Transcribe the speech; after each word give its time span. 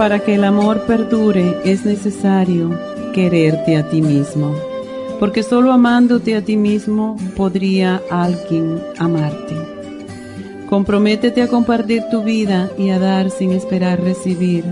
Para 0.00 0.20
que 0.20 0.36
el 0.36 0.44
amor 0.44 0.86
perdure 0.86 1.58
es 1.62 1.84
necesario 1.84 2.70
quererte 3.12 3.76
a 3.76 3.86
ti 3.90 4.00
mismo, 4.00 4.54
porque 5.18 5.42
solo 5.42 5.72
amándote 5.72 6.36
a 6.36 6.42
ti 6.42 6.56
mismo 6.56 7.18
podría 7.36 8.00
alguien 8.10 8.80
amarte. 8.98 9.54
Comprométete 10.70 11.42
a 11.42 11.48
compartir 11.48 12.04
tu 12.10 12.22
vida 12.22 12.70
y 12.78 12.88
a 12.88 12.98
dar 12.98 13.28
sin 13.28 13.52
esperar 13.52 14.00
recibir. 14.00 14.64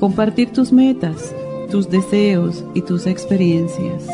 Compartir 0.00 0.50
tus 0.52 0.72
metas, 0.72 1.32
tus 1.70 1.88
deseos 1.88 2.64
y 2.74 2.82
tus 2.82 3.06
experiencias. 3.06 4.04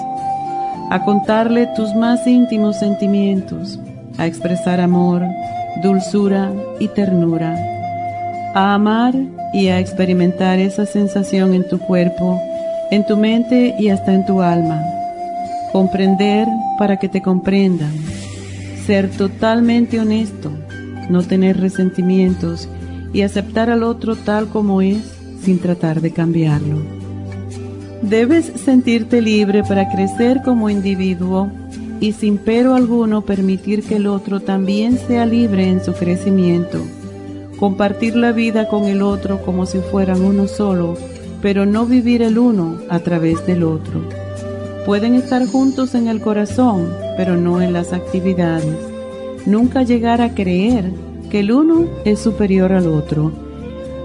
A 0.91 1.03
contarle 1.03 1.67
tus 1.75 1.95
más 1.95 2.27
íntimos 2.27 2.79
sentimientos, 2.79 3.81
a 4.19 4.27
expresar 4.27 4.83
amor, 4.83 5.23
dulzura 5.83 6.53
y 6.79 6.89
ternura. 6.89 7.57
A 8.55 8.75
amar 8.75 9.15
y 9.57 9.69
a 9.69 9.81
experimentar 9.81 10.59
esa 10.59 10.85
sensación 10.85 11.55
en 11.55 11.67
tu 11.67 11.79
cuerpo, 11.79 12.39
en 12.91 13.07
tu 13.07 13.17
mente 13.17 13.75
y 13.79 13.89
hasta 13.89 14.13
en 14.13 14.27
tu 14.27 14.43
alma. 14.43 14.85
Comprender 15.73 16.47
para 16.79 16.99
que 16.99 17.09
te 17.09 17.23
comprendan. 17.23 17.91
Ser 18.87 19.11
totalmente 19.11 19.99
honesto, 19.99 20.53
no 21.09 21.23
tener 21.23 21.59
resentimientos 21.59 22.69
y 23.15 23.23
aceptar 23.23 23.71
al 23.71 23.83
otro 23.83 24.15
tal 24.15 24.49
como 24.49 24.83
es 24.83 24.99
sin 25.43 25.59
tratar 25.59 26.03
de 26.03 26.11
cambiarlo. 26.11 26.83
Debes 28.03 28.53
sentirte 28.63 29.23
libre 29.23 29.63
para 29.63 29.91
crecer 29.91 30.43
como 30.45 30.69
individuo 30.69 31.51
y 31.99 32.13
sin 32.13 32.37
pero 32.37 32.75
alguno 32.75 33.23
permitir 33.23 33.85
que 33.85 33.97
el 33.97 34.07
otro 34.07 34.41
también 34.41 34.99
sea 34.99 35.25
libre 35.25 35.67
en 35.67 35.83
su 35.83 35.95
crecimiento 35.95 36.83
compartir 37.59 38.17
la 38.17 38.33
vida 38.33 38.69
con 38.69 38.85
el 38.85 39.03
otro 39.03 39.43
como 39.43 39.67
si 39.67 39.79
fueran 39.79 40.23
uno 40.23 40.47
solo, 40.47 40.95
pero 41.41 41.65
no 41.67 41.87
vivir 41.87 42.23
el 42.23 42.39
uno 42.39 42.79
a 42.91 42.99
través 43.01 43.47
del 43.47 43.63
otro. 43.63 44.03
Pueden 44.85 45.15
estar 45.15 45.47
juntos 45.47 45.95
en 45.95 46.09
el 46.09 46.21
corazón, 46.21 46.93
pero 47.17 47.37
no 47.37 47.61
en 47.61 47.73
las 47.73 47.93
actividades. 47.93 48.77
Nunca 49.47 49.83
llegar 49.83 50.21
a 50.21 50.35
creer 50.35 50.93
que 51.31 51.41
el 51.41 51.51
uno 51.51 51.87
es 52.05 52.21
superior 52.21 52.73
al 52.73 52.87
otro, 52.87 53.33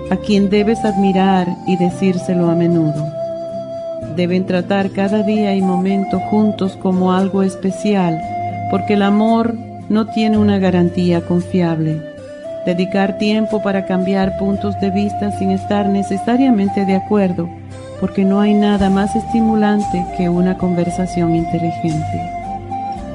a 0.09 0.17
quien 0.17 0.49
debes 0.49 0.83
admirar 0.85 1.47
y 1.67 1.77
decírselo 1.77 2.49
a 2.49 2.55
menudo. 2.55 3.05
Deben 4.15 4.45
tratar 4.45 4.91
cada 4.91 5.23
día 5.23 5.55
y 5.55 5.61
momento 5.61 6.19
juntos 6.19 6.77
como 6.81 7.13
algo 7.13 7.43
especial, 7.43 8.19
porque 8.71 8.93
el 8.93 9.03
amor 9.03 9.55
no 9.89 10.07
tiene 10.07 10.37
una 10.37 10.57
garantía 10.57 11.21
confiable 11.21 12.10
dedicar 12.65 13.17
tiempo 13.17 13.61
para 13.61 13.85
cambiar 13.85 14.37
puntos 14.37 14.79
de 14.79 14.91
vista 14.91 15.31
sin 15.31 15.51
estar 15.51 15.87
necesariamente 15.87 16.85
de 16.85 16.95
acuerdo, 16.95 17.49
porque 17.99 18.23
no 18.23 18.39
hay 18.39 18.53
nada 18.53 18.89
más 18.89 19.15
estimulante 19.15 20.05
que 20.17 20.29
una 20.29 20.57
conversación 20.57 21.35
inteligente. 21.35 22.21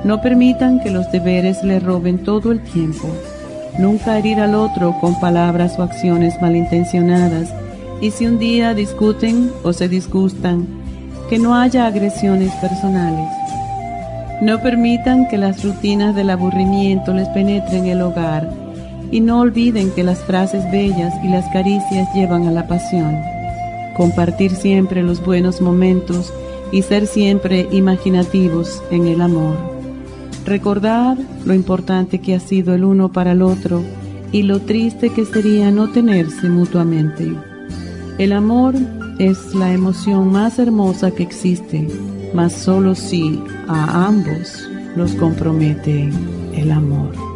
No 0.05 0.21
permitan 0.21 0.81
que 0.81 0.91
los 0.91 1.11
deberes 1.11 1.63
le 1.65 1.81
roben 1.81 2.19
todo 2.19 2.53
el 2.53 2.61
tiempo. 2.63 3.09
Nunca 3.79 4.19
herir 4.19 4.41
al 4.41 4.55
otro 4.55 4.97
con 5.01 5.19
palabras 5.21 5.79
o 5.79 5.83
acciones 5.83 6.41
malintencionadas. 6.41 7.53
Y 8.01 8.11
si 8.11 8.27
un 8.27 8.39
día 8.39 8.75
discuten 8.75 9.51
o 9.65 9.73
se 9.73 9.89
disgustan, 9.89 10.67
que 11.29 11.39
no 11.39 11.57
haya 11.57 11.87
agresiones 11.87 12.53
personales. 12.57 13.29
No 14.41 14.61
permitan 14.61 15.29
que 15.29 15.39
las 15.39 15.65
rutinas 15.65 16.15
del 16.15 16.31
aburrimiento 16.31 17.13
les 17.13 17.29
penetren 17.29 17.87
el 17.87 18.03
hogar 18.03 18.66
y 19.11 19.21
no 19.21 19.41
olviden 19.41 19.91
que 19.91 20.05
las 20.05 20.19
frases 20.25 20.71
bellas 20.71 21.15
y 21.25 21.29
las 21.29 21.47
caricias 21.53 22.09
llevan 22.15 22.47
a 22.47 22.51
la 22.51 22.67
pasión. 22.67 23.17
Compartir 23.97 24.53
siempre 24.53 25.03
los 25.03 25.25
buenos 25.25 25.61
momentos 25.61 26.33
y 26.73 26.83
ser 26.83 27.07
siempre 27.07 27.69
imaginativos 27.73 28.83
en 28.91 29.07
el 29.07 29.21
amor. 29.21 29.57
Recordar 30.45 31.17
lo 31.45 31.55
importante 31.55 32.21
que 32.21 32.35
ha 32.35 32.41
sido 32.41 32.75
el 32.75 32.85
uno 32.85 33.11
para 33.11 33.33
el 33.33 33.43
otro 33.43 33.83
y 34.33 34.43
lo 34.43 34.61
triste 34.61 35.11
que 35.11 35.25
sería 35.25 35.71
no 35.71 35.91
tenerse 35.91 36.49
mutuamente. 36.49 37.33
El 38.19 38.33
amor 38.33 38.75
es 39.19 39.55
la 39.55 39.73
emoción 39.73 40.31
más 40.31 40.59
hermosa 40.59 41.11
que 41.11 41.23
existe, 41.23 41.89
mas 42.35 42.53
solo 42.53 42.95
si 42.95 43.41
a 43.69 44.07
ambos 44.07 44.69
los 44.95 45.13
compromete 45.15 46.11
el 46.55 46.71
amor. 46.71 47.36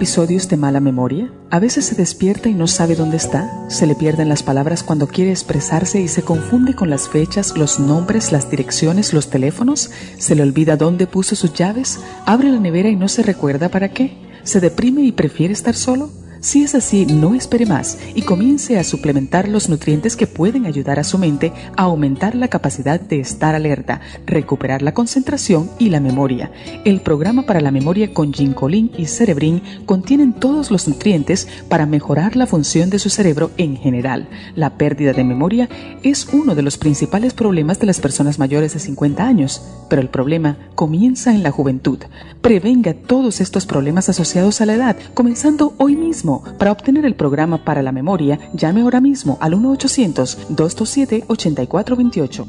Episodios 0.00 0.48
de 0.48 0.56
mala 0.56 0.80
memoria? 0.80 1.30
A 1.50 1.58
veces 1.58 1.84
se 1.84 1.94
despierta 1.94 2.48
y 2.48 2.54
no 2.54 2.66
sabe 2.66 2.96
dónde 2.96 3.18
está, 3.18 3.68
se 3.68 3.86
le 3.86 3.94
pierden 3.94 4.30
las 4.30 4.42
palabras 4.42 4.82
cuando 4.82 5.06
quiere 5.06 5.30
expresarse 5.30 6.00
y 6.00 6.08
se 6.08 6.22
confunde 6.22 6.74
con 6.74 6.88
las 6.88 7.10
fechas, 7.10 7.54
los 7.54 7.78
nombres, 7.78 8.32
las 8.32 8.50
direcciones, 8.50 9.12
los 9.12 9.28
teléfonos, 9.28 9.90
se 10.16 10.34
le 10.34 10.42
olvida 10.42 10.78
dónde 10.78 11.06
puso 11.06 11.36
sus 11.36 11.52
llaves, 11.52 12.00
abre 12.24 12.50
la 12.50 12.58
nevera 12.58 12.88
y 12.88 12.96
no 12.96 13.08
se 13.08 13.22
recuerda 13.22 13.68
para 13.68 13.90
qué, 13.90 14.16
se 14.42 14.60
deprime 14.60 15.02
y 15.02 15.12
prefiere 15.12 15.52
estar 15.52 15.74
solo. 15.74 16.08
Si 16.40 16.62
es 16.62 16.74
así, 16.74 17.04
no 17.04 17.34
espere 17.34 17.66
más 17.66 17.98
y 18.14 18.22
comience 18.22 18.78
a 18.78 18.84
suplementar 18.84 19.46
los 19.46 19.68
nutrientes 19.68 20.16
que 20.16 20.26
pueden 20.26 20.64
ayudar 20.64 20.98
a 20.98 21.04
su 21.04 21.18
mente 21.18 21.52
a 21.76 21.82
aumentar 21.82 22.34
la 22.34 22.48
capacidad 22.48 22.98
de 22.98 23.20
estar 23.20 23.54
alerta, 23.54 24.00
recuperar 24.24 24.80
la 24.80 24.94
concentración 24.94 25.70
y 25.78 25.90
la 25.90 26.00
memoria. 26.00 26.50
El 26.86 27.02
programa 27.02 27.44
para 27.44 27.60
la 27.60 27.70
memoria 27.70 28.14
con 28.14 28.32
ginkolin 28.32 28.90
y 28.96 29.04
cerebrin 29.04 29.60
contienen 29.84 30.32
todos 30.32 30.70
los 30.70 30.88
nutrientes 30.88 31.46
para 31.68 31.84
mejorar 31.84 32.36
la 32.36 32.46
función 32.46 32.88
de 32.88 32.98
su 32.98 33.10
cerebro 33.10 33.50
en 33.58 33.76
general. 33.76 34.26
La 34.56 34.78
pérdida 34.78 35.12
de 35.12 35.24
memoria 35.24 35.68
es 36.02 36.26
uno 36.32 36.54
de 36.54 36.62
los 36.62 36.78
principales 36.78 37.34
problemas 37.34 37.80
de 37.80 37.86
las 37.86 38.00
personas 38.00 38.38
mayores 38.38 38.72
de 38.72 38.80
50 38.80 39.26
años, 39.26 39.62
pero 39.90 40.00
el 40.00 40.08
problema 40.08 40.56
comienza 40.74 41.34
en 41.34 41.42
la 41.42 41.50
juventud. 41.50 41.98
Prevenga 42.40 42.94
todos 42.94 43.42
estos 43.42 43.66
problemas 43.66 44.08
asociados 44.08 44.62
a 44.62 44.66
la 44.66 44.72
edad, 44.72 44.96
comenzando 45.12 45.74
hoy 45.76 45.96
mismo 45.96 46.29
para 46.58 46.72
obtener 46.72 47.04
el 47.04 47.14
programa 47.14 47.64
para 47.64 47.82
la 47.82 47.92
memoria, 47.92 48.40
llame 48.52 48.80
ahora 48.82 49.00
mismo 49.00 49.38
al 49.40 49.54
1-800-227-8428. 49.54 52.46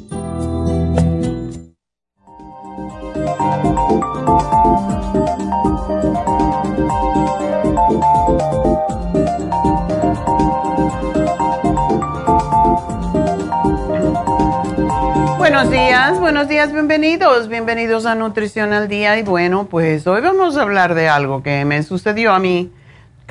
Buenos 15.37 15.69
días, 15.69 16.19
buenos 16.19 16.47
días, 16.47 16.71
bienvenidos, 16.71 17.47
bienvenidos 17.47 18.07
a 18.07 18.15
Nutrición 18.15 18.73
al 18.73 18.87
Día. 18.87 19.19
Y 19.19 19.23
bueno, 19.23 19.67
pues 19.69 20.07
hoy 20.07 20.21
vamos 20.21 20.57
a 20.57 20.63
hablar 20.63 20.95
de 20.95 21.07
algo 21.07 21.43
que 21.43 21.65
me 21.65 21.83
sucedió 21.83 22.33
a 22.33 22.39
mí 22.39 22.71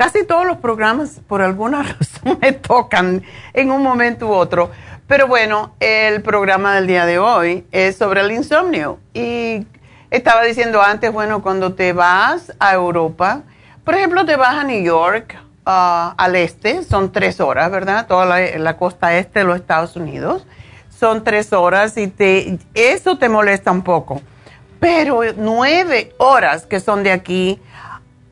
Casi 0.00 0.24
todos 0.24 0.46
los 0.46 0.56
programas, 0.56 1.20
por 1.28 1.42
alguna 1.42 1.82
razón, 1.98 2.38
me 2.40 2.52
tocan 2.52 3.22
en 3.52 3.70
un 3.70 3.82
momento 3.82 4.28
u 4.28 4.32
otro. 4.32 4.70
Pero 5.06 5.26
bueno, 5.26 5.74
el 5.78 6.22
programa 6.22 6.74
del 6.74 6.86
día 6.86 7.04
de 7.04 7.18
hoy 7.18 7.66
es 7.70 7.98
sobre 7.98 8.22
el 8.22 8.32
insomnio. 8.32 8.98
Y 9.12 9.66
estaba 10.10 10.42
diciendo 10.44 10.80
antes, 10.80 11.12
bueno, 11.12 11.42
cuando 11.42 11.74
te 11.74 11.92
vas 11.92 12.50
a 12.58 12.72
Europa, 12.72 13.42
por 13.84 13.94
ejemplo, 13.94 14.24
te 14.24 14.36
vas 14.36 14.54
a 14.54 14.64
New 14.64 14.82
York, 14.82 15.36
uh, 15.66 16.14
al 16.16 16.34
este, 16.34 16.82
son 16.82 17.12
tres 17.12 17.38
horas, 17.38 17.70
¿verdad? 17.70 18.06
Toda 18.06 18.24
la, 18.24 18.76
costa 18.78 19.18
este 19.18 19.40
de 19.40 19.44
los 19.44 19.56
Estados 19.56 19.96
Unidos. 19.96 20.46
Son 20.88 21.24
tres 21.24 21.52
horas 21.52 21.98
y 21.98 22.06
te, 22.06 22.58
eso 22.72 23.18
te 23.18 23.28
molesta 23.28 23.70
un 23.70 23.82
poco. 23.82 24.22
Pero 24.80 25.20
nueve 25.36 26.14
horas 26.16 26.64
que 26.64 26.80
son 26.80 27.02
de 27.02 27.12
aquí, 27.12 27.60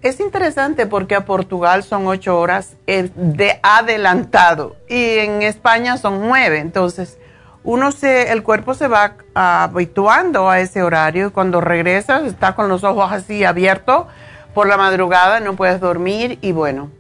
es 0.03 0.21
interesante 0.21 0.87
porque 0.87 1.15
a 1.15 1.25
Portugal 1.25 1.83
son 1.83 2.07
ocho 2.07 2.39
horas 2.39 2.77
de 2.87 3.61
adelantado 3.63 4.77
y 4.89 5.19
en 5.19 5.43
España 5.43 5.97
son 5.97 6.21
nueve. 6.21 6.59
Entonces, 6.59 7.19
uno 7.65 7.93
se, 7.93 8.33
el 8.33 8.43
cuerpo 8.43 8.75
se 8.75 8.89
va 8.89 9.15
habituando 9.35 10.49
a 10.49 10.61
ese 10.61 10.83
horario 10.83 11.29
y 11.29 11.31
cuando 11.31 11.61
regresas 11.61 12.25
está 12.25 12.55
con 12.55 12.69
los 12.69 12.85
ojos 12.85 13.11
así 13.11 13.45
abiertos 13.45 14.07
por 14.55 14.67
la 14.67 14.77
madrugada, 14.77 15.41
no 15.41 15.55
puedes 15.55 15.81
dormir 15.81 16.39
y 16.41 16.53
bueno, 16.53 16.91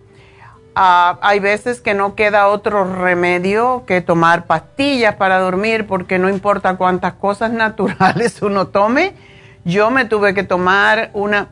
Ah, 0.81 1.19
hay 1.23 1.41
veces 1.41 1.81
que 1.81 1.93
no 1.93 2.15
queda 2.15 2.47
otro 2.47 2.85
remedio 2.85 3.83
que 3.85 4.00
tomar 4.00 4.47
pastillas 4.47 5.17
para 5.17 5.41
dormir 5.41 5.89
porque 5.89 6.21
no 6.21 6.29
importa 6.29 6.77
cuántas 6.77 7.15
cosas 7.15 7.50
naturales 7.65 8.41
uno 8.43 8.69
tome. 8.69 9.12
Yo 9.65 9.91
me 9.91 10.05
tuve 10.05 10.35
que 10.35 10.45
tomar 10.45 11.11
una, 11.15 11.49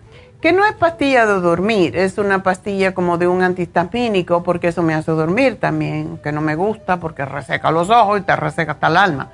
que 0.46 0.52
no 0.52 0.64
es 0.64 0.74
pastilla 0.74 1.26
de 1.26 1.40
dormir, 1.40 1.96
es 1.96 2.18
una 2.18 2.44
pastilla 2.44 2.94
como 2.94 3.18
de 3.18 3.26
un 3.26 3.42
antihistamínico 3.42 4.44
porque 4.44 4.68
eso 4.68 4.80
me 4.80 4.94
hace 4.94 5.10
dormir 5.10 5.58
también, 5.58 6.18
que 6.18 6.30
no 6.30 6.40
me 6.40 6.54
gusta 6.54 6.98
porque 6.98 7.24
reseca 7.24 7.72
los 7.72 7.90
ojos 7.90 8.20
y 8.20 8.22
te 8.22 8.36
reseca 8.36 8.70
hasta 8.70 8.86
el 8.86 8.96
alma. 8.96 9.32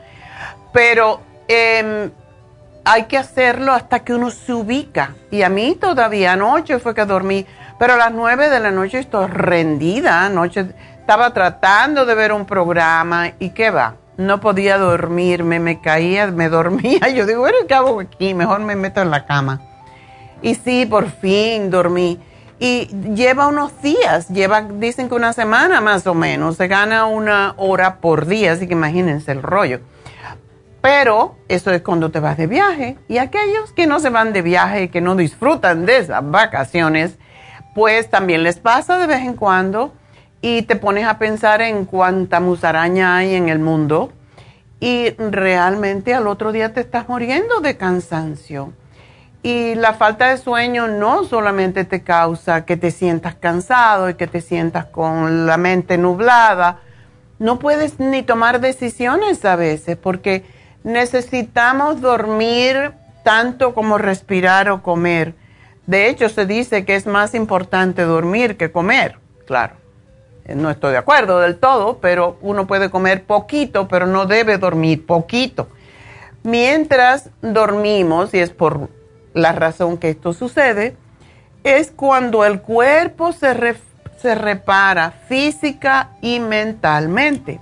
Pero 0.72 1.20
em, 1.48 2.10
hay 2.82 3.02
que 3.04 3.18
hacerlo 3.18 3.74
hasta 3.74 3.98
que 3.98 4.14
uno 4.14 4.30
se 4.30 4.54
ubica. 4.54 5.14
Y 5.30 5.42
a 5.42 5.50
mí 5.50 5.76
todavía 5.78 6.32
anoche 6.32 6.78
fue 6.78 6.94
que 6.94 7.04
dormí 7.04 7.44
pero 7.78 7.92
a 7.92 7.96
las 7.98 8.12
nueve 8.12 8.48
de 8.48 8.60
la 8.60 8.70
noche 8.70 8.98
estoy 8.98 9.26
rendida. 9.26 10.24
Anoche 10.24 10.64
estaba 10.98 11.34
tratando 11.34 12.06
de 12.06 12.14
ver 12.14 12.32
un 12.32 12.46
programa 12.46 13.32
y 13.38 13.50
qué 13.50 13.70
va. 13.70 13.96
No 14.16 14.40
podía 14.40 14.78
dormirme, 14.78 15.60
me 15.60 15.78
caía, 15.82 16.28
me 16.28 16.48
dormía. 16.48 17.06
Yo 17.14 17.26
digo, 17.26 17.40
bueno, 17.40 17.58
¿qué 17.68 17.74
hago 17.74 18.00
aquí? 18.00 18.32
Mejor 18.32 18.60
me 18.60 18.76
meto 18.76 19.02
en 19.02 19.10
la 19.10 19.26
cama. 19.26 19.60
Y 20.42 20.54
sí, 20.56 20.86
por 20.86 21.10
fin 21.10 21.70
dormí. 21.70 22.18
Y 22.58 22.86
lleva 23.14 23.48
unos 23.48 23.80
días, 23.82 24.28
lleva, 24.28 24.62
dicen 24.62 25.08
que 25.08 25.14
una 25.14 25.32
semana 25.32 25.80
más 25.80 26.06
o 26.06 26.14
menos. 26.14 26.56
Se 26.56 26.68
gana 26.68 27.06
una 27.06 27.54
hora 27.56 27.96
por 28.00 28.26
día, 28.26 28.52
así 28.52 28.66
que 28.66 28.74
imagínense 28.74 29.32
el 29.32 29.42
rollo. 29.42 29.80
Pero 30.80 31.36
eso 31.48 31.70
es 31.70 31.82
cuando 31.82 32.10
te 32.10 32.20
vas 32.20 32.36
de 32.36 32.46
viaje. 32.46 32.98
Y 33.08 33.18
aquellos 33.18 33.72
que 33.72 33.86
no 33.86 34.00
se 34.00 34.10
van 34.10 34.32
de 34.32 34.42
viaje, 34.42 34.90
que 34.90 35.00
no 35.00 35.16
disfrutan 35.16 35.86
de 35.86 35.98
esas 35.98 36.28
vacaciones, 36.28 37.18
pues 37.74 38.10
también 38.10 38.42
les 38.42 38.58
pasa 38.58 38.98
de 38.98 39.06
vez 39.06 39.20
en 39.20 39.34
cuando 39.34 39.92
y 40.40 40.62
te 40.62 40.76
pones 40.76 41.06
a 41.06 41.18
pensar 41.18 41.62
en 41.62 41.84
cuánta 41.84 42.40
musaraña 42.40 43.16
hay 43.16 43.36
en 43.36 43.48
el 43.48 43.60
mundo 43.60 44.12
y 44.80 45.10
realmente 45.10 46.12
al 46.12 46.26
otro 46.26 46.50
día 46.50 46.72
te 46.72 46.80
estás 46.80 47.08
muriendo 47.08 47.60
de 47.60 47.76
cansancio. 47.76 48.72
Y 49.42 49.74
la 49.74 49.94
falta 49.94 50.30
de 50.30 50.38
sueño 50.38 50.86
no 50.86 51.24
solamente 51.24 51.84
te 51.84 52.02
causa 52.02 52.64
que 52.64 52.76
te 52.76 52.92
sientas 52.92 53.34
cansado 53.34 54.08
y 54.08 54.14
que 54.14 54.28
te 54.28 54.40
sientas 54.40 54.86
con 54.86 55.46
la 55.46 55.56
mente 55.56 55.98
nublada, 55.98 56.78
no 57.40 57.58
puedes 57.58 57.98
ni 57.98 58.22
tomar 58.22 58.60
decisiones 58.60 59.44
a 59.44 59.56
veces 59.56 59.96
porque 59.96 60.44
necesitamos 60.84 62.00
dormir 62.00 62.92
tanto 63.24 63.74
como 63.74 63.98
respirar 63.98 64.70
o 64.70 64.82
comer. 64.82 65.34
De 65.86 66.08
hecho, 66.08 66.28
se 66.28 66.46
dice 66.46 66.84
que 66.84 66.94
es 66.94 67.06
más 67.06 67.34
importante 67.34 68.02
dormir 68.02 68.56
que 68.56 68.70
comer. 68.70 69.18
Claro, 69.46 69.74
eh, 70.44 70.54
no 70.54 70.70
estoy 70.70 70.92
de 70.92 70.98
acuerdo 70.98 71.40
del 71.40 71.58
todo, 71.58 71.98
pero 71.98 72.38
uno 72.42 72.68
puede 72.68 72.90
comer 72.90 73.24
poquito, 73.24 73.88
pero 73.88 74.06
no 74.06 74.26
debe 74.26 74.58
dormir 74.58 75.04
poquito. 75.04 75.68
Mientras 76.44 77.30
dormimos, 77.40 78.32
y 78.34 78.38
es 78.38 78.50
por 78.50 78.88
la 79.34 79.52
razón 79.52 79.98
que 79.98 80.10
esto 80.10 80.32
sucede, 80.32 80.96
es 81.64 81.90
cuando 81.90 82.44
el 82.44 82.60
cuerpo 82.60 83.32
se, 83.32 83.76
se 84.18 84.34
repara 84.34 85.10
física 85.28 86.10
y 86.20 86.40
mentalmente. 86.40 87.60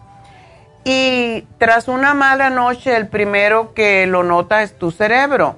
Y 0.84 1.46
tras 1.58 1.88
una 1.88 2.14
mala 2.14 2.50
noche, 2.50 2.96
el 2.96 3.08
primero 3.08 3.75
que 3.75 4.06
lo 4.06 4.22
nota 4.22 4.62
es 4.62 4.78
tu 4.78 4.90
cerebro. 4.90 5.56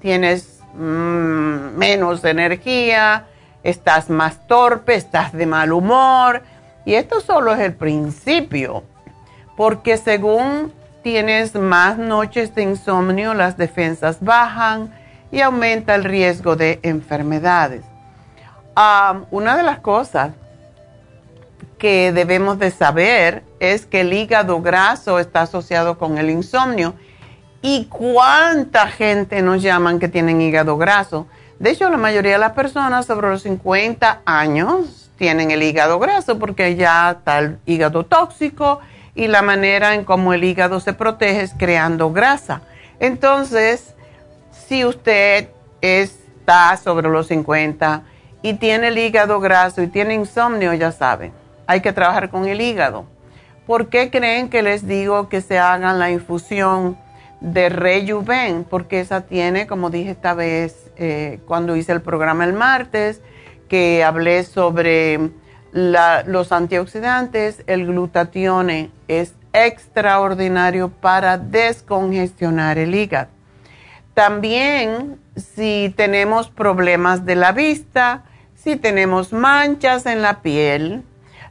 Tienes 0.00 0.60
Mm, 0.74 1.76
menos 1.76 2.24
energía, 2.24 3.26
estás 3.62 4.08
más 4.08 4.46
torpe, 4.46 4.94
estás 4.94 5.32
de 5.32 5.46
mal 5.46 5.72
humor. 5.72 6.42
Y 6.84 6.94
esto 6.94 7.20
solo 7.20 7.52
es 7.52 7.60
el 7.60 7.74
principio, 7.74 8.84
porque 9.56 9.96
según 9.96 10.72
tienes 11.02 11.54
más 11.54 11.98
noches 11.98 12.54
de 12.54 12.62
insomnio, 12.62 13.34
las 13.34 13.56
defensas 13.56 14.18
bajan 14.20 14.94
y 15.30 15.40
aumenta 15.40 15.94
el 15.94 16.04
riesgo 16.04 16.56
de 16.56 16.80
enfermedades. 16.82 17.84
Ah, 18.76 19.22
una 19.30 19.56
de 19.56 19.62
las 19.62 19.78
cosas 19.80 20.32
que 21.78 22.12
debemos 22.12 22.58
de 22.58 22.70
saber 22.70 23.42
es 23.58 23.86
que 23.86 24.02
el 24.02 24.12
hígado 24.12 24.60
graso 24.60 25.18
está 25.18 25.42
asociado 25.42 25.98
con 25.98 26.18
el 26.18 26.30
insomnio 26.30 26.94
¿Y 27.62 27.86
cuánta 27.86 28.88
gente 28.88 29.42
nos 29.42 29.62
llaman 29.62 29.98
que 29.98 30.08
tienen 30.08 30.40
hígado 30.40 30.78
graso? 30.78 31.26
De 31.58 31.70
hecho, 31.70 31.90
la 31.90 31.98
mayoría 31.98 32.32
de 32.32 32.38
las 32.38 32.52
personas 32.52 33.04
sobre 33.04 33.28
los 33.28 33.42
50 33.42 34.22
años 34.24 35.10
tienen 35.18 35.50
el 35.50 35.62
hígado 35.62 35.98
graso 35.98 36.38
porque 36.38 36.74
ya 36.76 37.10
está 37.10 37.38
el 37.40 37.58
hígado 37.66 38.06
tóxico 38.06 38.80
y 39.14 39.26
la 39.26 39.42
manera 39.42 39.94
en 39.94 40.04
cómo 40.04 40.32
el 40.32 40.42
hígado 40.42 40.80
se 40.80 40.94
protege 40.94 41.42
es 41.42 41.52
creando 41.52 42.12
grasa. 42.12 42.62
Entonces, 42.98 43.94
si 44.70 44.84
usted 44.84 45.48
está 45.80 46.76
sobre 46.76 47.08
los 47.08 47.26
50 47.26 48.04
y 48.40 48.54
tiene 48.54 48.86
el 48.86 48.98
hígado 48.98 49.40
graso 49.40 49.82
y 49.82 49.88
tiene 49.88 50.14
insomnio, 50.14 50.72
ya 50.74 50.92
saben, 50.92 51.32
hay 51.66 51.80
que 51.80 51.92
trabajar 51.92 52.30
con 52.30 52.46
el 52.46 52.60
hígado. 52.60 53.04
¿Por 53.66 53.88
qué 53.88 54.12
creen 54.12 54.48
que 54.48 54.62
les 54.62 54.86
digo 54.86 55.28
que 55.28 55.40
se 55.40 55.58
hagan 55.58 55.98
la 55.98 56.12
infusión? 56.12 56.96
de 57.40 57.70
Rejuven, 57.70 58.64
porque 58.64 59.00
esa 59.00 59.22
tiene, 59.22 59.66
como 59.66 59.88
dije 59.88 60.10
esta 60.10 60.34
vez 60.34 60.90
eh, 60.98 61.40
cuando 61.46 61.74
hice 61.74 61.92
el 61.92 62.02
programa 62.02 62.44
el 62.44 62.52
martes, 62.52 63.22
que 63.66 64.04
hablé 64.04 64.44
sobre 64.44 65.30
los 65.72 66.52
antioxidantes, 66.52 67.64
el 67.66 67.86
glutatione 67.86 68.90
es 69.08 69.32
extraordinario 69.54 70.90
para 70.90 71.38
descongestionar 71.38 72.76
el 72.76 72.94
hígado. 72.94 73.39
También 74.20 75.18
si 75.34 75.94
tenemos 75.96 76.50
problemas 76.50 77.24
de 77.24 77.36
la 77.36 77.52
vista, 77.52 78.24
si 78.54 78.76
tenemos 78.76 79.32
manchas 79.32 80.04
en 80.04 80.20
la 80.20 80.42
piel, 80.42 81.04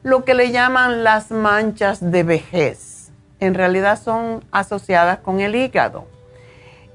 lo 0.04 0.24
que 0.24 0.36
le 0.36 0.52
llaman 0.52 1.04
las 1.04 1.32
manchas 1.32 2.12
de 2.12 2.22
vejez 2.22 3.12
en 3.40 3.56
realidad 3.56 4.00
son 4.00 4.46
asociadas 4.52 5.18
con 5.18 5.40
el 5.40 5.56
hígado. 5.56 6.06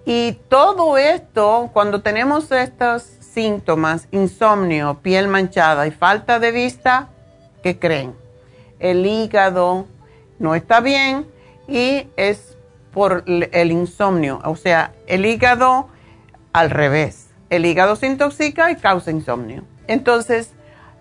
Y 0.06 0.38
todo 0.48 0.96
esto, 0.96 1.70
cuando 1.72 2.02
tenemos 2.02 2.52
estos 2.52 3.02
síntomas, 3.02 4.06
insomnio, 4.12 5.00
piel 5.02 5.26
manchada 5.26 5.88
y 5.88 5.90
falta 5.90 6.38
de 6.38 6.52
vista, 6.52 7.08
¿qué 7.64 7.80
creen? 7.80 8.14
El 8.78 9.04
hígado 9.04 9.86
no 10.38 10.54
está 10.54 10.78
bien 10.78 11.26
y 11.66 12.06
es 12.16 12.53
por 12.94 13.24
el 13.26 13.72
insomnio. 13.72 14.40
O 14.44 14.56
sea, 14.56 14.92
el 15.06 15.26
hígado 15.26 15.88
al 16.52 16.70
revés. 16.70 17.28
El 17.50 17.66
hígado 17.66 17.96
se 17.96 18.06
intoxica 18.06 18.70
y 18.70 18.76
causa 18.76 19.10
insomnio. 19.10 19.64
Entonces, 19.86 20.52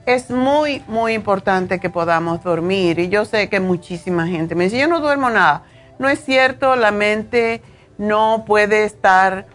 es 0.05 0.29
muy, 0.29 0.83
muy 0.88 1.13
importante 1.13 1.79
que 1.79 1.89
podamos 1.89 2.43
dormir. 2.43 3.00
Y 3.00 3.09
yo 3.09 3.23
sé 3.23 3.47
que 3.47 3.59
muchísima 3.59 4.27
gente 4.27 4.55
me 4.55 4.65
dice, 4.65 4.79
yo 4.79 4.88
no 4.88 5.00
duermo 5.00 5.29
nada. 5.29 5.63
No 6.00 6.09
es 6.09 6.23
cierto, 6.25 6.75
la 6.75 6.91
mente 6.91 7.62
no 7.97 8.43
puede 8.45 8.83
estar 8.83 9.45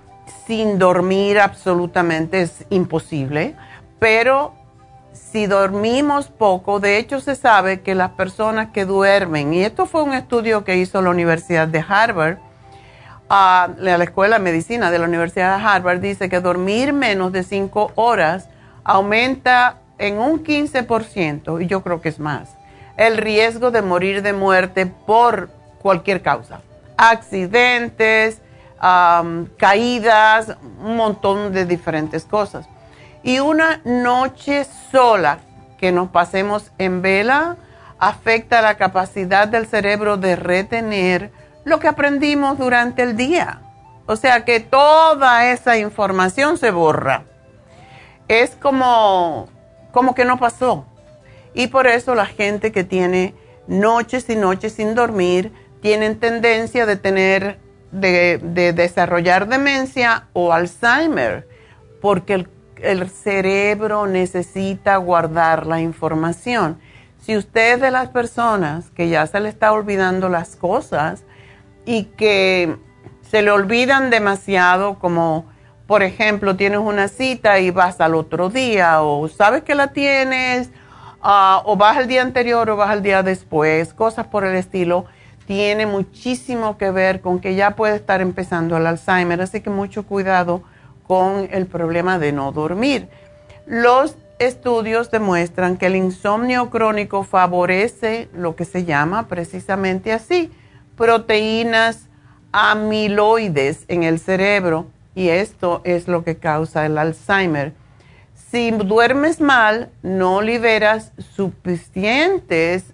sin 0.46 0.78
dormir 0.78 1.40
absolutamente, 1.40 2.42
es 2.42 2.64
imposible. 2.70 3.56
Pero 3.98 4.54
si 5.32 5.46
dormimos 5.46 6.28
poco, 6.28 6.80
de 6.80 6.98
hecho 6.98 7.20
se 7.20 7.34
sabe 7.34 7.80
que 7.80 7.94
las 7.94 8.12
personas 8.12 8.70
que 8.70 8.84
duermen, 8.84 9.52
y 9.52 9.62
esto 9.62 9.86
fue 9.86 10.02
un 10.02 10.14
estudio 10.14 10.64
que 10.64 10.76
hizo 10.76 11.02
la 11.02 11.10
Universidad 11.10 11.68
de 11.68 11.84
Harvard, 11.86 12.38
a 13.28 13.68
la 13.78 14.02
Escuela 14.02 14.38
de 14.38 14.42
Medicina 14.42 14.90
de 14.90 14.98
la 14.98 15.04
Universidad 15.04 15.58
de 15.58 15.64
Harvard, 15.64 16.00
dice 16.00 16.30
que 16.30 16.40
dormir 16.40 16.94
menos 16.94 17.30
de 17.32 17.42
cinco 17.42 17.92
horas 17.94 18.48
aumenta 18.84 19.76
en 19.98 20.18
un 20.18 20.42
15%, 20.42 21.62
y 21.62 21.66
yo 21.66 21.82
creo 21.82 22.00
que 22.00 22.08
es 22.08 22.18
más, 22.18 22.56
el 22.96 23.18
riesgo 23.18 23.70
de 23.70 23.82
morir 23.82 24.22
de 24.22 24.32
muerte 24.32 24.86
por 24.86 25.50
cualquier 25.82 26.22
causa. 26.22 26.62
Accidentes, 26.96 28.40
caídas, 29.58 30.56
un 30.82 30.96
montón 30.96 31.52
de 31.52 31.66
diferentes 31.66 32.24
cosas. 32.24 32.66
Y 33.22 33.40
una 33.40 33.80
noche 33.84 34.66
sola 34.90 35.38
que 35.78 35.92
nos 35.92 36.08
pasemos 36.08 36.70
en 36.78 37.02
vela 37.02 37.56
afecta 37.98 38.62
la 38.62 38.76
capacidad 38.76 39.48
del 39.48 39.66
cerebro 39.66 40.16
de 40.16 40.36
retener 40.36 41.30
lo 41.64 41.80
que 41.80 41.88
aprendimos 41.88 42.58
durante 42.58 43.02
el 43.02 43.16
día. 43.16 43.60
O 44.06 44.16
sea 44.16 44.44
que 44.44 44.60
toda 44.60 45.50
esa 45.50 45.76
información 45.76 46.58
se 46.58 46.70
borra. 46.70 47.24
Es 48.26 48.56
como, 48.56 49.48
como 49.92 50.14
que 50.14 50.24
no 50.24 50.38
pasó. 50.38 50.86
Y 51.54 51.66
por 51.66 51.86
eso 51.86 52.14
la 52.14 52.26
gente 52.26 52.72
que 52.72 52.84
tiene 52.84 53.34
noches 53.66 54.28
y 54.30 54.36
noches 54.36 54.74
sin 54.74 54.94
dormir 54.94 55.52
tienen 55.80 56.18
tendencia 56.18 56.86
de 56.86 56.96
tener, 56.96 57.58
de, 57.92 58.38
desarrollar 58.74 59.48
demencia 59.48 60.28
o 60.32 60.52
Alzheimer, 60.52 61.46
porque 62.00 62.34
el, 62.34 62.48
el 62.82 63.08
cerebro 63.08 64.06
necesita 64.06 64.96
guardar 64.96 65.66
la 65.66 65.80
información. 65.80 66.78
Si 67.20 67.36
usted 67.36 67.74
es 67.74 67.80
de 67.80 67.90
las 67.90 68.08
personas 68.08 68.90
que 68.90 69.08
ya 69.08 69.26
se 69.26 69.40
le 69.40 69.48
está 69.48 69.72
olvidando 69.72 70.28
las 70.28 70.56
cosas 70.56 71.24
y 71.84 72.04
que 72.04 72.76
se 73.22 73.42
le 73.42 73.50
olvidan 73.50 74.10
demasiado, 74.10 74.98
como 74.98 75.46
por 75.86 76.02
ejemplo 76.02 76.56
tienes 76.56 76.80
una 76.80 77.08
cita 77.08 77.58
y 77.58 77.70
vas 77.70 78.00
al 78.00 78.14
otro 78.14 78.50
día 78.50 79.02
o 79.02 79.28
sabes 79.28 79.62
que 79.62 79.74
la 79.74 79.88
tienes 79.88 80.70
Ah, 81.20 81.62
o 81.64 81.76
vas 81.76 81.96
al 81.96 82.06
día 82.06 82.22
anterior 82.22 82.70
o 82.70 82.76
vas 82.76 82.90
al 82.90 83.02
día 83.02 83.22
después, 83.24 83.92
cosas 83.92 84.28
por 84.28 84.44
el 84.44 84.54
estilo, 84.54 85.04
tiene 85.46 85.84
muchísimo 85.84 86.78
que 86.78 86.90
ver 86.92 87.20
con 87.20 87.40
que 87.40 87.56
ya 87.56 87.72
puede 87.74 87.96
estar 87.96 88.20
empezando 88.20 88.76
el 88.76 88.86
Alzheimer, 88.86 89.40
así 89.40 89.60
que 89.60 89.70
mucho 89.70 90.06
cuidado 90.06 90.62
con 91.08 91.48
el 91.50 91.66
problema 91.66 92.20
de 92.20 92.30
no 92.30 92.52
dormir. 92.52 93.08
Los 93.66 94.16
estudios 94.38 95.10
demuestran 95.10 95.76
que 95.76 95.86
el 95.86 95.96
insomnio 95.96 96.70
crónico 96.70 97.24
favorece 97.24 98.28
lo 98.32 98.54
que 98.54 98.64
se 98.64 98.84
llama 98.84 99.26
precisamente 99.26 100.12
así, 100.12 100.52
proteínas 100.96 102.06
amiloides 102.52 103.84
en 103.88 104.04
el 104.04 104.20
cerebro 104.20 104.86
y 105.16 105.30
esto 105.30 105.80
es 105.82 106.06
lo 106.06 106.22
que 106.22 106.36
causa 106.36 106.86
el 106.86 106.96
Alzheimer 106.96 107.72
si 108.50 108.70
duermes 108.70 109.40
mal, 109.40 109.90
no 110.02 110.40
liberas 110.40 111.12
suficientes 111.34 112.84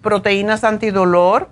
proteínas 0.00 0.64
antidolor 0.64 1.50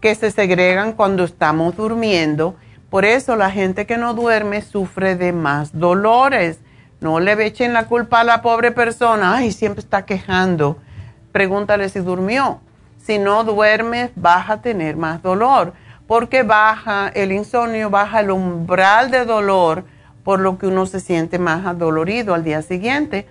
que 0.00 0.14
se 0.14 0.30
segregan 0.30 0.92
cuando 0.92 1.24
estamos 1.24 1.74
durmiendo. 1.76 2.54
Por 2.92 3.06
eso 3.06 3.36
la 3.36 3.50
gente 3.50 3.86
que 3.86 3.96
no 3.96 4.12
duerme 4.12 4.60
sufre 4.60 5.16
de 5.16 5.32
más 5.32 5.78
dolores. 5.78 6.58
No 7.00 7.20
le 7.20 7.32
echen 7.46 7.72
la 7.72 7.86
culpa 7.86 8.20
a 8.20 8.24
la 8.24 8.42
pobre 8.42 8.70
persona. 8.70 9.34
Ay, 9.34 9.50
siempre 9.50 9.80
está 9.80 10.04
quejando. 10.04 10.76
Pregúntale 11.32 11.88
si 11.88 12.00
durmió. 12.00 12.60
Si 12.98 13.18
no 13.18 13.44
duermes, 13.44 14.10
vas 14.14 14.50
a 14.50 14.60
tener 14.60 14.98
más 14.98 15.22
dolor. 15.22 15.72
Porque 16.06 16.42
baja 16.42 17.08
el 17.08 17.32
insomnio, 17.32 17.88
baja 17.88 18.20
el 18.20 18.30
umbral 18.30 19.10
de 19.10 19.24
dolor 19.24 19.84
por 20.22 20.40
lo 20.40 20.58
que 20.58 20.66
uno 20.66 20.84
se 20.84 21.00
siente 21.00 21.38
más 21.38 21.64
adolorido 21.64 22.34
al 22.34 22.44
día 22.44 22.60
siguiente. 22.60 23.26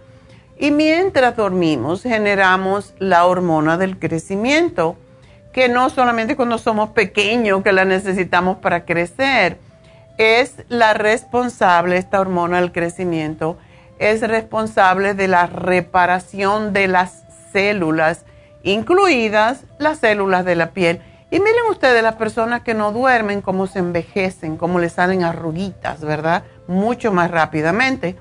Y 0.57 0.71
mientras 0.71 1.35
dormimos 1.35 2.01
generamos 2.01 2.95
la 2.97 3.27
hormona 3.27 3.77
del 3.77 3.99
crecimiento, 3.99 4.97
que 5.53 5.69
no 5.69 5.89
solamente 5.89 6.35
cuando 6.35 6.57
somos 6.57 6.89
pequeños 6.91 7.63
que 7.63 7.71
la 7.71 7.85
necesitamos 7.85 8.57
para 8.57 8.85
crecer, 8.85 9.57
es 10.17 10.63
la 10.69 10.93
responsable, 10.93 11.97
esta 11.97 12.19
hormona 12.19 12.59
del 12.59 12.71
crecimiento, 12.71 13.57
es 13.99 14.21
responsable 14.21 15.13
de 15.13 15.27
la 15.27 15.47
reparación 15.47 16.73
de 16.73 16.87
las 16.87 17.23
células, 17.51 18.25
incluidas 18.63 19.63
las 19.77 19.99
células 19.99 20.45
de 20.45 20.55
la 20.55 20.71
piel. 20.71 21.01
Y 21.31 21.39
miren 21.39 21.63
ustedes 21.69 22.03
las 22.03 22.15
personas 22.15 22.61
que 22.61 22.73
no 22.73 22.91
duermen, 22.91 23.41
cómo 23.41 23.67
se 23.67 23.79
envejecen, 23.79 24.57
cómo 24.57 24.79
les 24.79 24.93
salen 24.93 25.23
arruguitas, 25.23 26.01
¿verdad? 26.01 26.43
mucho 26.71 27.11
más 27.11 27.29
rápidamente. 27.29 28.15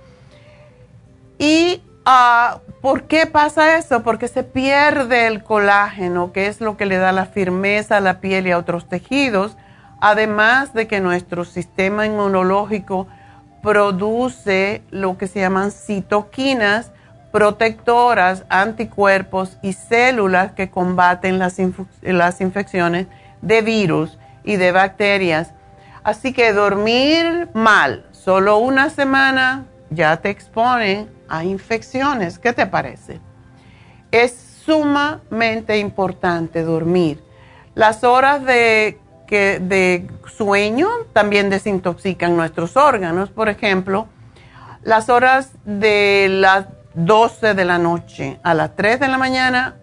¿Y 1.39 1.83
uh, 2.07 2.59
por 2.81 3.05
qué 3.05 3.27
pasa 3.27 3.77
eso? 3.77 4.03
Porque 4.03 4.29
se 4.29 4.43
pierde 4.43 5.27
el 5.27 5.43
colágeno, 5.43 6.33
que 6.33 6.47
es 6.47 6.61
lo 6.61 6.77
que 6.77 6.87
le 6.87 6.99
da 6.99 7.13
la 7.13 7.27
firmeza 7.27 7.99
a 7.99 8.01
la 8.01 8.21
piel 8.21 8.47
y 8.47 8.53
a 8.53 8.59
otros 8.59 8.89
tejidos, 8.89 9.57
además 10.01 10.73
de 10.73 10.87
que 10.87 11.01
nuestro 11.01 11.45
sistema 11.45 12.07
inmunológico 12.07 13.07
produce 13.63 14.83
lo 14.91 15.19
que 15.19 15.27
se 15.27 15.41
llaman 15.41 15.71
citoquinas 15.71 16.93
protectoras, 17.33 18.45
anticuerpos 18.49 19.59
y 19.63 19.75
células 19.75 20.53
que 20.53 20.71
combaten 20.71 21.39
las, 21.39 21.57
las 22.03 22.41
infecciones 22.41 23.07
de 23.41 23.63
virus 23.63 24.19
y 24.43 24.57
de 24.57 24.73
bacterias. 24.73 25.53
Así 26.03 26.33
que 26.33 26.53
dormir 26.53 27.49
mal, 27.55 28.07
Solo 28.25 28.59
una 28.59 28.91
semana 28.91 29.65
ya 29.89 30.19
te 30.19 30.29
expone 30.29 31.07
a 31.31 31.45
infecciones. 31.45 32.39
¿Qué 32.39 32.53
te 32.53 32.67
parece? 32.67 33.21
Es 34.11 34.33
sumamente 34.67 35.79
importante 35.79 36.63
dormir. 36.63 37.23
Las 37.75 38.05
horas 38.05 38.45
de, 38.45 38.99
de 39.29 40.11
sueño 40.37 40.89
también 41.15 41.49
desintoxican 41.49 42.37
nuestros 42.37 42.77
órganos. 42.77 43.31
Por 43.31 43.49
ejemplo, 43.49 44.09
las 44.83 45.09
horas 45.09 45.53
de 45.65 46.27
las 46.29 46.67
12 46.95 47.55
de 47.55 47.65
la 47.65 47.79
noche 47.79 48.41
a 48.43 48.55
las 48.55 48.75
3 48.77 49.01
de 49.01 49.09
la 49.09 49.19
mañana 49.19 49.77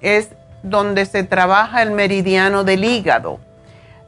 es 0.00 0.30
donde 0.62 1.06
se 1.06 1.24
trabaja 1.24 1.82
el 1.82 1.90
meridiano 1.90 2.64
del 2.64 2.84
hígado. 2.84 3.40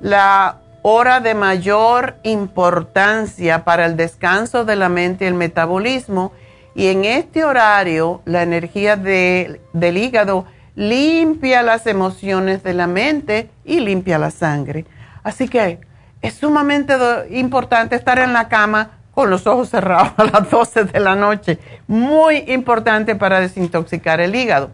La 0.00 0.60
hora 0.82 1.20
de 1.20 1.34
mayor 1.34 2.16
importancia 2.22 3.64
para 3.64 3.86
el 3.86 3.96
descanso 3.96 4.66
de 4.66 4.76
la 4.76 4.88
mente 4.88 5.24
y 5.24 5.28
el 5.28 5.34
metabolismo. 5.34 6.32
Y 6.74 6.88
en 6.88 7.04
este 7.04 7.44
horario, 7.44 8.22
la 8.24 8.42
energía 8.42 8.96
del 8.96 9.96
hígado 9.96 10.46
limpia 10.74 11.62
las 11.62 11.86
emociones 11.86 12.62
de 12.62 12.74
la 12.74 12.86
mente 12.86 13.50
y 13.64 13.80
limpia 13.80 14.18
la 14.18 14.30
sangre. 14.30 14.84
Así 15.22 15.48
que 15.48 15.78
es 16.20 16.34
sumamente 16.34 16.94
importante 17.30 17.94
estar 17.94 18.18
en 18.18 18.32
la 18.32 18.48
cama 18.48 18.90
con 19.12 19.30
los 19.30 19.46
ojos 19.46 19.68
cerrados 19.68 20.12
a 20.16 20.24
las 20.24 20.50
12 20.50 20.84
de 20.84 21.00
la 21.00 21.14
noche. 21.14 21.58
Muy 21.86 22.44
importante 22.48 23.14
para 23.14 23.40
desintoxicar 23.40 24.20
el 24.20 24.34
hígado. 24.34 24.70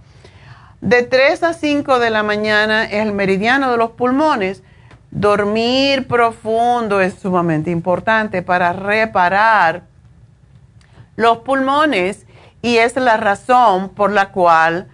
De 0.81 1.03
3 1.03 1.43
a 1.43 1.53
5 1.53 1.99
de 1.99 2.11
la 2.11 2.23
mañana 2.23 2.85
es 2.85 3.03
el 3.07 3.13
meridiano 3.13 3.71
de 3.71 3.77
los 3.77 3.91
pulmones 3.91 4.63
Dormir 5.11 6.07
profundo 6.07 7.01
es 7.01 7.15
sumamente 7.15 7.73
importante 7.73 8.43
para 8.43 8.73
reparar 8.73 9.83
los 11.21 11.39
pulmones 11.39 12.25
y 12.63 12.79
es 12.79 12.97
la 12.97 13.19
razón 13.19 13.91
por 13.91 14.11
la 14.11 14.31
cual 14.31 14.89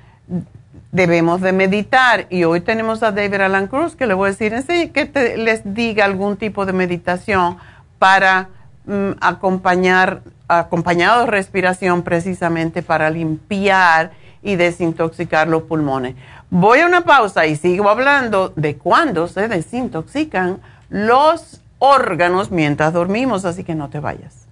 debemos 0.91 1.41
de 1.41 1.53
meditar. 1.53 2.27
Y 2.31 2.43
hoy 2.43 2.61
tenemos 2.63 3.05
a 3.05 3.13
David 3.13 3.43
Alan 3.43 3.69
Cruz 3.69 3.95
que 3.95 4.09
le 4.09 4.15
voy 4.15 4.31
a 4.31 4.33
decir 4.33 4.91
que 4.91 5.37
les 5.37 5.63
diga 5.73 6.05
algún 6.05 6.37
tipo 6.37 6.67
de 6.67 6.73
meditación 6.73 7.59
para 8.01 8.49
mm, 8.87 9.11
acompañar, 9.21 10.23
acompañado 10.49 11.21
de 11.21 11.27
respiración 11.27 12.03
precisamente 12.03 12.83
para 12.83 13.09
limpiar 13.09 14.11
y 14.43 14.57
desintoxicar 14.57 15.47
los 15.47 15.63
pulmones. 15.63 16.17
Voy 16.51 16.81
a 16.81 16.87
una 16.87 17.03
pausa 17.03 17.47
y 17.47 17.55
sigo 17.55 17.89
hablando 17.89 18.53
de 18.57 18.77
cuándo 18.77 19.29
se 19.29 19.47
desintoxican 19.47 20.59
los 20.89 21.61
órganos 21.79 22.51
mientras 22.51 22.93
dormimos, 22.93 23.45
así 23.45 23.63
que 23.63 23.77
no 23.77 23.91
te 23.91 24.01
vayas. 24.01 24.46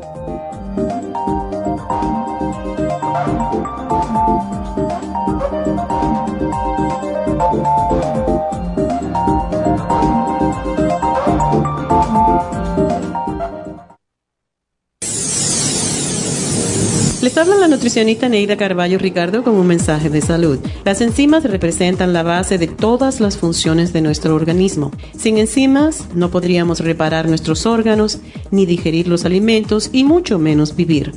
Thank 0.00 0.54
you. 0.54 0.61
Les 17.22 17.38
habla 17.38 17.54
la 17.56 17.68
nutricionista 17.68 18.28
Neida 18.28 18.56
Carballo 18.56 18.98
Ricardo 18.98 19.44
con 19.44 19.54
un 19.54 19.68
mensaje 19.68 20.10
de 20.10 20.20
salud. 20.20 20.58
Las 20.84 21.00
enzimas 21.00 21.44
representan 21.44 22.12
la 22.12 22.24
base 22.24 22.58
de 22.58 22.66
todas 22.66 23.20
las 23.20 23.36
funciones 23.36 23.92
de 23.92 24.00
nuestro 24.00 24.34
organismo. 24.34 24.90
Sin 25.16 25.38
enzimas 25.38 26.08
no 26.16 26.32
podríamos 26.32 26.80
reparar 26.80 27.28
nuestros 27.28 27.64
órganos, 27.64 28.18
ni 28.50 28.66
digerir 28.66 29.06
los 29.06 29.24
alimentos 29.24 29.90
y 29.92 30.02
mucho 30.02 30.40
menos 30.40 30.74
vivir. 30.74 31.12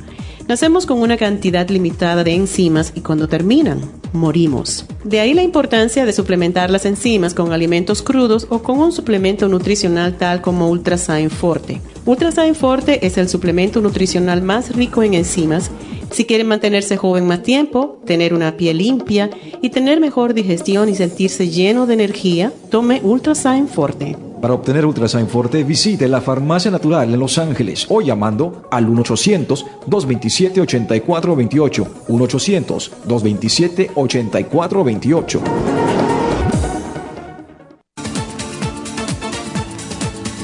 Nacemos 0.46 0.86
con 0.86 1.00
una 1.00 1.16
cantidad 1.16 1.68
limitada 1.68 2.22
de 2.22 2.34
enzimas 2.34 2.92
y 2.94 3.00
cuando 3.00 3.26
terminan, 3.26 3.80
morimos. 4.16 4.84
De 5.04 5.20
ahí 5.20 5.34
la 5.34 5.42
importancia 5.42 6.04
de 6.04 6.12
suplementar 6.12 6.70
las 6.70 6.86
enzimas 6.86 7.34
con 7.34 7.52
alimentos 7.52 8.02
crudos 8.02 8.46
o 8.50 8.62
con 8.62 8.78
un 8.78 8.92
suplemento 8.92 9.48
nutricional 9.48 10.16
tal 10.16 10.40
como 10.40 10.68
Ultrasign 10.68 11.30
Forte. 11.30 11.80
Ultrasign 12.04 12.54
Forte 12.54 13.06
es 13.06 13.18
el 13.18 13.28
suplemento 13.28 13.80
nutricional 13.80 14.42
más 14.42 14.74
rico 14.74 15.02
en 15.02 15.14
enzimas 15.14 15.70
si 16.10 16.24
quieren 16.24 16.46
mantenerse 16.46 16.96
joven 16.96 17.26
más 17.26 17.42
tiempo, 17.42 17.98
tener 18.06 18.32
una 18.32 18.56
piel 18.56 18.78
limpia 18.78 19.28
y 19.60 19.70
tener 19.70 19.98
mejor 20.00 20.34
digestión 20.34 20.88
y 20.88 20.94
sentirse 20.94 21.50
lleno 21.50 21.86
de 21.86 21.94
energía, 21.94 22.52
tome 22.70 23.00
Ultrasign 23.02 23.66
Forte. 23.68 24.16
Para 24.40 24.54
obtener 24.54 24.86
Ultrasign 24.86 25.26
Forte, 25.28 25.64
visite 25.64 26.06
la 26.08 26.20
Farmacia 26.20 26.70
Natural 26.70 27.12
en 27.12 27.18
Los 27.18 27.38
Ángeles 27.38 27.86
o 27.88 28.02
llamando 28.02 28.68
al 28.70 28.86
1-800-227-8428. 28.86 31.86
1-800-227-8428. 32.08 34.05
8428. 34.08 36.05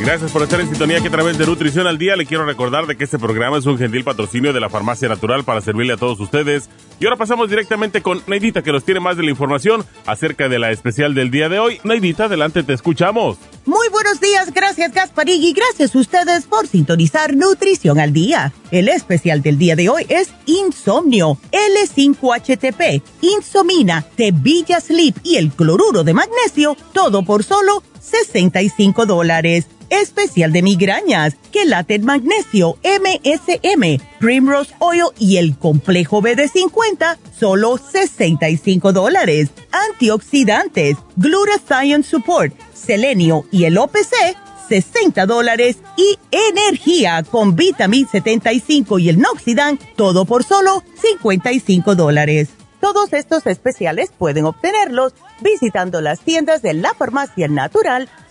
Gracias 0.04 0.32
por 0.32 0.42
estar 0.42 0.60
en 0.60 0.68
sintonía 0.68 1.00
que 1.00 1.06
a 1.06 1.12
través 1.12 1.38
de 1.38 1.46
Nutrición 1.46 1.86
al 1.86 1.96
Día 1.96 2.16
le 2.16 2.26
quiero 2.26 2.44
recordar 2.44 2.88
de 2.88 2.96
que 2.96 3.04
este 3.04 3.20
programa 3.20 3.58
es 3.58 3.66
un 3.66 3.78
gentil 3.78 4.02
patrocinio 4.02 4.52
de 4.52 4.58
la 4.58 4.68
Farmacia 4.68 5.08
Natural 5.08 5.44
para 5.44 5.60
servirle 5.60 5.92
a 5.92 5.96
todos 5.96 6.18
ustedes. 6.18 6.68
Y 6.98 7.04
ahora 7.04 7.16
pasamos 7.16 7.48
directamente 7.48 8.02
con 8.02 8.20
Neidita 8.26 8.62
que 8.62 8.72
nos 8.72 8.82
tiene 8.82 8.98
más 8.98 9.16
de 9.16 9.22
la 9.22 9.30
información 9.30 9.84
acerca 10.04 10.48
de 10.48 10.58
la 10.58 10.72
especial 10.72 11.14
del 11.14 11.30
día 11.30 11.48
de 11.48 11.60
hoy. 11.60 11.80
Neidita, 11.84 12.24
adelante, 12.24 12.64
te 12.64 12.72
escuchamos. 12.72 13.38
Muy 13.64 13.88
buenos 13.90 14.20
días, 14.20 14.52
gracias 14.52 14.92
Gasparín 14.92 15.40
y 15.40 15.52
gracias 15.52 15.94
a 15.94 15.98
ustedes 16.00 16.46
por 16.46 16.66
sintonizar 16.66 17.36
Nutrición 17.36 18.00
al 18.00 18.12
Día. 18.12 18.52
El 18.72 18.88
especial 18.88 19.40
del 19.40 19.56
día 19.56 19.76
de 19.76 19.88
hoy 19.88 20.04
es 20.08 20.30
Insomnio, 20.46 21.38
L5HTP, 21.52 23.02
Insomina, 23.20 24.04
Tevilla 24.16 24.80
Sleep 24.80 25.14
y 25.22 25.36
el 25.36 25.52
cloruro 25.52 26.02
de 26.02 26.12
magnesio, 26.12 26.76
todo 26.92 27.22
por 27.22 27.44
solo 27.44 27.84
65 28.00 29.06
dólares 29.06 29.68
especial 30.00 30.52
de 30.52 30.62
migrañas, 30.62 31.36
que 31.52 31.66
late 31.66 31.98
magnesio, 31.98 32.78
MSM, 32.82 34.00
Primrose 34.18 34.74
Oil 34.78 35.04
y 35.18 35.36
el 35.36 35.56
complejo 35.58 36.22
BD50, 36.22 37.18
solo 37.38 37.78
65 37.78 38.92
dólares. 38.92 39.50
Antioxidantes, 39.70 40.96
Glutathione 41.16 42.02
Support, 42.02 42.54
Selenio 42.72 43.44
y 43.50 43.64
el 43.64 43.76
OPC, 43.76 44.36
60 44.68 45.26
dólares. 45.26 45.76
Y 45.96 46.18
energía 46.30 47.22
con 47.22 47.54
Vitamin 47.54 48.08
75 48.08 48.98
y 48.98 49.10
el 49.10 49.18
Noxidan, 49.18 49.78
todo 49.96 50.24
por 50.24 50.44
solo 50.44 50.82
55 51.00 51.94
dólares. 51.94 52.48
Todos 52.80 53.12
estos 53.12 53.46
especiales 53.46 54.10
pueden 54.16 54.44
obtenerlos 54.44 55.14
visitando 55.40 56.00
las 56.00 56.18
tiendas 56.18 56.62
de 56.62 56.74
la 56.74 56.94
farmacia 56.94 57.46
natural 57.46 58.08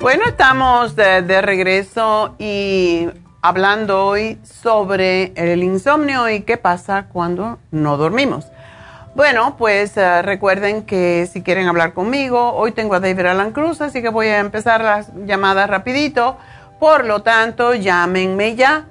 Bueno, 0.00 0.24
estamos 0.26 0.96
de, 0.96 1.42
regreso 1.42 2.34
y 2.38 3.06
hablando 3.42 4.06
hoy 4.06 4.38
sobre 4.42 5.34
el 5.36 5.62
insomnio 5.62 6.26
y 6.30 6.40
qué 6.40 6.56
pasa 6.56 7.08
cuando 7.12 7.58
no 7.70 7.98
dormimos. 7.98 8.46
Bueno, 9.14 9.58
pues 9.58 9.98
eh, 9.98 10.22
recuerden 10.22 10.86
que 10.86 11.28
si 11.30 11.42
quieren 11.42 11.68
hablar 11.68 11.92
conmigo, 11.92 12.54
hoy 12.54 12.72
tengo 12.72 12.94
a 12.94 13.00
David 13.00 13.26
Alan 13.26 13.52
Cruz, 13.52 13.82
así 13.82 14.00
que 14.00 14.08
voy 14.08 14.28
a 14.28 14.38
empezar 14.38 14.80
las 14.80 15.12
llamadas 15.26 15.68
rapidito. 15.68 16.38
Por 16.78 17.04
lo 17.04 17.20
tanto, 17.20 17.74
llámenme 17.74 18.56
ya 18.56 18.86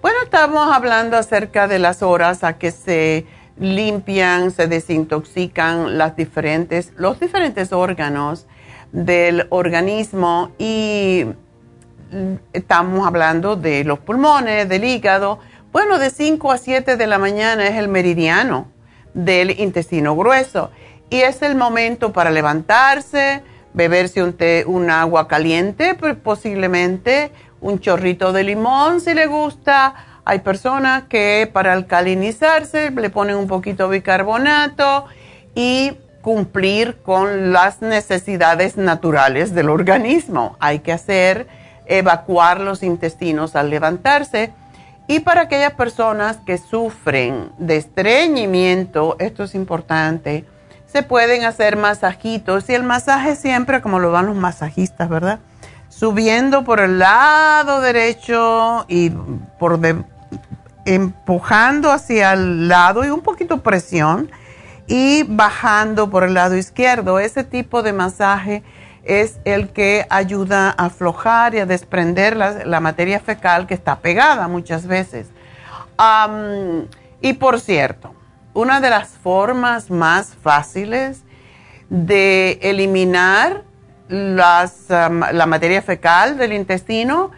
Bueno, 0.00 0.18
estamos 0.24 0.72
hablando 0.72 1.16
acerca 1.16 1.68
de 1.68 1.78
las 1.78 2.02
horas 2.02 2.44
a 2.44 2.58
que 2.58 2.70
se 2.70 3.26
limpian, 3.58 4.50
se 4.50 4.66
desintoxican 4.66 5.98
los 5.98 6.16
diferentes 6.16 7.72
órganos 7.72 8.46
del 8.92 9.46
organismo 9.50 10.50
y 10.58 11.26
estamos 12.52 13.06
hablando 13.06 13.56
de 13.56 13.84
los 13.84 13.98
pulmones, 14.00 14.68
del 14.68 14.84
hígado. 14.84 15.38
Bueno, 15.72 15.98
de 15.98 16.10
5 16.10 16.52
a 16.52 16.58
7 16.58 16.96
de 16.96 17.06
la 17.06 17.18
mañana 17.18 17.66
es 17.66 17.76
el 17.76 17.88
meridiano 17.88 18.68
del 19.14 19.58
intestino 19.60 20.16
grueso 20.16 20.70
y 21.10 21.20
es 21.20 21.42
el 21.42 21.54
momento 21.54 22.12
para 22.12 22.30
levantarse, 22.30 23.42
beberse 23.74 24.22
un 24.22 24.32
té, 24.32 24.64
un 24.66 24.90
agua 24.90 25.28
caliente, 25.28 25.94
posiblemente 25.94 27.32
un 27.60 27.78
chorrito 27.80 28.32
de 28.32 28.44
limón 28.44 29.00
si 29.00 29.14
le 29.14 29.26
gusta. 29.26 29.94
Hay 30.24 30.40
personas 30.40 31.04
que 31.08 31.50
para 31.52 31.72
alcalinizarse 31.72 32.90
le 32.90 33.10
ponen 33.10 33.36
un 33.36 33.48
poquito 33.48 33.88
de 33.88 33.98
bicarbonato 33.98 35.06
y 35.54 35.92
cumplir 36.20 36.98
con 37.02 37.52
las 37.52 37.82
necesidades 37.82 38.76
naturales 38.76 39.54
del 39.54 39.68
organismo. 39.68 40.56
Hay 40.60 40.78
que 40.78 40.92
hacer 40.92 41.48
evacuar 41.86 42.60
los 42.60 42.82
intestinos 42.82 43.56
al 43.56 43.70
levantarse. 43.70 44.52
Y 45.08 45.20
para 45.20 45.42
aquellas 45.42 45.74
personas 45.74 46.38
que 46.46 46.58
sufren 46.58 47.50
de 47.58 47.76
estreñimiento, 47.76 49.16
esto 49.18 49.42
es 49.42 49.54
importante, 49.56 50.44
se 50.92 51.02
pueden 51.02 51.44
hacer 51.44 51.76
masajitos 51.76 52.68
y 52.68 52.74
el 52.74 52.82
masaje 52.82 53.34
siempre 53.34 53.80
como 53.80 53.98
lo 53.98 54.10
dan 54.10 54.26
los 54.26 54.36
masajistas, 54.36 55.08
¿verdad? 55.08 55.38
Subiendo 55.88 56.64
por 56.64 56.80
el 56.80 56.98
lado 56.98 57.80
derecho 57.80 58.84
y 58.88 59.10
por 59.58 59.80
empujando 60.84 61.90
hacia 61.90 62.34
el 62.34 62.68
lado 62.68 63.06
y 63.06 63.08
un 63.08 63.22
poquito 63.22 63.62
presión 63.62 64.30
y 64.86 65.22
bajando 65.22 66.10
por 66.10 66.24
el 66.24 66.34
lado 66.34 66.56
izquierdo. 66.56 67.18
Ese 67.18 67.42
tipo 67.42 67.82
de 67.82 67.94
masaje 67.94 68.62
es 69.04 69.38
el 69.46 69.70
que 69.70 70.06
ayuda 70.10 70.74
a 70.76 70.86
aflojar 70.86 71.54
y 71.54 71.60
a 71.60 71.66
desprender 71.66 72.36
la, 72.36 72.80
materia 72.80 73.18
fecal 73.18 73.66
que 73.66 73.74
está 73.74 74.00
pegada 74.00 74.46
muchas 74.46 74.86
veces. 74.86 75.28
y 77.22 77.32
por 77.34 77.60
cierto, 77.60 78.14
una 78.54 78.80
de 78.80 78.90
las 78.90 79.10
formas 79.10 79.90
más 79.90 80.34
fáciles 80.42 81.22
de 81.88 82.58
eliminar 82.62 83.62
las, 84.08 84.86
um, 84.90 85.20
la 85.32 85.46
materia 85.46 85.82
fecal 85.82 86.36
del 86.36 86.52
intestino 86.52 87.30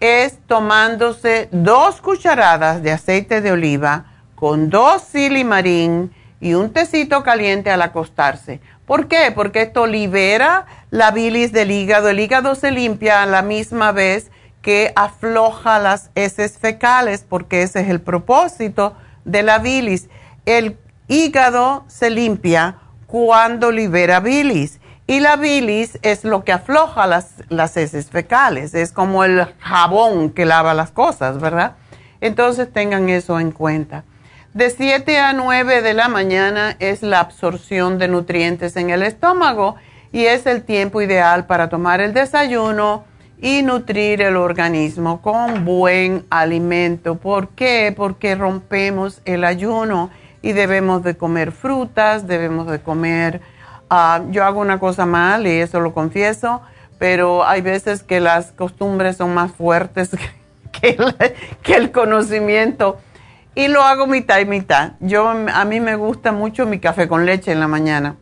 es 0.00 0.38
tomándose 0.46 1.48
dos 1.52 2.00
cucharadas 2.00 2.82
de 2.82 2.90
aceite 2.90 3.40
de 3.40 3.52
oliva 3.52 4.06
con 4.34 4.68
dos 4.68 5.02
silimarín 5.02 6.12
y 6.40 6.54
un 6.54 6.72
tecito 6.72 7.22
caliente 7.22 7.70
al 7.70 7.82
acostarse. 7.82 8.60
¿Por 8.84 9.06
qué? 9.06 9.32
Porque 9.32 9.62
esto 9.62 9.86
libera 9.86 10.66
la 10.90 11.12
bilis 11.12 11.52
del 11.52 11.70
hígado. 11.70 12.08
El 12.08 12.18
hígado 12.18 12.56
se 12.56 12.72
limpia 12.72 13.22
a 13.22 13.26
la 13.26 13.42
misma 13.42 13.92
vez 13.92 14.32
que 14.60 14.92
afloja 14.96 15.78
las 15.78 16.10
heces 16.16 16.58
fecales, 16.58 17.24
porque 17.28 17.62
ese 17.62 17.82
es 17.82 17.88
el 17.88 18.00
propósito 18.00 18.96
de 19.24 19.44
la 19.44 19.58
bilis. 19.58 20.08
El 20.46 20.76
hígado 21.08 21.84
se 21.88 22.10
limpia 22.10 22.78
cuando 23.06 23.70
libera 23.70 24.20
bilis 24.20 24.80
y 25.06 25.20
la 25.20 25.36
bilis 25.36 25.98
es 26.02 26.24
lo 26.24 26.42
que 26.44 26.52
afloja 26.52 27.06
las, 27.06 27.34
las 27.48 27.76
heces 27.76 28.10
fecales, 28.10 28.74
es 28.74 28.92
como 28.92 29.24
el 29.24 29.46
jabón 29.58 30.30
que 30.30 30.46
lava 30.46 30.74
las 30.74 30.90
cosas, 30.90 31.40
¿verdad? 31.40 31.76
Entonces 32.20 32.72
tengan 32.72 33.08
eso 33.08 33.38
en 33.38 33.52
cuenta. 33.52 34.04
De 34.54 34.70
7 34.70 35.18
a 35.18 35.32
9 35.32 35.82
de 35.82 35.94
la 35.94 36.08
mañana 36.08 36.76
es 36.78 37.02
la 37.02 37.20
absorción 37.20 37.98
de 37.98 38.08
nutrientes 38.08 38.76
en 38.76 38.90
el 38.90 39.02
estómago 39.02 39.76
y 40.12 40.26
es 40.26 40.46
el 40.46 40.62
tiempo 40.62 41.00
ideal 41.00 41.46
para 41.46 41.68
tomar 41.68 42.00
el 42.00 42.12
desayuno 42.12 43.04
y 43.40 43.62
nutrir 43.62 44.22
el 44.22 44.36
organismo 44.36 45.20
con 45.20 45.64
buen 45.64 46.24
alimento. 46.30 47.16
¿Por 47.16 47.48
qué? 47.48 47.92
Porque 47.96 48.34
rompemos 48.34 49.20
el 49.24 49.44
ayuno 49.44 50.10
y 50.42 50.52
debemos 50.52 51.02
de 51.02 51.16
comer 51.16 51.52
frutas, 51.52 52.26
debemos 52.26 52.66
de 52.66 52.80
comer, 52.80 53.40
ah, 53.88 54.22
yo 54.30 54.44
hago 54.44 54.60
una 54.60 54.78
cosa 54.78 55.06
mal 55.06 55.46
y 55.46 55.50
eso 55.50 55.80
lo 55.80 55.94
confieso, 55.94 56.60
pero 56.98 57.46
hay 57.46 57.62
veces 57.62 58.02
que 58.02 58.20
las 58.20 58.52
costumbres 58.52 59.16
son 59.16 59.32
más 59.34 59.52
fuertes 59.52 60.10
que, 60.72 60.96
el 61.64 61.92
conocimiento 61.92 62.98
y 63.54 63.68
lo 63.68 63.82
hago 63.82 64.06
mitad 64.06 64.38
y 64.40 64.44
mitad. 64.44 64.92
Yo, 65.00 65.28
a 65.28 65.64
mí 65.64 65.80
me 65.80 65.96
gusta 65.96 66.32
mucho 66.32 66.66
mi 66.66 66.78
café 66.78 67.08
con 67.08 67.24
leche 67.24 67.52
en 67.52 67.60
la 67.60 67.68
mañana 67.68 68.16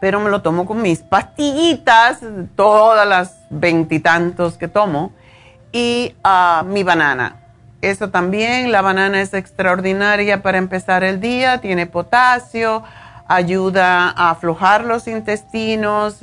pero 0.00 0.20
me 0.20 0.30
lo 0.30 0.42
tomo 0.42 0.66
con 0.66 0.82
mis 0.82 1.00
pastillitas, 1.00 2.20
todas 2.54 3.06
las 3.08 3.36
veintitantos 3.50 4.56
que 4.56 4.68
tomo, 4.68 5.12
y 5.72 6.14
ah, 6.22 6.64
mi 6.66 6.82
banana. 6.82 7.45
Eso 7.82 8.10
también, 8.10 8.72
la 8.72 8.82
banana 8.82 9.20
es 9.20 9.34
extraordinaria 9.34 10.42
para 10.42 10.58
empezar 10.58 11.04
el 11.04 11.20
día, 11.20 11.58
tiene 11.58 11.86
potasio, 11.86 12.82
ayuda 13.28 14.10
a 14.10 14.30
aflojar 14.30 14.84
los 14.84 15.06
intestinos, 15.08 16.18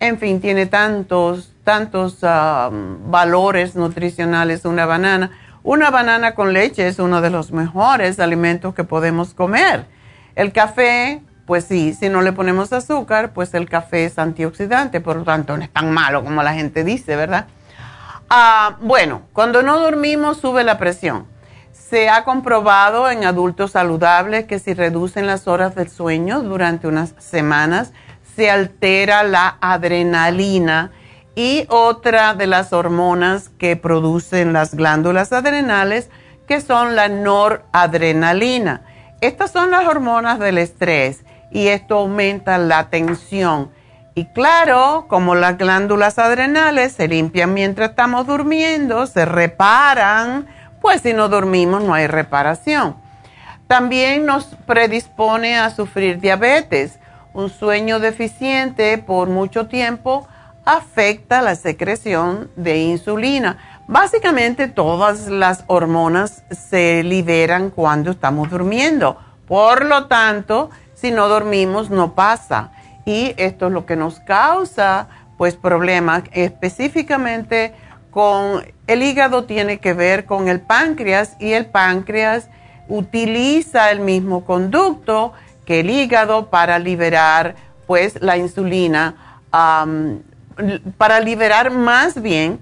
en 0.00 0.18
fin, 0.18 0.40
tiene 0.40 0.66
tantos, 0.66 1.52
tantos 1.62 2.18
ah, 2.22 2.70
valores 2.72 3.74
nutricionales 3.74 4.64
una 4.64 4.86
banana. 4.86 5.30
Una 5.62 5.90
banana 5.90 6.34
con 6.34 6.52
leche 6.52 6.88
es 6.88 6.98
uno 6.98 7.20
de 7.20 7.30
los 7.30 7.52
mejores 7.52 8.20
alimentos 8.20 8.74
que 8.74 8.84
podemos 8.84 9.32
comer. 9.32 9.86
El 10.34 10.52
café 10.52 11.22
pues 11.46 11.64
sí, 11.64 11.92
si 11.92 12.08
no 12.08 12.22
le 12.22 12.32
ponemos 12.32 12.72
azúcar, 12.72 13.32
pues 13.32 13.52
el 13.54 13.68
café 13.68 14.06
es 14.06 14.18
antioxidante, 14.18 15.00
por 15.00 15.16
lo 15.16 15.24
tanto 15.24 15.56
no 15.56 15.62
es 15.62 15.70
tan 15.70 15.90
malo 15.90 16.24
como 16.24 16.42
la 16.42 16.54
gente 16.54 16.84
dice, 16.84 17.16
¿verdad? 17.16 17.46
Ah, 18.28 18.76
bueno, 18.80 19.22
cuando 19.32 19.62
no 19.62 19.78
dormimos 19.78 20.38
sube 20.38 20.64
la 20.64 20.78
presión. 20.78 21.26
Se 21.72 22.08
ha 22.08 22.24
comprobado 22.24 23.10
en 23.10 23.24
adultos 23.24 23.72
saludables 23.72 24.46
que 24.46 24.58
si 24.58 24.74
reducen 24.74 25.26
las 25.26 25.46
horas 25.46 25.74
del 25.74 25.90
sueño 25.90 26.40
durante 26.40 26.88
unas 26.88 27.14
semanas, 27.18 27.92
se 28.34 28.50
altera 28.50 29.22
la 29.22 29.58
adrenalina 29.60 30.90
y 31.36 31.66
otra 31.68 32.34
de 32.34 32.46
las 32.46 32.72
hormonas 32.72 33.50
que 33.58 33.76
producen 33.76 34.52
las 34.52 34.74
glándulas 34.74 35.32
adrenales, 35.32 36.08
que 36.46 36.60
son 36.60 36.96
la 36.96 37.08
noradrenalina. 37.08 38.82
Estas 39.20 39.50
son 39.52 39.70
las 39.70 39.86
hormonas 39.86 40.38
del 40.38 40.58
estrés 40.58 41.24
y 41.50 41.68
esto 41.68 41.98
aumenta 41.98 42.58
la 42.58 42.90
tensión. 42.90 43.70
Y 44.16 44.26
claro, 44.26 45.06
como 45.08 45.34
las 45.34 45.58
glándulas 45.58 46.20
adrenales 46.20 46.92
se 46.92 47.08
limpian 47.08 47.52
mientras 47.52 47.90
estamos 47.90 48.26
durmiendo, 48.26 49.06
se 49.06 49.24
reparan, 49.24 50.46
pues 50.80 51.02
si 51.02 51.12
no 51.12 51.28
dormimos 51.28 51.82
no 51.82 51.94
hay 51.94 52.06
reparación. 52.06 52.96
También 53.66 54.24
nos 54.24 54.44
predispone 54.66 55.58
a 55.58 55.70
sufrir 55.70 56.20
diabetes. 56.20 56.98
Un 57.32 57.50
sueño 57.50 57.98
deficiente 57.98 58.98
por 58.98 59.28
mucho 59.28 59.66
tiempo 59.66 60.28
afecta 60.64 61.42
la 61.42 61.56
secreción 61.56 62.50
de 62.54 62.78
insulina. 62.78 63.58
Básicamente 63.88 64.68
todas 64.68 65.26
las 65.26 65.64
hormonas 65.66 66.44
se 66.50 67.02
liberan 67.02 67.70
cuando 67.70 68.12
estamos 68.12 68.48
durmiendo. 68.48 69.18
Por 69.48 69.84
lo 69.84 70.06
tanto, 70.06 70.70
si 70.94 71.10
no 71.10 71.28
dormimos 71.28 71.90
no 71.90 72.14
pasa. 72.14 72.70
Y 73.04 73.34
esto 73.36 73.66
es 73.66 73.72
lo 73.72 73.86
que 73.86 73.96
nos 73.96 74.20
causa 74.20 75.08
pues 75.36 75.56
problemas 75.56 76.22
específicamente 76.32 77.74
con 78.10 78.64
el 78.86 79.02
hígado 79.02 79.44
tiene 79.44 79.78
que 79.78 79.92
ver 79.92 80.24
con 80.24 80.48
el 80.48 80.60
páncreas 80.60 81.36
y 81.40 81.52
el 81.52 81.66
páncreas 81.66 82.48
utiliza 82.88 83.90
el 83.90 84.00
mismo 84.00 84.44
conducto 84.44 85.32
que 85.66 85.80
el 85.80 85.90
hígado 85.90 86.50
para 86.50 86.78
liberar 86.78 87.56
pues 87.86 88.22
la 88.22 88.36
insulina, 88.36 89.40
para 89.50 91.20
liberar 91.20 91.70
más 91.70 92.20
bien 92.20 92.60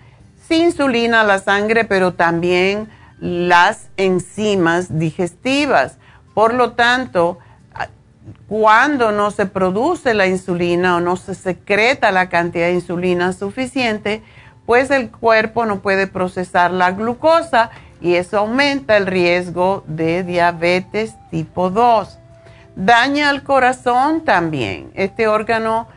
sin 0.48 0.62
insulina 0.62 1.22
la 1.24 1.38
sangre, 1.38 1.84
pero 1.84 2.14
también 2.14 2.88
las 3.20 3.88
enzimas 3.96 4.98
digestivas. 4.98 5.98
Por 6.34 6.54
lo 6.54 6.72
tanto, 6.72 7.38
cuando 8.48 9.12
no 9.12 9.30
se 9.30 9.46
produce 9.46 10.14
la 10.14 10.26
insulina 10.26 10.96
o 10.96 11.00
no 11.00 11.16
se 11.16 11.34
secreta 11.34 12.12
la 12.12 12.28
cantidad 12.28 12.66
de 12.66 12.74
insulina 12.74 13.32
suficiente, 13.32 14.22
pues 14.66 14.90
el 14.90 15.10
cuerpo 15.10 15.66
no 15.66 15.80
puede 15.80 16.06
procesar 16.06 16.70
la 16.70 16.92
glucosa 16.92 17.70
y 18.00 18.14
eso 18.14 18.38
aumenta 18.38 18.96
el 18.96 19.06
riesgo 19.06 19.84
de 19.86 20.22
diabetes 20.22 21.14
tipo 21.30 21.70
2. 21.70 22.18
Daña 22.76 23.28
al 23.28 23.42
corazón 23.42 24.24
también. 24.24 24.90
Este 24.94 25.28
órgano 25.28 25.88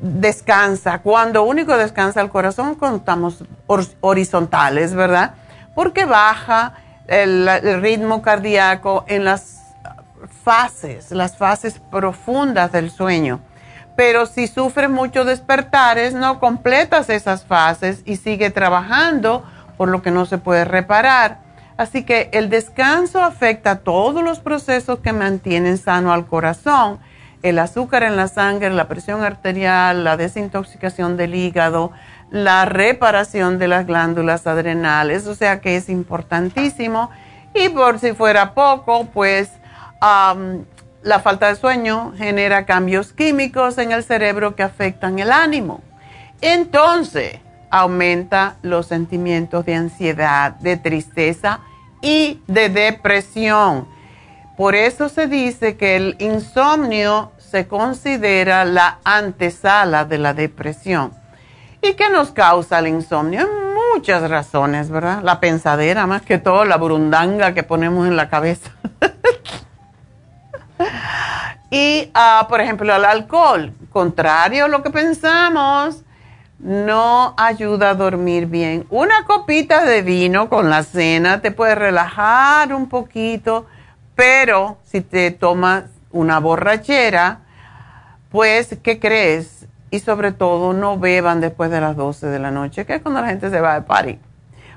descansa. 0.00 1.00
Cuando 1.00 1.44
único 1.44 1.76
descansa 1.76 2.20
el 2.20 2.30
corazón, 2.30 2.74
cuando 2.74 2.98
estamos 2.98 3.44
horizontales, 4.00 4.94
¿verdad? 4.94 5.34
Porque 5.74 6.04
baja 6.04 6.74
el, 7.06 7.46
el 7.46 7.80
ritmo 7.82 8.22
cardíaco 8.22 9.04
en 9.08 9.24
las 9.24 9.55
fases, 10.46 11.10
las 11.10 11.36
fases 11.36 11.80
profundas 11.90 12.70
del 12.70 12.92
sueño. 12.92 13.40
Pero 13.96 14.26
si 14.26 14.46
sufres 14.46 14.88
mucho 14.88 15.24
despertares, 15.24 16.14
no 16.14 16.38
completas 16.38 17.10
esas 17.10 17.44
fases 17.44 18.02
y 18.04 18.14
sigue 18.14 18.50
trabajando, 18.50 19.42
por 19.76 19.88
lo 19.88 20.02
que 20.02 20.12
no 20.12 20.24
se 20.24 20.38
puede 20.38 20.64
reparar. 20.64 21.38
Así 21.76 22.04
que 22.04 22.30
el 22.32 22.48
descanso 22.48 23.24
afecta 23.24 23.80
todos 23.80 24.22
los 24.22 24.38
procesos 24.38 25.00
que 25.00 25.12
mantienen 25.12 25.78
sano 25.78 26.12
al 26.12 26.26
corazón, 26.26 27.00
el 27.42 27.58
azúcar 27.58 28.04
en 28.04 28.14
la 28.14 28.28
sangre, 28.28 28.70
la 28.70 28.86
presión 28.86 29.24
arterial, 29.24 30.04
la 30.04 30.16
desintoxicación 30.16 31.16
del 31.16 31.34
hígado, 31.34 31.90
la 32.30 32.66
reparación 32.66 33.58
de 33.58 33.66
las 33.66 33.84
glándulas 33.84 34.46
adrenales, 34.46 35.26
o 35.26 35.34
sea 35.34 35.60
que 35.60 35.74
es 35.74 35.88
importantísimo. 35.88 37.10
Y 37.52 37.68
por 37.70 37.98
si 37.98 38.12
fuera 38.12 38.54
poco, 38.54 39.06
pues 39.06 39.50
la 40.00 41.20
falta 41.20 41.48
de 41.48 41.56
sueño 41.56 42.12
genera 42.16 42.66
cambios 42.66 43.12
químicos 43.12 43.78
en 43.78 43.92
el 43.92 44.02
cerebro 44.04 44.54
que 44.54 44.62
afectan 44.62 45.18
el 45.18 45.32
ánimo. 45.32 45.80
Entonces, 46.40 47.40
aumenta 47.70 48.56
los 48.62 48.86
sentimientos 48.86 49.64
de 49.66 49.74
ansiedad, 49.74 50.52
de 50.52 50.76
tristeza 50.76 51.60
y 52.02 52.42
de 52.46 52.68
depresión. 52.68 53.88
Por 54.56 54.74
eso 54.74 55.08
se 55.08 55.26
dice 55.26 55.76
que 55.76 55.96
el 55.96 56.16
insomnio 56.18 57.32
se 57.38 57.66
considera 57.66 58.64
la 58.64 58.98
antesala 59.04 60.04
de 60.04 60.18
la 60.18 60.34
depresión. 60.34 61.12
¿Y 61.82 61.94
qué 61.94 62.08
nos 62.08 62.30
causa 62.30 62.78
el 62.78 62.88
insomnio? 62.88 63.46
Muchas 63.94 64.28
razones, 64.28 64.90
¿verdad? 64.90 65.22
La 65.22 65.40
pensadera, 65.40 66.06
más 66.06 66.22
que 66.22 66.38
todo, 66.38 66.64
la 66.64 66.76
burundanga 66.76 67.54
que 67.54 67.62
ponemos 67.62 68.08
en 68.08 68.16
la 68.16 68.28
cabeza. 68.28 68.70
Y, 71.70 72.10
ah, 72.14 72.46
por 72.48 72.60
ejemplo, 72.60 72.94
el 72.94 73.04
alcohol, 73.04 73.72
contrario 73.92 74.66
a 74.66 74.68
lo 74.68 74.82
que 74.82 74.90
pensamos, 74.90 76.02
no 76.58 77.34
ayuda 77.36 77.90
a 77.90 77.94
dormir 77.94 78.46
bien. 78.46 78.86
Una 78.88 79.24
copita 79.26 79.84
de 79.84 80.02
vino 80.02 80.48
con 80.48 80.70
la 80.70 80.84
cena 80.84 81.40
te 81.40 81.50
puede 81.50 81.74
relajar 81.74 82.72
un 82.72 82.88
poquito, 82.88 83.66
pero 84.14 84.78
si 84.84 85.00
te 85.00 85.30
tomas 85.32 85.84
una 86.12 86.38
borrachera, 86.38 87.40
pues, 88.30 88.76
¿qué 88.82 88.98
crees? 88.98 89.66
Y 89.90 90.00
sobre 90.00 90.32
todo, 90.32 90.72
no 90.72 90.98
beban 90.98 91.40
después 91.40 91.70
de 91.70 91.80
las 91.80 91.96
12 91.96 92.26
de 92.26 92.38
la 92.38 92.50
noche, 92.50 92.86
que 92.86 92.94
es 92.94 93.02
cuando 93.02 93.20
la 93.20 93.28
gente 93.28 93.50
se 93.50 93.60
va 93.60 93.74
de 93.74 93.82
party. 93.82 94.18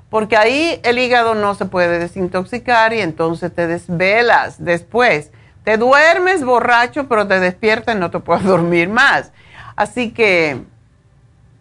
Porque 0.10 0.38
ahí 0.38 0.80
el 0.84 0.98
hígado 0.98 1.36
no 1.36 1.54
se 1.54 1.66
puede 1.66 2.00
desintoxicar 2.00 2.94
y 2.94 3.02
entonces 3.02 3.54
te 3.54 3.68
desvelas 3.68 4.64
después 4.64 5.32
te 5.70 5.78
duermes 5.78 6.44
borracho, 6.44 7.08
pero 7.08 7.28
te 7.28 7.40
despiertas 7.40 7.96
y 7.96 8.00
no 8.00 8.10
te 8.10 8.20
puedes 8.20 8.44
dormir 8.56 8.90
más. 8.90 9.32
Así 9.76 10.10
que 10.10 10.64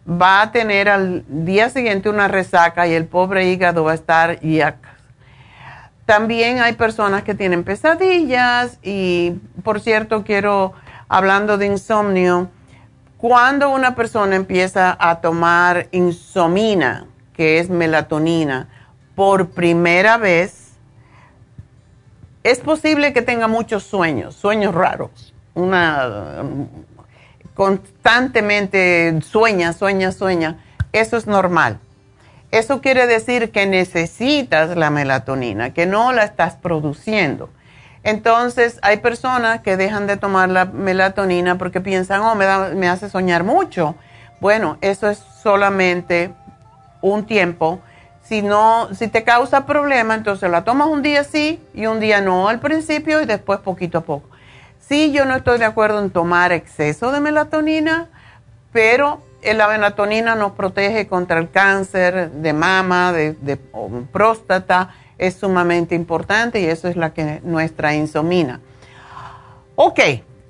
va 0.09 0.41
a 0.41 0.51
tener 0.51 0.89
al 0.89 1.23
día 1.27 1.69
siguiente 1.69 2.09
una 2.09 2.27
resaca 2.27 2.87
y 2.87 2.95
el 2.95 3.05
pobre 3.05 3.51
hígado 3.51 3.83
va 3.83 3.91
a 3.91 3.93
estar 3.93 4.39
yak. 4.39 4.77
También 6.07 6.59
hay 6.59 6.73
personas 6.73 7.21
que 7.21 7.35
tienen 7.35 7.63
pesadillas 7.63 8.79
y, 8.81 9.33
por 9.63 9.79
cierto, 9.79 10.23
quiero, 10.23 10.73
hablando 11.07 11.59
de 11.59 11.67
insomnio, 11.67 12.49
cuando 13.19 13.69
una 13.69 13.93
persona 13.93 14.35
empieza 14.35 14.97
a 14.99 15.21
tomar 15.21 15.87
insomina, 15.91 17.05
que 17.33 17.59
es 17.59 17.69
melatonina, 17.69 18.69
por 19.13 19.49
primera 19.49 20.17
vez, 20.17 20.58
es 22.43 22.59
posible 22.59 23.13
que 23.13 23.21
tenga 23.21 23.47
muchos 23.47 23.83
sueños, 23.83 24.35
sueños 24.35 24.73
raros. 24.73 25.33
Una 25.53 26.43
constantemente 27.53 29.19
sueña, 29.21 29.73
sueña, 29.73 30.11
sueña. 30.11 30.57
Eso 30.93 31.17
es 31.17 31.27
normal. 31.27 31.79
Eso 32.51 32.81
quiere 32.81 33.05
decir 33.05 33.51
que 33.51 33.65
necesitas 33.67 34.75
la 34.75 34.89
melatonina, 34.89 35.73
que 35.73 35.85
no 35.85 36.13
la 36.13 36.23
estás 36.23 36.55
produciendo. 36.55 37.49
Entonces, 38.03 38.79
hay 38.81 38.97
personas 38.97 39.59
que 39.61 39.77
dejan 39.77 40.07
de 40.07 40.17
tomar 40.17 40.49
la 40.49 40.65
melatonina 40.65 41.57
porque 41.57 41.81
piensan, 41.81 42.21
oh, 42.21 42.33
me, 42.35 42.45
me 42.75 42.87
hace 42.87 43.09
soñar 43.09 43.43
mucho. 43.43 43.95
Bueno, 44.39 44.77
eso 44.81 45.09
es 45.09 45.19
solamente 45.43 46.31
un 47.01 47.25
tiempo. 47.25 47.81
Si 48.29 48.43
no, 48.43 48.93
si 48.93 49.07
te 49.07 49.23
causa 49.23 49.65
problema, 49.65 50.13
entonces 50.13 50.51
la 50.51 50.63
tomas 50.63 50.87
un 50.87 51.01
día 51.01 51.23
sí 51.23 51.59
y 51.73 51.87
un 51.87 51.99
día 51.99 52.21
no 52.21 52.47
al 52.47 52.59
principio 52.59 53.23
y 53.23 53.25
después 53.25 53.59
poquito 53.61 53.97
a 53.97 54.01
poco. 54.01 54.29
Sí, 54.79 55.11
yo 55.11 55.25
no 55.25 55.35
estoy 55.35 55.57
de 55.57 55.65
acuerdo 55.65 55.99
en 55.99 56.11
tomar 56.11 56.51
exceso 56.51 57.11
de 57.11 57.21
melatonina, 57.21 58.07
pero 58.71 59.23
la 59.41 59.67
melatonina 59.67 60.35
nos 60.35 60.51
protege 60.51 61.07
contra 61.07 61.39
el 61.39 61.49
cáncer 61.49 62.29
de 62.29 62.53
mama, 62.53 63.11
de, 63.13 63.33
de 63.33 63.57
próstata, 64.11 64.93
es 65.17 65.33
sumamente 65.33 65.95
importante 65.95 66.61
y 66.61 66.65
eso 66.65 66.87
es 66.87 66.97
la 66.97 67.15
que 67.15 67.41
nuestra 67.43 67.95
insomina. 67.95 68.59
Ok, 69.75 70.01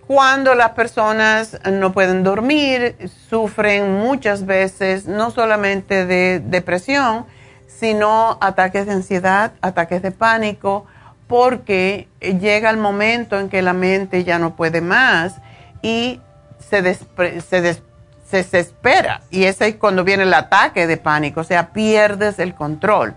cuando 0.06 0.54
las 0.54 0.72
personas 0.72 1.58
no 1.72 1.94
pueden 1.94 2.24
dormir, 2.24 2.98
sufren 3.30 4.00
muchas 4.00 4.46
veces 4.46 5.06
no 5.06 5.32
solamente 5.32 6.06
de 6.06 6.42
depresión, 6.44 7.26
sino 7.70 8.38
ataques 8.42 8.86
de 8.88 8.94
ansiedad, 8.94 9.54
ataques 9.62 10.02
de 10.02 10.12
pánico, 10.12 10.86
porque 11.28 12.08
llega 12.20 12.70
el 12.70 12.78
momento 12.78 13.40
en 13.40 13.50
que 13.50 13.62
la 13.62 13.74
mente 13.74 14.24
ya 14.24 14.40
no 14.40 14.56
puede 14.56 14.82
más 14.82 15.36
y 15.82 16.20
se, 16.58 16.94
se, 16.94 17.82
se 18.30 18.38
desespera. 18.38 19.22
Y 19.30 19.44
ese 19.46 19.68
es 19.68 19.76
cuando 19.76 20.04
viene 20.04 20.24
el 20.24 20.34
ataque 20.34 20.88
de 20.88 20.98
pánico, 20.98 21.42
o 21.42 21.44
sea, 21.44 21.72
pierdes 21.72 22.40
el 22.40 22.54
control. 22.56 23.16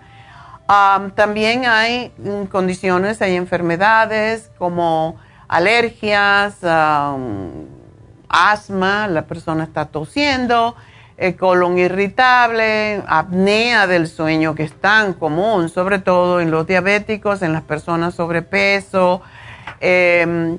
también 1.14 1.66
hay 1.66 2.12
mm, 2.18 2.44
condiciones, 2.44 3.20
hay 3.22 3.36
enfermedades 3.36 4.50
como 4.58 5.16
alergias, 5.48 6.56
asma, 8.28 9.06
la 9.08 9.22
persona 9.26 9.64
está 9.64 9.86
tosiendo, 9.86 10.74
el 11.16 11.36
colon 11.36 11.78
irritable, 11.78 13.02
apnea 13.06 13.86
del 13.86 14.08
sueño 14.08 14.54
que 14.54 14.64
es 14.64 14.72
tan 14.72 15.12
común, 15.14 15.68
sobre 15.68 15.98
todo 15.98 16.40
en 16.40 16.50
los 16.50 16.66
diabéticos, 16.66 17.42
en 17.42 17.52
las 17.52 17.62
personas 17.62 18.14
sobrepeso. 18.14 19.22
Eh, 19.80 20.58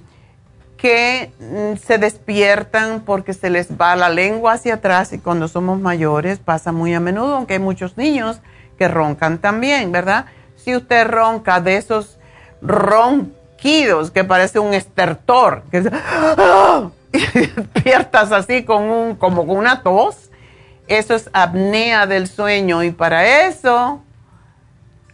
que 0.84 1.32
mm, 1.40 1.78
se 1.78 1.98
despiertan 1.98 3.04
porque 3.06 3.34
se 3.34 3.50
les 3.50 3.72
va 3.80 3.96
la 3.96 4.10
lengua 4.10 4.52
hacia 4.52 4.74
atrás 4.74 5.14
y 5.14 5.18
cuando 5.18 5.48
somos 5.48 5.80
mayores 5.80 6.40
pasa 6.40 6.74
muy 6.74 6.94
a 6.94 7.00
menudo, 7.00 7.36
aunque 7.38 7.54
hay 7.54 7.60
muchos 7.60 7.96
niños 7.96 8.42
que 8.78 8.90
roncan 8.90 9.38
también, 9.38 9.94
¿verdad? 9.94 10.26
Si 10.58 10.76
usted 10.76 11.08
ronca 11.08 11.62
de 11.62 11.78
esos 11.78 12.20
ronquidos 12.62 14.12
que 14.12 14.26
parece 14.26 14.60
un 14.60 14.74
estertor, 14.74 15.64
que 15.72 15.84
despiertas 17.34 18.34
así 18.34 18.66
con 18.66 18.84
un, 18.84 19.16
como 19.16 19.48
con 19.48 19.56
una 19.56 19.84
tos, 19.84 20.32
eso 20.88 21.16
es 21.16 21.30
apnea 21.34 22.08
del 22.08 22.28
sueño 22.28 22.84
y 22.84 22.92
para 22.92 23.48
eso 23.48 24.02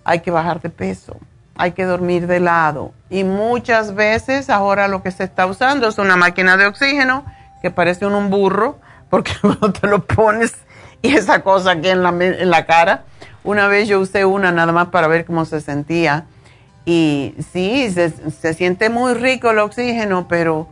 hay 0.03 0.19
que 0.21 0.31
bajar 0.31 0.61
de 0.61 0.69
peso 0.69 1.17
hay 1.59 1.73
que 1.73 1.83
dormir 1.83 2.25
de 2.25 2.39
lado. 2.39 2.93
Y 3.09 3.25
muchas 3.25 3.93
veces 3.93 4.49
ahora 4.49 4.87
lo 4.87 5.03
que 5.03 5.11
se 5.11 5.25
está 5.25 5.45
usando 5.45 5.89
es 5.89 5.97
una 5.97 6.15
máquina 6.15 6.55
de 6.55 6.65
oxígeno 6.65 7.25
que 7.61 7.69
parece 7.69 8.05
un, 8.05 8.29
burro, 8.29 8.79
porque 9.09 9.33
cuando 9.41 9.73
te 9.73 9.85
lo 9.85 10.05
pones 10.05 10.53
y 11.01 11.13
esa 11.15 11.43
cosa 11.43 11.71
aquí 11.71 11.89
en 11.89 12.01
la, 12.01 12.65
cara. 12.65 13.03
Una 13.43 13.67
vez 13.67 13.89
yo 13.89 13.99
usé 13.99 14.23
una 14.23 14.53
nada 14.53 14.71
más 14.71 14.87
para 14.87 15.07
ver 15.09 15.25
cómo 15.25 15.43
se 15.43 15.59
sentía. 15.59 16.27
Y 16.85 17.35
sí, 17.51 17.91
se 17.91 18.53
siente 18.53 18.89
muy 18.89 19.13
rico 19.13 19.51
el 19.51 19.59
oxígeno, 19.59 20.29
pero 20.29 20.69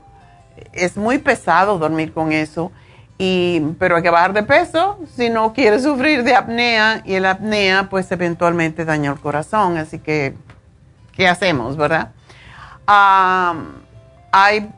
es 0.71 0.95
muy 0.95 1.17
pesado 1.17 1.77
dormir 1.79 2.13
con 2.13 2.31
eso. 2.31 2.71
Y, 3.19 3.61
pero 3.79 3.95
hay 3.95 4.03
que 4.03 4.11
bajar 4.11 4.33
de 4.33 4.43
peso 4.43 4.99
si 5.15 5.29
no 5.29 5.53
quieres 5.53 5.83
sufrir 5.83 6.23
de 6.23 6.35
apnea 6.35 7.01
y 7.03 7.15
el 7.15 7.25
apnea 7.25 7.89
pues 7.89 8.11
eventualmente 8.11 8.85
daña 8.85 9.11
el 9.11 9.19
corazón. 9.19 9.77
Así 9.77 9.99
que 9.99 10.35
¿qué 11.13 11.27
hacemos, 11.27 11.75
verdad? 11.75 12.11
hay 12.89 14.71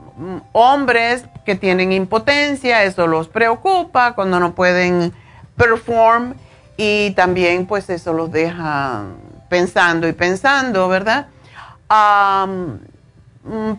hombres 0.51 1.25
que 1.45 1.55
tienen 1.55 1.91
impotencia, 1.91 2.83
eso 2.83 3.05
los 3.05 3.27
preocupa 3.27 4.13
cuando 4.13 4.39
no 4.39 4.55
pueden 4.55 5.13
perform 5.55 6.33
y 6.75 7.11
también 7.11 7.67
pues 7.67 7.89
eso 7.89 8.13
los 8.13 8.31
deja 8.31 9.03
pensando 9.49 10.07
y 10.07 10.13
pensando, 10.13 10.87
¿verdad? 10.87 11.27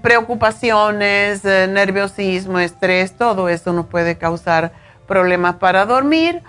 Preocupaciones, 0.03 1.45
eh, 1.45 1.67
nerviosismo, 1.69 2.59
estrés, 2.59 3.17
todo 3.17 3.49
eso 3.49 3.73
nos 3.73 3.87
puede 3.87 4.19
causar 4.19 4.73
problemas 5.07 5.57
para 5.57 5.87
dormir. 5.87 6.43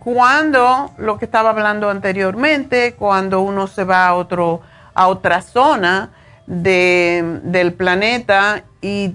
cuando, 0.00 0.90
lo 0.98 1.18
que 1.18 1.24
estaba 1.24 1.50
hablando 1.50 1.90
anteriormente, 1.90 2.94
cuando 2.94 3.40
uno 3.40 3.66
se 3.66 3.84
va 3.84 4.06
a 4.06 4.14
otro 4.14 4.62
a 4.96 5.08
otra 5.08 5.42
zona 5.42 6.10
del 6.46 7.74
planeta 7.74 8.64
y 8.80 9.14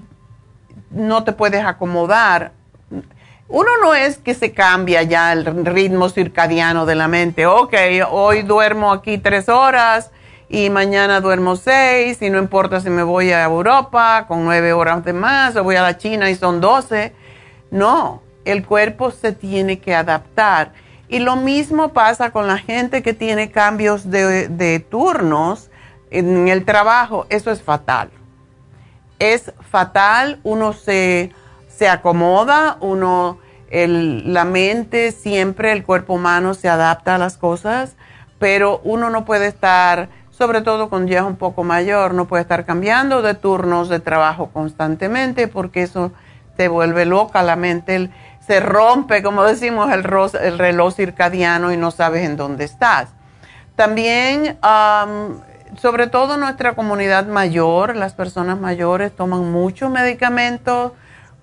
no 0.91 1.23
te 1.23 1.33
puedes 1.33 1.65
acomodar. 1.65 2.51
Uno 3.47 3.69
no 3.81 3.95
es 3.95 4.17
que 4.17 4.33
se 4.33 4.53
cambia 4.53 5.03
ya 5.03 5.33
el 5.33 5.65
ritmo 5.65 6.07
circadiano 6.09 6.85
de 6.85 6.95
la 6.95 7.07
mente. 7.07 7.45
Ok, 7.47 7.73
hoy 8.09 8.43
duermo 8.43 8.91
aquí 8.91 9.17
tres 9.17 9.49
horas 9.49 10.11
y 10.53 10.69
mañana 10.69 11.21
duermo 11.21 11.55
seis 11.55 12.21
y 12.21 12.29
no 12.29 12.37
importa 12.37 12.81
si 12.81 12.89
me 12.89 13.03
voy 13.03 13.31
a 13.31 13.45
Europa 13.45 14.25
con 14.27 14.43
nueve 14.43 14.73
horas 14.73 15.05
de 15.05 15.13
más 15.13 15.55
o 15.55 15.63
voy 15.63 15.77
a 15.77 15.81
la 15.81 15.97
China 15.97 16.29
y 16.29 16.35
son 16.35 16.59
doce. 16.59 17.13
No, 17.71 18.21
el 18.43 18.65
cuerpo 18.65 19.11
se 19.11 19.31
tiene 19.31 19.79
que 19.79 19.95
adaptar. 19.95 20.73
Y 21.07 21.19
lo 21.19 21.37
mismo 21.37 21.93
pasa 21.93 22.31
con 22.31 22.47
la 22.47 22.57
gente 22.57 23.01
que 23.01 23.13
tiene 23.13 23.49
cambios 23.49 24.11
de, 24.11 24.85
turnos 24.89 25.71
en 26.09 26.49
el 26.49 26.65
trabajo, 26.65 27.27
eso 27.29 27.49
es 27.49 27.61
fatal. 27.61 28.09
Es 29.19 29.53
fatal, 29.69 30.41
uno 30.43 30.73
se, 30.73 31.31
se 31.69 31.87
acomoda, 31.87 32.75
uno, 32.81 33.39
la 33.71 34.43
mente 34.43 35.13
siempre, 35.13 35.71
el 35.71 35.85
cuerpo 35.85 36.15
humano 36.15 36.55
se 36.55 36.67
adapta 36.67 37.15
a 37.15 37.17
las 37.17 37.37
cosas, 37.37 37.95
pero 38.37 38.81
uno 38.83 39.09
no 39.09 39.23
puede 39.23 39.47
estar, 39.47 40.09
sobre 40.41 40.61
todo 40.61 40.89
cuando 40.89 41.11
ya 41.11 41.23
un 41.23 41.35
poco 41.35 41.63
mayor, 41.63 42.15
no 42.15 42.25
puede 42.25 42.41
estar 42.41 42.65
cambiando 42.65 43.21
de 43.21 43.35
turnos 43.35 43.89
de 43.89 43.99
trabajo 43.99 44.49
constantemente 44.51 45.47
porque 45.47 45.83
eso 45.83 46.13
te 46.57 46.67
vuelve 46.67 47.05
loca 47.05 47.43
la 47.43 47.55
mente, 47.55 48.09
se 48.39 48.59
rompe, 48.59 49.21
como 49.21 49.43
decimos, 49.43 49.91
el, 49.91 50.03
el 50.41 50.57
reloj 50.57 50.95
circadiano 50.95 51.71
y 51.71 51.77
no 51.77 51.91
sabes 51.91 52.25
en 52.25 52.37
dónde 52.37 52.63
estás. 52.63 53.09
También 53.75 54.57
sobre 55.79 56.07
todo 56.07 56.37
nuestra 56.37 56.73
comunidad 56.73 57.27
mayor, 57.27 57.95
las 57.95 58.13
personas 58.15 58.59
mayores 58.59 59.15
toman 59.15 59.51
muchos 59.51 59.91
medicamentos, 59.91 60.93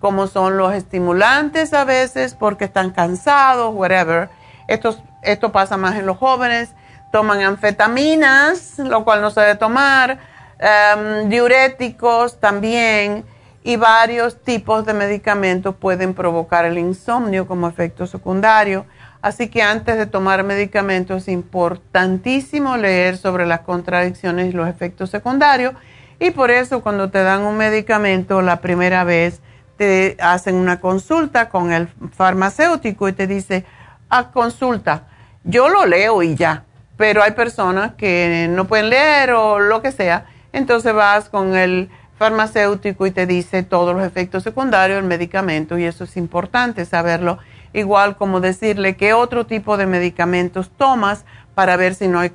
como 0.01 0.27
son 0.27 0.57
los 0.57 0.75
estimulantes 0.75 1.73
a 1.73 1.85
veces 1.85 2.35
porque 2.35 2.65
están 2.65 2.91
cansados, 2.91 3.73
whatever. 3.73 4.29
Esto, 4.67 4.97
esto 5.23 5.53
pasa 5.53 5.77
más 5.77 5.95
en 5.95 6.05
los 6.05 6.17
jóvenes. 6.17 6.75
Toman 7.13 7.43
anfetaminas, 7.43 8.79
lo 8.79 9.05
cual 9.05 9.21
no 9.23 9.31
se 9.31 9.41
debe 9.41 9.55
tomar, 9.55 10.19
em, 10.59 11.29
diuréticos 11.29 12.39
también, 12.41 13.25
y 13.63 13.77
varios 13.77 14.43
tipos 14.43 14.87
de 14.87 14.95
medicamentos 14.95 15.75
pueden 15.75 16.15
provocar 16.15 16.65
el 16.65 16.79
insomnio 16.79 17.47
como 17.47 17.69
efecto 17.69 18.07
secundario. 18.07 18.87
Así 19.21 19.49
que 19.49 19.63
antes 19.63 19.99
de 19.99 20.07
tomar 20.07 20.45
medicamentos 20.45 21.23
es 21.23 21.29
importantísimo 21.29 22.77
leer 22.77 23.17
sobre 23.17 23.47
las 23.47 23.61
contradicciones 23.61 24.49
y 24.49 24.53
los 24.53 24.69
efectos 24.69 25.11
secundarios. 25.11 25.75
Y 26.21 26.31
por 26.31 26.51
eso 26.51 26.81
cuando 26.81 27.11
te 27.11 27.23
dan 27.23 27.43
un 27.43 27.57
medicamento 27.57 28.43
la 28.43 28.61
primera 28.61 29.05
vez, 29.05 29.41
te 29.77 30.17
hacen 30.21 30.55
una 30.57 30.81
consulta 30.81 31.49
con 31.49 31.73
el 31.73 31.89
farmacéutico 32.13 33.09
y 33.09 33.13
te 33.13 33.27
dice, 33.27 33.65
ah, 34.09 34.31
consulta, 34.33 35.05
yo 35.45 35.69
lo 35.69 35.87
leo 35.87 36.23
y 36.23 36.35
ya, 36.35 36.65
pero 36.99 37.23
hay 37.23 37.31
personas 37.31 37.95
que 37.95 38.49
no 38.51 38.67
pueden 38.67 38.91
leer 38.91 39.33
o 39.33 39.61
lo 39.61 39.81
que 39.81 39.93
sea, 39.93 40.27
entonces 40.53 40.93
vas 40.93 41.31
con 41.31 41.57
el 41.57 41.89
farmacéutico 42.19 43.07
y 43.07 43.13
te 43.13 43.25
dice 43.25 43.63
todos 43.63 43.95
los 43.95 44.05
efectos 44.05 44.43
secundarios 44.43 44.97
del 44.97 45.07
medicamento 45.07 45.79
y 45.79 45.85
eso 45.85 46.05
es 46.05 46.17
importante 46.17 46.85
saberlo 46.85 47.39
igual 47.73 48.17
como 48.17 48.41
decirle 48.41 48.97
qué 48.97 49.13
otro 49.13 49.47
tipo 49.47 49.77
de 49.77 49.87
medicamentos 49.87 50.71
tomas 50.77 51.25
para 51.55 51.77
ver 51.77 51.95
si 51.95 52.09
no 52.09 52.19
hay 52.19 52.33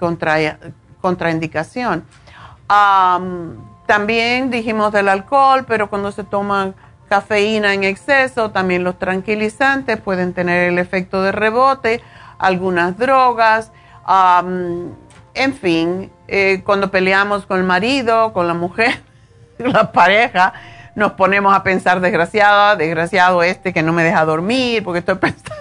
contraindicación. 1.02 2.06
también 3.86 4.50
dijimos 4.50 4.94
del 4.94 5.10
alcohol, 5.10 5.66
pero 5.68 5.90
cuando 5.90 6.14
se 6.14 6.24
toma 6.24 6.74
cafeína 7.10 7.74
en 7.74 7.84
exceso, 7.84 8.52
también 8.52 8.86
los 8.86 8.98
tranquilizantes 8.98 10.00
pueden 10.00 10.34
tener 10.34 10.70
el 10.70 10.80
efecto 10.80 11.22
de 11.22 11.34
rebote, 11.34 12.02
algunas 12.40 12.98
drogas, 12.98 13.74
en 14.06 15.54
fin, 15.54 16.12
eh, 16.28 16.62
cuando 16.66 16.92
peleamos 16.92 17.46
con 17.46 17.60
el 17.60 17.66
marido, 17.66 18.34
con 18.34 18.48
la 18.48 18.54
mujer, 18.54 19.02
la 19.58 19.92
pareja, 19.92 20.54
nos 20.96 21.14
ponemos 21.14 21.54
a 21.54 21.64
pensar 21.64 22.00
desgraciada, 22.02 22.76
desgraciado 22.76 23.44
este 23.44 23.74
que 23.74 23.82
no 23.82 23.94
me 23.94 24.04
deja 24.04 24.26
dormir 24.26 24.84
porque 24.84 25.00
estoy 25.00 25.16
pensando. 25.20 25.54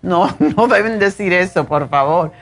No, 0.00 0.34
no 0.38 0.68
deben 0.68 0.98
decir 0.98 1.32
eso, 1.32 1.64
por 1.64 1.88
favor. 1.88 2.32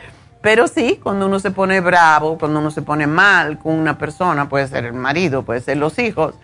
Pero 0.42 0.68
sí, 0.68 1.00
cuando 1.02 1.26
uno 1.26 1.40
se 1.40 1.50
pone 1.50 1.80
bravo, 1.80 2.38
cuando 2.38 2.60
uno 2.60 2.70
se 2.70 2.82
pone 2.82 3.06
mal 3.06 3.58
con 3.58 3.72
una 3.72 3.98
persona, 3.98 4.48
puede 4.48 4.68
ser 4.68 4.84
el 4.84 4.92
marido, 4.92 5.42
puede 5.42 5.60
ser 5.60 5.78
los 5.78 5.98
hijos, 5.98 6.34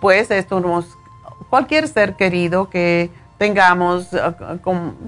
pues 0.00 0.30
esto 0.32 0.58
nos, 0.58 0.86
cualquier 1.50 1.86
ser 1.86 2.14
querido 2.14 2.68
que 2.68 3.10
tengamos 3.38 4.12
eh, 4.12 4.20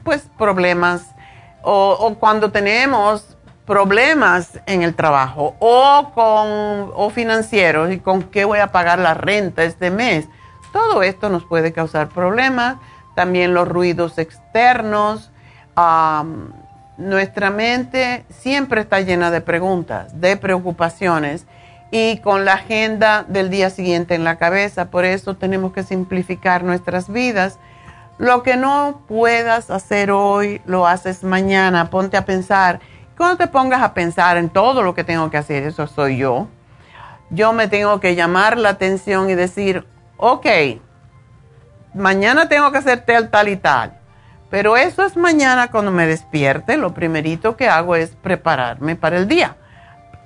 pues 0.05 0.29
problemas 0.39 1.16
o, 1.69 2.17
cuando 2.21 2.53
tenemos 2.53 3.37
problemas 3.67 4.61
en 4.67 4.83
el 4.83 4.95
trabajo 4.95 5.57
o 5.59 6.13
con 6.15 6.93
o 6.95 7.11
financieros 7.13 7.91
y 7.91 7.99
con 7.99 8.23
qué 8.23 8.45
voy 8.45 8.61
a 8.61 8.71
pagar 8.71 9.01
la 9.01 9.15
renta 9.15 9.65
este 9.65 9.91
mes. 9.91 10.29
Todo 10.73 11.03
esto 11.03 11.29
nos 11.29 11.45
puede 11.45 11.73
causar 11.73 12.09
problemas. 12.09 12.77
También 13.17 13.53
los 13.53 13.67
ruidos 13.67 14.19
externos. 14.19 15.33
nuestra 16.97 17.51
mente 17.51 18.25
siempre 18.31 18.83
está 18.83 19.01
llena 19.01 19.31
de 19.33 19.41
preguntas, 19.41 20.21
de 20.21 20.37
preocupaciones 20.37 21.47
y 21.91 22.19
con 22.19 22.45
la 22.45 22.55
agenda 22.55 23.25
del 23.27 23.51
día 23.51 23.71
siguiente 23.71 24.15
en 24.15 24.23
la 24.23 24.37
cabeza. 24.37 24.91
Por 24.91 25.05
eso 25.05 25.35
tenemos 25.35 25.73
que 25.73 25.83
simplificar 25.83 26.63
nuestras 26.63 27.11
vidas. 27.11 27.59
Lo 28.19 28.43
que 28.43 28.57
no 28.57 29.03
puedas 29.09 29.71
hacer 29.71 30.11
hoy, 30.11 30.63
lo 30.65 30.87
haces 30.87 31.23
mañana. 31.23 31.91
Ponte 31.91 32.17
a 32.17 32.25
pensar 32.25 32.81
cuando 33.17 33.39
te 33.39 33.47
pongas 33.47 33.83
a 33.83 33.95
pensar 33.95 34.37
en 34.37 34.51
todo 34.51 34.83
lo 34.83 34.95
que 34.95 35.03
tengo 35.03 35.31
que 35.31 35.39
hacer, 35.39 35.63
eso 35.63 35.87
soy 35.87 36.19
yo, 36.19 36.49
yo 37.31 37.55
me 37.55 37.67
tengo 37.67 37.99
que 37.99 38.15
llamar 38.15 38.59
la 38.59 38.71
atención 38.71 39.31
y 39.31 39.35
decir, 39.35 39.87
ok, 40.19 40.47
mañana 41.95 42.49
tengo 42.49 42.71
que 42.71 42.79
hacer 42.79 43.07
tal, 43.07 43.31
tal 43.31 43.49
y 43.49 43.57
tal. 43.57 43.99
Pero 44.51 44.77
eso 44.77 45.03
es 45.05 45.17
mañana 45.17 45.71
cuando 45.71 45.91
me 45.91 46.07
despierte, 46.07 46.77
lo 46.77 46.93
primerito 46.93 47.57
que 47.57 47.69
hago 47.69 47.97
es 47.97 48.11
prepararme 48.11 48.97
para 48.97 49.17
el 49.17 49.27
día, 49.27 49.57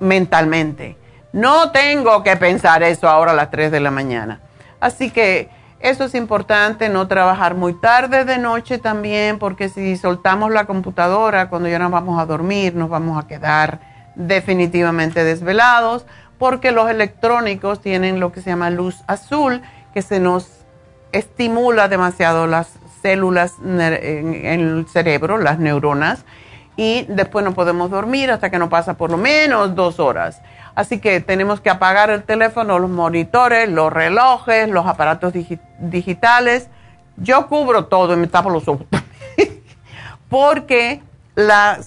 mentalmente. 0.00 0.98
No 1.33 1.70
tengo 1.70 2.24
que 2.24 2.37
pensar 2.37 2.83
eso 2.83 3.09
ahora 3.09 3.31
a 3.31 3.37
las 3.37 3.53
3 3.53 3.70
de 3.70 3.81
la 3.81 3.92
mañana. 3.92 4.40
Así 4.81 5.11
que 5.11 5.48
eso 5.80 6.04
es 6.04 6.14
importante, 6.14 6.88
no 6.88 7.08
trabajar 7.08 7.54
muy 7.54 7.72
tarde 7.72 8.24
de 8.24 8.38
noche 8.38 8.78
también, 8.78 9.38
porque 9.38 9.68
si 9.68 9.96
soltamos 9.96 10.50
la 10.52 10.66
computadora 10.66 11.48
cuando 11.48 11.68
ya 11.68 11.78
nos 11.78 11.90
vamos 11.90 12.20
a 12.20 12.26
dormir, 12.26 12.74
nos 12.74 12.90
vamos 12.90 13.22
a 13.22 13.26
quedar 13.26 13.80
definitivamente 14.14 15.24
desvelados, 15.24 16.04
porque 16.38 16.70
los 16.70 16.90
electrónicos 16.90 17.80
tienen 17.80 18.20
lo 18.20 18.30
que 18.30 18.42
se 18.42 18.50
llama 18.50 18.70
luz 18.70 19.02
azul, 19.06 19.62
que 19.94 20.02
se 20.02 20.20
nos 20.20 20.50
estimula 21.12 21.88
demasiado 21.88 22.46
las 22.46 22.68
células 23.02 23.54
en 23.64 24.34
el 24.44 24.86
cerebro, 24.86 25.38
las 25.38 25.58
neuronas, 25.58 26.24
y 26.80 27.04
después 27.10 27.44
no 27.44 27.52
podemos 27.52 27.90
dormir 27.90 28.30
hasta 28.30 28.48
que 28.48 28.58
no 28.58 28.70
pasa 28.70 28.94
por 28.94 29.10
lo 29.10 29.18
menos 29.18 29.74
dos 29.74 30.00
horas. 30.00 30.40
Así 30.74 30.98
que 30.98 31.20
tenemos 31.20 31.60
que 31.60 31.68
apagar 31.68 32.08
el 32.08 32.22
teléfono, 32.22 32.78
los 32.78 32.88
monitores, 32.88 33.68
los 33.68 33.92
relojes, 33.92 34.66
los 34.70 34.86
aparatos 34.86 35.34
digitales. 35.78 36.70
Yo 37.18 37.48
cubro 37.48 37.84
todo 37.84 38.14
y 38.14 38.16
me 38.16 38.28
tapo 38.28 38.48
los 38.48 38.66
ojos 38.66 38.86
porque 40.30 41.02
la 41.34 41.80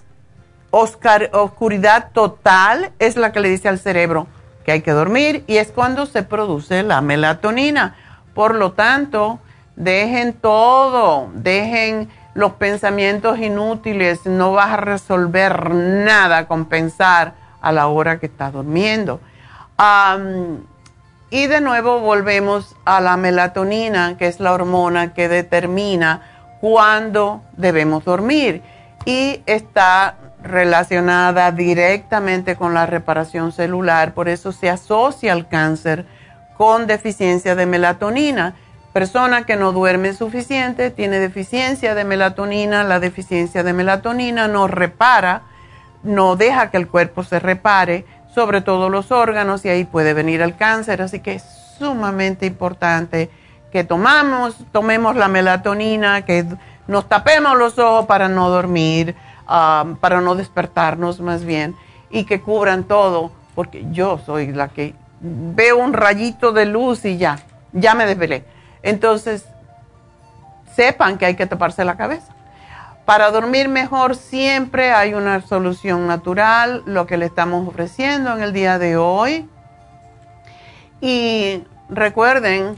oscuridad 0.69 2.12
total 2.13 2.91
es 2.99 3.17
la 3.17 3.32
que 3.32 3.39
le 3.39 3.49
dice 3.49 3.69
al 3.69 3.79
cerebro 3.79 4.27
que 4.63 4.73
hay 4.73 4.82
que 4.82 4.91
dormir 4.91 5.43
y 5.47 5.58
es 5.58 5.71
cuando 5.71 6.06
se 6.06 6.21
produce 6.21 6.84
la 6.84 7.01
melatonina. 7.01 7.95
Por 8.36 8.53
lo 8.53 8.73
tanto, 8.73 9.39
dejen 9.75 10.34
todo, 10.34 11.32
dejen 11.34 12.10
los 12.34 12.54
pensamientos 12.54 13.39
inútiles, 13.39 14.26
no 14.26 14.54
vas 14.54 14.72
a 14.72 14.78
resolver 14.78 15.74
nada 15.74 16.48
con 16.48 16.65
pensar 16.65 17.34
a 17.62 17.72
la 17.72 17.88
hora 17.88 18.19
que 18.19 18.26
está 18.26 18.52
durmiendo. 18.52 19.19
y 21.30 21.48
de 21.48 21.62
nuevo 21.62 22.00
volvemos 22.00 22.76
a 22.86 23.02
la 23.02 23.17
melatonina, 23.17 24.17
que 24.17 24.28
es 24.28 24.39
la 24.39 24.54
hormona 24.54 25.13
que 25.13 25.28
determina 25.28 26.22
cuándo 26.62 27.41
debemos 27.58 28.06
dormir 28.06 28.62
y 29.06 29.41
está 29.46 30.15
relacionada 30.43 31.52
directamente 31.52 32.56
con 32.56 32.74
la 32.74 32.86
reparación 32.86 33.52
celular, 33.52 34.13
por 34.13 34.30
eso 34.30 34.52
se 34.52 34.69
asocia 34.69 35.34
al 35.34 35.48
cáncer 35.48 36.06
con 36.58 36.86
deficiencia 36.86 37.56
de 37.56 37.65
melatonina. 37.65 38.56
Persona 38.93 39.45
que 39.45 39.56
no 39.56 39.71
duerme 39.71 40.13
suficiente 40.13 40.91
tiene 40.91 41.19
deficiencia 41.19 41.95
de 41.95 42.06
melatonina, 42.06 42.84
la 42.84 42.99
deficiencia 42.99 43.63
de 43.63 43.73
melatonina 43.73 44.47
no 44.47 44.67
repara 44.67 45.43
no 46.03 46.36
deja 46.36 46.69
que 46.69 46.77
el 46.77 46.88
cuerpo 46.88 47.23
se 47.23 47.39
repare, 47.39 48.06
sobre 48.34 48.62
todo 48.62 48.89
los 48.89 49.12
órganos, 49.12 49.65
y 49.65 49.69
ahí 49.69 49.86
puede 49.86 50.13
venir 50.13 50.41
el 50.41 50.56
cáncer. 50.56 51.01
Así 51.01 51.19
que 51.19 51.36
es 51.36 51.43
sumamente 51.77 52.45
importante 52.45 53.29
que 53.71 53.84
tomamos, 53.84 54.58
tomemos 54.71 55.15
la 55.15 55.27
melatonina, 55.27 56.23
que 56.23 56.45
nos 56.88 57.08
tapemos 57.08 57.58
los 57.58 57.79
ojos 57.79 58.06
para 58.06 58.27
no 58.27 58.49
dormir, 58.49 59.15
um, 59.49 59.95
para 59.95 60.21
no 60.21 60.36
despertarnos 60.36 61.21
más 61.21 61.43
bien, 61.45 61.75
y 62.12 62.25
que 62.25 62.41
cubran 62.41 62.84
todo, 62.84 63.32
porque 63.56 63.86
yo 63.91 64.19
soy 64.19 64.51
la 64.51 64.67
que 64.67 64.93
veo 65.21 65.77
un 65.77 65.93
rayito 65.93 66.51
de 66.51 66.65
luz 66.65 67.06
y 67.06 67.17
ya, 67.17 67.39
ya 67.71 67.95
me 67.95 68.06
desvelé. 68.06 68.43
Entonces, 68.84 69.46
sepan 70.76 71.17
que 71.17 71.26
hay 71.26 71.36
que 71.36 71.48
taparse 71.48 71.84
la 71.86 71.98
cabeza. 71.98 72.34
Para 73.06 73.32
dormir 73.32 73.67
mejor 73.67 74.15
siempre 74.15 74.91
hay 74.91 75.13
una 75.13 75.41
solución 75.41 76.08
natural, 76.08 76.84
lo 76.86 77.06
que 77.06 77.17
le 77.17 77.26
estamos 77.26 77.67
ofreciendo 77.67 78.34
en 78.34 78.41
el 78.41 78.54
día 78.54 78.80
de 78.80 78.96
hoy. 78.96 79.50
Y 81.02 81.63
recuerden, 81.89 82.78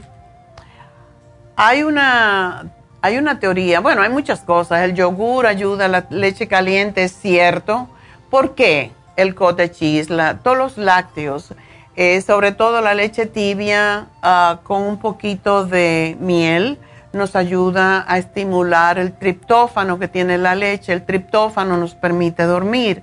hay 1.54 1.84
una, 1.84 2.72
hay 3.02 3.18
una 3.18 3.38
teoría, 3.38 3.78
bueno, 3.78 4.02
hay 4.02 4.10
muchas 4.10 4.40
cosas, 4.40 4.82
el 4.82 4.94
yogur 4.94 5.46
ayuda, 5.46 5.86
la 5.86 6.06
leche 6.10 6.48
caliente 6.48 7.04
es 7.04 7.12
cierto. 7.12 7.88
¿Por 8.28 8.56
qué? 8.56 8.90
El 9.14 9.34
cottage 9.36 10.04
todos 10.42 10.58
los 10.58 10.76
lácteos, 10.76 11.54
eh, 11.96 12.20
sobre 12.20 12.52
todo 12.52 12.80
la 12.80 12.94
leche 12.94 13.26
tibia 13.26 14.06
ah, 14.22 14.60
con 14.62 14.82
un 14.82 14.98
poquito 14.98 15.64
de 15.64 16.16
miel 16.20 16.78
nos 17.12 17.34
ayuda 17.34 18.04
a 18.06 18.18
estimular 18.18 18.98
el 18.98 19.12
triptófano 19.12 19.98
que 19.98 20.06
tiene 20.06 20.36
la 20.36 20.54
leche. 20.54 20.92
El 20.92 21.06
triptófano 21.06 21.78
nos 21.78 21.94
permite 21.94 22.42
dormir. 22.42 23.02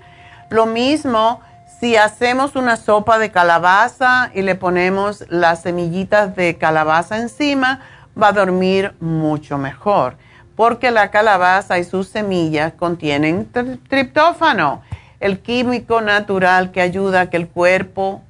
Lo 0.50 0.68
mismo 0.68 1.42
si 1.84 1.98
hacemos 1.98 2.56
una 2.56 2.78
sopa 2.78 3.18
de 3.20 3.30
calabaza 3.30 4.32
y 4.34 4.42
le 4.42 4.56
ponemos 4.56 5.26
las 5.28 5.64
semillitas 5.64 6.34
de 6.34 6.58
calabaza 6.58 7.18
encima, 7.18 7.82
va 8.22 8.30
a 8.30 8.32
dormir 8.32 8.94
mucho 9.02 9.58
mejor, 9.58 10.16
porque 10.56 10.92
la 10.92 11.12
calabaza 11.12 11.80
y 11.80 11.84
sus 11.84 12.08
semillas 12.08 12.72
contienen 12.72 13.52
triptófano, 13.90 14.82
el 15.20 15.40
químico 15.40 16.00
natural 16.00 16.72
que 16.72 16.80
ayuda 16.80 17.20
a 17.20 17.30
que 17.30 17.36
el 17.36 17.50
cuerpo 17.50 18.22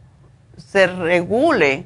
se 0.57 0.87
regule 0.87 1.85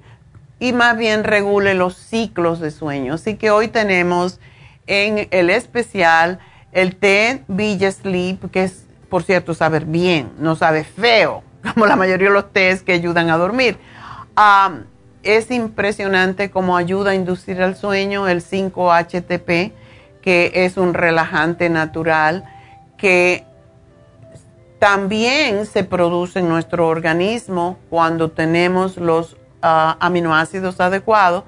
y 0.60 0.74
más 0.74 0.98
bien 0.98 1.24
regule 1.24 1.74
los 1.74 1.96
ciclos 1.96 2.60
de 2.60 2.72
sueño. 2.72 3.14
Así 3.14 3.36
que 3.36 3.52
hoy 3.52 3.68
tenemos 3.68 4.40
en 4.88 5.28
el 5.32 5.50
especial 5.50 6.40
el 6.72 6.96
té 6.96 7.44
Villa 7.48 7.92
Sleep, 7.92 8.50
que 8.52 8.64
es, 8.64 8.86
por 9.10 9.24
cierto, 9.24 9.54
saber 9.54 9.86
bien, 9.86 10.32
no 10.40 10.56
sabe 10.56 10.84
feo, 10.84 11.44
como 11.74 11.86
la 11.86 11.96
mayoría 11.96 12.28
de 12.28 12.34
los 12.34 12.52
tés 12.52 12.82
que 12.84 12.94
ayudan 12.94 13.30
a 13.30 13.38
dormir. 13.38 13.78
es 15.24 15.52
impresionante 15.52 16.52
cómo 16.52 16.78
ayuda 16.78 17.12
a 17.12 17.16
inducir 17.16 17.62
al 17.62 17.76
sueño 17.76 18.28
el 18.28 18.42
5-HTP, 18.42 19.74
que 20.22 20.52
es 20.54 20.78
un 20.78 20.94
relajante 20.94 21.70
natural 21.70 22.46
que 22.98 23.46
también 24.80 25.66
se 25.66 25.84
produce 25.84 26.40
en 26.40 26.50
nuestro 26.50 26.88
organismo 26.88 27.78
cuando 27.90 28.30
tenemos 28.32 28.98
los 28.98 29.38
aminoácidos 29.62 30.80
adecuados, 30.80 31.44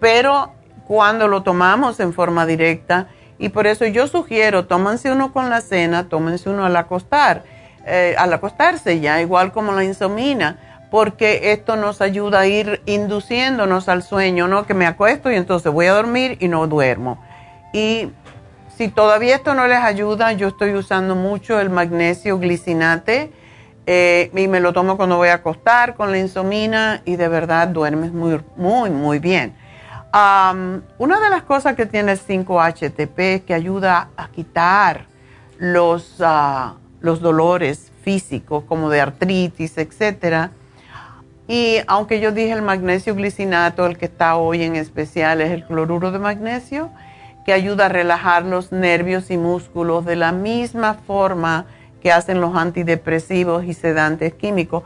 pero 0.00 0.52
cuando 0.86 1.28
lo 1.28 1.42
tomamos 1.42 2.00
en 2.00 2.12
forma 2.12 2.44
directa, 2.44 3.08
y 3.38 3.48
por 3.48 3.66
eso 3.66 3.86
yo 3.86 4.08
sugiero, 4.08 4.66
tómense 4.66 5.10
uno 5.10 5.32
con 5.32 5.48
la 5.48 5.60
cena, 5.60 6.08
tómense 6.08 6.50
uno 6.50 6.64
al 6.64 6.76
acostar, 6.76 7.44
eh, 7.86 8.14
al 8.18 8.32
acostarse 8.32 9.00
ya, 9.00 9.20
igual 9.20 9.52
como 9.52 9.72
la 9.72 9.84
insomina, 9.84 10.58
porque 10.90 11.52
esto 11.52 11.76
nos 11.76 12.02
ayuda 12.02 12.40
a 12.40 12.46
ir 12.46 12.82
induciéndonos 12.84 13.88
al 13.88 14.02
sueño, 14.02 14.46
¿no? 14.46 14.66
Que 14.66 14.74
me 14.74 14.86
acuesto 14.86 15.32
y 15.32 15.36
entonces 15.36 15.72
voy 15.72 15.86
a 15.86 15.92
dormir 15.94 16.36
y 16.40 16.48
no 16.48 16.66
duermo. 16.66 17.18
Y 17.72 18.10
si 18.82 18.88
todavía 18.88 19.36
esto 19.36 19.54
no 19.54 19.68
les 19.68 19.78
ayuda, 19.78 20.32
yo 20.32 20.48
estoy 20.48 20.74
usando 20.74 21.14
mucho 21.14 21.60
el 21.60 21.70
magnesio 21.70 22.40
glicinate 22.40 23.30
eh, 23.86 24.28
y 24.34 24.48
me 24.48 24.58
lo 24.58 24.72
tomo 24.72 24.96
cuando 24.96 25.18
voy 25.18 25.28
a 25.28 25.34
acostar 25.34 25.94
con 25.94 26.10
la 26.10 26.18
insomina 26.18 27.00
y 27.04 27.14
de 27.14 27.28
verdad 27.28 27.68
duermes 27.68 28.12
muy, 28.12 28.40
muy, 28.56 28.90
muy 28.90 29.20
bien. 29.20 29.54
una 30.12 31.20
de 31.20 31.30
las 31.30 31.44
cosas 31.44 31.76
que 31.76 31.86
tiene 31.86 32.10
el 32.10 32.18
5-HTP 32.18 33.18
es 33.18 33.42
que 33.42 33.54
ayuda 33.54 34.08
a 34.16 34.26
quitar 34.30 35.06
los, 35.58 36.16
ah, 36.18 36.74
los 37.00 37.20
dolores 37.20 37.92
físicos 38.02 38.64
como 38.64 38.90
de 38.90 39.00
artritis, 39.00 39.78
etcétera. 39.78 40.50
Y 41.46 41.76
aunque 41.86 42.18
yo 42.18 42.32
dije 42.32 42.50
el 42.50 42.62
magnesio 42.62 43.14
glicinato, 43.14 43.86
el 43.86 43.96
que 43.96 44.06
está 44.06 44.34
hoy 44.34 44.64
en 44.64 44.74
especial 44.74 45.40
es 45.40 45.52
el 45.52 45.64
cloruro 45.66 46.10
de 46.10 46.18
magnesio, 46.18 46.90
que 47.44 47.52
ayuda 47.52 47.86
a 47.86 47.88
relajar 47.88 48.44
los 48.44 48.72
nervios 48.72 49.30
y 49.30 49.36
músculos 49.36 50.04
de 50.04 50.16
la 50.16 50.32
misma 50.32 50.94
forma 50.94 51.66
que 52.02 52.12
hacen 52.12 52.40
los 52.40 52.56
antidepresivos 52.56 53.64
y 53.64 53.74
sedantes 53.74 54.34
químicos. 54.34 54.84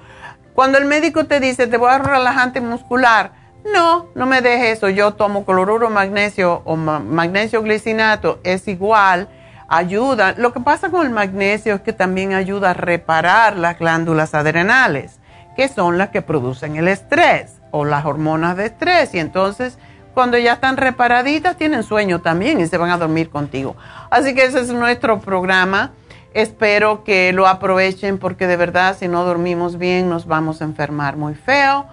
Cuando 0.54 0.78
el 0.78 0.84
médico 0.84 1.26
te 1.26 1.40
dice, 1.40 1.66
te 1.66 1.76
voy 1.76 1.90
a 1.90 1.98
relajante 1.98 2.60
muscular, 2.60 3.32
no, 3.72 4.06
no 4.14 4.26
me 4.26 4.42
dejes 4.42 4.78
eso. 4.78 4.88
Yo 4.88 5.14
tomo 5.14 5.44
cloruro 5.44 5.90
magnesio 5.90 6.62
o 6.64 6.76
magnesio 6.76 7.62
glicinato, 7.62 8.40
es 8.44 8.68
igual, 8.68 9.28
ayuda. 9.68 10.34
Lo 10.36 10.52
que 10.52 10.60
pasa 10.60 10.90
con 10.90 11.06
el 11.06 11.12
magnesio 11.12 11.74
es 11.74 11.80
que 11.80 11.92
también 11.92 12.32
ayuda 12.32 12.70
a 12.70 12.74
reparar 12.74 13.56
las 13.56 13.78
glándulas 13.78 14.34
adrenales, 14.34 15.18
que 15.56 15.68
son 15.68 15.98
las 15.98 16.10
que 16.10 16.22
producen 16.22 16.76
el 16.76 16.88
estrés 16.88 17.56
o 17.70 17.84
las 17.84 18.04
hormonas 18.04 18.56
de 18.56 18.66
estrés. 18.66 19.14
Y 19.14 19.18
entonces, 19.18 19.78
cuando 20.16 20.36
ya 20.36 20.54
están 20.54 20.76
reparaditas, 20.76 21.56
tienen 21.56 21.84
sueño 21.84 22.22
también 22.22 22.58
y 22.58 22.66
se 22.66 22.76
van 22.76 22.90
a 22.90 22.96
dormir 22.96 23.30
contigo. 23.30 23.76
Así 24.10 24.34
que 24.34 24.46
ese 24.46 24.60
es 24.60 24.72
nuestro 24.72 25.20
programa 25.20 25.92
Espero 26.36 27.02
que 27.02 27.32
lo 27.32 27.46
aprovechen 27.46 28.18
porque 28.18 28.46
de 28.46 28.58
verdad 28.58 28.94
si 28.98 29.08
no 29.08 29.24
dormimos 29.24 29.78
bien 29.78 30.10
nos 30.10 30.26
vamos 30.26 30.60
a 30.60 30.64
enfermar 30.64 31.16
muy 31.16 31.34
feo. 31.34 31.86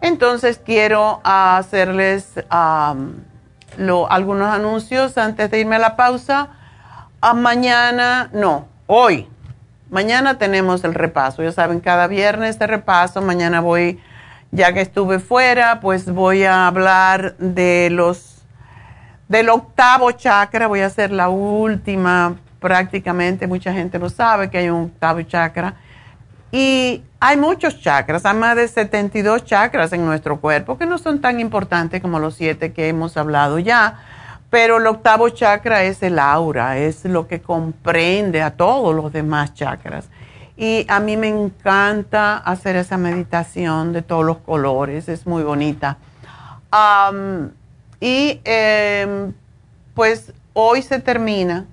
Entonces 0.00 0.58
quiero 0.64 1.20
hacerles 1.24 2.42
algunos 2.48 4.48
anuncios 4.48 5.18
antes 5.18 5.50
de 5.50 5.60
irme 5.60 5.76
a 5.76 5.78
la 5.78 5.96
pausa. 5.96 6.48
A 7.20 7.34
mañana, 7.34 8.30
no, 8.32 8.66
hoy. 8.86 9.28
Mañana 9.90 10.38
tenemos 10.38 10.84
el 10.84 10.94
repaso. 10.94 11.42
Ya 11.42 11.52
saben, 11.52 11.80
cada 11.80 12.06
viernes 12.06 12.58
de 12.58 12.66
repaso. 12.66 13.20
Mañana 13.20 13.60
voy, 13.60 14.00
ya 14.52 14.72
que 14.72 14.80
estuve 14.80 15.18
fuera, 15.18 15.80
pues 15.80 16.12
voy 16.12 16.44
a 16.44 16.68
hablar 16.68 17.36
de 17.38 17.88
los 17.90 18.44
del 19.28 19.48
octavo 19.48 20.12
chakra. 20.12 20.68
Voy 20.68 20.80
a 20.80 20.86
hacer 20.86 21.10
la 21.10 21.28
última 21.28 22.36
prácticamente 22.62 23.46
mucha 23.46 23.74
gente 23.74 23.98
no 23.98 24.08
sabe 24.08 24.48
que 24.48 24.58
hay 24.58 24.70
un 24.70 24.84
octavo 24.84 25.20
chakra. 25.22 25.74
Y 26.52 27.02
hay 27.18 27.36
muchos 27.36 27.80
chakras, 27.80 28.24
hay 28.24 28.36
más 28.36 28.56
de 28.56 28.68
72 28.68 29.44
chakras 29.44 29.92
en 29.92 30.04
nuestro 30.04 30.40
cuerpo 30.40 30.78
que 30.78 30.86
no 30.86 30.98
son 30.98 31.20
tan 31.20 31.40
importantes 31.40 32.00
como 32.00 32.18
los 32.18 32.34
siete 32.34 32.72
que 32.72 32.88
hemos 32.88 33.16
hablado 33.16 33.58
ya, 33.58 34.00
pero 34.50 34.76
el 34.76 34.86
octavo 34.86 35.30
chakra 35.30 35.82
es 35.84 36.02
el 36.02 36.18
aura, 36.18 36.76
es 36.76 37.06
lo 37.06 37.26
que 37.26 37.40
comprende 37.40 38.42
a 38.42 38.50
todos 38.50 38.94
los 38.94 39.10
demás 39.12 39.54
chakras. 39.54 40.08
Y 40.56 40.84
a 40.88 41.00
mí 41.00 41.16
me 41.16 41.28
encanta 41.28 42.36
hacer 42.36 42.76
esa 42.76 42.98
meditación 42.98 43.92
de 43.92 44.02
todos 44.02 44.24
los 44.24 44.38
colores, 44.38 45.08
es 45.08 45.26
muy 45.26 45.42
bonita. 45.42 45.98
y 48.00 48.40
em, 48.44 49.32
pues 49.94 50.32
hoy 50.54 50.82
se 50.82 50.98
termina 50.98 51.66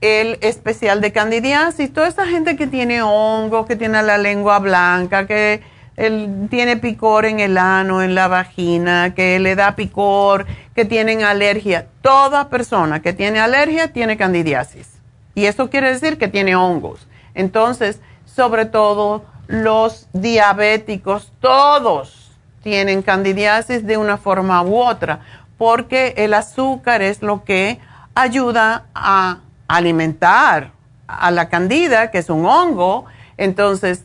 el 0.00 0.38
especial 0.40 1.00
de 1.00 1.12
candidiasis. 1.12 1.92
Toda 1.92 2.08
esa 2.08 2.26
gente 2.26 2.56
que 2.56 2.66
tiene 2.66 3.02
hongos, 3.02 3.66
que 3.66 3.76
tiene 3.76 4.02
la 4.02 4.18
lengua 4.18 4.58
blanca, 4.58 5.26
que 5.26 5.62
tiene 6.48 6.76
picor 6.78 7.26
en 7.26 7.40
el 7.40 7.58
ano, 7.58 8.02
en 8.02 8.14
la 8.14 8.28
vagina, 8.28 9.14
que 9.14 9.38
le 9.38 9.54
da 9.54 9.76
picor, 9.76 10.46
que 10.74 10.84
tienen 10.84 11.22
alergia. 11.22 11.86
Toda 12.00 12.48
persona 12.48 13.02
que 13.02 13.12
tiene 13.12 13.38
alergia 13.38 13.92
tiene 13.92 14.16
candidiasis. 14.16 14.99
Y 15.34 15.46
eso 15.46 15.70
quiere 15.70 15.92
decir 15.92 16.18
que 16.18 16.28
tiene 16.28 16.56
hongos. 16.56 17.06
Entonces, 17.34 18.00
sobre 18.24 18.66
todo 18.66 19.24
los 19.46 20.08
diabéticos, 20.12 21.32
todos 21.40 22.32
tienen 22.62 23.02
candidiasis 23.02 23.86
de 23.86 23.96
una 23.96 24.16
forma 24.16 24.62
u 24.62 24.76
otra, 24.76 25.20
porque 25.56 26.14
el 26.16 26.34
azúcar 26.34 27.02
es 27.02 27.22
lo 27.22 27.44
que 27.44 27.80
ayuda 28.14 28.86
a 28.94 29.38
alimentar 29.68 30.72
a 31.06 31.30
la 31.30 31.48
candida, 31.48 32.10
que 32.10 32.18
es 32.18 32.30
un 32.30 32.44
hongo. 32.46 33.06
Entonces, 33.36 34.04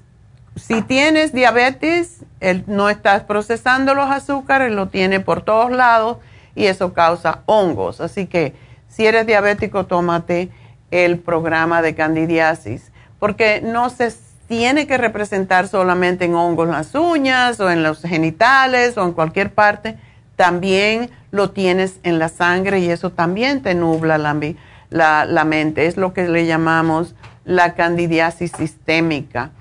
si 0.56 0.82
tienes 0.82 1.34
diabetes, 1.34 2.24
no 2.68 2.90
estás 2.90 3.24
procesando 3.24 3.94
los 3.94 4.10
azúcares, 4.10 4.72
lo 4.72 4.88
tiene 4.88 5.20
por 5.20 5.42
todos 5.42 5.72
lados 5.72 6.18
y 6.56 6.68
eso 6.68 6.94
causa 6.94 7.42
hongos. 7.46 8.00
Así 8.00 8.28
que 8.28 8.56
si 8.88 9.06
eres 9.06 9.28
diabético, 9.28 9.86
tómate 9.86 10.50
el 10.92 11.20
programa 11.20 11.82
de 11.82 11.96
candidiasis, 11.96 12.92
porque 13.20 13.62
no 13.62 13.90
se 13.90 14.12
tiene 14.48 14.88
que 14.88 14.98
representar 14.98 15.68
solamente 15.68 16.26
en 16.26 16.36
hongos 16.36 16.68
las 16.68 16.94
uñas 16.94 17.60
o 17.60 17.72
en 17.72 17.84
los 17.84 18.02
genitales 18.02 18.98
o 18.98 19.04
en 19.04 19.14
cualquier 19.14 19.54
parte, 19.54 19.98
también 20.36 21.10
lo 21.32 21.52
tienes 21.52 22.00
en 22.04 22.20
la 22.20 22.30
sangre 22.30 22.80
y 22.80 22.90
eso 22.90 23.12
también 23.12 23.62
te 23.62 23.74
nubla 23.74 24.18
la, 24.18 25.26
la, 25.26 25.46
mente. 25.46 25.88
Es 25.88 25.98
lo 25.98 26.14
que 26.14 26.28
le 26.28 26.46
llamamos 26.46 27.16
la 27.46 27.74
candidiasis 27.74 28.52
sistémica. 28.52 29.52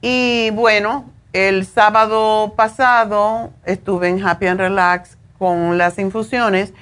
Y 0.00 0.50
bueno, 0.50 1.06
el 1.32 1.64
sábado 1.66 2.54
pasado 2.56 3.50
estuve 3.64 4.08
en 4.08 4.24
Happy 4.24 4.46
and 4.46 4.60
Relax 4.60 5.16
con 5.38 5.78
las 5.78 5.98
infusiones 5.98 6.72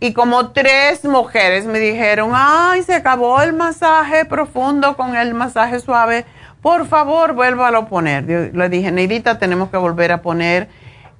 y 0.00 0.14
como 0.14 0.50
tres 0.50 1.04
mujeres 1.04 1.66
me 1.66 1.78
dijeron, 1.78 2.32
ay, 2.34 2.82
se 2.82 2.94
acabó 2.94 3.42
el 3.42 3.52
masaje 3.52 4.24
profundo 4.24 4.96
con 4.96 5.14
el 5.14 5.34
masaje 5.34 5.78
suave, 5.78 6.24
por 6.62 6.86
favor, 6.86 7.34
vuélvalo 7.34 7.78
a 7.78 7.86
poner. 7.86 8.26
Yo 8.26 8.58
le 8.58 8.68
dije, 8.70 8.90
Neidita, 8.90 9.38
tenemos 9.38 9.68
que 9.70 9.76
volver 9.76 10.10
a 10.10 10.22
poner 10.22 10.68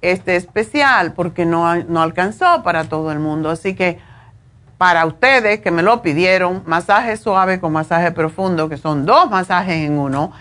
este 0.01 0.37
especial 0.37 1.13
porque 1.13 1.45
no, 1.45 1.77
no 1.85 2.01
alcanzó 2.01 2.63
para 2.63 2.85
todo 2.85 3.13
el 3.13 3.19
mundo. 3.19 3.51
Así 3.51 3.75
que 3.75 3.99
para 4.79 5.05
ustedes 5.05 5.61
que 5.61 5.71
me 5.71 5.83
lo 5.83 6.01
pidieron, 6.01 6.63
masaje 6.65 7.19
suave 7.19 7.61
con 7.61 7.73
masaje 7.73 8.13
profundo, 8.13 8.71
que 8.71 8.79
son 8.79 9.05
dos 9.05 9.31
masajes 9.31 9.77
en 9.87 9.99
uno, 9.99 10.33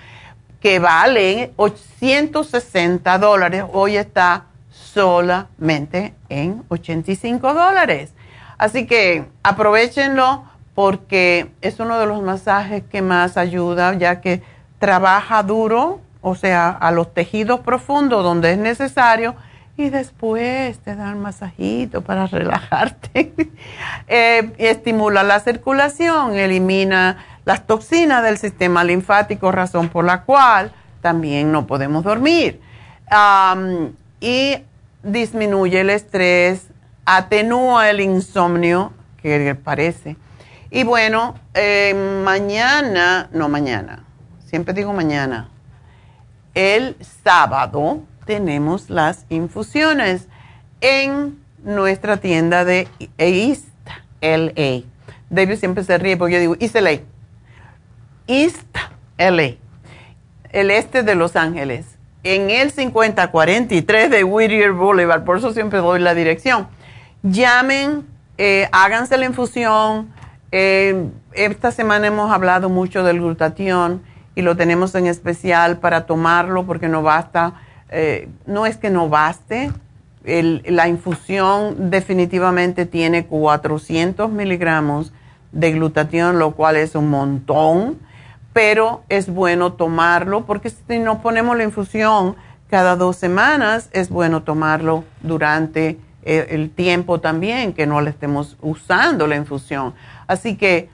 que 0.61 0.79
valen 0.79 1.51
860 1.57 3.17
dólares. 3.17 3.65
Hoy 3.73 3.97
está 3.97 4.45
solamente 4.69 6.13
en 6.29 6.63
85 6.69 7.53
dólares. 7.53 8.13
Así 8.59 8.85
que 8.85 9.25
aprovechenlo 9.41 10.43
porque 10.75 11.49
es 11.61 11.79
uno 11.79 11.97
de 11.97 12.05
los 12.05 12.21
masajes 12.21 12.83
que 12.83 13.01
más 13.01 13.37
ayuda, 13.37 13.95
ya 13.95 14.21
que 14.21 14.43
trabaja 14.77 15.41
duro, 15.43 16.01
o 16.21 16.35
sea, 16.35 16.69
a 16.69 16.91
los 16.91 17.13
tejidos 17.13 17.61
profundos 17.61 18.23
donde 18.23 18.51
es 18.51 18.57
necesario 18.57 19.35
y 19.77 19.89
después 19.89 20.77
te 20.79 20.95
da 20.95 21.13
un 21.13 21.21
masajito 21.21 22.01
para 22.01 22.27
relajarte. 22.27 23.33
Eh, 24.07 24.51
estimula 24.57 25.23
la 25.23 25.39
circulación, 25.39 26.35
elimina 26.35 27.25
las 27.45 27.65
toxinas 27.65 28.23
del 28.23 28.37
sistema 28.37 28.83
linfático, 28.83 29.51
razón 29.51 29.87
por 29.87 30.03
la 30.03 30.23
cual 30.23 30.71
también 31.01 31.51
no 31.51 31.65
podemos 31.65 32.03
dormir. 32.03 32.59
y 34.19 34.57
disminuye 35.01 35.79
el 35.79 35.89
estrés, 35.89 36.68
atenúa 37.17 37.89
el 37.89 38.01
insomnio, 38.01 38.93
que 39.21 39.55
parece. 39.55 40.15
Y 40.69 40.83
bueno, 40.83 41.35
eh, 41.55 42.21
mañana, 42.23 43.29
no 43.31 43.49
mañana, 43.49 44.05
siempre 44.45 44.75
digo 44.75 44.93
mañana, 44.93 45.49
el 46.53 46.95
sábado 47.23 48.03
tenemos 48.25 48.91
las 48.91 49.25
infusiones 49.29 50.27
en 50.81 51.39
nuestra 51.63 52.17
tienda 52.17 52.63
de 52.63 52.87
East 53.17 53.65
LA. 54.21 54.83
David 55.31 55.55
siempre 55.55 55.83
se 55.83 55.97
ríe 55.97 56.15
porque 56.15 56.35
yo 56.35 56.39
digo 56.39 56.55
East 56.59 56.75
LA. 56.75 56.99
East 58.27 58.77
LA, 59.17 59.55
el 60.51 60.69
este 60.69 61.01
de 61.01 61.15
Los 61.15 61.35
Ángeles, 61.35 61.97
en 62.23 62.51
el 62.51 62.69
5043 62.69 64.11
de 64.11 64.23
Whittier 64.23 64.73
Boulevard, 64.73 65.23
por 65.23 65.37
eso 65.39 65.51
siempre 65.53 65.79
doy 65.79 65.99
la 65.99 66.13
dirección. 66.13 66.67
Llamen, 67.21 68.07
eh, 68.37 68.69
háganse 68.71 69.17
la 69.17 69.25
infusión. 69.25 70.09
Eh, 70.53 71.09
esta 71.33 71.71
semana 71.71 72.07
hemos 72.07 72.31
hablado 72.31 72.69
mucho 72.69 73.03
del 73.03 73.19
glutatión 73.19 74.01
y 74.35 74.41
lo 74.41 74.55
tenemos 74.55 74.95
en 74.95 75.05
especial 75.05 75.79
para 75.79 76.05
tomarlo 76.05 76.65
porque 76.65 76.87
no 76.87 77.03
basta, 77.03 77.55
eh, 77.89 78.29
no 78.45 78.65
es 78.65 78.77
que 78.77 78.89
no 78.89 79.09
baste, 79.09 79.71
la 80.23 80.87
infusión 80.87 81.89
definitivamente 81.89 82.85
tiene 82.85 83.25
400 83.25 84.29
miligramos 84.31 85.11
de 85.51 85.71
glutatión, 85.71 86.39
lo 86.39 86.51
cual 86.51 86.77
es 86.77 86.95
un 86.95 87.09
montón, 87.09 87.97
pero 88.53 89.03
es 89.09 89.27
bueno 89.27 89.73
tomarlo 89.73 90.45
porque 90.45 90.69
si 90.69 90.99
nos 90.99 91.19
ponemos 91.19 91.57
la 91.57 91.63
infusión 91.63 92.35
cada 92.69 92.95
dos 92.95 93.15
semanas, 93.15 93.89
es 93.91 94.09
bueno 94.09 94.43
tomarlo 94.43 95.03
durante 95.21 95.97
el 96.29 96.69
tiempo 96.69 97.19
también 97.19 97.73
que 97.73 97.87
no 97.87 98.01
le 98.01 98.11
estemos 98.11 98.55
usando 98.61 99.25
la 99.25 99.35
infusión. 99.35 99.95
Así 100.27 100.55
que 100.55 100.89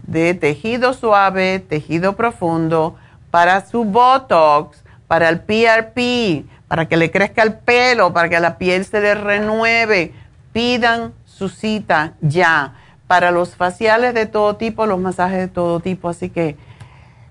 de 0.05 0.33
tejido 0.33 0.93
suave, 0.93 1.59
tejido 1.59 2.17
profundo, 2.17 2.97
para 3.31 3.65
su 3.65 3.85
Botox, 3.85 4.83
para 5.07 5.29
el 5.29 5.39
PRP, 5.41 6.45
para 6.67 6.87
que 6.87 6.97
le 6.97 7.11
crezca 7.11 7.43
el 7.43 7.53
pelo, 7.53 8.11
para 8.11 8.27
que 8.27 8.39
la 8.39 8.57
piel 8.57 8.83
se 8.83 8.99
le 8.99 9.15
renueve. 9.15 10.11
Pidan 10.51 11.13
su 11.25 11.47
cita 11.47 12.13
ya 12.19 12.73
para 13.07 13.29
los 13.31 13.55
faciales 13.55 14.13
de 14.15 14.25
todo 14.25 14.55
tipo, 14.55 14.87
los 14.87 14.99
masajes 14.99 15.37
de 15.37 15.47
todo 15.47 15.79
tipo. 15.79 16.09
Así 16.09 16.29
que 16.29 16.57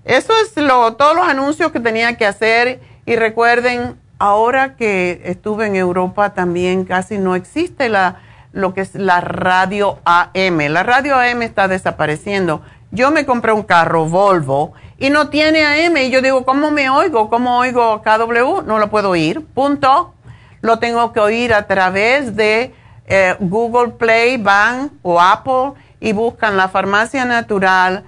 eso 0.05 0.31
es 0.41 0.55
lo, 0.55 0.95
todos 0.95 1.15
los 1.15 1.27
anuncios 1.27 1.71
que 1.73 1.81
tenía 1.81 2.15
que 2.15 2.25
hacer. 2.25 2.79
Y 3.05 3.17
recuerden, 3.17 3.97
ahora 4.17 4.77
que 4.77 5.21
estuve 5.25 5.67
en 5.67 5.75
Europa 5.75 6.33
también 6.33 6.85
casi 6.85 7.17
no 7.17 7.35
existe 7.35 7.89
la 7.89 8.21
lo 8.51 8.73
que 8.73 8.81
es 8.81 8.95
la 8.95 9.21
radio 9.21 9.99
AM. 10.05 10.59
La 10.69 10.83
radio 10.83 11.15
AM 11.15 11.41
está 11.43 11.67
desapareciendo. 11.67 12.61
Yo 12.91 13.11
me 13.11 13.25
compré 13.25 13.51
un 13.51 13.63
carro 13.63 14.05
Volvo 14.05 14.73
y 14.97 15.09
no 15.09 15.29
tiene 15.29 15.65
AM 15.65 15.97
y 15.97 16.09
yo 16.09 16.21
digo, 16.21 16.45
¿cómo 16.45 16.71
me 16.71 16.89
oigo? 16.89 17.29
¿Cómo 17.29 17.59
oigo 17.59 18.01
KW? 18.01 18.63
No 18.65 18.79
lo 18.79 18.89
puedo 18.89 19.11
oír, 19.11 19.45
punto. 19.45 20.13
Lo 20.61 20.79
tengo 20.79 21.13
que 21.13 21.19
oír 21.19 21.53
a 21.53 21.67
través 21.67 22.35
de 22.35 22.73
eh, 23.05 23.35
Google 23.39 23.93
Play, 23.93 24.37
Van 24.37 24.91
o 25.03 25.21
Apple 25.21 25.73
y 25.99 26.13
buscan 26.13 26.57
la 26.57 26.67
farmacia 26.67 27.25
natural 27.25 28.03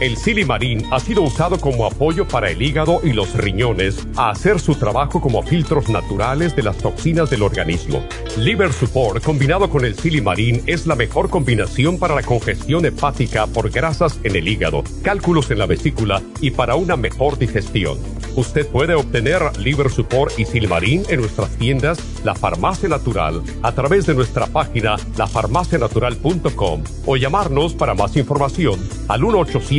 El 0.00 0.16
silimarín 0.16 0.84
ha 0.90 0.98
sido 0.98 1.22
usado 1.22 1.60
como 1.60 1.86
apoyo 1.86 2.26
para 2.26 2.50
el 2.50 2.60
hígado 2.60 3.00
y 3.04 3.12
los 3.12 3.32
riñones 3.34 4.06
a 4.16 4.30
hacer 4.30 4.58
su 4.58 4.74
trabajo 4.74 5.20
como 5.20 5.42
filtros 5.44 5.88
naturales 5.88 6.56
de 6.56 6.64
las 6.64 6.78
toxinas 6.78 7.30
del 7.30 7.42
organismo. 7.42 8.04
Liver 8.36 8.72
Support 8.72 9.22
combinado 9.22 9.70
con 9.70 9.84
el 9.84 9.94
silimarín 9.94 10.62
es 10.66 10.88
la 10.88 10.96
mejor 10.96 11.30
combinación 11.30 12.00
para 12.00 12.16
la 12.16 12.22
congestión 12.22 12.84
hepática 12.84 13.46
por 13.46 13.70
grasas 13.70 14.18
en 14.24 14.34
el 14.34 14.48
hígado, 14.48 14.82
cálculos 15.02 15.52
en 15.52 15.58
la 15.58 15.66
vesícula 15.66 16.20
y 16.40 16.50
para 16.50 16.74
una 16.74 16.96
mejor 16.96 17.38
digestión. 17.38 17.96
Usted 18.34 18.66
puede 18.66 18.94
obtener 18.94 19.42
Liver 19.58 19.88
Support 19.90 20.40
y 20.40 20.44
Silimarín 20.44 21.04
en 21.08 21.20
nuestras 21.20 21.50
tiendas 21.50 22.00
La 22.24 22.34
Farmacia 22.34 22.88
Natural 22.88 23.40
a 23.62 23.72
través 23.72 24.06
de 24.06 24.14
nuestra 24.14 24.48
página 24.48 24.96
lafarmacianatural.com 25.16 26.82
o 27.06 27.16
llamarnos 27.16 27.74
para 27.74 27.94
más 27.94 28.16
información 28.16 28.80
al 29.06 29.22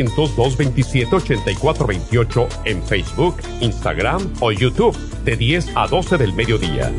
1-800-227-8428 0.08 2.47
en 2.66 2.84
Facebook, 2.84 3.38
Instagram 3.62 4.32
o 4.39 4.51
YouTube 4.51 4.95
de 5.24 5.36
10 5.36 5.72
a 5.76 5.88
12 5.88 6.18
del 6.18 6.34
mediodía. 6.34 6.91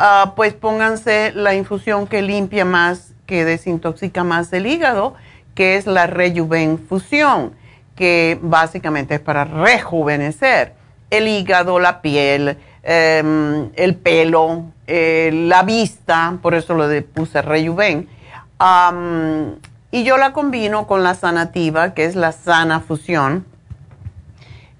uh, 0.00 0.34
pues 0.34 0.54
pónganse 0.54 1.32
la 1.34 1.54
infusión 1.54 2.06
que 2.06 2.22
limpia 2.22 2.64
más, 2.64 3.12
que 3.26 3.44
desintoxica 3.44 4.24
más 4.24 4.52
el 4.52 4.66
hígado 4.66 5.14
que 5.54 5.76
es 5.76 5.86
la 5.86 6.06
rejuvenfusión, 6.06 7.54
que 7.96 8.38
básicamente 8.42 9.14
es 9.14 9.20
para 9.20 9.44
rejuvenecer 9.44 10.74
el 11.10 11.28
hígado, 11.28 11.78
la 11.78 12.02
piel, 12.02 12.58
em, 12.82 13.70
el 13.76 13.94
pelo, 13.94 14.64
eh, 14.86 15.30
la 15.32 15.62
vista, 15.62 16.38
por 16.42 16.54
eso 16.54 16.74
lo 16.74 16.88
puse 17.04 17.40
rejuven. 17.40 18.08
y 19.90 20.02
yo 20.02 20.16
la 20.16 20.32
combino 20.32 20.86
con 20.88 21.04
la 21.04 21.14
sanativa, 21.14 21.94
que 21.94 22.04
es 22.04 22.16
la 22.16 22.32
sana 22.32 22.80
fusión. 22.80 23.44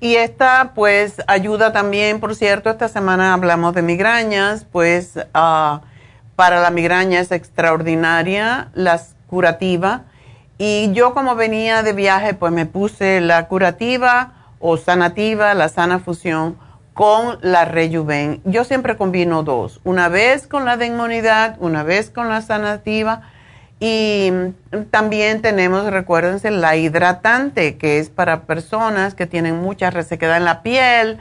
Y 0.04 0.16
esta 0.16 0.72
pues 0.74 1.22
ayuda 1.28 1.72
también, 1.72 2.20
por 2.20 2.34
cierto, 2.34 2.68
esta 2.68 2.88
semana 2.88 3.32
hablamos 3.32 3.74
de 3.74 3.80
migrañas, 3.80 4.66
pues 4.70 5.18
ah, 5.32 5.80
para 6.36 6.60
la 6.60 6.68
migraña 6.68 7.20
es 7.20 7.32
extraordinaria, 7.32 8.68
la 8.74 9.00
curativa 9.28 10.02
y 10.58 10.92
yo 10.92 11.14
como 11.14 11.36
venía 11.36 11.82
de 11.82 11.94
viaje, 11.94 12.34
pues 12.34 12.52
me 12.52 12.66
puse 12.66 13.22
la 13.22 13.48
curativa 13.48 14.34
o 14.58 14.76
sanativa, 14.76 15.54
la 15.54 15.70
sana 15.70 16.00
fusión 16.00 16.58
con 16.92 17.38
la 17.40 17.64
rejuven. 17.64 18.42
Yo 18.44 18.64
siempre 18.64 18.98
combino 18.98 19.42
dos, 19.42 19.80
una 19.84 20.10
vez 20.10 20.46
con 20.46 20.66
la 20.66 20.76
de 20.76 20.84
inmunidad, 20.84 21.56
una 21.60 21.82
vez 21.82 22.10
con 22.10 22.28
la 22.28 22.42
sanativa. 22.42 23.22
Y 23.80 24.30
también 24.90 25.42
tenemos, 25.42 25.84
recuérdense, 25.86 26.50
la 26.50 26.76
hidratante, 26.76 27.76
que 27.76 27.98
es 27.98 28.08
para 28.08 28.42
personas 28.42 29.14
que 29.14 29.26
tienen 29.26 29.56
mucha 29.56 29.90
resequedad 29.90 30.36
en 30.36 30.44
la 30.44 30.62
piel, 30.62 31.18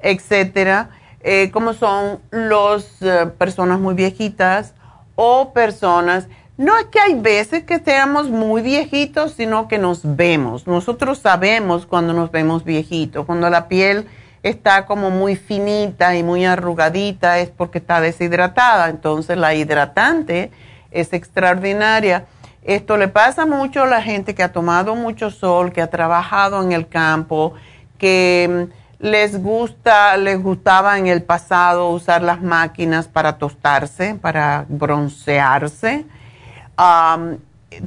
etcétera, 0.00 0.90
eh, 1.20 1.50
como 1.50 1.72
son 1.72 2.20
las 2.30 3.00
eh, 3.00 3.26
personas 3.38 3.80
muy 3.80 3.94
viejitas 3.94 4.74
o 5.16 5.52
personas 5.52 6.28
no 6.56 6.78
es 6.78 6.84
que 6.84 7.00
hay 7.00 7.14
veces 7.14 7.64
que 7.64 7.80
seamos 7.80 8.30
muy 8.30 8.62
viejitos, 8.62 9.32
sino 9.32 9.66
que 9.66 9.78
nos 9.78 10.02
vemos. 10.04 10.68
Nosotros 10.68 11.18
sabemos 11.18 11.84
cuando 11.84 12.12
nos 12.12 12.30
vemos 12.30 12.62
viejitos, 12.62 13.26
cuando 13.26 13.50
la 13.50 13.66
piel 13.66 14.06
está 14.44 14.86
como 14.86 15.10
muy 15.10 15.34
finita 15.34 16.14
y 16.14 16.22
muy 16.22 16.44
arrugadita 16.44 17.40
es 17.40 17.50
porque 17.50 17.78
está 17.78 18.00
deshidratada. 18.00 18.88
Entonces 18.88 19.36
la 19.36 19.54
hidratante 19.54 20.52
es 20.94 21.12
extraordinaria. 21.12 22.24
Esto 22.62 22.96
le 22.96 23.08
pasa 23.08 23.44
mucho 23.44 23.82
a 23.82 23.86
la 23.86 24.00
gente 24.00 24.34
que 24.34 24.42
ha 24.42 24.52
tomado 24.52 24.94
mucho 24.94 25.30
sol, 25.30 25.70
que 25.70 25.82
ha 25.82 25.90
trabajado 25.90 26.62
en 26.62 26.72
el 26.72 26.88
campo, 26.88 27.52
que 27.98 28.68
mm, 28.70 29.04
les 29.04 29.42
gusta, 29.42 30.16
les 30.16 30.42
gustaba 30.42 30.98
en 30.98 31.08
el 31.08 31.22
pasado 31.22 31.90
usar 31.90 32.22
las 32.22 32.40
máquinas 32.40 33.06
para 33.06 33.36
tostarse, 33.36 34.14
para 34.14 34.64
broncearse 34.68 36.06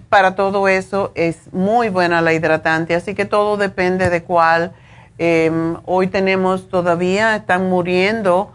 para 0.10 0.36
todo 0.36 0.68
eso 0.68 1.12
es 1.16 1.52
muy 1.54 1.90
buena 1.90 2.22
la 2.22 2.34
hidratante, 2.34 2.96
así 2.96 3.16
que 3.16 3.26
todo 3.26 3.58
depende 3.58 4.10
de 4.10 4.24
cuál. 4.24 4.74
Em, 5.18 5.76
hoy 5.86 6.08
tenemos 6.08 6.70
todavía, 6.70 7.36
están 7.36 7.70
muriendo 7.70 8.54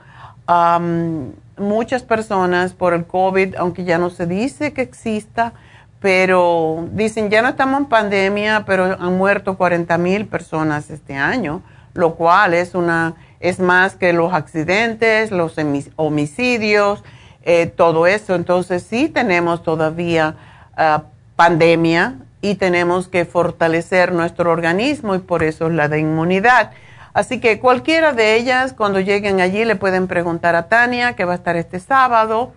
muchas 1.57 2.03
personas 2.03 2.73
por 2.73 2.95
el 2.95 3.05
COVID, 3.07 3.57
aunque 3.57 3.85
ya 3.85 3.99
no 3.99 4.11
se 4.11 4.27
dice 4.27 4.73
que 4.73 4.83
exista, 4.83 5.53
pero 6.01 6.89
dicen 6.93 7.31
ya 7.31 7.43
no 7.43 7.49
estamos 7.49 7.81
en 7.81 7.87
pandemia, 7.87 8.65
pero 8.67 8.97
han 8.99 9.17
muerto 9.17 9.57
40 9.57 9.97
mil 9.99 10.27
personas 10.27 10.91
este 10.91 11.15
año, 11.15 11.63
lo 11.95 12.15
cual 12.15 12.55
es 12.55 12.75
una 12.75 13.15
es 13.41 13.59
más 13.59 13.97
que 13.97 14.13
los 14.13 14.33
accidentes, 14.33 15.33
los 15.33 15.57
homicidios 15.97 17.03
eh, 17.45 17.67
todo 17.67 18.07
eso. 18.07 18.35
Entonces 18.35 18.85
sí 18.85 19.09
tenemos 19.09 19.63
todavía 19.63 20.37
ah, 20.77 21.05
pandemia 21.37 22.19
y 22.41 22.55
tenemos 22.55 23.09
que 23.09 23.25
fortalecer 23.25 24.13
nuestro 24.13 24.51
organismo 24.51 25.15
y 25.15 25.19
por 25.19 25.43
eso 25.43 25.67
es 25.67 25.73
la 25.73 25.89
de 25.89 26.01
inmunidad. 26.01 26.71
Así 27.15 27.41
que 27.41 27.61
cualquiera 27.61 28.13
de 28.13 28.37
ellas, 28.37 28.73
cuando 28.73 29.01
lleguen 29.01 29.41
allí, 29.41 29.65
le 29.65 29.77
pueden 29.77 30.07
preguntar 30.07 30.57
a 30.57 30.69
Tania, 30.69 31.15
que 31.15 31.27
va 31.27 31.33
a 31.33 31.37
estar 31.37 31.57
este 31.57 31.79
sábado. 31.79 32.53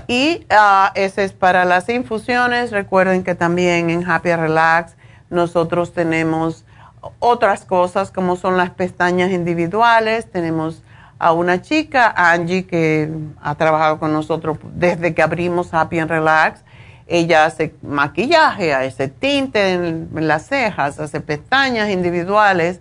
Y 0.07 0.45
uh, 0.51 0.91
ese 0.95 1.23
es 1.23 1.33
para 1.33 1.65
las 1.65 1.89
infusiones. 1.89 2.71
Recuerden 2.71 3.23
que 3.23 3.35
también 3.35 3.89
en 3.89 4.09
Happy 4.09 4.33
Relax 4.33 4.95
nosotros 5.29 5.93
tenemos 5.93 6.65
otras 7.19 7.65
cosas 7.65 8.11
como 8.11 8.35
son 8.35 8.57
las 8.57 8.69
pestañas 8.71 9.31
individuales. 9.31 10.29
Tenemos 10.31 10.83
a 11.17 11.31
una 11.31 11.61
chica, 11.61 12.13
Angie, 12.15 12.65
que 12.65 13.09
ha 13.41 13.55
trabajado 13.55 13.99
con 13.99 14.13
nosotros 14.13 14.57
desde 14.73 15.13
que 15.13 15.21
abrimos 15.21 15.73
Happy 15.73 16.01
Relax. 16.01 16.63
Ella 17.07 17.45
hace 17.45 17.75
maquillaje, 17.81 18.73
hace 18.73 19.07
tinte 19.07 19.73
en 19.73 20.09
las 20.27 20.47
cejas, 20.47 20.99
hace 20.99 21.21
pestañas 21.21 21.89
individuales 21.89 22.79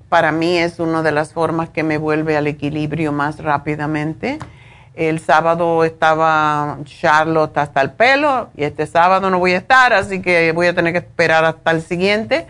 para 0.10 0.34
mí 0.34 0.58
es 0.58 0.80
una 0.80 1.02
de 1.02 1.14
las 1.14 1.32
formas 1.32 1.70
que 1.70 1.84
me 1.84 1.97
vuelve 1.97 2.36
al 2.36 2.47
equilibrio 2.47 3.14
más 3.14 3.39
rápidamente. 3.39 4.39
El 4.94 5.20
sábado 5.20 5.86
estaba 5.86 6.78
Charlotte 6.84 7.58
hasta 7.58 7.82
el 7.82 7.92
pelo 7.92 8.50
y 8.58 8.66
este 8.66 8.86
sábado 8.86 9.30
no 9.30 9.39
voy 9.39 9.54
a 9.54 9.58
estar, 9.58 9.94
así 9.94 10.22
que 10.22 10.52
voy 10.52 10.68
a 10.68 10.76
tener 10.76 10.92
que 10.92 11.00
esperar 11.00 11.46
hasta 11.46 11.72
el 11.72 11.82
siguiente. 11.82 12.46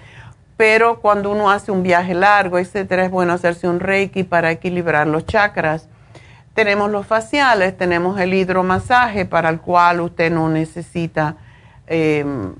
Pero 0.57 0.99
cuando 1.01 1.31
uno 1.31 1.51
hace 1.51 1.71
un 1.71 1.83
viaje 1.83 2.15
largo, 2.15 2.57
etcétera, 2.57 3.05
es 3.05 3.11
bueno 3.11 3.33
hacerse 3.33 3.67
un 3.67 3.79
reiki 3.79 4.23
para 4.23 4.51
equilibrar 4.51 5.07
los 5.07 5.25
chakras. 5.25 5.87
Tenemos 6.55 6.89
los 6.91 7.05
faciales, 7.05 7.77
tenemos 7.77 8.19
el 8.19 8.33
hidromasaje 8.33 9.25
para 9.25 9.49
el 9.49 9.59
cual 9.59 10.01
usted 10.01 10.31
no 10.31 10.49
necesita 10.49 11.35
em, 11.87 12.53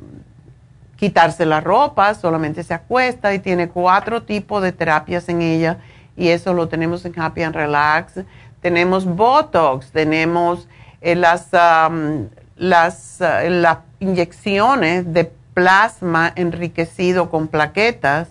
quitarse 0.96 1.46
la 1.46 1.60
ropa, 1.60 2.14
solamente 2.14 2.64
se 2.64 2.74
acuesta 2.74 3.34
y 3.34 3.40
tiene 3.40 3.68
cuatro 3.68 4.24
tipos 4.24 4.62
de 4.62 4.72
terapias 4.72 5.28
en 5.30 5.42
ella 5.42 5.78
y 6.16 6.30
eso 6.30 6.54
lo 6.54 6.68
tenemos 6.68 7.04
en 7.06 7.20
Happy 7.20 7.42
and 7.42 7.56
Relax 7.56 8.20
tenemos 8.62 9.06
Botox, 9.06 9.92
tenemos 9.92 10.68
eh, 11.02 11.16
las, 11.16 11.50
las, 12.56 13.22
eh, 13.22 13.50
las 13.50 13.78
inyecciones 14.00 15.14
de 15.14 15.32
plasma 15.54 16.32
enriquecido 16.36 17.30
con 17.30 17.48
plaquetas, 17.48 18.30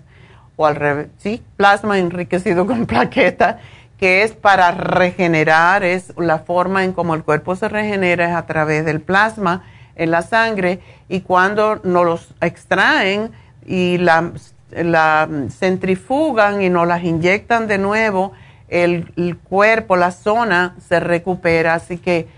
o 0.57 0.67
al 0.67 0.77
revés, 0.77 1.09
sí, 1.19 1.43
plasma 1.57 1.99
enriquecido 1.99 2.67
con 2.69 2.87
plaquetas, 2.87 3.57
que 3.99 4.23
es 4.23 4.33
para 4.33 4.71
regenerar, 4.71 5.85
es 5.85 6.15
la 6.17 6.39
forma 6.39 6.85
en 6.85 6.93
cómo 6.93 7.15
el 7.15 7.23
cuerpo 7.23 7.55
se 7.55 7.69
regenera 7.69 8.31
es 8.31 8.35
a 8.35 8.47
través 8.47 8.85
del 8.87 9.01
plasma 9.01 9.65
en 9.95 10.11
la 10.11 10.23
sangre 10.23 10.81
y 11.09 11.21
cuando 11.21 11.81
nos 11.85 12.07
los 12.07 12.35
extraen 12.41 13.31
y 13.67 13.99
la, 13.99 14.33
la 14.71 15.29
centrifugan 15.51 16.63
y 16.63 16.71
nos 16.71 16.87
las 16.87 17.05
inyectan 17.05 17.67
de 17.67 17.77
nuevo, 17.77 18.33
el, 18.71 19.39
cuerpo, 19.43 19.97
la 19.97 20.13
zona 20.13 20.77
se 20.87 21.01
recupera. 21.01 21.75
Así 21.75 21.99
que 21.99 22.29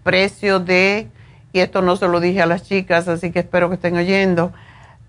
precio 0.03 0.61
de, 0.61 1.09
y 1.53 1.61
esto 1.61 1.83
no 1.83 1.97
se 1.97 2.09
lo 2.09 2.21
dije 2.21 2.41
a 2.43 2.47
las 2.47 2.63
chicas, 2.63 3.09
así 3.09 3.33
que 3.33 3.41
espero 3.41 3.69
que 3.69 3.75
estén 3.75 3.97
oyendo, 3.97 4.53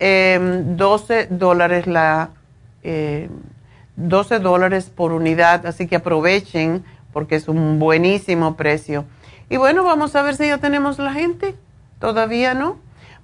12 0.02 1.20
em, 1.22 1.38
dólares 1.38 1.86
la 1.86 2.32
12 3.96 4.36
em, 4.36 4.42
dólares 4.42 4.90
por 4.90 5.12
unidad, 5.12 5.68
así 5.68 5.86
que 5.86 5.98
aprovechen 5.98 6.84
porque 7.14 7.36
es 7.36 7.48
un 7.48 7.78
buenísimo 7.78 8.56
precio. 8.56 9.06
Y 9.50 9.58
bueno, 9.58 9.84
vamos 9.84 10.16
a 10.16 10.24
ver 10.24 10.36
si 10.36 10.48
ya 10.48 10.58
tenemos 10.58 10.98
la 10.98 11.14
gente. 11.14 11.56
Todavía 12.00 12.56
no. 12.56 12.80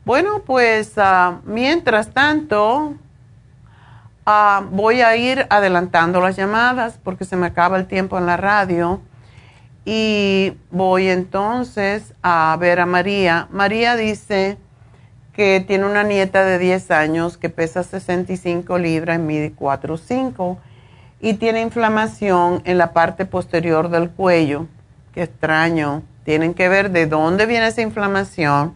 Bueno, 0.05 0.43
pues 0.45 0.93
ah, 0.97 1.39
mientras 1.45 2.13
tanto, 2.13 2.93
ah, 4.25 4.63
voy 4.69 5.01
a 5.01 5.15
ir 5.15 5.47
adelantando 5.49 6.21
las 6.21 6.36
llamadas 6.36 6.99
porque 7.03 7.25
se 7.25 7.38
me 7.38 7.47
acaba 7.47 7.78
el 7.78 7.88
tiempo 7.88 8.17
en 8.19 8.28
la 8.28 8.38
radio. 8.38 9.01
Y 9.84 10.53
voy 10.69 11.07
entonces 11.07 12.13
a 12.21 12.55
ver 12.59 12.82
a 12.82 12.86
María. 12.86 13.47
María 13.51 13.95
dice, 13.95 14.57
que 15.38 15.63
tiene 15.65 15.85
una 15.85 16.01
nieta 16.01 16.43
de 16.43 16.57
10 16.57 16.89
años 16.89 17.38
que 17.38 17.49
pesa 17.49 17.83
65 17.83 18.79
libras 18.79 19.19
y 19.19 19.21
mide 19.21 19.53
4'5 19.55 20.57
y 21.21 21.35
tiene 21.35 21.61
inflamación 21.61 22.63
en 22.65 22.79
la 22.79 22.91
parte 22.91 23.27
posterior 23.27 23.89
del 23.89 24.09
cuello. 24.09 24.65
Qué 25.13 25.21
extraño. 25.21 26.01
Tienen 26.25 26.55
que 26.55 26.67
ver 26.69 26.89
de 26.89 27.05
dónde 27.05 27.45
viene 27.45 27.67
esa 27.67 27.83
inflamación 27.83 28.73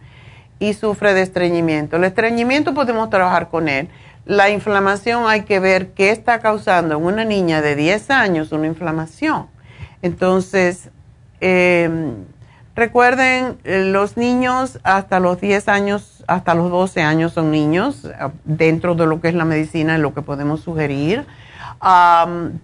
y 0.60 0.74
sufre 0.74 1.14
de 1.14 1.22
estreñimiento. 1.22 1.96
El 1.96 2.04
estreñimiento 2.04 2.74
podemos 2.74 3.10
trabajar 3.10 3.48
con 3.48 3.68
él. 3.68 3.88
La 4.24 4.48
inflamación 4.48 5.24
hay 5.26 5.42
que 5.42 5.58
ver 5.58 5.88
qué 5.94 6.10
está 6.10 6.38
causando 6.38 6.96
en 6.96 7.04
una 7.04 7.24
niña 7.24 7.60
de 7.60 7.74
10 7.74 8.08
años 8.12 8.52
una 8.52 8.68
inflamación. 8.68 9.48
Entonces, 10.00 10.90
eh, 11.40 11.90
recuerden, 12.74 13.58
eh, 13.64 13.84
los 13.84 14.16
niños 14.16 14.78
hasta 14.82 15.20
los 15.20 15.40
10 15.40 15.68
años 15.68 16.12
hasta 16.26 16.54
los 16.54 16.70
12 16.70 17.02
años 17.02 17.32
son 17.32 17.50
niños, 17.50 18.04
eh, 18.04 18.10
dentro 18.44 18.94
de 18.94 19.06
lo 19.06 19.20
que 19.20 19.28
es 19.28 19.34
la 19.34 19.44
medicina, 19.44 19.98
lo 19.98 20.14
que 20.14 20.22
podemos 20.22 20.60
sugerir. 20.60 21.26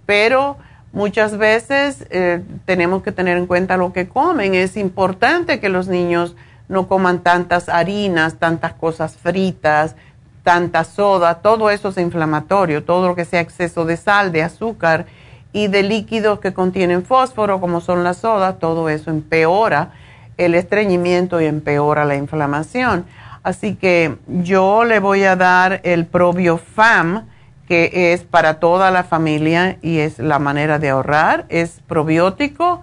pero 0.07 0.57
muchas 0.93 1.37
veces 1.37 2.07
eh, 2.11 2.43
tenemos 2.65 3.03
que 3.03 3.13
tener 3.13 3.37
en 3.37 3.47
cuenta 3.47 3.77
lo 3.77 3.93
que 3.93 4.09
comen. 4.09 4.55
Es 4.55 4.77
importante 4.77 5.61
que 5.61 5.69
los 5.69 5.89
niños 5.89 6.37
no 6.69 6.87
coman 6.87 7.21
tantas 7.21 7.69
harinas, 7.69 8.35
tantas 8.39 8.75
cosas 8.75 9.17
fritas, 9.17 9.97
tanta 10.43 10.85
soda, 10.85 11.37
todo 11.37 11.71
eso 11.71 11.89
es 11.89 11.99
inflamatorio, 11.99 12.85
todo 12.85 13.09
lo 13.09 13.15
que 13.15 13.25
sea 13.25 13.41
exceso 13.41 13.85
de 13.85 13.97
sal, 13.97 14.33
de 14.33 14.43
azúcar 14.43 15.07
y 15.53 15.69
de 15.69 15.83
líquidos 15.83 16.41
que 16.41 16.53
contienen 16.53 17.05
fósforo, 17.05 17.61
como 17.61 17.81
son 17.81 18.05
las 18.05 18.19
sodas, 18.19 18.59
todo 18.59 18.89
eso 18.89 19.11
empeora 19.11 19.93
el 20.37 20.55
estreñimiento 20.55 21.41
y 21.41 21.47
empeora 21.47 22.05
la 22.05 22.17
inflamación. 22.17 23.07
Así 23.43 23.75
que 23.77 24.19
yo 24.27 24.85
le 24.85 24.99
voy 24.99 25.25
a 25.25 25.37
dar 25.37 25.81
el 25.85 26.07
ProbioFam, 26.07 27.27
que 27.67 28.13
es 28.13 28.23
para 28.23 28.61
toda 28.61 28.91
la 28.91 29.05
familia 29.05 29.79
y 29.83 29.99
es 29.99 30.19
la 30.19 30.39
manera 30.39 30.79
de 30.79 30.91
ahorrar, 30.91 31.47
es 31.49 31.81
probiótico. 31.87 32.83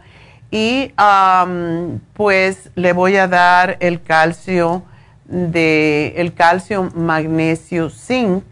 Y 0.51 0.93
pues 2.13 2.69
le 2.75 2.93
voy 2.93 3.17
a 3.17 3.27
dar 3.27 3.77
el 3.79 4.01
calcio 4.01 4.83
de 5.25 6.13
el 6.17 6.33
calcio 6.33 6.91
magnesio 6.95 7.89
zinc, 7.89 8.43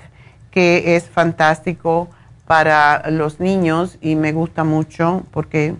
que 0.50 0.96
es 0.96 1.10
fantástico 1.10 2.10
para 2.48 3.10
los 3.10 3.40
niños 3.40 3.98
y 4.02 4.16
me 4.16 4.32
gusta 4.34 4.64
mucho 4.64 5.24
porque 5.32 5.76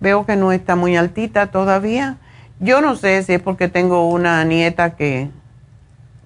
veo 0.00 0.26
que 0.26 0.36
no 0.36 0.52
está 0.52 0.76
muy 0.76 0.96
altita 0.96 1.48
todavía. 1.48 2.16
Yo 2.60 2.80
no 2.80 2.96
sé 2.96 3.22
si 3.22 3.34
es 3.34 3.40
porque 3.40 3.68
tengo 3.68 4.08
una 4.08 4.44
nieta 4.44 4.96
que 4.96 5.30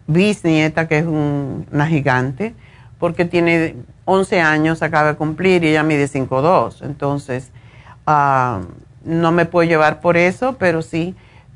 bisnieta, 0.06 0.88
que 0.88 0.98
es 0.98 1.06
una 1.06 1.86
gigante, 1.86 2.54
porque 2.98 3.24
tiene 3.24 3.76
11 4.04 4.40
años, 4.40 4.82
acaba 4.82 5.08
de 5.08 5.16
cumplir 5.16 5.64
y 5.64 5.68
ella 5.68 5.82
mide 5.82 6.08
5'2". 6.08 6.82
Entonces, 6.82 7.50
ah, 8.06 8.60
no 9.04 9.32
me 9.32 9.46
puedo 9.46 9.68
llevar 9.68 10.00
por 10.00 10.16
eso, 10.16 10.56
pero 10.58 10.82
sí, 10.82 11.14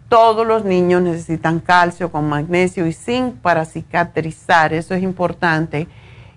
todos 0.08 0.46
los 0.46 0.64
niños 0.64 1.02
necesitan 1.02 1.60
calcio 1.60 2.12
con 2.12 2.28
magnesio 2.28 2.86
y 2.86 2.92
zinc 2.92 3.34
para 3.36 3.64
cicatrizar, 3.64 4.72
eso 4.72 4.94
es 4.94 5.02
importante. 5.02 5.88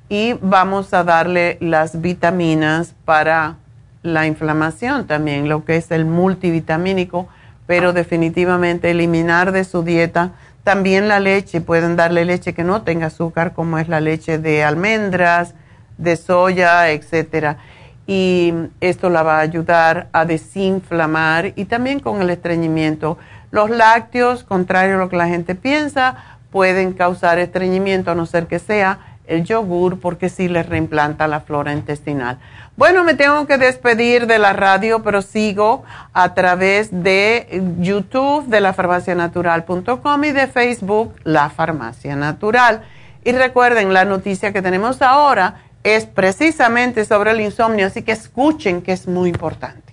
Y 0.10 0.34
vamos 0.42 0.94
a 0.94 1.04
darle 1.04 1.58
las 1.62 2.02
vitaminas 2.02 2.96
para 3.06 3.58
la 4.02 4.26
inflamación 4.26 5.06
también, 5.06 5.48
lo 5.48 5.66
que 5.66 5.76
es 5.76 5.92
el 5.92 6.06
multivitamínico, 6.06 7.28
pero 7.68 7.94
definitivamente 7.94 8.90
eliminar 8.90 9.52
de 9.52 9.64
su 9.64 9.84
dieta 9.84 10.32
también 10.64 11.08
la 11.08 11.20
leche, 11.20 11.62
pueden 11.62 11.96
darle 11.96 12.26
leche 12.26 12.54
que 12.54 12.64
no 12.64 12.82
tenga 12.82 13.08
azúcar, 13.08 13.54
como 13.54 13.80
es 13.80 13.88
la 13.88 14.00
leche 14.00 14.38
de 14.38 14.64
almendras, 14.64 15.56
de 15.98 16.16
soya, 16.16 16.92
etcétera. 16.92 17.58
Y 18.06 18.54
esto 18.82 19.10
la 19.10 19.24
va 19.24 19.38
a 19.38 19.42
ayudar 19.42 20.10
a 20.12 20.26
desinflamar 20.26 21.54
y 21.56 21.66
también 21.66 22.00
con 22.00 22.22
el 22.22 22.30
estreñimiento. 22.30 23.18
Los 23.52 23.70
lácteos, 23.70 24.44
contrario 24.44 24.96
a 24.96 25.00
lo 25.00 25.10
que 25.10 25.18
la 25.18 25.28
gente 25.28 25.56
piensa, 25.56 26.38
pueden 26.52 26.94
causar 26.94 27.40
estreñimiento 27.40 28.12
a 28.12 28.16
no 28.16 28.26
ser 28.26 28.48
que 28.48 28.60
sea 28.60 29.09
el 29.30 29.46
yogur 29.46 30.00
porque 30.00 30.28
sí 30.28 30.50
les 30.50 30.68
reimplanta 30.68 31.28
la 31.28 31.42
flora 31.42 31.72
intestinal. 31.72 32.38
Bueno, 32.76 33.04
me 33.04 33.14
tengo 33.14 33.46
que 33.46 33.58
despedir 33.58 34.26
de 34.26 34.40
la 34.40 34.54
radio, 34.54 35.04
pero 35.04 35.22
sigo 35.22 35.84
a 36.14 36.34
través 36.34 36.90
de 36.92 37.62
YouTube 37.80 38.46
de 38.48 38.62
lafarmacianatural.com 38.62 40.24
y 40.24 40.32
de 40.32 40.48
Facebook 40.48 41.14
La 41.24 41.50
Farmacia 41.50 42.16
Natural. 42.16 42.84
Y 43.24 43.32
recuerden, 43.34 43.94
la 43.94 44.06
noticia 44.06 44.54
que 44.54 44.62
tenemos 44.62 45.02
ahora 45.02 45.62
es 45.84 46.06
precisamente 46.06 47.06
sobre 47.06 47.32
el 47.32 47.42
insomnio, 47.42 47.88
así 47.88 48.02
que 48.02 48.12
escuchen 48.12 48.82
que 48.82 48.94
es 48.94 49.08
muy 49.08 49.30
importante. 49.30 49.89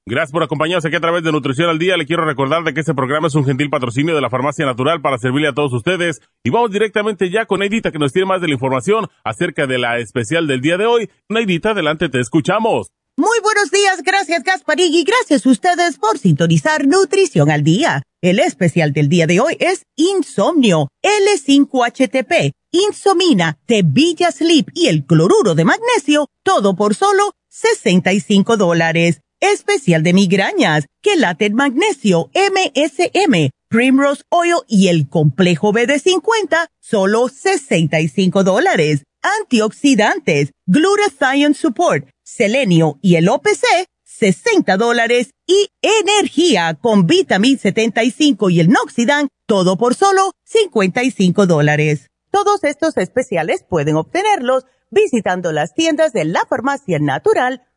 Gracias 0.05 0.33
por 0.33 0.43
acompañarnos 0.43 0.85
aquí 0.85 0.97
a 0.97 1.01
través 1.01 1.23
de 1.23 1.31
Nutrición 1.31 1.71
al 1.71 1.79
Día. 1.79 1.97
Le 1.97 2.07
quiero 2.07 2.25
recordar 2.25 2.65
de 2.65 2.75
que 2.75 2.81
este 2.81 2.93
programa 2.93 3.29
es 3.29 3.37
un 3.37 3.45
gentil 3.45 3.71
patrocinio 3.71 4.17
de 4.17 4.21
la 4.21 4.31
Farmacia 4.31 4.67
Natural 4.67 5.01
para 5.01 5.17
servirle 5.17 5.47
a 5.47 5.53
todos 5.53 5.73
ustedes. 5.73 6.21
Y 6.43 6.51
vamos 6.51 6.73
directamente 6.73 7.31
ya 7.31 7.47
con 7.47 7.61
Neidita 7.61 7.93
que 7.93 8.01
nos 8.01 8.13
tiene 8.13 8.27
más 8.27 8.41
de 8.41 8.49
la 8.49 8.55
información 8.55 9.07
acerca 9.23 9.69
de 9.69 9.79
la 9.79 9.99
especial 9.99 10.49
del 10.49 10.61
día 10.61 10.77
de 10.77 10.87
hoy. 10.87 11.09
Neidita, 11.29 11.71
adelante, 11.71 12.09
te 12.09 12.19
escuchamos. 12.19 12.89
Muy 13.17 13.39
buenos 13.45 13.71
días, 13.71 14.03
gracias 14.03 14.43
Gasparig 14.43 15.05
gracias 15.07 15.47
a 15.47 15.51
ustedes 15.51 15.99
por 15.99 16.19
sintonizar 16.19 16.87
Nutrición 16.87 17.51
al 17.51 17.63
Día. 17.63 18.03
El 18.23 18.41
especial 18.41 18.93
del 18.93 19.09
día 19.09 19.29
de 19.29 19.39
hoy 19.39 19.57
es 19.61 19.85
Insomnio, 19.97 20.89
L5HTP, 21.03 22.53
Insomina, 22.73 23.59
Tevilla 23.67 24.33
Sleep 24.33 24.67
y 24.75 24.89
el 24.89 25.05
cloruro 25.05 25.55
de 25.55 25.65
magnesio, 25.65 26.27
todo 26.43 26.75
por 26.75 26.97
solo 26.97 27.35
65 27.51 28.57
dólares 28.57 29.21
especial 29.43 30.03
de 30.03 30.15
migrañas, 30.15 30.87
que 31.03 31.17
late 31.17 31.51
magnesio, 31.51 32.31
MSM, 32.35 33.51
Primrose 33.69 34.23
Oil 34.31 34.59
y 34.69 34.89
el 34.89 35.09
complejo 35.09 35.73
BD50, 35.73 36.69
solo 36.81 37.29
65 37.29 38.45
dólares. 38.45 39.03
Antioxidantes, 39.41 40.53
Glutathione 40.67 41.55
Support, 41.55 42.09
Selenio 42.25 42.99
y 43.03 43.17
el 43.17 43.29
OPC, 43.29 43.87
60 44.05 44.77
dólares. 44.77 45.31
Y 45.47 45.69
energía 45.83 46.79
con 46.81 47.07
Vitamin 47.07 47.59
75 47.59 48.51
y 48.51 48.61
el 48.61 48.69
Noxidan, 48.69 49.29
todo 49.47 49.77
por 49.77 49.95
solo 49.95 50.33
55 50.45 51.47
dólares. 51.47 52.09
Todos 52.31 52.65
estos 52.65 52.97
especiales 52.97 53.65
pueden 53.69 53.97
obtenerlos 53.97 54.65
visitando 54.91 55.53
las 55.53 55.75
tiendas 55.75 56.13
de 56.13 56.25
la 56.25 56.45
farmacia 56.47 56.99
natural 56.99 57.63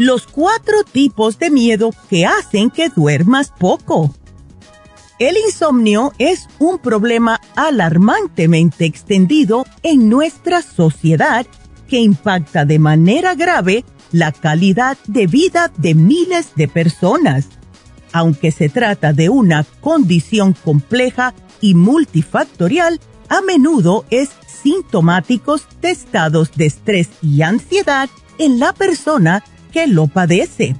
Los 0.00 0.26
cuatro 0.26 0.82
tipos 0.90 1.38
de 1.38 1.50
miedo 1.50 1.90
que 2.08 2.24
hacen 2.24 2.70
que 2.70 2.88
duermas 2.88 3.52
poco. 3.58 4.14
El 5.18 5.36
insomnio 5.36 6.14
es 6.16 6.48
un 6.58 6.78
problema 6.78 7.38
alarmantemente 7.54 8.86
extendido 8.86 9.66
en 9.82 10.08
nuestra 10.08 10.62
sociedad 10.62 11.46
que 11.86 11.98
impacta 11.98 12.64
de 12.64 12.78
manera 12.78 13.34
grave 13.34 13.84
la 14.10 14.32
calidad 14.32 14.96
de 15.06 15.26
vida 15.26 15.70
de 15.76 15.94
miles 15.94 16.54
de 16.56 16.66
personas. 16.66 17.48
Aunque 18.14 18.52
se 18.52 18.70
trata 18.70 19.12
de 19.12 19.28
una 19.28 19.66
condición 19.82 20.54
compleja 20.54 21.34
y 21.60 21.74
multifactorial, 21.74 23.00
a 23.28 23.42
menudo 23.42 24.06
es 24.08 24.30
sintomático 24.62 25.60
de 25.82 25.90
estados 25.90 26.52
de 26.56 26.64
estrés 26.64 27.10
y 27.20 27.42
ansiedad 27.42 28.08
en 28.38 28.58
la 28.58 28.72
persona 28.72 29.44
que 29.70 29.86
lo 29.86 30.06
padece. 30.06 30.76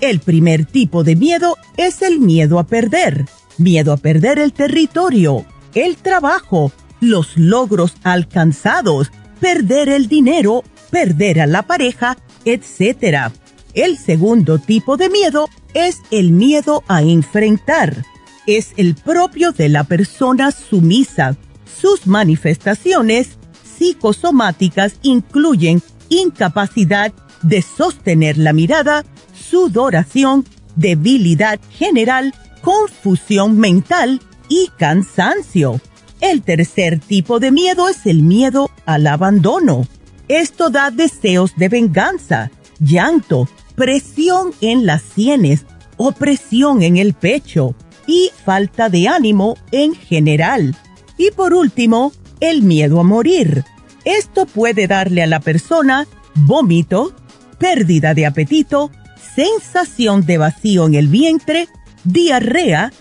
El 0.00 0.20
primer 0.20 0.64
tipo 0.64 1.04
de 1.04 1.16
miedo 1.16 1.56
es 1.76 2.02
el 2.02 2.20
miedo 2.20 2.58
a 2.58 2.66
perder. 2.66 3.26
Miedo 3.58 3.92
a 3.92 3.98
perder 3.98 4.38
el 4.38 4.52
territorio, 4.52 5.44
el 5.74 5.96
trabajo, 5.96 6.72
los 7.00 7.36
logros 7.36 7.94
alcanzados, 8.02 9.10
perder 9.40 9.90
el 9.90 10.08
dinero, 10.08 10.64
perder 10.90 11.40
a 11.40 11.46
la 11.46 11.62
pareja, 11.62 12.16
etc. 12.44 13.32
El 13.74 13.98
segundo 13.98 14.58
tipo 14.58 14.96
de 14.96 15.10
miedo 15.10 15.48
es 15.74 15.98
el 16.10 16.32
miedo 16.32 16.82
a 16.88 17.02
enfrentar. 17.02 18.04
Es 18.46 18.72
el 18.76 18.94
propio 18.94 19.52
de 19.52 19.68
la 19.68 19.84
persona 19.84 20.50
sumisa. 20.50 21.36
Sus 21.80 22.06
manifestaciones 22.06 23.36
psicosomáticas 23.62 24.94
incluyen 25.02 25.82
incapacidad 26.08 27.12
de 27.42 27.62
sostener 27.62 28.38
la 28.38 28.52
mirada, 28.52 29.04
sudoración, 29.34 30.44
debilidad 30.76 31.58
general, 31.70 32.34
confusión 32.62 33.58
mental 33.58 34.20
y 34.48 34.70
cansancio. 34.76 35.80
El 36.20 36.42
tercer 36.42 37.00
tipo 37.00 37.40
de 37.40 37.50
miedo 37.50 37.88
es 37.88 38.04
el 38.06 38.22
miedo 38.22 38.70
al 38.84 39.06
abandono. 39.06 39.86
Esto 40.28 40.70
da 40.70 40.90
deseos 40.90 41.56
de 41.56 41.68
venganza, 41.68 42.50
llanto, 42.78 43.48
presión 43.74 44.52
en 44.60 44.84
las 44.86 45.02
sienes, 45.02 45.64
opresión 45.96 46.82
en 46.82 46.98
el 46.98 47.14
pecho 47.14 47.74
y 48.06 48.30
falta 48.44 48.88
de 48.88 49.08
ánimo 49.08 49.56
en 49.72 49.94
general. 49.94 50.76
Y 51.16 51.30
por 51.30 51.54
último, 51.54 52.12
el 52.40 52.62
miedo 52.62 53.00
a 53.00 53.02
morir. 53.02 53.64
Esto 54.04 54.46
puede 54.46 54.86
darle 54.86 55.22
a 55.22 55.26
la 55.26 55.40
persona 55.40 56.06
vómito, 56.34 57.12
pérdida 57.60 58.14
de 58.14 58.26
apetito, 58.26 58.90
sensación 59.36 60.26
de 60.26 60.38
vacío 60.38 60.86
en 60.86 60.96
el 60.96 61.06
vientre, 61.06 61.68
diarrea, 62.02 62.92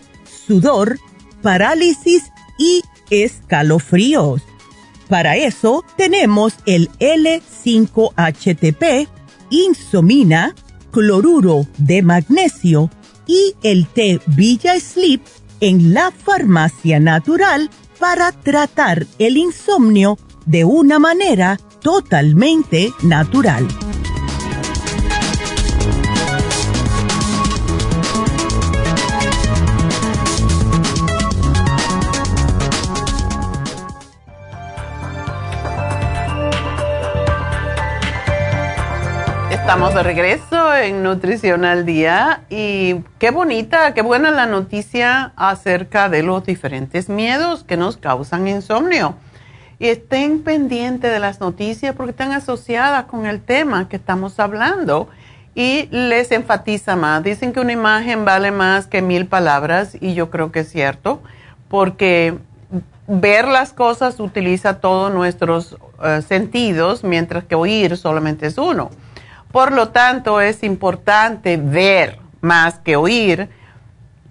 sudor, 0.45 0.99
parálisis 1.41 2.25
y 2.59 2.83
escalofríos. 3.09 4.43
Para 5.07 5.37
eso 5.37 5.83
tenemos 5.97 6.53
el 6.67 6.91
L5HTP, 6.99 9.07
insomina, 9.49 10.53
cloruro 10.91 11.65
de 11.77 12.03
magnesio 12.03 12.91
y 13.25 13.55
el 13.63 13.87
té 13.87 14.21
Villa 14.27 14.79
Sleep 14.79 15.21
en 15.61 15.93
la 15.93 16.11
farmacia 16.11 16.99
natural 16.99 17.69
para 17.99 18.31
tratar 18.31 19.05
el 19.17 19.37
insomnio 19.37 20.17
de 20.45 20.65
una 20.65 20.99
manera 20.99 21.57
totalmente 21.81 22.91
natural. 23.03 23.67
Estamos 39.69 39.93
de 39.93 40.01
regreso 40.01 40.75
en 40.75 41.03
Nutrición 41.03 41.63
al 41.63 41.85
Día 41.85 42.41
y 42.49 43.01
qué 43.19 43.29
bonita, 43.29 43.93
qué 43.93 44.01
buena 44.01 44.31
la 44.31 44.47
noticia 44.47 45.31
acerca 45.35 46.09
de 46.09 46.23
los 46.23 46.43
diferentes 46.43 47.07
miedos 47.07 47.65
que 47.65 47.77
nos 47.77 47.95
causan 47.95 48.47
insomnio. 48.47 49.13
Y 49.77 49.89
estén 49.89 50.41
pendientes 50.41 51.11
de 51.11 51.19
las 51.19 51.39
noticias 51.39 51.93
porque 51.93 52.09
están 52.09 52.31
asociadas 52.31 53.03
con 53.03 53.27
el 53.27 53.41
tema 53.41 53.87
que 53.87 53.97
estamos 53.97 54.39
hablando 54.39 55.07
y 55.53 55.87
les 55.91 56.31
enfatiza 56.31 56.95
más. 56.95 57.21
Dicen 57.21 57.53
que 57.53 57.59
una 57.59 57.73
imagen 57.73 58.25
vale 58.25 58.49
más 58.49 58.87
que 58.87 59.03
mil 59.03 59.27
palabras 59.27 59.95
y 60.01 60.15
yo 60.15 60.31
creo 60.31 60.51
que 60.51 60.61
es 60.61 60.71
cierto 60.71 61.21
porque 61.67 62.39
ver 63.05 63.47
las 63.47 63.71
cosas 63.73 64.19
utiliza 64.19 64.79
todos 64.79 65.13
nuestros 65.13 65.77
eh, 66.03 66.23
sentidos 66.27 67.03
mientras 67.03 67.43
que 67.43 67.53
oír 67.53 67.97
solamente 67.97 68.47
es 68.47 68.57
uno. 68.57 68.89
Por 69.51 69.71
lo 69.71 69.89
tanto, 69.89 70.41
es 70.41 70.63
importante 70.63 71.57
ver 71.57 72.19
más 72.39 72.79
que 72.79 72.95
oír, 72.95 73.49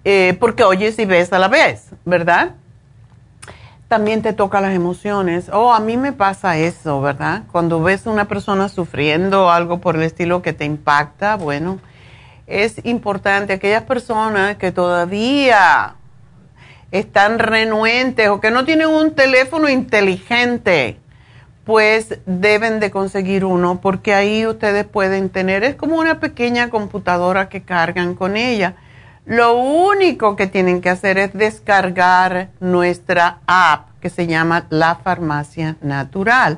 eh, 0.05 0.37
porque 0.39 0.63
oyes 0.63 0.97
y 0.97 1.05
ves 1.05 1.33
a 1.33 1.39
la 1.39 1.49
vez, 1.49 1.87
¿verdad? 2.05 2.55
También 3.89 4.21
te 4.21 4.31
toca 4.31 4.61
las 4.61 4.73
emociones. 4.73 5.49
Oh, 5.51 5.73
a 5.73 5.79
mí 5.81 5.97
me 5.97 6.13
pasa 6.13 6.57
eso, 6.57 7.01
¿verdad? 7.01 7.43
Cuando 7.51 7.81
ves 7.81 8.07
a 8.07 8.11
una 8.11 8.29
persona 8.29 8.69
sufriendo 8.69 9.51
algo 9.51 9.79
por 9.79 9.97
el 9.97 10.03
estilo 10.03 10.41
que 10.41 10.53
te 10.53 10.63
impacta, 10.63 11.35
bueno, 11.35 11.79
es 12.47 12.83
importante 12.85 13.53
aquellas 13.53 13.83
personas 13.83 14.55
que 14.55 14.71
todavía 14.71 15.95
están 16.91 17.39
renuentes 17.39 18.29
o 18.29 18.39
que 18.39 18.51
no 18.51 18.63
tienen 18.63 18.87
un 18.87 19.13
teléfono 19.15 19.67
inteligente 19.67 20.97
pues 21.69 22.17
deben 22.25 22.79
de 22.79 22.89
conseguir 22.89 23.45
uno 23.45 23.79
porque 23.79 24.15
ahí 24.15 24.47
ustedes 24.47 24.85
pueden 24.85 25.29
tener, 25.29 25.63
es 25.63 25.75
como 25.75 25.99
una 25.99 26.19
pequeña 26.19 26.71
computadora 26.71 27.47
que 27.47 27.61
cargan 27.61 28.15
con 28.15 28.37
ella. 28.37 28.73
Lo 29.27 29.53
único 29.53 30.35
que 30.35 30.47
tienen 30.47 30.81
que 30.81 30.89
hacer 30.89 31.19
es 31.19 31.31
descargar 31.31 32.49
nuestra 32.59 33.37
app 33.45 33.89
que 34.01 34.09
se 34.09 34.25
llama 34.25 34.65
La 34.71 34.95
Farmacia 34.95 35.75
Natural. 35.81 36.57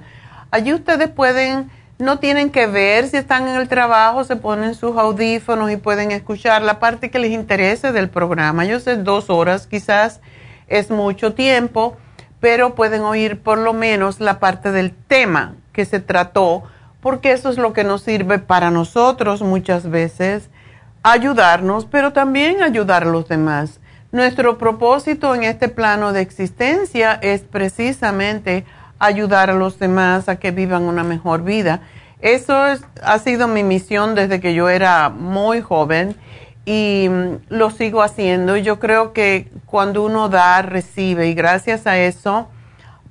Allí 0.50 0.74
ustedes 0.74 1.10
pueden, 1.10 1.70
no 2.00 2.20
tienen 2.20 2.50
que 2.50 2.68
ver 2.68 3.10
si 3.10 3.18
están 3.18 3.50
en 3.50 3.58
el 3.58 3.68
trabajo, 3.68 4.24
se 4.24 4.38
ponen 4.38 4.76
sus 4.76 4.96
audífonos 4.96 5.72
y 5.72 5.76
pueden 5.76 6.12
escuchar 6.12 6.62
la 6.62 6.80
parte 6.80 7.12
que 7.12 7.20
les 7.20 7.32
interese 7.32 7.92
del 7.92 8.10
programa. 8.10 8.64
Yo 8.64 8.80
sé, 8.80 8.96
dos 8.96 9.30
horas 9.30 9.68
quizás 9.68 10.22
es 10.70 10.90
mucho 10.90 11.34
tiempo 11.34 11.98
pero 12.42 12.76
pueden 12.76 13.04
oír 13.04 13.40
por 13.40 13.58
lo 13.60 13.72
menos 13.72 14.20
la 14.20 14.40
parte 14.40 14.74
del 14.74 14.92
tema 14.92 15.54
que 15.72 15.86
se 15.86 16.02
trató, 16.02 16.64
porque 17.00 17.32
eso 17.32 17.50
es 17.50 17.58
lo 17.58 17.72
que 17.72 17.86
nos 17.86 18.02
sirve 18.02 18.40
para 18.40 18.72
nosotros 18.72 19.42
muchas 19.42 19.90
veces, 19.90 20.50
ayudarnos, 21.04 21.86
pero 21.86 22.12
también 22.12 22.62
ayudar 22.62 23.04
a 23.04 23.12
los 23.12 23.30
demás. 23.30 23.80
Nuestro 24.12 24.58
propósito 24.58 25.34
en 25.36 25.44
este 25.44 25.70
plano 25.70 26.12
de 26.12 26.22
existencia 26.22 27.14
es 27.22 27.42
precisamente 27.42 28.66
ayudar 29.00 29.50
a 29.50 29.54
los 29.54 29.80
demás 29.80 30.28
a 30.28 30.36
que 30.36 30.52
vivan 30.52 30.84
una 30.84 31.04
mejor 31.04 31.44
vida. 31.44 31.82
Eso 32.22 32.56
ha 32.56 33.20
sido 33.20 33.48
mi 33.48 33.64
misión 33.64 34.14
desde 34.14 34.40
que 34.42 34.54
yo 34.54 34.68
era 34.70 35.10
muy 35.10 35.62
joven 35.62 36.16
y 36.66 37.08
mm, 37.10 37.36
lo 37.50 37.70
sigo 37.72 38.04
haciendo. 38.04 38.58
Yo 38.58 38.80
creo 38.80 39.14
que 39.14 39.50
cuando 39.66 40.04
uno 40.04 40.30
da, 40.30 40.62
recibe 40.62 41.28
y 41.28 41.34
gracias 41.34 41.88
a 41.88 41.98
eso, 41.98 42.48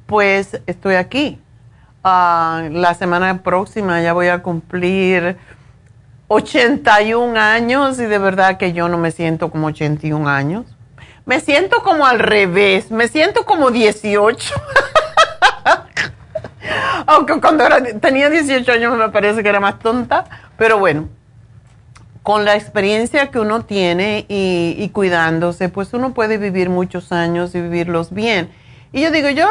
pues 0.06 0.60
estoy 0.66 0.94
aquí. 0.94 1.40
Ah, 2.02 2.62
la 2.70 2.94
semana 2.94 3.42
próxima 3.42 4.00
ya 4.00 4.12
voy 4.12 4.28
a 4.28 4.42
cumplir 4.42 5.36
81 6.28 7.38
años 7.38 7.98
y 7.98 8.06
de 8.06 8.18
verdad 8.18 8.56
que 8.56 8.72
yo 8.72 8.88
no 8.88 8.98
me 8.98 9.10
siento 9.10 9.50
como 9.50 9.68
81 9.68 10.28
años. 10.28 10.66
Me 11.26 11.40
siento 11.40 11.82
como 11.82 12.06
al 12.06 12.18
revés, 12.18 12.90
me 12.90 13.08
siento 13.08 13.44
como 13.44 13.70
18. 13.70 14.54
Aunque 17.06 17.40
cuando 17.40 17.64
tenía 18.00 18.30
18 18.30 18.72
años 18.72 18.96
me 18.96 19.08
parece 19.10 19.42
que 19.42 19.48
era 19.48 19.60
más 19.60 19.78
tonta, 19.80 20.24
pero 20.56 20.78
bueno, 20.78 21.08
con 22.22 22.44
la 22.44 22.54
experiencia 22.54 23.30
que 23.30 23.38
uno 23.38 23.64
tiene 23.64 24.26
y, 24.28 24.88
cuidándose, 24.92 25.68
pues 25.68 25.92
uno 25.94 26.12
puede 26.12 26.38
vivir 26.38 26.68
muchos 26.68 27.12
años 27.12 27.54
y 27.54 27.60
vivirlos 27.60 28.12
bien. 28.12 28.50
Y 28.92 29.00
yo 29.00 29.10
digo, 29.10 29.30
yo 29.30 29.48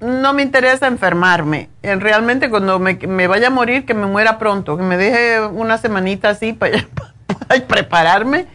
no 0.00 0.32
me 0.32 0.42
interesa 0.42 0.86
enfermarme. 0.86 1.68
Realmente 1.82 2.48
cuando 2.48 2.78
me, 2.78 3.26
vaya 3.26 3.48
a 3.48 3.50
morir, 3.50 3.84
que 3.84 3.94
me 3.94 4.06
muera 4.06 4.38
pronto, 4.38 4.76
que 4.76 4.84
me 4.84 4.96
deje 4.96 5.44
una 5.46 5.78
semanita 5.78 6.30
así 6.30 6.52
para, 6.52 6.86
prepararme, 7.68 8.46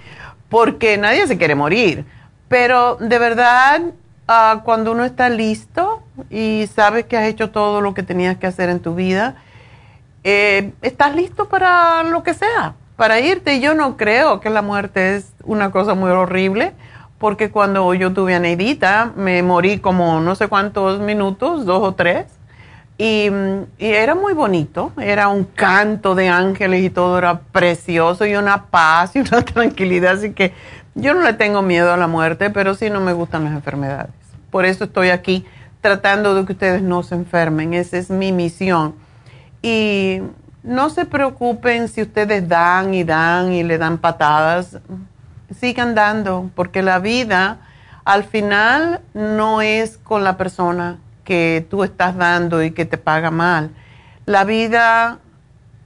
porque 0.47 0.97
nadie 0.97 1.27
se 1.27 1.37
quiere 1.37 1.55
morir. 1.55 2.05
Pero 2.47 2.95
de 2.95 3.19
verdad, 3.19 3.81
ah, 4.29 4.61
cuando 4.63 4.93
uno 4.93 5.03
está 5.03 5.29
listo 5.29 6.03
y 6.29 6.69
sabes 6.73 7.05
que 7.05 7.17
has 7.17 7.25
hecho 7.25 7.51
todo 7.51 7.81
lo 7.81 7.93
que 7.93 8.03
tenías 8.03 8.37
que 8.37 8.47
hacer 8.47 8.69
en 8.69 8.79
tu 8.79 8.95
vida, 8.95 9.35
eh, 10.23 10.71
estás 10.81 11.15
listo 11.15 11.49
para 11.49 12.03
lo 12.03 12.23
que 12.23 12.33
sea 12.33 12.75
para 13.01 13.19
irte. 13.19 13.59
Yo 13.59 13.73
no 13.73 13.97
creo 13.97 14.41
que 14.41 14.51
la 14.51 14.61
muerte 14.61 15.15
es 15.15 15.33
una 15.43 15.71
cosa 15.71 15.95
muy 15.95 16.11
horrible, 16.11 16.73
porque 17.17 17.49
cuando 17.49 17.91
yo 17.95 18.13
tuve 18.13 18.35
a 18.35 18.39
Neidita 18.39 19.11
me 19.15 19.41
morí 19.41 19.79
como 19.79 20.19
no 20.19 20.35
sé 20.35 20.47
cuántos 20.47 20.99
minutos, 20.99 21.65
dos 21.65 21.81
o 21.81 21.95
tres, 21.95 22.27
y, 22.99 23.27
era 23.79 24.13
muy 24.13 24.33
bonito, 24.33 24.91
era 25.01 25.29
un 25.29 25.45
canto 25.45 26.13
de 26.13 26.29
ángeles 26.29 26.83
y 26.83 26.91
todo 26.91 27.17
era 27.17 27.39
precioso 27.39 28.23
y 28.27 28.35
una 28.35 28.65
paz 28.65 29.15
y 29.15 29.21
una 29.21 29.41
tranquilidad, 29.45 30.17
así 30.17 30.33
que 30.33 30.53
yo 30.93 31.15
no 31.15 31.23
le 31.23 31.33
tengo 31.33 31.63
miedo 31.63 31.91
a 31.91 31.97
la 31.97 32.05
muerte, 32.05 32.51
pero 32.51 32.75
sí 32.75 32.91
no 32.91 32.99
me 32.99 33.13
gustan 33.13 33.45
las 33.45 33.53
enfermedades. 33.53 34.13
Por 34.51 34.63
eso 34.63 34.83
estoy 34.83 35.09
aquí 35.09 35.43
tratando 35.81 36.35
de 36.35 36.45
que 36.45 36.53
ustedes 36.53 36.83
no 36.83 37.01
se 37.01 37.15
enfermen, 37.15 37.73
esa 37.73 37.97
es 37.97 38.11
mi 38.11 38.31
misión. 38.31 38.93
Y 39.63 40.21
no 40.63 40.89
se 40.89 41.05
preocupen 41.05 41.87
si 41.87 42.03
ustedes 42.03 42.47
dan 42.47 42.93
y 42.93 43.03
dan 43.03 43.51
y 43.51 43.63
le 43.63 43.77
dan 43.77 43.97
patadas. 43.97 44.79
Sigan 45.59 45.95
dando, 45.95 46.49
porque 46.55 46.81
la 46.81 46.99
vida 46.99 47.59
al 48.05 48.23
final 48.23 49.01
no 49.13 49.61
es 49.61 49.97
con 49.97 50.23
la 50.23 50.37
persona 50.37 50.99
que 51.23 51.65
tú 51.69 51.83
estás 51.83 52.15
dando 52.15 52.63
y 52.63 52.71
que 52.71 52.85
te 52.85 52.97
paga 52.97 53.31
mal. 53.31 53.71
La 54.25 54.43
vida, 54.43 55.19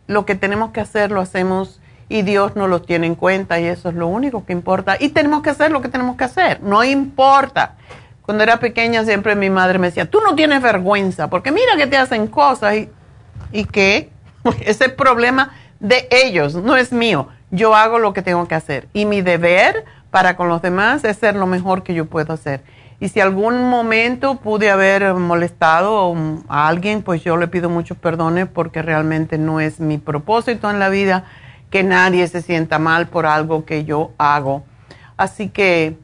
lo 0.08 0.26
que 0.26 0.36
tenemos 0.36 0.72
que 0.72 0.82
hacer, 0.82 1.12
lo 1.12 1.22
hacemos 1.22 1.80
y 2.08 2.22
Dios 2.22 2.56
no 2.56 2.68
lo 2.68 2.82
tiene 2.82 3.08
en 3.08 3.16
cuenta 3.16 3.60
y 3.60 3.66
eso 3.66 3.90
es 3.90 3.96
lo 3.96 4.08
único 4.08 4.46
que 4.46 4.54
importa. 4.54 4.98
Y 5.00 5.10
tenemos 5.10 5.42
que 5.42 5.50
hacer 5.50 5.72
lo 5.72 5.82
que 5.82 5.90
tenemos 5.90 6.16
que 6.18 6.26
hacer, 6.26 6.62
no 6.62 6.84
importa. 6.84 7.76
Cuando 8.22 8.44
era 8.44 8.58
pequeña 8.58 9.04
siempre 9.04 9.36
mi 9.36 9.50
madre 9.50 9.80
me 9.80 9.88
decía, 9.88 10.10
tú 10.10 10.20
no 10.22 10.36
tienes 10.36 10.62
vergüenza, 10.62 11.30
porque 11.30 11.52
mira 11.52 11.76
que 11.78 11.88
te 11.88 11.98
hacen 11.98 12.28
cosas 12.28 12.76
y, 12.76 12.90
¿y 13.52 13.66
qué? 13.66 14.12
Ese 14.66 14.90
problema 14.90 15.52
de 15.80 16.08
ellos, 16.12 16.56
no 16.56 16.78
es 16.78 16.92
mío. 16.92 17.28
Yo 17.52 17.76
hago 17.76 18.00
lo 18.00 18.14
que 18.14 18.22
tengo 18.22 18.48
que 18.48 18.56
hacer. 18.56 18.88
Y 18.94 19.06
mi 19.06 19.22
deber 19.22 19.86
para 20.12 20.36
con 20.36 20.48
los 20.48 20.62
demás 20.62 21.04
es 21.04 21.18
ser 21.18 21.36
lo 21.36 21.48
mejor 21.48 21.84
que 21.84 21.94
yo 21.94 22.06
puedo 22.06 22.34
hacer. 22.34 22.62
Y 23.00 23.10
si 23.10 23.20
algún 23.20 23.70
momento 23.70 24.36
pude 24.36 24.70
haber 24.72 25.14
molestado 25.16 26.16
a 26.48 26.68
alguien, 26.68 27.04
pues 27.04 27.24
yo 27.24 27.36
le 27.36 27.48
pido 27.48 27.70
muchos 27.70 27.98
perdones 27.98 28.48
porque 28.48 28.82
realmente 28.82 29.38
no 29.38 29.60
es 29.60 29.80
mi 29.82 29.98
propósito 29.98 30.70
en 30.70 30.80
la 30.80 30.88
vida 30.90 31.26
que 31.70 31.84
nadie 31.84 32.26
se 32.28 32.42
sienta 32.42 32.80
mal 32.80 33.08
por 33.08 33.26
algo 33.26 33.66
que 33.66 33.84
yo 33.84 34.12
hago. 34.18 34.64
Así 35.18 35.50
que 35.50 35.98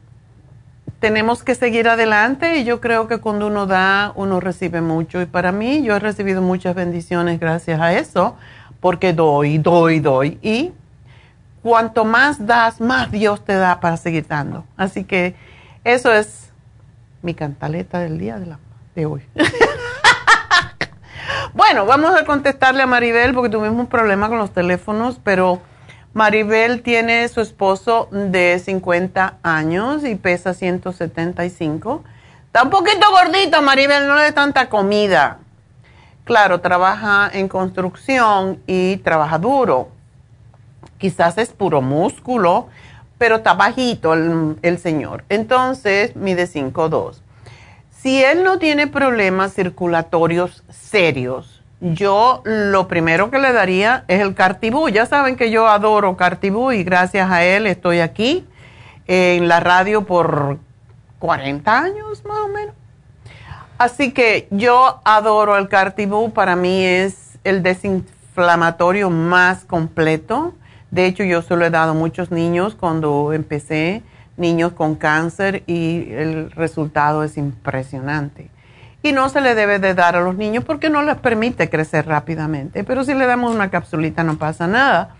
tenemos 1.02 1.42
que 1.42 1.56
seguir 1.56 1.88
adelante 1.88 2.58
y 2.58 2.64
yo 2.64 2.80
creo 2.80 3.08
que 3.08 3.18
cuando 3.18 3.48
uno 3.48 3.66
da, 3.66 4.12
uno 4.14 4.38
recibe 4.38 4.80
mucho. 4.80 5.20
Y 5.20 5.26
para 5.26 5.50
mí, 5.50 5.82
yo 5.82 5.96
he 5.96 5.98
recibido 5.98 6.42
muchas 6.42 6.76
bendiciones 6.76 7.40
gracias 7.40 7.80
a 7.80 7.92
eso, 7.92 8.36
porque 8.78 9.12
doy, 9.12 9.58
doy, 9.58 9.98
doy. 9.98 10.38
Y 10.42 10.70
cuanto 11.60 12.04
más 12.04 12.46
das, 12.46 12.80
más 12.80 13.10
Dios 13.10 13.44
te 13.44 13.54
da 13.54 13.80
para 13.80 13.96
seguir 13.96 14.28
dando. 14.28 14.64
Así 14.76 15.02
que 15.02 15.34
eso 15.82 16.12
es 16.12 16.52
mi 17.20 17.34
cantaleta 17.34 17.98
del 17.98 18.16
día 18.16 18.40
de, 18.94 19.04
hoy. 19.04 19.22
bueno, 21.52 21.84
vamos 21.84 22.14
a 22.14 22.24
contestarle 22.24 22.84
a 22.84 22.86
Maribel 22.86 23.34
porque 23.34 23.50
tuvimos 23.50 23.80
un 23.80 23.88
problema 23.88 24.28
con 24.28 24.38
los 24.38 24.52
teléfonos, 24.52 25.18
pero 25.24 25.60
Maribel 26.14 26.82
tiene 26.82 27.26
su 27.28 27.40
esposo 27.40 28.08
de 28.10 28.60
50 28.62 29.38
años 29.42 30.04
y 30.04 30.14
pesa 30.14 30.52
175. 30.52 32.04
Está 32.46 32.64
un 32.64 32.70
poquito 32.70 33.10
gordito, 33.10 33.62
Maribel, 33.62 34.06
no 34.06 34.16
le 34.16 34.24
dé 34.24 34.32
tanta 34.32 34.68
comida. 34.68 35.38
Claro, 36.24 36.60
trabaja 36.60 37.30
en 37.32 37.48
construcción 37.48 38.60
y 38.66 38.98
trabaja 38.98 39.38
duro. 39.38 39.88
Quizás 40.98 41.38
es 41.38 41.48
puro 41.48 41.80
músculo, 41.80 42.68
pero 43.16 43.36
está 43.36 43.54
bajito 43.54 44.12
el, 44.12 44.58
el 44.60 44.78
señor. 44.78 45.24
Entonces, 45.30 46.14
mide 46.14 46.44
5'2". 46.44 47.22
Si 47.90 48.22
él 48.22 48.44
no 48.44 48.58
tiene 48.58 48.86
problemas 48.86 49.54
circulatorios 49.54 50.62
serios, 50.68 51.61
yo 51.82 52.42
lo 52.44 52.86
primero 52.86 53.30
que 53.30 53.40
le 53.40 53.52
daría 53.52 54.04
es 54.06 54.20
el 54.20 54.34
Cartibú. 54.34 54.88
Ya 54.88 55.04
saben 55.04 55.34
que 55.34 55.50
yo 55.50 55.66
adoro 55.66 56.16
Cartibú 56.16 56.70
y 56.70 56.84
gracias 56.84 57.28
a 57.28 57.44
él 57.44 57.66
estoy 57.66 57.98
aquí 57.98 58.46
en 59.08 59.48
la 59.48 59.58
radio 59.58 60.04
por 60.04 60.58
40 61.18 61.78
años 61.78 62.24
más 62.24 62.38
o 62.38 62.48
menos. 62.48 62.74
Así 63.78 64.12
que 64.12 64.46
yo 64.50 65.00
adoro 65.04 65.56
el 65.56 65.68
Cartibú, 65.68 66.32
para 66.32 66.54
mí 66.54 66.84
es 66.84 67.36
el 67.42 67.64
desinflamatorio 67.64 69.10
más 69.10 69.64
completo. 69.64 70.54
De 70.92 71.06
hecho, 71.06 71.24
yo 71.24 71.42
se 71.42 71.56
lo 71.56 71.64
he 71.64 71.70
dado 71.70 71.90
a 71.90 71.94
muchos 71.94 72.30
niños 72.30 72.76
cuando 72.76 73.32
empecé, 73.32 74.04
niños 74.36 74.72
con 74.72 74.94
cáncer, 74.94 75.64
y 75.66 76.12
el 76.12 76.52
resultado 76.52 77.24
es 77.24 77.36
impresionante 77.36 78.51
y 79.02 79.12
no 79.12 79.28
se 79.28 79.40
le 79.40 79.54
debe 79.54 79.78
de 79.78 79.94
dar 79.94 80.16
a 80.16 80.20
los 80.20 80.36
niños 80.36 80.64
porque 80.64 80.88
no 80.88 81.02
les 81.02 81.16
permite 81.16 81.68
crecer 81.68 82.06
rápidamente. 82.06 82.84
Pero 82.84 83.04
si 83.04 83.14
le 83.14 83.26
damos 83.26 83.54
una 83.54 83.70
capsulita 83.70 84.22
no 84.22 84.36
pasa 84.36 84.66
nada. 84.66 85.10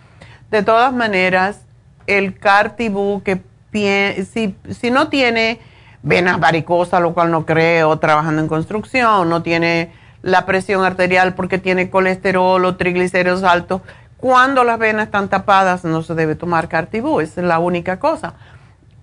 De 0.51 0.62
todas 0.62 0.93
maneras, 0.93 1.61
el 2.07 2.39
Cartibú, 2.39 3.22
que 3.24 3.43
si, 3.72 4.55
si 4.70 4.91
no 4.91 5.09
tiene 5.09 5.59
venas 6.03 6.39
varicosas, 6.39 7.01
lo 7.01 7.14
cual 7.14 7.30
no 7.30 7.47
creo, 7.47 7.99
trabajando 7.99 8.43
en 8.43 8.49
construcción, 8.49 9.28
no 9.28 9.43
tiene 9.43 9.93
la 10.22 10.47
presión 10.47 10.85
arterial 10.85 11.35
porque 11.35 11.59
tiene 11.59 11.91
colesterol 11.91 12.64
o 12.64 12.76
triglicéridos 12.76 13.43
altos, 13.43 13.83
cuando 14.18 14.62
las 14.62 14.78
venas 14.78 15.07
están 15.07 15.28
tapadas 15.28 15.85
no 15.85 16.03
se 16.03 16.14
debe 16.14 16.37
tomar 16.37 16.68
Cartibú, 16.68 17.20
esa 17.20 17.41
es 17.41 17.47
la 17.47 17.59
única 17.59 17.99
cosa. 17.99 18.35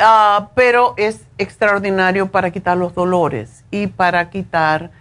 Ah, 0.02 0.52
pero 0.56 0.94
es 0.96 1.26
extraordinario 1.38 2.32
para 2.32 2.52
quitar 2.52 2.78
los 2.78 2.96
dolores 2.96 3.66
y 3.70 3.88
para 3.88 4.30
quitar 4.30 4.92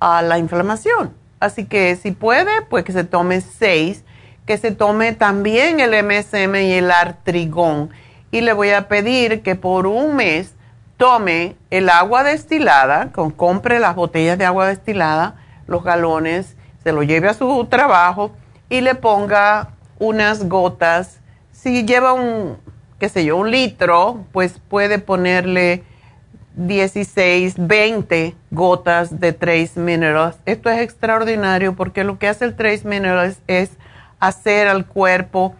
ah, 0.00 0.20
la 0.20 0.38
inflamación. 0.38 1.14
Así 1.38 1.66
que 1.66 1.94
si 1.94 2.10
puede, 2.10 2.62
pues 2.62 2.82
que 2.82 2.90
se 2.90 3.04
tome 3.04 3.40
seis, 3.40 4.04
que 4.46 4.58
se 4.58 4.72
tome 4.72 5.12
también 5.12 5.78
el 5.78 5.90
MSM 6.04 6.56
y 6.56 6.72
el 6.72 6.90
artrigón. 6.90 7.90
Y 8.32 8.40
le 8.40 8.52
voy 8.52 8.70
a 8.70 8.88
pedir 8.88 9.42
que 9.42 9.54
por 9.54 9.86
un 9.86 10.16
mes 10.16 10.54
tome 10.96 11.54
el 11.70 11.88
agua 11.88 12.24
destilada, 12.24 13.12
compre 13.12 13.78
las 13.78 13.94
botellas 13.94 14.38
de 14.38 14.44
agua 14.44 14.66
destilada, 14.66 15.36
los 15.68 15.84
galones, 15.84 16.56
se 16.82 16.90
lo 16.90 17.04
lleve 17.04 17.28
a 17.28 17.34
su 17.34 17.64
trabajo 17.66 18.32
y 18.68 18.80
le 18.80 18.96
ponga 18.96 19.68
unas 20.00 20.48
gotas. 20.48 21.20
Si 21.52 21.84
lleva 21.84 22.12
un, 22.12 22.58
qué 22.98 23.08
sé 23.08 23.24
yo, 23.24 23.36
un 23.36 23.50
litro, 23.50 24.24
pues 24.32 24.60
puede 24.68 24.98
ponerle 24.98 25.84
16, 26.56 27.54
20 27.56 28.34
gotas 28.50 29.20
de 29.20 29.32
Trace 29.32 29.78
Minerals. 29.78 30.36
Esto 30.44 30.70
es 30.70 30.80
extraordinario 30.80 31.76
porque 31.76 32.02
lo 32.02 32.18
que 32.18 32.28
hace 32.28 32.44
el 32.44 32.56
Trace 32.56 32.86
Minerals 32.86 33.38
es 33.46 33.70
hacer 34.18 34.66
al 34.66 34.86
cuerpo 34.86 35.54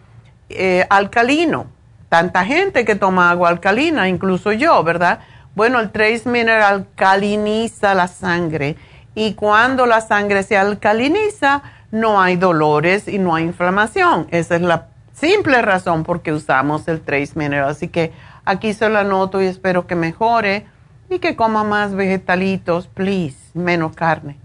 eh, 0.49 0.85
alcalino. 0.89 1.67
Tanta 2.09 2.43
gente 2.43 2.83
que 2.83 2.95
toma 2.95 3.29
agua 3.29 3.49
alcalina, 3.49 4.09
incluso 4.09 4.51
yo, 4.51 4.83
¿verdad? 4.83 5.19
Bueno, 5.55 5.79
el 5.79 5.91
Trace 5.91 6.27
Mineral 6.29 6.73
alcaliniza 6.73 7.93
la 7.93 8.07
sangre 8.07 8.75
y 9.15 9.33
cuando 9.35 9.85
la 9.85 10.01
sangre 10.01 10.43
se 10.43 10.57
alcaliniza, 10.57 11.61
no 11.91 12.21
hay 12.21 12.35
dolores 12.35 13.07
y 13.07 13.19
no 13.19 13.35
hay 13.35 13.45
inflamación. 13.45 14.27
Esa 14.31 14.55
es 14.55 14.61
la 14.61 14.88
simple 15.19 15.61
razón 15.61 16.03
por 16.03 16.21
qué 16.21 16.31
usamos 16.31 16.87
el 16.87 17.01
Trace 17.01 17.33
Mineral. 17.35 17.69
Así 17.69 17.87
que 17.87 18.11
aquí 18.45 18.73
se 18.73 18.89
lo 18.89 18.99
anoto 18.99 19.41
y 19.41 19.45
espero 19.45 19.87
que 19.87 19.95
mejore 19.95 20.65
y 21.09 21.19
que 21.19 21.35
coma 21.35 21.63
más 21.63 21.93
vegetalitos, 21.93 22.87
please, 22.87 23.37
menos 23.53 23.95
carne. 23.95 24.37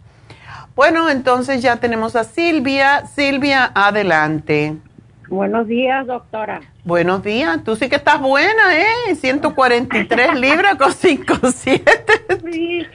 Bueno, 0.75 1.09
entonces 1.09 1.63
ya 1.63 1.77
tenemos 1.77 2.17
a 2.17 2.25
Silvia. 2.25 3.07
Silvia, 3.07 3.71
adelante. 3.75 4.77
Buenos 5.29 5.69
días, 5.69 6.07
doctora. 6.07 6.61
Buenos 6.85 7.23
días. 7.23 7.63
Tú 7.65 7.77
sí 7.77 7.89
que 7.89 7.97
estás 7.97 8.21
buena, 8.21 8.77
¿eh? 8.77 9.15
143 9.15 10.35
libras 10.41 10.75
con 10.75 10.93
57. 10.93 11.85
Sí, 12.51 12.87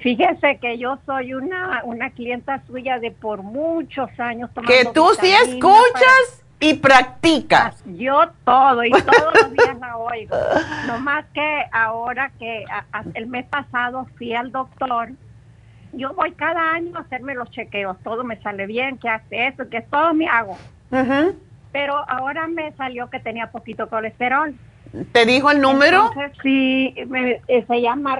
fíjese 0.00 0.58
que 0.60 0.78
yo 0.78 0.98
soy 1.04 1.34
una, 1.34 1.82
una 1.84 2.10
clienta 2.10 2.62
suya 2.66 2.98
de 3.00 3.10
por 3.10 3.42
muchos 3.42 4.08
años. 4.18 4.50
Que 4.66 4.84
tú 4.94 5.08
sí 5.20 5.32
escuchas 5.32 6.43
y 6.64 6.74
practicas. 6.74 7.82
Yo 7.84 8.22
todo 8.44 8.84
y 8.84 8.90
todos 8.90 9.34
los 9.42 9.52
días 9.56 9.78
la 9.78 9.98
oigo. 9.98 10.34
No 10.86 10.98
más 10.98 11.26
que 11.34 11.64
ahora 11.70 12.30
que 12.38 12.64
el 13.14 13.26
mes 13.26 13.44
pasado 13.46 14.06
fui 14.16 14.34
al 14.34 14.50
doctor, 14.50 15.10
yo 15.92 16.14
voy 16.14 16.32
cada 16.32 16.72
año 16.72 16.96
a 16.96 17.00
hacerme 17.00 17.34
los 17.34 17.50
chequeos, 17.50 17.98
todo 18.02 18.24
me 18.24 18.40
sale 18.40 18.66
bien, 18.66 18.96
que 18.98 19.10
hace 19.10 19.48
eso, 19.48 19.68
que 19.68 19.82
todo 19.82 20.14
me 20.14 20.26
hago. 20.26 20.56
Pero 21.70 21.96
ahora 22.08 22.46
me 22.46 22.72
salió 22.72 23.10
que 23.10 23.20
tenía 23.20 23.50
poquito 23.50 23.90
colesterol. 23.90 24.54
¿Te 25.12 25.26
dijo 25.26 25.50
el 25.50 25.60
número? 25.60 26.10
sí, 26.42 26.94
eh, 26.96 27.64
se 27.66 27.82
llama 27.82 28.18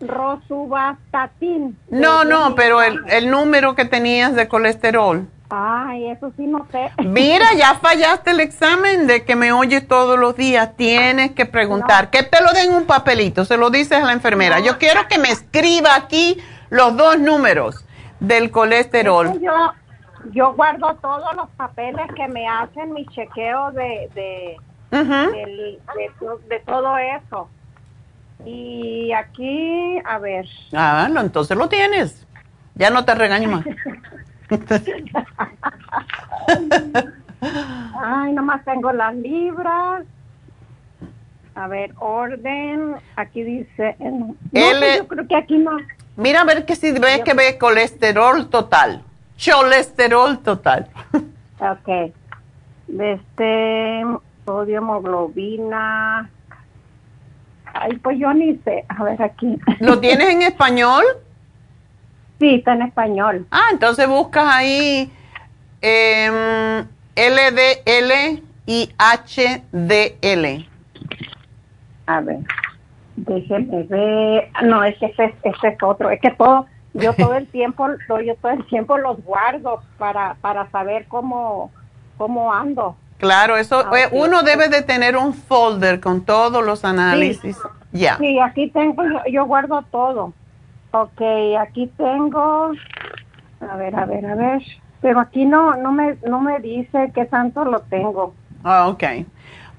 rosuvastatin. 0.00 1.78
No, 1.90 2.24
no, 2.24 2.56
pero 2.56 2.82
el, 2.82 3.04
el 3.08 3.30
número 3.30 3.76
que 3.76 3.84
tenías 3.84 4.34
de 4.34 4.48
colesterol. 4.48 5.28
Ay, 5.48 6.10
eso 6.10 6.32
sí 6.36 6.46
no 6.46 6.66
sé. 6.70 6.90
Mira, 7.04 7.46
ya 7.56 7.74
fallaste 7.74 8.32
el 8.32 8.40
examen 8.40 9.06
de 9.06 9.24
que 9.24 9.36
me 9.36 9.52
oyes 9.52 9.86
todos 9.86 10.18
los 10.18 10.36
días. 10.36 10.76
Tienes 10.76 11.32
que 11.32 11.46
preguntar. 11.46 12.10
Que 12.10 12.22
te 12.22 12.42
lo 12.42 12.52
den 12.52 12.74
un 12.74 12.86
papelito, 12.86 13.44
se 13.44 13.56
lo 13.56 13.70
dices 13.70 14.02
a 14.02 14.04
la 14.04 14.12
enfermera. 14.12 14.60
Yo 14.60 14.78
quiero 14.78 15.06
que 15.08 15.18
me 15.18 15.28
escriba 15.28 15.94
aquí 15.94 16.38
los 16.70 16.96
dos 16.96 17.18
números 17.18 17.84
del 18.20 18.50
colesterol. 18.50 19.40
yo, 19.40 19.72
yo 20.32 20.54
guardo 20.54 20.96
todos 20.96 21.34
los 21.36 21.48
papeles 21.50 22.06
que 22.14 22.26
me 22.28 22.48
hacen 22.48 22.92
mi 22.92 23.06
chequeo 23.06 23.70
de, 23.72 24.10
de, 24.14 24.56
de, 24.90 26.60
todo 26.66 26.96
eso. 26.98 27.48
Y 28.44 29.12
aquí, 29.12 29.98
a 30.04 30.18
ver. 30.18 30.46
Ah, 30.74 31.08
no, 31.10 31.20
entonces 31.20 31.56
lo 31.56 31.68
tienes. 31.68 32.26
Ya 32.74 32.90
no 32.90 33.04
te 33.04 33.14
regaño 33.14 33.48
más. 33.48 33.64
Ay, 38.00 38.32
nomás 38.32 38.64
tengo 38.64 38.92
las 38.92 39.14
libras. 39.14 40.04
A 41.54 41.68
ver, 41.68 41.92
orden. 41.98 42.96
Aquí 43.16 43.42
dice. 43.42 43.96
No, 43.98 44.36
pues 44.50 44.98
yo 44.98 45.08
creo 45.08 45.26
que 45.26 45.36
aquí 45.36 45.58
no. 45.58 45.72
Mira 46.16 46.42
a 46.42 46.44
ver 46.44 46.64
que 46.64 46.76
si 46.76 46.92
ve 46.92 47.22
que 47.24 47.34
ve 47.34 47.58
colesterol 47.58 48.48
total. 48.48 49.02
Colesterol 49.42 50.38
total. 50.38 50.88
ok. 51.60 52.12
Este, 52.88 54.02
sodio, 54.44 54.78
hemoglobina. 54.78 56.30
Ay, 57.72 57.96
pues 57.98 58.18
yo 58.18 58.32
ni 58.32 58.56
sé. 58.58 58.84
A 58.88 59.02
ver 59.02 59.22
aquí. 59.22 59.58
¿Lo 59.80 59.98
tienes 59.98 60.28
en 60.28 60.42
español? 60.42 61.04
Sí, 62.38 62.56
está 62.56 62.74
en 62.74 62.82
español. 62.82 63.46
Ah, 63.50 63.68
entonces 63.72 64.06
buscas 64.08 64.44
ahí 64.46 65.10
eh, 65.80 66.84
LDL 67.16 68.42
y 68.66 68.90
HDL. 68.98 70.66
A 72.06 72.20
ver, 72.20 72.38
déjenme 73.16 73.82
ver. 73.84 74.50
No, 74.64 74.84
es 74.84 74.96
que 74.98 75.06
ese, 75.06 75.34
es 75.44 75.82
otro. 75.82 76.10
Es 76.10 76.20
que 76.20 76.30
todo, 76.30 76.66
yo 76.92 77.14
todo 77.14 77.34
el 77.34 77.46
tiempo, 77.46 77.88
yo 78.24 78.34
todo 78.36 78.52
el 78.52 78.66
tiempo 78.66 78.98
los 78.98 79.22
guardo 79.24 79.82
para, 79.98 80.34
para 80.40 80.70
saber 80.70 81.06
cómo, 81.08 81.70
cómo 82.18 82.52
ando. 82.52 82.96
Claro, 83.18 83.56
eso 83.56 83.82
Ah, 83.86 83.98
eh, 83.98 84.08
uno 84.12 84.42
debe 84.42 84.68
de 84.68 84.82
tener 84.82 85.16
un 85.16 85.32
folder 85.32 86.00
con 86.00 86.24
todos 86.24 86.62
los 86.64 86.84
análisis. 86.84 87.56
Ya. 87.92 88.18
Sí, 88.18 88.38
aquí 88.40 88.68
tengo, 88.70 89.02
yo 89.30 89.46
guardo 89.46 89.82
todo. 89.90 90.34
Ok, 91.02 91.20
aquí 91.60 91.88
tengo, 91.96 92.72
a 93.60 93.76
ver, 93.76 93.94
a 93.94 94.06
ver, 94.06 94.24
a 94.24 94.34
ver, 94.34 94.62
pero 95.02 95.20
aquí 95.20 95.44
no, 95.44 95.76
no 95.76 95.92
me, 95.92 96.16
no 96.26 96.40
me 96.40 96.58
dice 96.60 97.12
qué 97.14 97.26
tanto 97.26 97.64
lo 97.64 97.80
tengo. 97.80 98.34
Ah, 98.64 98.88
ok. 98.88 99.04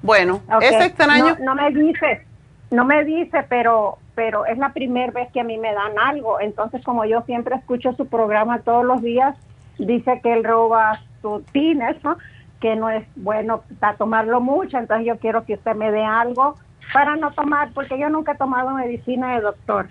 Bueno, 0.04 0.42
Ok, 0.54 0.62
es 0.62 0.86
extraño. 0.86 1.36
No, 1.40 1.46
no 1.46 1.56
me 1.56 1.72
dice, 1.72 2.26
no 2.70 2.86
me 2.86 3.04
dice, 3.04 3.46
pero, 3.50 3.98
pero 4.14 4.46
es 4.46 4.58
la 4.60 4.74
primera 4.74 5.12
vez 5.12 5.32
que 5.32 5.40
a 5.40 5.44
mí 5.44 5.58
me 5.58 5.74
dan 5.74 5.98
algo. 5.98 6.40
Entonces, 6.40 6.84
como 6.84 7.04
yo 7.06 7.22
siempre 7.24 7.56
escucho 7.56 7.94
su 7.94 8.08
programa 8.08 8.60
todos 8.60 8.86
los 8.86 9.02
días, 9.02 9.36
dice 9.80 10.20
que 10.22 10.34
él 10.34 10.44
roba 10.44 11.02
su 11.22 11.44
tines, 11.52 12.02
¿no? 12.04 12.18
Que 12.60 12.76
no 12.76 12.90
es 12.90 13.08
bueno 13.16 13.64
para 13.80 13.98
tomarlo 13.98 14.40
mucho. 14.40 14.78
Entonces, 14.78 15.08
yo 15.08 15.18
quiero 15.18 15.46
que 15.46 15.56
usted 15.56 15.76
me 15.76 15.92
dé 15.92 16.04
algo 16.04 16.56
para 16.94 17.16
no 17.16 17.32
tomar, 17.32 17.72
porque 17.74 17.98
yo 17.98 18.10
nunca 18.10 18.34
he 18.34 18.38
tomado 18.38 18.70
medicina 18.72 19.36
de 19.36 19.42
doctor. 19.42 19.88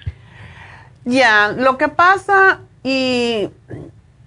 Ya, 1.06 1.54
lo 1.56 1.78
que 1.78 1.86
pasa 1.86 2.58
y, 2.82 3.48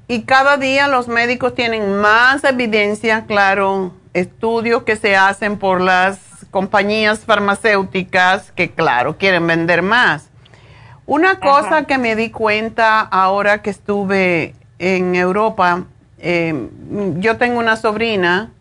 y 0.07 0.21
cada 0.21 0.55
día 0.55 0.87
los 0.87 1.09
médicos 1.09 1.53
tienen 1.53 1.97
más 1.97 2.45
evidencia, 2.45 3.25
claro, 3.25 3.91
estudios 4.13 4.83
que 4.83 4.95
se 4.95 5.17
hacen 5.17 5.57
por 5.57 5.81
las 5.81 6.19
compañías 6.51 7.25
farmacéuticas 7.25 8.53
que, 8.53 8.71
claro, 8.71 9.17
quieren 9.17 9.45
vender 9.45 9.81
más. 9.81 10.29
Una 11.05 11.41
cosa 11.41 11.83
que 11.83 11.97
me 11.97 12.15
di 12.15 12.29
cuenta 12.29 13.01
ahora 13.01 13.61
que 13.61 13.71
estuve 13.71 14.55
en 14.77 15.15
Europa, 15.15 15.83
eh, 16.17 16.69
yo 17.17 17.35
tengo 17.35 17.59
una 17.59 17.75
sobrina 17.75 18.51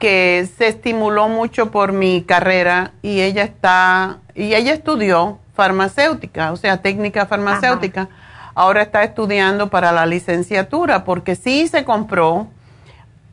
que 0.00 0.48
se 0.58 0.66
estimuló 0.66 1.28
mucho 1.28 1.70
por 1.70 1.92
mi 1.92 2.22
carrera 2.22 2.90
y 3.02 3.20
ella 3.20 3.44
está, 3.44 4.18
y 4.34 4.54
ella 4.54 4.72
estudió 4.72 5.38
farmacéutica, 5.56 6.52
o 6.52 6.56
sea, 6.56 6.82
técnica 6.82 7.26
farmacéutica. 7.26 8.08
Ahora 8.54 8.82
está 8.82 9.02
estudiando 9.02 9.68
para 9.68 9.90
la 9.92 10.06
licenciatura 10.06 11.04
porque 11.04 11.34
sí 11.34 11.66
se 11.66 11.84
compró 11.84 12.48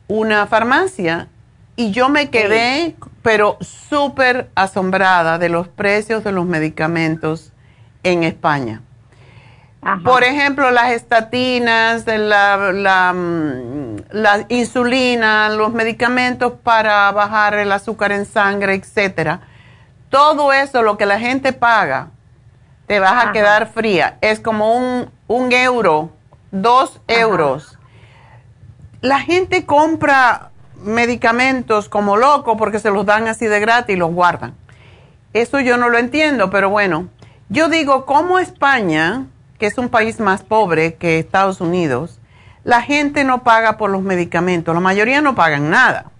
una 0.08 0.46
farmacia 0.46 1.28
y 1.76 1.90
yo 1.92 2.08
me 2.08 2.30
quedé, 2.30 2.96
pero 3.22 3.56
súper 3.60 4.50
asombrada 4.54 5.38
de 5.38 5.48
los 5.48 5.68
precios 5.68 6.24
de 6.24 6.32
los 6.32 6.46
medicamentos 6.46 7.52
en 8.02 8.24
España. 8.24 8.82
Por 10.02 10.24
ejemplo, 10.24 10.70
las 10.70 10.92
estatinas, 10.92 12.06
la, 12.06 13.12
mm, 13.14 13.96
la 14.12 14.46
insulina, 14.48 15.50
los 15.50 15.74
medicamentos 15.74 16.54
para 16.62 17.12
bajar 17.12 17.54
el 17.54 17.70
azúcar 17.70 18.12
en 18.12 18.24
sangre, 18.24 18.74
etcétera. 18.74 19.40
Todo 20.14 20.52
eso, 20.52 20.82
lo 20.84 20.96
que 20.96 21.06
la 21.06 21.18
gente 21.18 21.52
paga, 21.52 22.10
te 22.86 23.00
vas 23.00 23.10
a 23.10 23.20
Ajá. 23.22 23.32
quedar 23.32 23.66
fría. 23.66 24.16
Es 24.20 24.38
como 24.38 24.76
un, 24.76 25.10
un 25.26 25.50
euro, 25.50 26.10
dos 26.52 27.00
euros. 27.08 27.76
La 29.00 29.18
gente 29.18 29.66
compra 29.66 30.52
medicamentos 30.76 31.88
como 31.88 32.16
loco 32.16 32.56
porque 32.56 32.78
se 32.78 32.92
los 32.92 33.04
dan 33.04 33.26
así 33.26 33.46
de 33.46 33.58
gratis 33.58 33.96
y 33.96 33.98
los 33.98 34.12
guardan. 34.12 34.54
Eso 35.32 35.58
yo 35.58 35.78
no 35.78 35.88
lo 35.88 35.98
entiendo, 35.98 36.48
pero 36.48 36.70
bueno, 36.70 37.08
yo 37.48 37.68
digo, 37.68 38.06
como 38.06 38.38
España, 38.38 39.26
que 39.58 39.66
es 39.66 39.78
un 39.78 39.88
país 39.88 40.20
más 40.20 40.44
pobre 40.44 40.94
que 40.94 41.18
Estados 41.18 41.60
Unidos, 41.60 42.20
la 42.62 42.82
gente 42.82 43.24
no 43.24 43.42
paga 43.42 43.78
por 43.78 43.90
los 43.90 44.02
medicamentos, 44.02 44.76
la 44.76 44.80
mayoría 44.80 45.20
no 45.20 45.34
pagan 45.34 45.70
nada. 45.70 46.12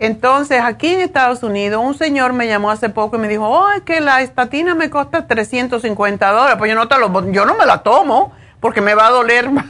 Entonces, 0.00 0.62
aquí 0.64 0.88
en 0.88 1.00
Estados 1.00 1.42
Unidos, 1.42 1.82
un 1.84 1.92
señor 1.92 2.32
me 2.32 2.46
llamó 2.46 2.70
hace 2.70 2.88
poco 2.88 3.16
y 3.16 3.18
me 3.18 3.28
dijo, 3.28 3.46
oh, 3.46 3.70
es 3.70 3.82
que 3.82 4.00
la 4.00 4.22
estatina 4.22 4.74
me 4.74 4.88
cuesta 4.88 5.26
350 5.26 6.32
dólares, 6.32 6.56
pues 6.58 6.70
yo 6.70 6.74
no, 6.74 6.88
te 6.88 6.98
lo, 6.98 7.30
yo 7.30 7.44
no 7.44 7.54
me 7.54 7.66
la 7.66 7.82
tomo 7.82 8.32
porque 8.60 8.80
me 8.80 8.94
va 8.94 9.08
a 9.08 9.10
doler 9.10 9.50
más. 9.52 9.66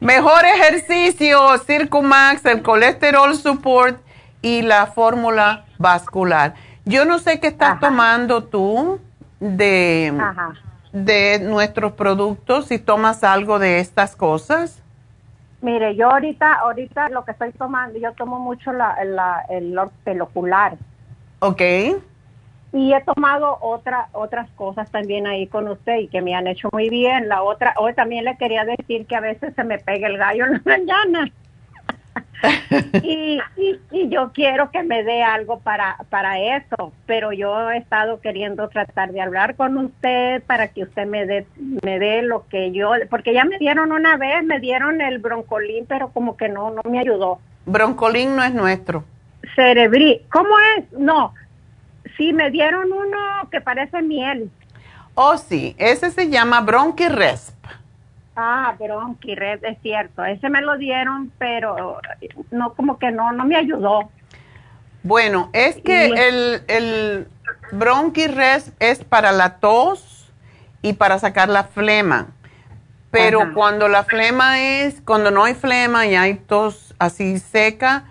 Mejor 0.00 0.44
ejercicio, 0.44 1.56
Circumax, 1.66 2.44
el 2.44 2.62
colesterol 2.62 3.34
support 3.34 3.98
y 4.42 4.60
la 4.60 4.86
fórmula 4.86 5.64
vascular. 5.78 6.54
Yo 6.84 7.06
no 7.06 7.20
sé 7.20 7.40
qué 7.40 7.46
estás 7.46 7.80
tomando 7.80 8.44
tú 8.44 9.00
de, 9.40 10.12
Ajá. 10.20 10.52
de 10.92 11.38
nuestros 11.38 11.92
productos, 11.92 12.66
si 12.66 12.78
tomas 12.78 13.24
algo 13.24 13.58
de 13.58 13.80
estas 13.80 14.14
cosas. 14.14 14.81
Mire, 15.62 15.94
yo 15.94 16.10
ahorita, 16.10 16.54
ahorita 16.54 17.08
lo 17.10 17.24
que 17.24 17.30
estoy 17.30 17.52
tomando, 17.52 17.96
yo 17.98 18.12
tomo 18.12 18.40
mucho 18.40 18.72
la, 18.72 19.02
la, 19.04 19.44
el 19.48 19.78
ortelocular. 19.78 20.76
Ok. 21.38 21.62
Y 22.72 22.92
he 22.92 23.00
tomado 23.02 23.58
otra, 23.60 24.08
otras 24.12 24.50
cosas 24.56 24.90
también 24.90 25.26
ahí 25.26 25.46
con 25.46 25.68
usted 25.68 25.98
y 25.98 26.08
que 26.08 26.20
me 26.20 26.34
han 26.34 26.48
hecho 26.48 26.68
muy 26.72 26.88
bien. 26.88 27.28
La 27.28 27.42
otra, 27.42 27.74
hoy 27.78 27.94
también 27.94 28.24
le 28.24 28.36
quería 28.36 28.64
decir 28.64 29.06
que 29.06 29.14
a 29.14 29.20
veces 29.20 29.54
se 29.54 29.62
me 29.62 29.78
pega 29.78 30.08
el 30.08 30.18
gallo 30.18 30.46
en 30.46 30.52
la 30.52 30.62
mañana. 30.64 31.32
y, 33.02 33.40
y, 33.56 33.80
y 33.90 34.08
yo 34.08 34.32
quiero 34.32 34.70
que 34.70 34.82
me 34.82 35.04
dé 35.04 35.22
algo 35.22 35.60
para, 35.60 35.96
para 36.10 36.38
eso, 36.40 36.92
pero 37.06 37.32
yo 37.32 37.70
he 37.70 37.78
estado 37.78 38.20
queriendo 38.20 38.68
tratar 38.68 39.12
de 39.12 39.20
hablar 39.20 39.56
con 39.56 39.76
usted 39.76 40.42
para 40.44 40.68
que 40.68 40.82
usted 40.84 41.06
me 41.06 41.26
dé, 41.26 41.46
me 41.82 41.98
dé 41.98 42.22
lo 42.22 42.46
que 42.48 42.72
yo, 42.72 42.92
porque 43.10 43.32
ya 43.32 43.44
me 43.44 43.58
dieron 43.58 43.92
una 43.92 44.16
vez, 44.16 44.42
me 44.44 44.60
dieron 44.60 45.00
el 45.00 45.18
broncolín, 45.18 45.86
pero 45.86 46.10
como 46.10 46.36
que 46.36 46.48
no, 46.48 46.70
no 46.70 46.82
me 46.90 46.98
ayudó. 46.98 47.38
Broncolín 47.66 48.34
no 48.34 48.42
es 48.42 48.52
nuestro. 48.52 49.04
Cerebrí, 49.54 50.22
¿cómo 50.30 50.50
es? 50.76 50.92
No, 50.92 51.34
sí, 52.16 52.32
me 52.32 52.50
dieron 52.50 52.92
uno 52.92 53.18
que 53.50 53.60
parece 53.60 54.02
miel. 54.02 54.50
Oh, 55.14 55.36
sí, 55.36 55.74
ese 55.78 56.10
se 56.10 56.28
llama 56.28 56.60
Bronchiresp. 56.60 57.54
Ah, 58.34 58.74
Bronchired, 58.78 59.62
es 59.64 59.78
cierto. 59.82 60.24
Ese 60.24 60.48
me 60.48 60.62
lo 60.62 60.78
dieron, 60.78 61.30
pero 61.38 61.98
no, 62.50 62.72
como 62.74 62.98
que 62.98 63.10
no, 63.10 63.32
no 63.32 63.44
me 63.44 63.56
ayudó. 63.56 64.10
Bueno, 65.02 65.50
es 65.52 65.76
que 65.76 66.08
Y- 66.08 66.12
el, 66.12 66.62
el 66.68 67.28
Bronchiresp 67.72 68.74
es 68.80 69.04
para 69.04 69.32
la 69.32 69.56
tos 69.56 70.30
y 70.80 70.94
para 70.94 71.18
sacar 71.18 71.48
la 71.48 71.64
flema. 71.64 72.28
Pero 73.10 73.42
Ajá. 73.42 73.52
cuando 73.52 73.88
la 73.88 74.04
flema 74.04 74.60
es, 74.60 75.02
cuando 75.02 75.30
no 75.30 75.44
hay 75.44 75.54
flema 75.54 76.06
y 76.06 76.14
hay 76.14 76.34
tos 76.34 76.94
así 76.98 77.38
seca, 77.38 78.04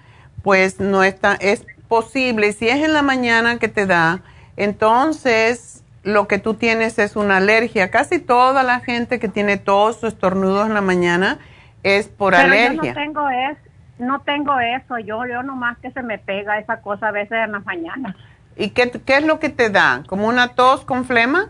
pues 0.43 0.79
no 0.79 1.03
está, 1.03 1.33
es 1.35 1.65
posible. 1.87 2.53
Si 2.53 2.67
es 2.69 2.83
en 2.83 2.93
la 2.93 3.01
mañana 3.01 3.57
que 3.57 3.67
te 3.67 3.87
da, 3.87 4.21
entonces 4.57 5.80
lo 6.03 6.27
que 6.27 6.39
tú 6.39 6.55
tienes 6.55 6.97
es 6.99 7.15
una 7.15 7.37
alergia. 7.37 7.91
Casi 7.91 8.19
toda 8.19 8.63
la 8.63 8.79
gente 8.79 9.19
que 9.19 9.27
tiene 9.27 9.57
tos 9.57 10.03
o 10.03 10.07
estornudos 10.07 10.67
en 10.67 10.73
la 10.73 10.81
mañana 10.81 11.39
es 11.83 12.07
por 12.07 12.33
pero 12.33 12.45
alergia. 12.45 12.81
yo 12.81 12.87
no 12.87 12.93
tengo 12.93 13.29
es, 13.29 13.57
no 13.99 14.21
tengo 14.21 14.59
eso. 14.59 14.97
Yo, 14.99 15.25
yo 15.25 15.43
nomás 15.43 15.77
que 15.79 15.91
se 15.91 16.01
me 16.01 16.17
pega 16.17 16.59
esa 16.59 16.81
cosa 16.81 17.09
a 17.09 17.11
veces 17.11 17.33
en 17.43 17.51
las 17.51 17.65
mañanas. 17.65 18.15
¿Y 18.55 18.69
qué, 18.71 18.91
qué 19.05 19.17
es 19.17 19.25
lo 19.25 19.39
que 19.39 19.49
te 19.49 19.69
da? 19.69 20.03
¿Como 20.07 20.27
una 20.27 20.49
tos 20.55 20.83
con 20.85 21.05
flema? 21.05 21.49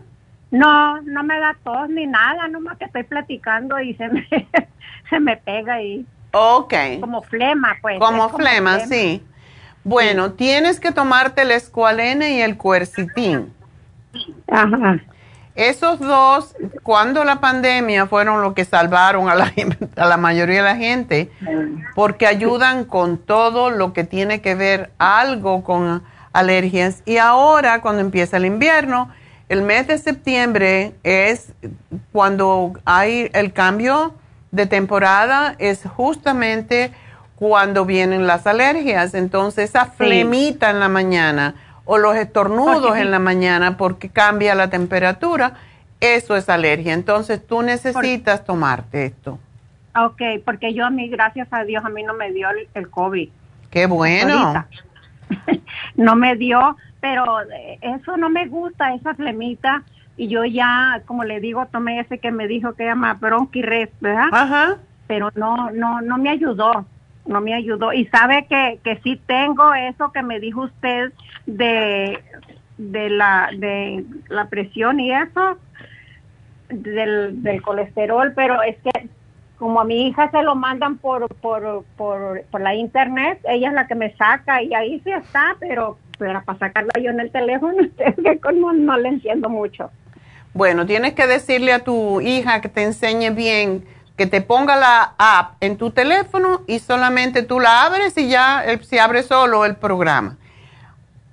No, 0.52 1.02
no 1.02 1.24
me 1.24 1.40
da 1.40 1.56
tos 1.64 1.90
ni 1.90 2.06
nada, 2.06 2.48
nomás 2.50 2.78
que 2.78 2.86
estoy 2.86 3.04
platicando 3.04 3.80
y 3.80 3.94
se 3.96 4.10
me, 4.10 4.28
se 5.10 5.20
me 5.20 5.38
pega 5.38 5.76
ahí. 5.76 6.06
Ok. 6.34 6.74
Como 7.00 7.22
flema, 7.22 7.78
pues. 7.82 8.00
Como 8.00 8.30
flema, 8.30 8.80
sí. 8.82 9.24
Bueno, 9.84 10.34
tienes 10.34 10.80
que 10.80 10.92
tomarte 10.92 11.42
el 11.42 11.52
escualene 11.52 12.36
y 12.36 12.42
el 12.42 12.58
cuercitín. 12.58 13.54
Ajá. 14.48 15.00
Esos 15.56 16.00
dos, 16.00 16.56
cuando 16.82 17.26
la 17.26 17.42
pandemia, 17.42 18.08
fueron 18.08 18.42
lo 18.42 18.54
que 18.54 18.64
salvaron 18.64 19.30
a 19.30 19.36
la, 19.36 19.52
a 19.98 20.06
la 20.06 20.18
mayoría 20.18 20.58
de 20.58 20.64
la 20.64 20.78
gente, 20.78 21.30
porque 21.94 22.26
ayudan 22.26 22.86
con 22.86 23.18
todo 23.18 23.70
lo 23.70 23.92
que 23.92 24.06
tiene 24.06 24.42
que 24.42 24.56
ver 24.56 24.92
algo 24.98 25.64
con 25.64 26.04
alergias. 26.32 27.04
Y 27.06 27.18
ahora, 27.18 27.82
cuando 27.82 28.02
empieza 28.02 28.38
el 28.38 28.46
invierno, 28.46 29.10
el 29.50 29.62
mes 29.62 29.88
de 29.88 29.98
septiembre 29.98 30.96
es 31.04 31.52
cuando 32.14 32.72
hay 32.86 33.30
el 33.34 33.52
cambio 33.52 34.14
de 34.52 34.66
temporada, 34.68 35.56
es 35.60 35.82
justamente 35.86 36.94
cuando 37.36 37.86
vienen 37.86 38.26
las 38.26 38.48
alergias. 38.48 39.14
Entonces, 39.14 39.72
esa 39.72 39.88
flemita 39.88 40.70
en 40.70 40.80
la 40.80 40.88
mañana 40.88 41.56
o 41.92 41.98
los 41.98 42.16
estornudos 42.16 42.96
en 42.96 43.12
la 43.12 43.20
mañana 43.20 43.76
porque 43.76 44.08
cambia 44.08 44.56
la 44.56 44.70
temperatura, 44.70 45.56
eso 46.00 46.38
es 46.38 46.48
alergia. 46.48 46.94
Entonces, 46.94 47.46
tú 47.46 47.62
necesitas 47.64 48.46
tomarte 48.46 49.08
esto. 49.08 49.40
Ok, 49.98 50.22
porque 50.46 50.74
yo 50.74 50.86
a 50.86 50.90
mí, 50.90 51.10
gracias 51.10 51.50
a 51.52 51.66
Dios, 51.66 51.84
a 51.84 51.90
mí 51.90 52.02
no 52.04 52.14
me 52.14 52.32
dio 52.32 52.50
el, 52.50 52.70
el 52.76 52.90
COVID. 52.90 53.30
Qué 53.70 53.88
bueno. 53.88 54.66
no 55.96 56.16
me 56.16 56.38
dio, 56.38 56.78
pero 57.02 57.42
eh, 57.42 57.78
eso 57.82 58.16
no 58.16 58.30
me 58.30 58.48
gusta, 58.48 58.94
esa 58.94 59.14
flemita. 59.14 59.84
Y 60.16 60.30
yo 60.30 60.46
ya, 60.46 61.02
como 61.06 61.26
le 61.26 61.42
digo, 61.42 61.68
tomé 61.74 62.00
ese 62.00 62.20
que 62.20 62.32
me 62.32 62.48
dijo 62.48 62.72
que 62.72 62.86
llama 62.86 63.16
bronquirres, 63.16 63.90
¿verdad? 64.00 64.30
Ajá. 64.32 64.78
Pero 65.08 65.30
no, 65.36 65.72
no, 65.72 66.00
no 66.00 66.18
me 66.18 66.30
ayudó. 66.30 66.86
No 67.26 67.42
me 67.42 67.54
ayudó. 67.54 67.94
Y 67.94 68.06
sabe 68.08 68.46
que, 68.48 68.80
que 68.84 69.00
sí 69.04 69.20
tengo 69.26 69.74
eso 69.74 70.12
que 70.12 70.24
me 70.24 70.40
dijo 70.40 70.62
usted 70.62 71.12
de, 71.46 72.20
de, 72.78 73.10
la, 73.10 73.50
de 73.56 74.06
la 74.30 74.48
presión 74.50 75.00
y 75.00 75.12
eso, 75.12 75.58
del, 76.70 77.44
del 77.44 77.62
colesterol, 77.62 78.34
pero 78.36 78.62
es 78.62 78.78
que 78.78 79.10
como 79.62 79.80
a 79.80 79.86
mi 79.86 80.08
hija 80.08 80.32
se 80.32 80.42
lo 80.42 80.56
mandan 80.56 80.98
por, 80.98 81.28
por, 81.36 81.84
por, 81.96 82.44
por 82.50 82.62
la 82.62 82.74
internet, 82.74 83.40
ella 83.44 83.68
es 83.68 83.74
la 83.76 83.86
que 83.86 83.94
me 83.94 84.12
saca 84.16 84.64
y 84.64 84.74
ahí 84.74 85.00
sí 85.04 85.12
está, 85.12 85.56
pero, 85.60 86.00
pero 86.18 86.42
para 86.44 86.58
sacarla 86.58 86.94
yo 87.00 87.12
en 87.12 87.20
el 87.20 87.32
teléfono, 87.32 87.76
es 87.98 88.16
que 88.16 88.40
como 88.40 88.74
no 88.74 88.98
le 88.98 89.10
entiendo 89.10 89.50
mucho. 89.50 89.92
Bueno, 90.54 90.88
tienes 90.88 91.14
que 91.14 91.28
decirle 91.28 91.74
a 91.74 91.84
tu 91.84 92.22
hija 92.22 92.60
que 92.60 92.70
te 92.70 92.82
enseñe 92.82 93.30
bien, 93.30 93.86
que 94.16 94.28
te 94.28 94.42
ponga 94.42 94.76
la 94.76 95.14
app 95.18 95.56
en 95.62 95.78
tu 95.78 95.92
teléfono 95.92 96.62
y 96.68 96.80
solamente 96.80 97.44
tú 97.44 97.60
la 97.60 97.84
abres 97.84 98.18
y 98.18 98.28
ya 98.30 98.64
se 98.82 99.00
abre 99.00 99.24
solo 99.24 99.66
el 99.66 99.76
programa. 99.76 100.38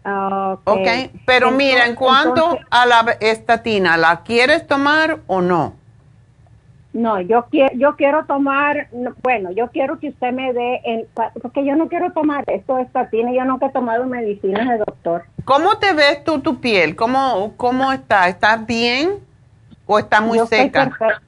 Ok. 0.05 0.61
Ok, 0.65 0.89
pero 1.27 1.51
mira, 1.51 1.85
en 1.87 1.95
cuanto 1.95 2.59
a 2.71 2.87
la 2.87 3.17
estatina, 3.21 3.97
¿la 3.97 4.23
quieres 4.23 4.67
tomar 4.67 5.19
o 5.27 5.43
no? 5.43 5.75
No, 6.95 7.21
yo 7.21 7.47
quiero, 7.51 7.75
yo 7.75 7.97
quiero 7.97 8.25
tomar, 8.25 8.89
no, 8.93 9.15
bueno, 9.23 9.51
yo 9.51 9.69
quiero 9.69 9.99
que 9.99 10.09
usted 10.09 10.33
me 10.33 10.53
dé, 10.55 10.81
el, 10.85 11.09
porque 11.43 11.65
yo 11.65 11.77
no 11.77 11.89
quiero 11.89 12.11
tomar 12.13 12.45
esto 12.47 12.79
estatina, 12.79 13.31
yo 13.33 13.45
nunca 13.45 13.67
he 13.67 13.71
tomado 13.71 14.07
medicinas 14.07 14.67
de 14.67 14.79
doctor. 14.79 15.25
¿Cómo 15.45 15.77
te 15.77 15.93
ves 15.93 16.25
tú 16.25 16.41
tu 16.41 16.61
piel? 16.61 16.97
¿Cómo, 16.97 17.53
cómo 17.59 17.93
está? 17.93 18.29
¿Estás 18.29 18.67
bien 18.67 19.19
o 19.87 19.99
está 19.99 20.23
muy 20.23 20.39
Yo 20.39 20.45
estoy 20.45 20.61
seca? 20.61 21.21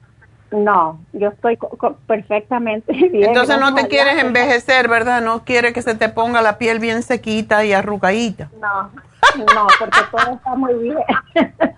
No, 0.51 0.99
yo 1.13 1.29
estoy 1.29 1.57
perfectamente 2.05 2.91
bien. 3.11 3.29
Entonces 3.29 3.57
no 3.59 3.73
te 3.73 3.87
quieres 3.87 4.21
envejecer, 4.21 4.87
¿verdad? 4.87 5.21
No 5.21 5.43
quieres 5.45 5.73
que 5.73 5.81
se 5.81 5.95
te 5.95 6.09
ponga 6.09 6.41
la 6.41 6.57
piel 6.57 6.79
bien 6.79 7.03
sequita 7.03 7.63
y 7.63 7.73
arrugadita. 7.73 8.49
No, 8.59 8.91
no, 9.37 9.67
porque 9.79 9.99
todo 10.11 10.35
está 10.35 10.55
muy 10.55 10.73
bien. 10.75 10.97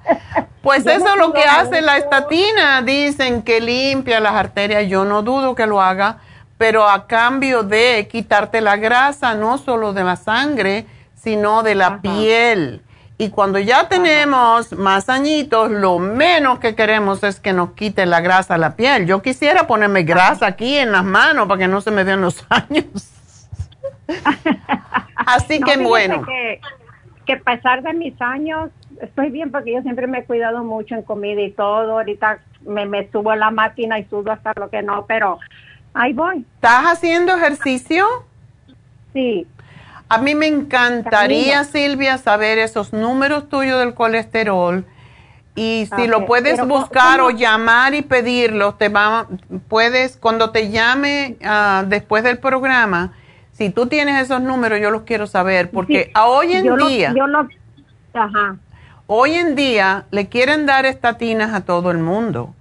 Pues 0.63 0.85
Yo 0.85 0.91
eso 0.91 1.07
es 1.09 1.17
lo 1.17 1.33
que 1.33 1.43
hace 1.43 1.81
la 1.81 1.97
estatina. 1.97 2.81
Dicen 2.81 3.41
que 3.41 3.59
limpia 3.59 4.21
las 4.21 4.33
arterias. 4.33 4.87
Yo 4.87 5.03
no 5.03 5.21
dudo 5.21 5.55
que 5.55 5.67
lo 5.67 5.81
haga, 5.81 6.19
pero 6.57 6.87
a 6.87 7.05
cambio 7.05 7.63
de 7.63 8.07
quitarte 8.09 8.61
la 8.61 8.77
grasa, 8.77 9.35
no 9.35 9.57
solo 9.57 9.91
de 9.91 10.05
la 10.05 10.15
sangre, 10.15 10.85
sino 11.15 11.63
de 11.63 11.75
la 11.75 11.87
Ajá. 11.87 12.01
piel. 12.01 12.81
Y 13.23 13.29
cuando 13.29 13.57
ya 13.57 13.87
tenemos 13.87 14.73
más 14.73 15.07
añitos, 15.07 15.71
lo 15.71 15.97
menos 15.97 16.59
que 16.59 16.75
queremos 16.75 17.23
es 17.23 17.39
que 17.39 17.53
nos 17.53 17.71
quite 17.71 18.05
la 18.05 18.19
grasa 18.19 18.55
a 18.55 18.57
la 18.57 18.75
piel. 18.75 19.05
Yo 19.05 19.21
quisiera 19.21 19.65
ponerme 19.65 20.03
grasa 20.03 20.45
aquí 20.45 20.77
en 20.77 20.91
las 20.91 21.05
manos 21.05 21.47
para 21.47 21.59
que 21.59 21.67
no 21.69 21.79
se 21.79 21.89
me 21.91 22.03
vean 22.03 22.19
los 22.19 22.45
años. 22.49 22.85
Así 25.15 25.59
No, 25.59 25.67
que 25.67 25.77
bueno. 25.77 26.25
Que, 26.25 26.59
que 27.25 27.33
a 27.33 27.39
pesar 27.39 27.81
de 27.81 27.93
mis 27.93 28.21
años, 28.21 28.71
estoy 29.01 29.29
bien 29.29 29.51
porque 29.51 29.71
yo 29.71 29.81
siempre 29.83 30.05
me 30.05 30.19
he 30.19 30.25
cuidado 30.25 30.65
mucho 30.65 30.95
en 30.95 31.03
comida 31.03 31.39
y 31.41 31.51
todo. 31.51 31.93
Ahorita 31.93 32.39
me, 32.65 32.85
me 32.85 33.09
subo 33.09 33.31
a 33.31 33.37
la 33.37 33.51
máquina 33.51 33.99
y 33.99 34.03
sudo 34.03 34.33
hasta 34.33 34.51
lo 34.57 34.69
que 34.69 34.81
no, 34.81 35.05
pero 35.05 35.39
ahí 35.93 36.11
voy. 36.11 36.45
¿Estás 36.55 36.87
haciendo 36.87 37.33
ejercicio? 37.37 38.05
Sí, 39.13 39.47
A 40.13 40.17
mí 40.19 40.35
me 40.35 40.47
encantaría, 40.47 41.53
Camino. 41.63 41.71
Silvia, 41.71 42.17
saber 42.17 42.57
esos 42.59 42.93
números 42.93 43.49
tuyos 43.49 43.79
del 43.79 43.93
colesterol. 43.93 44.85
Y 45.55 45.87
si 45.95 46.07
lo 46.07 46.25
puedes 46.25 46.53
pero 46.55 46.67
¿cómo- 46.67 46.79
buscar 46.79 47.21
o 47.21 47.29
llamar 47.29 47.93
y 47.93 48.01
pedirlo, 48.01 48.73
te 48.75 48.89
va, 48.89 49.27
puedes, 49.67 50.17
cuando 50.17 50.49
te 50.49 50.69
llame 50.71 51.37
ah, 51.45 51.83
después 51.87 52.23
del 52.23 52.39
programa, 52.39 53.13
si 53.51 53.69
tú 53.69 53.85
tienes 53.85 54.19
esos 54.21 54.41
números, 54.41 54.79
yo 54.81 54.89
los 54.89 55.03
quiero 55.03 55.27
saber, 55.27 55.69
porque 55.69 56.05
Sí, 56.05 56.11
a 56.15 56.25
hoy 56.25 56.53
en 56.53 56.65
yo 56.65 56.75
lo- 56.75 56.87
día, 56.87 57.13
yo 57.15 57.27
lo, 57.27 57.47
ajá, 58.15 58.55
hoy 59.05 59.35
en 59.35 59.53
día 59.55 60.05
le 60.09 60.27
quieren 60.27 60.65
dar 60.65 60.87
estatinas 60.87 61.53
a 61.53 61.61
todo 61.61 61.91
el 61.91 61.99
mundo. 61.99 62.55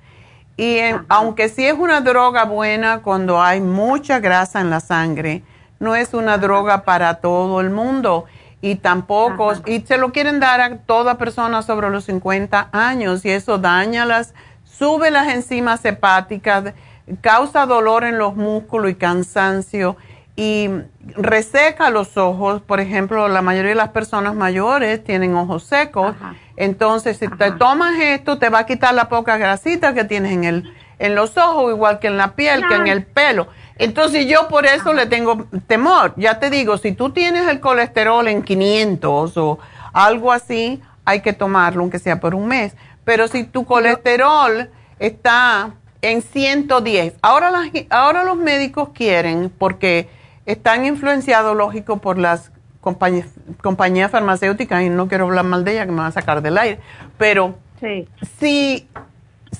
Y 0.59 0.77
en- 0.77 0.97
Ajá. 0.97 1.05
aunque 1.09 1.49
sí 1.49 1.65
es 1.67 1.73
una 1.73 2.03
droga 2.03 2.45
buena 2.45 3.01
cuando 3.01 3.41
hay 3.43 3.63
mucha 3.63 4.21
grasa 4.21 4.61
en 4.61 4.69
la 4.69 4.81
sangre, 4.81 5.43
no 5.83 5.97
es 5.97 6.15
una 6.15 6.39
droga 6.39 6.85
para 6.85 7.17
todo 7.17 7.61
el 7.61 7.71
mundo. 7.71 8.25
Y 8.61 8.77
tampoco, 8.77 9.51
Ajá. 9.51 9.63
y 9.67 9.81
se 9.81 9.99
lo 9.99 10.13
quieren 10.13 10.39
dar 10.39 10.61
a 10.61 10.77
toda 10.79 11.19
persona 11.19 11.63
sobre 11.63 11.91
los 11.91 12.05
50 12.05 12.69
años 12.71 13.25
y 13.25 13.31
eso 13.31 13.59
daña 13.59 14.07
las, 14.07 14.35
sube 14.63 15.11
las 15.11 15.35
enzimas 15.35 15.85
hepáticas, 15.85 16.73
causa 17.21 17.67
dolor 17.67 18.05
en 18.05 18.19
los 18.19 18.37
músculos 18.37 18.93
y 18.93 18.95
cansancio 18.95 19.97
y 20.37 20.71
reseca 21.17 21.91
los 21.91 22.17
ojos. 22.17 22.63
Por 22.63 22.79
ejemplo, 22.79 23.27
la 23.27 23.43
mayoría 23.43 23.71
de 23.71 23.75
las 23.75 23.89
personas 23.89 24.37
mayores 24.37 25.03
tienen 25.03 25.35
ojos 25.35 25.65
secos. 25.65 26.15
Ajá. 26.21 26.37
Entonces, 26.57 27.17
si 27.17 27.27
te 27.27 27.51
tomas 27.51 27.99
esto, 27.99 28.39
te 28.39 28.49
va 28.49 28.61
a 28.61 28.67
quitar 28.67 28.95
la 28.95 29.09
poca 29.09 29.37
grasita 29.39 29.95
que 29.95 30.05
tienes 30.05 30.31
en, 30.31 30.45
el, 30.45 30.73
en 31.01 31.17
los 31.17 31.37
ojos, 31.37 31.73
igual 31.73 31.99
que 31.99 32.07
en 32.07 32.17
la 32.17 32.37
piel, 32.37 32.65
que 32.69 32.77
en 32.77 32.87
el 32.87 33.05
pelo. 33.05 33.49
Entonces, 33.83 34.27
yo 34.27 34.49
por 34.49 34.67
eso 34.67 34.93
le 34.93 35.07
tengo 35.07 35.47
temor. 35.67 36.15
Ya 36.17 36.39
te 36.39 36.51
digo, 36.51 36.79
si 36.79 36.93
tú 36.93 37.11
tienes 37.11 37.49
el 37.49 37.61
colesterol 37.61 38.29
en 38.29 38.43
500 38.43 39.37
o 39.37 39.59
algo 39.93 40.33
así, 40.33 40.81
hay 41.05 41.21
que 41.21 41.33
tomarlo, 41.33 41.81
aunque 41.81 41.99
sea 41.99 42.21
por 42.21 42.35
un 42.35 42.47
mes. 42.47 42.75
Pero 43.05 43.27
si 43.29 43.45
tu 43.45 43.65
colesterol 43.65 44.71
está 44.99 45.75
en 46.01 46.23
110, 46.23 47.15
ahora, 47.23 47.51
las, 47.51 47.71
ahora 47.91 48.25
los 48.25 48.37
médicos 48.37 48.91
quieren, 48.95 49.53
porque 49.57 50.09
están 50.47 50.85
influenciados, 50.85 51.57
lógico, 51.57 51.99
por 51.99 52.19
las 52.19 52.53
compañías, 52.81 53.27
compañías 53.63 54.11
farmacéuticas, 54.11 54.83
y 54.83 54.91
no 54.91 55.09
quiero 55.09 55.25
hablar 55.27 55.45
mal 55.45 55.65
de 55.65 55.73
ellas, 55.73 55.87
que 55.87 55.93
me 55.93 55.99
van 55.99 56.09
a 56.09 56.13
sacar 56.13 56.43
del 56.43 56.59
aire, 56.59 56.81
pero 57.19 57.57
sí, 57.81 58.09
si, 58.39 58.89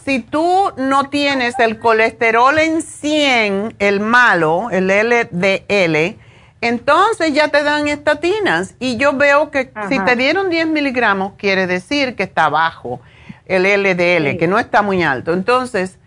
si 0.05 0.21
tú 0.21 0.73
no 0.77 1.11
tienes 1.11 1.59
el 1.59 1.79
colesterol 1.79 2.59
en 2.59 2.83
100, 2.83 3.75
el 3.79 4.01
malo, 4.01 4.69
el 4.71 4.89
LDL, 4.89 6.17
entonces 6.61 7.33
ya 7.35 7.49
te 7.49 7.63
dan 7.63 7.89
estatinas. 7.89 8.75
Y 8.79 8.97
yo 8.97 9.13
veo 9.15 9.51
que 9.51 9.73
si 9.89 9.99
te 10.01 10.17
dieron 10.17 10.49
10 10.51 10.67
miligramos, 10.69 11.33
quiere 11.37 11.67
decir 11.67 12.15
que 12.17 12.23
está 12.23 12.49
bajo 12.49 13.01
el 13.47 13.65
LDL, 13.67 14.33
Sí. 14.33 14.39
que 14.39 14.47
no 14.47 14.59
está 14.59 14.83
muy 14.83 15.03
alto. 15.03 15.33
Entonces, 15.33 15.99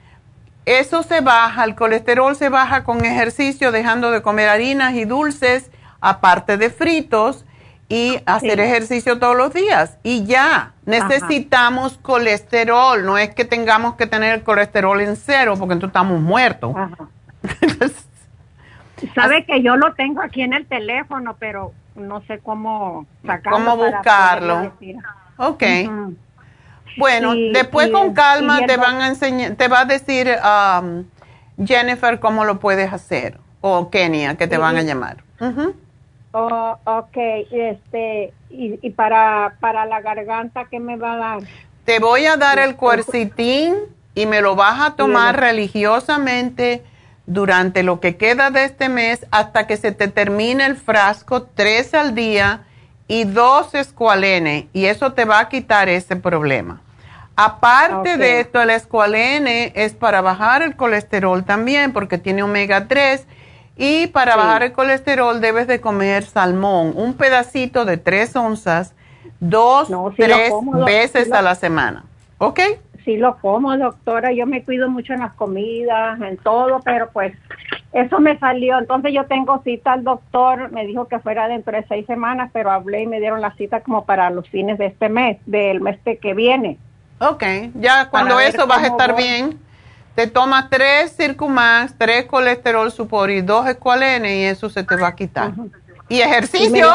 eso 0.66 1.04
se 1.04 1.22
baja, 1.22 1.64
el 1.64 1.76
colesterol 1.76 2.36
se 2.36 2.50
baja 2.50 2.84
con 2.84 3.06
ejercicio, 3.06 3.72
dejando 3.72 4.10
de 4.12 4.22
comer 4.22 4.50
harinas 4.50 4.94
y 4.96 5.06
dulces, 5.06 5.70
aparte 6.02 6.58
de 6.58 6.70
fritos, 6.70 7.46
y 7.88 8.20
hacer 8.26 8.56
Sí. 8.58 8.62
ejercicio 8.62 9.20
todos 9.20 9.36
los 9.38 9.54
días. 9.54 9.98
Y 10.04 10.26
ya, 10.26 10.74
necesitamos 10.86 11.98
colesterol, 12.02 13.06
no 13.06 13.18
es 13.18 13.34
que 13.36 13.46
tengamos 13.46 13.96
que 13.96 14.08
tener 14.08 14.34
el 14.34 14.44
colesterol 14.44 15.00
en 15.02 15.16
cero, 15.16 15.54
porque 15.58 15.74
entonces 15.74 15.90
estamos 15.94 16.20
muertos. 16.22 16.74
Sabe 19.14 19.46
que 19.46 19.62
yo 19.62 19.76
lo 19.76 19.94
tengo 19.94 20.22
aquí 20.22 20.42
en 20.42 20.54
el 20.54 20.66
teléfono, 20.66 21.36
pero 21.40 21.74
no 21.96 22.22
sé 22.22 22.40
cómo 22.40 23.06
sacarlo. 23.26 23.52
¿Cómo 23.58 23.78
buscarlo? 23.78 24.72
ok. 25.38 25.64
Bueno, 26.98 27.36
Y- 27.36 27.52
después 27.52 27.90
y 27.90 27.92
con 27.92 28.14
calma 28.14 28.66
te 28.66 28.78
van 28.78 29.02
a 29.02 29.08
enseñar, 29.10 29.56
te 29.56 29.68
va 29.68 29.82
a 29.82 29.86
decir 29.86 30.30
um, 30.42 31.04
Jennifer 31.66 32.20
cómo 32.22 32.46
lo 32.46 32.60
puedes 32.60 32.92
hacer, 32.94 33.38
o 33.60 33.90
Kenia, 33.90 34.36
que 34.38 34.48
te 34.48 34.56
Y- 34.56 34.60
van 34.60 34.78
a 34.78 34.82
llamar. 34.82 35.18
Ujú. 35.42 35.76
Oh, 36.38 36.78
ok, 36.84 37.18
este, 37.50 38.34
y, 38.50 38.78
y 38.86 38.90
para, 38.90 39.56
para 39.62 39.86
la 39.86 40.02
garganta, 40.02 40.66
¿qué 40.66 40.82
me 40.82 40.98
va 40.98 41.14
a 41.14 41.18
dar? 41.18 41.40
Te 41.86 42.00
voy 42.00 42.26
a 42.26 42.36
dar 42.36 42.60
el 42.60 42.76
cuercitín 42.76 43.74
y 44.16 44.26
me 44.26 44.42
lo 44.42 44.58
vas 44.58 44.82
a 44.82 44.96
tomar 44.98 45.38
Bien. 45.38 45.50
religiosamente 45.50 46.84
durante 47.26 47.84
lo 47.84 48.02
que 48.02 48.18
queda 48.18 48.50
de 48.50 48.66
este 48.66 48.90
mes 48.90 49.26
hasta 49.32 49.66
que 49.66 49.78
se 49.78 49.94
te 49.94 50.10
termine 50.10 50.66
el 50.66 50.76
frasco, 50.76 51.44
tres 51.44 51.94
al 51.94 52.16
día 52.16 52.66
y 53.08 53.24
dos 53.24 53.74
escualene, 53.74 54.68
y 54.74 54.88
eso 54.88 55.14
te 55.14 55.24
va 55.24 55.40
a 55.40 55.48
quitar 55.48 55.88
ese 55.88 56.18
problema. 56.18 56.82
Aparte 57.38 58.18
de 58.18 58.42
esto, 58.42 58.62
el 58.62 58.72
escualene 58.72 59.72
es 59.74 59.94
para 59.94 60.20
bajar 60.20 60.64
el 60.64 60.76
colesterol 60.76 61.46
también, 61.46 61.94
porque 61.94 62.18
tiene 62.18 62.44
omega 62.44 62.90
3. 62.90 63.26
Y 63.78 64.08
para 64.08 64.34
Sí. 64.34 64.38
bajar 64.40 64.64
el 64.64 64.72
colesterol 64.74 65.42
debes 65.42 65.68
de 65.68 65.82
comer 65.82 66.24
salmón, 66.24 66.94
un 66.96 67.14
pedacito 67.16 67.84
de 67.86 67.98
3 67.98 68.36
onzas, 68.36 68.94
dos, 69.40 69.90
No, 69.90 70.14
tres 70.16 70.50
como, 70.50 70.86
veces 70.86 71.28
lo- 71.28 71.36
a 71.36 71.42
la 71.42 71.56
semana. 71.56 72.06
¿Ok? 72.38 72.60
Sí 73.04 73.18
lo 73.18 73.38
como, 73.38 73.78
doctora, 73.78 74.32
yo 74.32 74.48
me 74.48 74.64
cuido 74.64 74.90
mucho 74.90 75.14
en 75.14 75.20
las 75.20 75.34
comidas, 75.34 76.20
en 76.22 76.38
todo, 76.38 76.80
pero 76.84 77.10
pues 77.12 77.34
eso 77.94 78.20
me 78.20 78.40
salió. 78.40 78.80
Entonces 78.80 79.14
yo 79.14 79.26
tengo 79.26 79.62
cita 79.64 79.94
al 79.94 80.04
doctor, 80.04 80.72
me 80.72 80.88
dijo 80.88 81.08
que 81.08 81.20
fuera 81.20 81.48
dentro 81.48 81.76
de 81.78 81.86
seis 81.88 82.06
semanas, 82.08 82.50
pero 82.52 82.72
hablé 82.72 83.02
y 83.04 83.08
me 83.08 83.20
dieron 83.20 83.42
la 83.42 83.54
cita 83.56 83.82
como 83.82 84.06
para 84.06 84.30
los 84.32 84.50
fines 84.50 84.78
de 84.80 84.88
este 84.88 85.10
mes, 85.10 85.38
del 85.46 85.82
mes 85.82 86.00
que- 86.04 86.34
viene. 86.34 86.78
Ok, 87.20 87.44
ya 87.76 88.10
cuando 88.10 88.40
eso 88.40 88.66
vas 88.68 88.84
a 88.84 88.88
estar 88.88 89.14
voy. 89.14 89.24
bien, 89.24 89.60
te 90.16 90.28
tomas 90.28 90.70
tres 90.70 91.16
Circumax, 91.16 91.96
tres 91.98 92.26
colesterol 92.26 92.92
supor 92.92 93.30
y 93.32 93.42
dos 93.42 93.68
escualene 93.68 94.42
y 94.42 94.44
eso 94.46 94.70
se 94.70 94.84
te 94.84 94.96
va 94.96 95.10
a 95.10 95.16
quitar. 95.16 95.52
¿Y 96.10 96.22
ejercicio? 96.22 96.88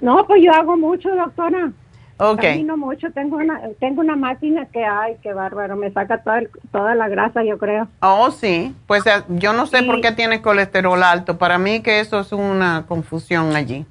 no, 0.00 0.26
pues 0.26 0.42
yo 0.42 0.52
hago 0.52 0.76
mucho, 0.76 1.14
doctora. 1.14 1.70
Ok. 2.16 2.40
Camino 2.42 2.76
mucho, 2.76 3.10
tengo 3.12 3.36
una, 3.38 3.60
tengo 3.80 4.00
una 4.00 4.14
máquina 4.14 4.66
que, 4.66 4.84
ay, 4.84 5.16
qué 5.20 5.32
bárbaro, 5.32 5.74
me 5.74 5.90
saca 5.90 6.22
toda, 6.22 6.38
el- 6.38 6.50
toda 6.70 6.94
la 6.94 7.08
grasa, 7.08 7.42
yo 7.42 7.58
creo. 7.58 7.88
Oh, 8.00 8.30
sí. 8.30 8.72
Pues 8.86 9.04
eh, 9.06 9.22
yo 9.28 9.52
no 9.52 9.66
sé 9.66 9.82
por 9.82 10.00
qué 10.00 10.12
tienes 10.12 10.40
colesterol 10.40 11.02
alto. 11.02 11.38
Para 11.38 11.58
mí 11.58 11.80
que 11.80 11.98
eso 11.98 12.20
es 12.20 12.30
una 12.32 12.84
confusión 12.86 13.56
allí. 13.56 13.84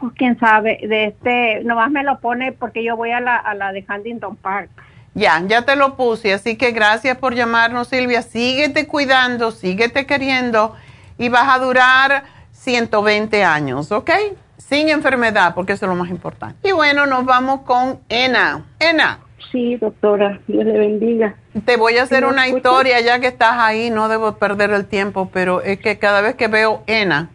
Pues 0.00 0.12
quién 0.16 0.38
sabe, 0.38 0.80
de 0.82 1.04
este, 1.04 1.62
nomás 1.64 1.90
me 1.90 2.02
lo 2.02 2.18
pone 2.18 2.52
porque 2.52 2.82
yo 2.82 2.96
voy 2.96 3.10
a 3.10 3.20
la, 3.20 3.36
a 3.36 3.54
la 3.54 3.72
de 3.72 3.84
Huntington 3.88 4.34
Park. 4.36 4.70
Ya, 5.18 5.42
ya 5.46 5.62
te 5.62 5.74
lo 5.74 5.96
puse. 5.96 6.32
Así 6.32 6.56
que 6.56 6.70
gracias 6.70 7.18
por 7.18 7.34
llamarnos, 7.34 7.88
Silvia. 7.88 8.22
Síguete 8.22 8.86
cuidando, 8.86 9.50
síguete 9.50 10.06
queriendo 10.06 10.76
y 11.18 11.28
vas 11.28 11.48
a 11.48 11.58
durar 11.58 12.24
120 12.52 13.42
años, 13.44 13.90
¿ok? 13.90 14.10
Sin 14.56 14.88
enfermedad, 14.88 15.54
porque 15.54 15.72
eso 15.72 15.86
es 15.86 15.88
lo 15.90 15.96
más 15.96 16.10
importante. 16.10 16.68
Y 16.68 16.72
bueno, 16.72 17.06
nos 17.06 17.24
vamos 17.24 17.62
con 17.62 17.98
Ena. 18.08 18.64
Ena. 18.78 19.18
Sí, 19.50 19.76
doctora, 19.76 20.40
Dios 20.46 20.64
le 20.64 20.78
bendiga. 20.78 21.34
Te 21.64 21.76
voy 21.76 21.96
a 21.96 22.02
hacer 22.02 22.18
¿Sí 22.18 22.24
me 22.24 22.30
una 22.32 22.46
escucha? 22.46 22.68
historia 22.68 23.00
ya 23.00 23.18
que 23.18 23.28
estás 23.28 23.54
ahí, 23.58 23.90
no 23.90 24.08
debo 24.08 24.36
perder 24.36 24.70
el 24.70 24.86
tiempo, 24.86 25.30
pero 25.32 25.62
es 25.62 25.78
que 25.80 25.98
cada 25.98 26.20
vez 26.20 26.34
que 26.36 26.48
veo 26.48 26.82
Ena, 26.86 27.30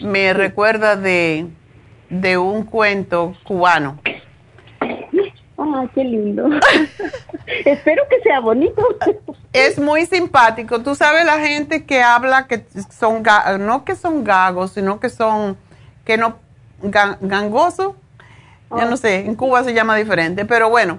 me 0.00 0.32
recuerda 0.34 0.94
de, 0.96 1.46
de 2.10 2.38
un 2.38 2.64
cuento 2.64 3.34
cubano. 3.44 3.98
Ah, 5.58 5.84
qué 5.94 6.04
lindo. 6.04 6.48
Espero 7.64 8.02
que 8.10 8.20
sea 8.20 8.40
bonito. 8.40 8.82
Es 9.52 9.78
muy 9.78 10.04
simpático. 10.06 10.80
Tú 10.82 10.94
sabes 10.94 11.24
la 11.24 11.38
gente 11.40 11.84
que 11.84 12.02
habla 12.02 12.46
que 12.46 12.64
son, 12.90 13.22
no 13.60 13.84
que 13.84 13.96
son 13.96 14.22
gagos, 14.24 14.72
sino 14.72 15.00
que 15.00 15.08
son, 15.08 15.56
que 16.04 16.18
no, 16.18 16.36
ga- 16.82 17.16
gangosos. 17.20 17.94
Ya 18.76 18.84
no 18.84 18.96
sé, 18.96 19.20
en 19.20 19.36
Cuba 19.36 19.62
se 19.62 19.72
llama 19.74 19.94
diferente, 19.96 20.44
pero 20.44 20.68
bueno. 20.68 20.98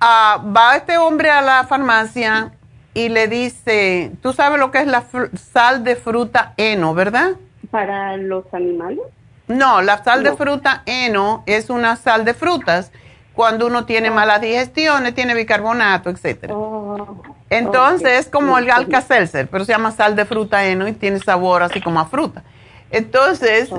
Ah, 0.00 0.42
va 0.54 0.76
este 0.76 0.98
hombre 0.98 1.30
a 1.30 1.40
la 1.40 1.64
farmacia 1.64 2.50
y 2.92 3.08
le 3.08 3.28
dice, 3.28 4.10
tú 4.20 4.32
sabes 4.32 4.58
lo 4.58 4.72
que 4.72 4.78
es 4.78 4.86
la 4.88 5.04
sal 5.34 5.84
de 5.84 5.94
fruta 5.94 6.54
heno, 6.56 6.92
¿verdad? 6.92 7.36
Para 7.70 8.16
los 8.16 8.44
animales. 8.52 8.98
No, 9.46 9.80
la 9.80 10.02
sal 10.02 10.24
de 10.24 10.32
fruta 10.36 10.82
heno 10.86 11.44
es 11.46 11.70
una 11.70 11.94
sal 11.96 12.24
de 12.24 12.34
frutas. 12.34 12.90
Cuando 13.34 13.66
uno 13.66 13.86
tiene 13.86 14.10
malas 14.10 14.40
digestiones, 14.40 15.14
tiene 15.14 15.34
bicarbonato, 15.34 16.10
etcétera. 16.10 16.54
Oh, 16.54 17.22
Entonces 17.48 18.20
es 18.20 18.28
como 18.28 18.58
el 18.58 18.64
Sí, 18.64 18.70
Alka-Seltzer, 18.70 19.48
pero 19.48 19.64
se 19.64 19.72
llama 19.72 19.90
sal 19.90 20.14
de 20.16 20.24
fruta 20.24 20.64
heno 20.66 20.86
y 20.86 20.92
tiene 20.92 21.18
sabor 21.18 21.62
así 21.62 21.80
como 21.80 22.00
a 22.00 22.06
fruta. 22.06 22.42
Entonces 22.90 23.70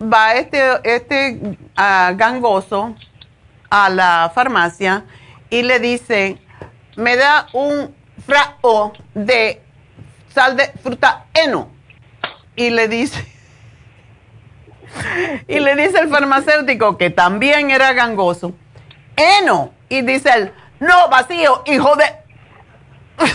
va 0.00 0.34
este, 0.34 0.62
este 0.84 1.58
ah, 1.76 2.12
gangoso 2.16 2.94
a 3.68 3.90
la 3.90 4.32
farmacia 4.34 5.04
y 5.50 5.62
le 5.62 5.80
dice, 5.80 6.38
me 6.96 7.16
da 7.16 7.46
un 7.52 7.94
frao 8.26 8.92
de 9.14 9.60
sal 10.34 10.56
de 10.56 10.72
fruta 10.82 11.26
heno. 11.34 11.68
Y 12.56 12.70
le 12.70 12.88
dice, 12.88 13.24
y 15.48 15.60
le 15.60 15.76
dice 15.76 16.00
el 16.00 16.08
farmacéutico, 16.08 16.96
que 16.96 17.10
también 17.10 17.70
era 17.70 17.92
gangoso, 17.92 18.54
heno. 19.16 19.72
Y 19.88 20.02
dice 20.02 20.30
él, 20.34 20.52
no, 20.80 21.08
vacío, 21.08 21.62
hijo 21.66 21.96
de... 21.96 22.04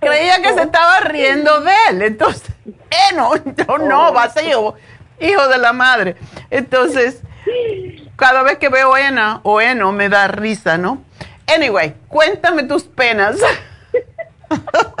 Creía 0.00 0.40
que 0.42 0.54
se 0.54 0.62
estaba 0.62 1.00
riendo 1.00 1.60
de 1.60 1.72
él. 1.90 2.02
Entonces, 2.02 2.50
heno, 3.10 3.32
yo 3.36 3.78
no, 3.78 4.12
vacío, 4.12 4.74
hijo 5.18 5.48
de 5.48 5.58
la 5.58 5.72
madre. 5.72 6.16
Entonces, 6.50 7.22
cada 8.16 8.42
vez 8.42 8.58
que 8.58 8.68
veo 8.68 8.96
Ena 8.96 9.40
o 9.42 9.60
Eno 9.60 9.92
me 9.92 10.08
da 10.08 10.28
risa, 10.28 10.78
¿no? 10.78 11.02
Anyway, 11.46 11.94
cuéntame 12.08 12.64
tus 12.64 12.84
penas. 12.84 13.36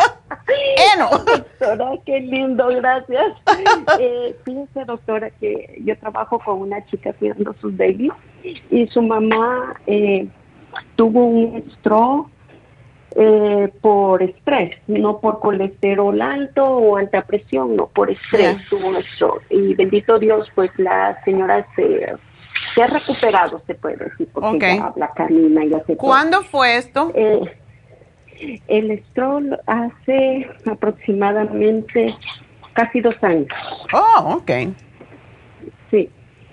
Eno. 0.94 1.10
Doctora, 1.26 1.92
qué 2.04 2.20
lindo, 2.20 2.68
gracias. 2.68 3.32
Eh, 3.98 4.36
fíjese, 4.44 4.84
doctora, 4.84 5.30
que 5.30 5.80
yo 5.84 5.96
trabajo 5.98 6.38
con 6.38 6.60
una 6.60 6.84
chica 6.86 7.12
cuidando 7.14 7.54
sus 7.60 7.76
babies 7.76 8.12
y 8.70 8.86
su 8.88 9.00
mamá 9.02 9.74
eh, 9.86 10.26
tuvo 10.96 11.24
un 11.24 11.64
stroke 11.78 12.28
eh, 13.16 13.72
por 13.80 14.22
estrés, 14.22 14.76
no 14.86 15.20
por 15.20 15.40
colesterol 15.40 16.20
alto 16.20 16.64
o 16.64 16.96
alta 16.96 17.22
presión, 17.22 17.76
no, 17.76 17.86
por 17.86 18.10
estrés 18.10 18.58
tuvo 18.68 18.88
un 18.88 19.02
stroke. 19.14 19.42
Y 19.50 19.74
bendito 19.74 20.18
Dios, 20.18 20.50
pues 20.54 20.70
la 20.76 21.18
señora 21.24 21.66
se, 21.76 22.14
se 22.74 22.82
ha 22.82 22.86
recuperado, 22.88 23.62
se 23.66 23.74
puede 23.74 23.96
decir, 23.96 24.28
porque 24.34 24.56
Ok. 24.56 24.62
ya 24.62 24.84
habla, 24.86 25.10
camina, 25.14 25.64
ya 25.64 25.82
se 25.84 25.96
¿Cuándo 25.96 26.42
fue 26.42 26.76
esto? 26.76 27.10
eh, 27.14 27.40
el 28.68 29.02
stroll 29.10 29.58
hace 29.66 30.46
aproximadamente 30.66 32.14
casi 32.74 33.00
dos 33.00 33.16
años, 33.22 33.48
Oh, 33.92 34.38
ok. 34.38 34.50
sí. 35.90 36.08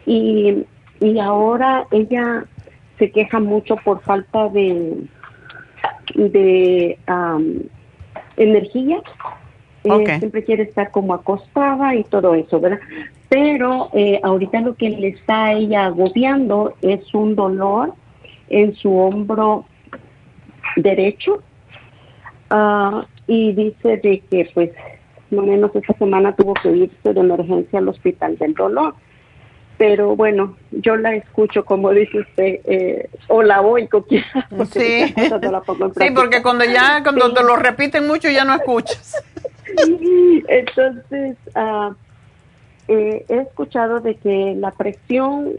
Y, 0.06 0.66
y 1.00 1.20
ahora 1.20 1.86
ella 1.92 2.46
se 3.00 3.12
queja 3.12 3.40
mucho 3.40 3.76
por 3.78 4.02
falta 4.04 4.50
de, 4.50 5.04
de 6.16 6.98
energía. 8.38 8.98
Eh, 9.84 9.90
Ok. 9.92 10.10
siempre 10.20 10.44
quiere 10.46 10.64
estar 10.64 10.92
como 10.92 11.14
acostada 11.14 11.94
y 11.96 12.04
todo 12.06 12.36
eso, 12.36 12.60
¿verdad? 12.60 12.80
Pero 13.28 13.90
eh, 13.94 14.20
ahorita 14.24 14.62
lo 14.62 14.76
que 14.76 14.90
le 14.90 15.10
está 15.10 15.46
a 15.48 15.54
ella 15.54 15.86
agobiando 15.88 16.76
es 16.82 17.14
un 17.14 17.36
dolor 17.36 17.94
en 18.50 18.74
su 18.76 18.96
hombro 18.98 19.66
derecho 20.78 21.42
Ah, 22.56 23.04
y 23.26 23.52
dice 23.54 23.98
de 23.98 24.20
que 24.30 24.48
pues 24.54 24.70
no 25.32 25.42
menos 25.42 25.76
esta 25.76 25.94
semana 25.98 26.36
tuvo 26.36 26.54
que 26.54 26.70
irse 26.70 27.12
de 27.14 27.20
emergencia 27.20 27.80
al 27.80 27.90
hospital 27.90 28.38
del 28.38 28.54
dolor. 28.54 28.94
Pero 29.80 30.16
bueno, 30.16 30.56
yo 30.70 30.96
la 30.98 31.16
escucho 31.16 31.66
como 31.66 31.90
dice 31.90 32.20
usted, 32.20 32.60
eh, 32.66 33.10
o 33.28 33.42
la 33.42 33.62
oigo 33.62 34.06
quizás. 34.08 34.46
porque 34.56 35.08
Sí. 35.08 35.16
no 35.42 35.52
la 35.52 35.62
pongo 35.62 35.86
en 35.86 35.94
Sí, 35.96 36.06
porque 36.14 36.44
cuando 36.44 36.64
ya, 36.64 37.02
cuando 37.02 37.30
Sí. 37.30 37.34
te 37.34 37.44
lo 37.44 37.56
repiten 37.56 38.06
mucho 38.08 38.30
ya 38.30 38.46
no 38.46 38.54
escuchas. 38.54 39.16
Entonces, 40.48 41.38
ah, 41.56 41.92
eh, 42.88 43.26
he 43.30 43.38
escuchado 43.40 44.00
de 44.00 44.16
que 44.16 44.54
la 44.58 44.70
presión 44.72 45.54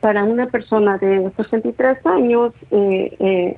para 0.00 0.24
una 0.24 0.46
persona 0.46 0.96
de 0.96 1.30
63 1.36 1.98
años, 2.06 2.54
eh, 2.70 3.14
eh, 3.20 3.56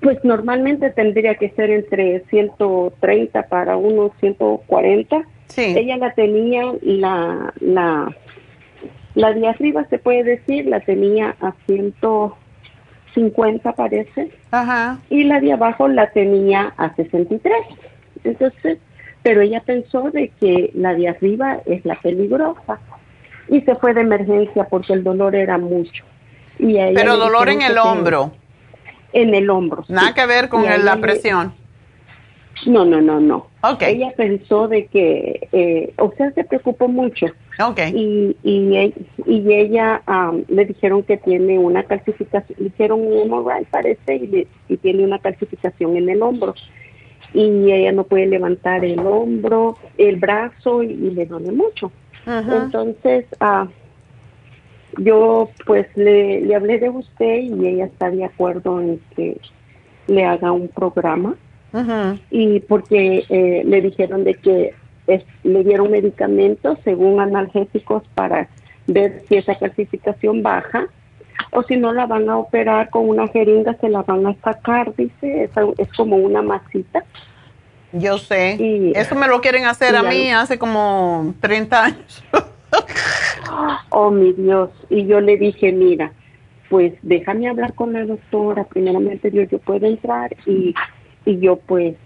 pues 0.00 0.24
normalmente 0.24 0.90
tendría 0.90 1.36
que 1.36 1.50
ser 1.50 1.70
entre 1.70 2.24
130 2.30 3.42
para 3.48 3.76
unos 3.76 4.10
140. 4.20 5.22
Sí. 5.48 5.74
Ella 5.76 5.96
la 5.96 6.14
tenía, 6.14 6.62
la, 6.82 7.52
la, 7.60 8.16
la 9.14 9.32
de 9.32 9.48
arriba 9.48 9.84
se 9.90 9.98
puede 9.98 10.22
decir, 10.24 10.66
la 10.66 10.80
tenía 10.80 11.36
a 11.40 11.54
150 11.66 13.72
parece 13.72 14.30
Ajá. 14.50 14.98
y 15.10 15.24
la 15.24 15.40
de 15.40 15.52
abajo 15.52 15.88
la 15.88 16.10
tenía 16.10 16.72
a 16.76 16.94
63. 16.94 17.52
Entonces, 18.24 18.78
pero 19.22 19.40
ella 19.40 19.62
pensó 19.64 20.10
de 20.10 20.28
que 20.40 20.70
la 20.74 20.94
de 20.94 21.08
arriba 21.08 21.60
es 21.66 21.84
la 21.84 21.96
peligrosa 21.96 22.78
y 23.48 23.60
se 23.62 23.74
fue 23.76 23.94
de 23.94 24.02
emergencia 24.02 24.64
porque 24.64 24.92
el 24.92 25.04
dolor 25.04 25.34
era 25.34 25.58
mucho. 25.58 26.04
Y 26.58 26.74
Pero 26.94 27.16
dolor 27.16 27.48
en 27.48 27.62
el 27.62 27.78
hombro. 27.78 28.32
En 29.12 29.34
el 29.34 29.50
hombro. 29.50 29.84
sí. 29.86 29.92
Nada 29.92 30.14
que 30.14 30.26
ver 30.26 30.48
con 30.48 30.64
el- 30.64 30.84
la 30.84 30.94
le- 30.96 31.02
presión. 31.02 31.54
No, 32.66 32.84
no, 32.84 33.00
no, 33.00 33.18
no. 33.18 33.48
Ok. 33.62 33.82
Ella 33.82 34.12
pensó 34.16 34.68
de 34.68 34.86
que, 34.86 35.48
eh, 35.52 35.92
o 35.98 36.12
sea, 36.16 36.30
se 36.32 36.44
preocupó 36.44 36.86
mucho 36.86 37.26
Ok. 37.60 37.80
y, 37.92 38.36
y, 38.44 38.94
y 39.26 39.52
ella 39.52 40.02
am, 40.06 40.44
le 40.48 40.64
dijeron 40.66 41.02
que 41.02 41.16
tiene 41.16 41.58
una 41.58 41.82
calcificación, 41.82 42.56
le 42.60 42.68
hicieron 42.68 43.00
un 43.00 43.28
MRI 43.30 43.64
parece 43.70 44.14
y, 44.16 44.26
le- 44.28 44.46
y 44.68 44.76
tiene 44.76 45.02
una 45.04 45.18
calcificación 45.18 45.96
en 45.96 46.08
el 46.08 46.22
hombro 46.22 46.54
y 47.34 47.72
ella 47.72 47.90
no 47.92 48.04
puede 48.04 48.26
levantar 48.26 48.84
el 48.84 49.00
hombro, 49.00 49.76
el 49.98 50.16
brazo 50.16 50.82
y, 50.84 50.92
y 50.92 51.10
le 51.10 51.26
duele 51.26 51.50
mucho. 51.52 51.90
Entonces, 52.26 53.24
ah, 53.40 53.66
yo 54.98 55.50
pues 55.66 55.86
le, 55.96 56.40
le 56.42 56.54
hablé 56.54 56.78
de 56.78 56.90
usted 56.90 57.38
y 57.42 57.66
ella 57.66 57.86
está 57.86 58.10
de 58.10 58.24
acuerdo 58.24 58.80
en 58.80 59.00
que 59.16 59.38
le 60.06 60.24
haga 60.24 60.52
un 60.52 60.68
programa 60.68 61.34
y 62.30 62.60
porque 62.60 63.24
eh, 63.28 63.62
le 63.64 63.80
dijeron 63.80 64.24
de 64.24 64.34
que 64.34 64.74
es- 65.06 65.24
le 65.42 65.64
dieron 65.64 65.90
medicamentos 65.90 66.78
según 66.84 67.20
analgésicos 67.20 68.02
para 68.14 68.48
ver 68.86 69.22
si 69.28 69.36
esa 69.36 69.54
calcificación 69.58 70.42
baja 70.42 70.86
o 71.52 71.62
si 71.62 71.76
no 71.76 71.92
la 71.92 72.06
van 72.06 72.28
a 72.28 72.36
operar 72.38 72.90
con 72.90 73.08
una 73.08 73.26
jeringa, 73.28 73.74
se 73.80 73.88
la 73.88 74.02
van 74.02 74.26
a 74.26 74.34
sacar, 74.44 74.94
dice, 74.96 75.44
es, 75.44 75.50
es 75.78 75.92
como 75.94 76.16
una 76.16 76.42
masita. 76.42 77.04
Yo 77.92 78.16
sé. 78.18 78.56
Eso 78.94 79.14
me 79.14 79.28
lo 79.28 79.40
quieren 79.40 79.66
hacer 79.66 79.94
a 79.96 80.02
mí 80.10 80.30
hace 80.32 80.58
como 80.58 81.34
30 81.40 81.84
años. 81.84 82.24
oh, 83.90 84.10
mi 84.10 84.32
Dios. 84.32 84.70
Y 84.90 85.06
yo 85.06 85.20
le 85.20 85.36
dije, 85.36 85.72
mira, 85.72 86.12
pues 86.68 86.94
déjame 87.02 87.48
hablar 87.48 87.74
con 87.74 87.92
la 87.92 88.04
doctora. 88.04 88.64
Primeramente, 88.64 89.30
Dios, 89.30 89.48
yo 89.50 89.58
puedo 89.58 89.86
entrar 89.86 90.34
y, 90.46 90.74
y 91.24 91.38
yo 91.38 91.56
pues, 91.56 91.96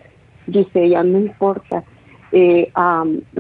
dice, 0.47 0.89
ya 0.89 1.03
no 1.03 1.19
importa. 1.19 1.85
Eh, 2.33 2.71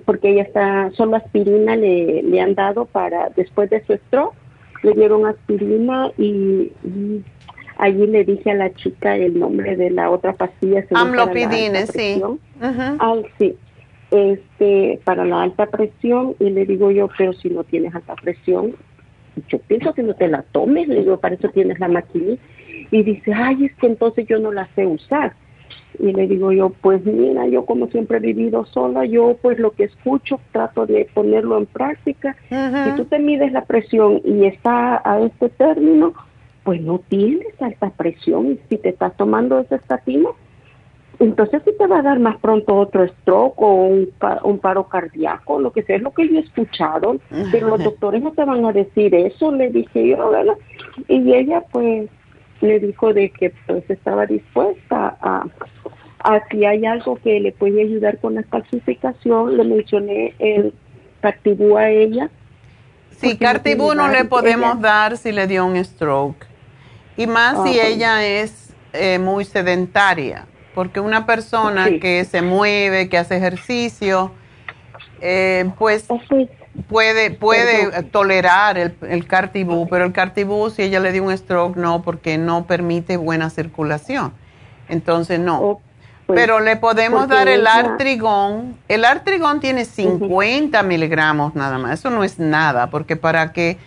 porque 0.04 0.30
ella 0.30 0.42
está, 0.42 0.90
solo 0.92 1.16
aspirina 1.16 1.76
le, 1.76 2.22
le 2.22 2.40
han 2.40 2.54
dado 2.54 2.84
para, 2.86 3.30
después 3.30 3.68
de 3.68 3.84
su 3.84 3.94
stroke, 3.94 4.34
le 4.82 4.92
dieron 4.92 5.26
aspirina 5.26 6.10
y, 6.16 6.72
allí 7.78 8.06
le 8.06 8.24
dije 8.24 8.52
a 8.52 8.54
la 8.54 8.72
chica 8.72 9.16
el 9.16 9.38
nombre 9.38 9.76
de 9.76 9.90
la 9.90 10.10
otra 10.10 10.32
pastilla. 10.32 10.84
Amlopidine, 10.94 11.86
sí. 11.86 12.22
sí. 13.38 13.56
Este, 14.16 14.98
para 15.04 15.26
la 15.26 15.42
alta 15.42 15.66
presión 15.66 16.36
y 16.38 16.48
le 16.48 16.64
digo 16.64 16.90
yo, 16.90 17.08
pero 17.18 17.34
si 17.34 17.50
no 17.50 17.64
tienes 17.64 17.94
alta 17.94 18.14
presión, 18.14 18.74
yo 19.48 19.58
pienso 19.58 19.92
que 19.92 20.02
no 20.02 20.14
te 20.14 20.28
la 20.28 20.42
tomes, 20.42 20.88
le 20.88 21.00
digo, 21.00 21.18
para 21.18 21.34
eso 21.34 21.50
tienes 21.50 21.78
la 21.78 21.88
maquinita. 21.88 22.42
Y 22.90 23.02
dice, 23.02 23.34
ay, 23.34 23.66
es 23.66 23.74
que 23.76 23.88
entonces 23.88 24.26
yo 24.26 24.38
no 24.38 24.52
la 24.52 24.68
sé 24.74 24.86
usar. 24.86 25.34
Y 25.98 26.12
le 26.12 26.26
digo 26.26 26.52
yo, 26.52 26.70
pues 26.70 27.04
mira, 27.04 27.46
yo 27.46 27.66
como 27.66 27.88
siempre 27.88 28.18
he 28.18 28.20
vivido 28.20 28.64
sola, 28.66 29.04
yo 29.04 29.36
pues 29.42 29.58
lo 29.58 29.72
que 29.72 29.84
escucho 29.84 30.40
trato 30.52 30.86
de 30.86 31.08
ponerlo 31.12 31.58
en 31.58 31.66
práctica. 31.66 32.36
Si 32.48 32.96
tú 32.96 33.04
te 33.06 33.18
mides 33.18 33.52
la 33.52 33.64
presión 33.64 34.20
y 34.24 34.46
está 34.46 35.02
a 35.04 35.20
este 35.20 35.48
término, 35.50 36.14
pues 36.64 36.80
no 36.80 37.00
tienes 37.08 37.60
alta 37.60 37.90
presión. 37.90 38.52
Y 38.52 38.60
si 38.68 38.78
te 38.78 38.90
estás 38.90 39.16
tomando 39.16 39.58
ese 39.58 39.76
estatino, 39.76 40.36
entonces 41.18 41.62
sí 41.64 41.72
te 41.78 41.86
va 41.86 41.98
a 41.98 42.02
dar 42.02 42.18
más 42.18 42.36
pronto 42.38 42.74
otro 42.74 43.06
stroke 43.08 43.60
o 43.60 43.72
un, 43.72 44.10
un 44.44 44.58
paro 44.58 44.88
cardíaco, 44.88 45.60
lo 45.60 45.72
que 45.72 45.82
sea, 45.82 45.96
es 45.96 46.02
lo 46.02 46.12
que 46.12 46.28
yo 46.28 46.38
he 46.38 46.42
escuchado, 46.42 47.16
pero 47.50 47.68
los 47.68 47.82
doctores 47.82 48.22
no 48.22 48.32
te 48.32 48.44
van 48.44 48.64
a 48.64 48.72
decir 48.72 49.14
eso, 49.14 49.52
le 49.52 49.70
dije 49.70 50.08
yo, 50.08 50.30
¿verdad? 50.30 50.56
Y 51.08 51.32
ella 51.32 51.62
pues 51.72 52.08
le 52.60 52.80
dijo 52.80 53.12
de 53.12 53.30
que 53.30 53.52
pues 53.66 53.88
estaba 53.90 54.26
dispuesta 54.26 55.16
a, 55.20 55.46
a 56.20 56.48
si 56.50 56.64
hay 56.64 56.84
algo 56.84 57.16
que 57.16 57.40
le 57.40 57.52
puede 57.52 57.82
ayudar 57.82 58.18
con 58.18 58.34
la 58.34 58.42
calcificación, 58.42 59.56
le 59.56 59.64
mencioné 59.64 60.34
el 60.38 60.72
Cartibú 61.20 61.76
a 61.76 61.88
ella. 61.90 62.30
Sí, 63.10 63.36
Cartibú 63.38 63.94
no 63.94 64.08
le 64.08 64.24
podemos 64.24 64.80
dar 64.80 65.16
si 65.16 65.32
le 65.32 65.46
dio 65.46 65.64
un 65.64 65.82
stroke. 65.82 66.46
Y 67.16 67.26
más 67.26 67.62
si 67.64 67.80
ah, 67.80 67.86
ella 67.86 68.26
es 68.26 68.74
eh, 68.92 69.18
muy 69.18 69.44
sedentaria, 69.44 70.46
porque 70.76 71.00
una 71.00 71.24
persona 71.24 71.86
que 72.02 72.26
se 72.26 72.42
mueve, 72.42 73.08
que 73.08 73.16
hace 73.16 73.38
ejercicio, 73.38 74.30
eh, 75.22 75.70
pues 75.78 76.06
puede, 76.86 77.30
puede 77.30 78.02
tolerar 78.02 78.76
el, 78.76 78.94
el 79.08 79.26
cartibú, 79.26 79.88
pero 79.88 80.04
el 80.04 80.12
cartibú 80.12 80.68
si 80.68 80.82
ella 80.82 81.00
le 81.00 81.12
dio 81.12 81.24
un 81.24 81.34
stroke 81.34 81.78
no, 81.78 82.02
porque 82.02 82.36
no 82.36 82.66
permite 82.66 83.16
buena 83.16 83.48
circulación. 83.48 84.34
Entonces 84.90 85.40
no. 85.40 85.80
Pues, 86.26 86.38
pero 86.38 86.60
le 86.60 86.76
podemos 86.76 87.26
dar 87.26 87.48
el 87.48 87.66
artrigón. 87.66 88.76
El 88.86 89.06
artrigón 89.06 89.60
tiene 89.60 89.86
50 89.86 90.82
miligramos 90.82 91.54
nada 91.54 91.78
más. 91.78 92.00
Eso 92.00 92.10
no 92.10 92.22
es 92.22 92.38
nada, 92.38 92.90
porque 92.90 93.16
para 93.16 93.54
que 93.54 93.78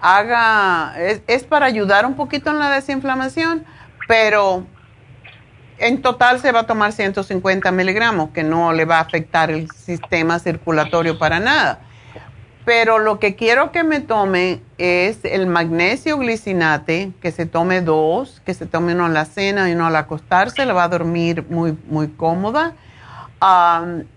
haga, 0.00 0.94
es, 0.98 1.20
es, 1.26 1.44
para 1.44 1.66
ayudar 1.66 2.06
un 2.06 2.14
poquito 2.14 2.48
en 2.48 2.58
la 2.58 2.70
desinflamación, 2.70 3.66
pero 4.06 4.64
en 5.78 6.02
total 6.02 6.40
se 6.40 6.52
va 6.52 6.60
a 6.60 6.66
tomar 6.66 6.92
150 6.92 7.70
miligramos, 7.72 8.30
que 8.30 8.42
no 8.42 8.72
le 8.72 8.84
va 8.84 8.98
a 8.98 9.00
afectar 9.00 9.50
el 9.50 9.70
sistema 9.70 10.38
circulatorio 10.38 11.18
para 11.18 11.40
nada. 11.40 11.80
Pero 12.64 12.98
lo 12.98 13.18
que 13.18 13.34
quiero 13.34 13.72
que 13.72 13.82
me 13.82 14.00
tome 14.00 14.60
es 14.76 15.20
el 15.24 15.46
magnesio 15.46 16.18
glicinate, 16.18 17.12
que 17.22 17.32
se 17.32 17.46
tome 17.46 17.80
dos, 17.80 18.42
que 18.44 18.52
se 18.52 18.66
tome 18.66 18.92
uno 18.92 19.06
en 19.06 19.14
la 19.14 19.24
cena 19.24 19.70
y 19.70 19.72
uno 19.72 19.86
al 19.86 19.96
acostarse, 19.96 20.66
le 20.66 20.74
va 20.74 20.84
a 20.84 20.88
dormir 20.88 21.46
muy, 21.48 21.78
muy 21.86 22.08
cómoda. 22.08 22.74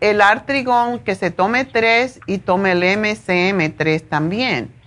el 0.02 0.22
artrigón, 0.22 1.00
que 1.00 1.16
se 1.16 1.32
tome 1.32 1.64
tres 1.64 2.20
y 2.28 2.40
tome 2.40 2.74
el 2.74 2.84
MCM3 2.84 4.02
también. 4.10 4.81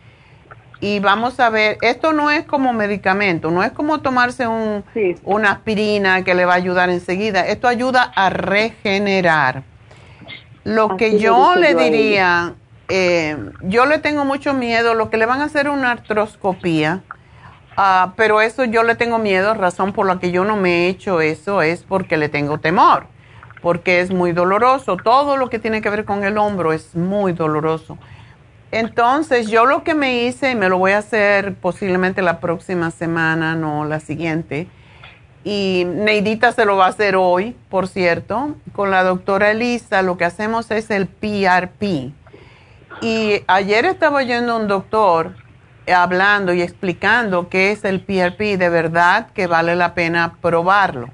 Y 0.84 1.00
vamos 1.00 1.40
a 1.40 1.48
ver, 1.48 1.78
esto 1.80 2.12
no 2.12 2.30
es 2.30 2.44
como 2.44 2.74
medicamento, 2.74 3.50
no 3.50 3.62
es 3.62 3.72
como 3.72 4.00
tomarse 4.00 4.46
un, 4.46 4.84
una 5.24 5.52
aspirina 5.52 6.22
que 6.24 6.34
le 6.34 6.44
va 6.44 6.52
a 6.52 6.56
ayudar 6.56 6.90
enseguida, 6.90 7.46
esto 7.46 7.68
ayuda 7.68 8.02
a 8.02 8.28
regenerar. 8.28 9.62
Lo 10.64 10.98
que 10.98 11.18
yo 11.18 11.54
le 11.56 11.74
diría 11.74 12.54
eh, 12.88 13.34
yo 13.62 13.86
le 13.86 13.98
tengo 13.98 14.26
mucho 14.26 14.52
miedo, 14.52 14.92
lo 14.92 15.08
que 15.08 15.16
le 15.16 15.24
van 15.24 15.40
a 15.40 15.44
hacer 15.44 15.70
una 15.70 15.92
artroscopía, 15.92 17.02
ah, 17.78 18.12
pero 18.14 18.42
eso 18.42 18.64
yo 18.64 18.82
le 18.82 18.94
tengo 18.94 19.18
miedo, 19.18 19.54
razón 19.54 19.94
por 19.94 20.06
la 20.06 20.18
que 20.18 20.32
yo 20.32 20.44
no 20.44 20.56
me 20.56 20.84
he 20.84 20.88
hecho 20.88 21.22
eso 21.22 21.62
es 21.62 21.82
porque 21.82 22.18
le 22.18 22.28
tengo 22.28 22.58
temor, 22.58 23.06
porque 23.62 24.00
es 24.00 24.10
muy 24.10 24.32
doloroso, 24.32 24.98
todo 24.98 25.38
lo 25.38 25.48
que 25.48 25.58
tiene 25.58 25.80
que 25.80 25.88
ver 25.88 26.04
con 26.04 26.24
el 26.24 26.36
hombro 26.36 26.74
es 26.74 26.94
muy 26.94 27.32
doloroso. 27.32 27.96
Entonces 28.74 29.48
yo 29.48 29.66
lo 29.66 29.84
que 29.84 29.94
me 29.94 30.24
hice, 30.24 30.50
y 30.50 30.56
me 30.56 30.68
lo 30.68 30.78
voy 30.78 30.90
a 30.90 30.98
hacer 30.98 31.54
posiblemente 31.54 32.22
la 32.22 32.40
próxima 32.40 32.90
semana, 32.90 33.54
no 33.54 33.84
la 33.84 34.00
siguiente, 34.00 34.66
y 35.44 35.84
Neidita 35.86 36.50
se 36.50 36.64
lo 36.64 36.76
va 36.76 36.86
a 36.86 36.88
hacer 36.88 37.14
hoy, 37.14 37.56
por 37.68 37.86
cierto, 37.86 38.56
con 38.72 38.90
la 38.90 39.04
doctora 39.04 39.52
Elisa, 39.52 40.02
lo 40.02 40.16
que 40.16 40.24
hacemos 40.24 40.72
es 40.72 40.90
el 40.90 41.06
PRP 41.06 42.10
y 43.00 43.42
ayer 43.46 43.84
estaba 43.84 44.16
oyendo 44.18 44.56
un 44.56 44.66
doctor 44.66 45.36
hablando 45.86 46.52
y 46.52 46.60
explicando 46.60 47.48
qué 47.48 47.70
es 47.70 47.84
el 47.84 48.00
PRP, 48.00 48.56
de 48.56 48.70
verdad 48.70 49.28
que 49.34 49.46
vale 49.46 49.76
la 49.76 49.94
pena 49.94 50.34
probarlo. 50.40 51.10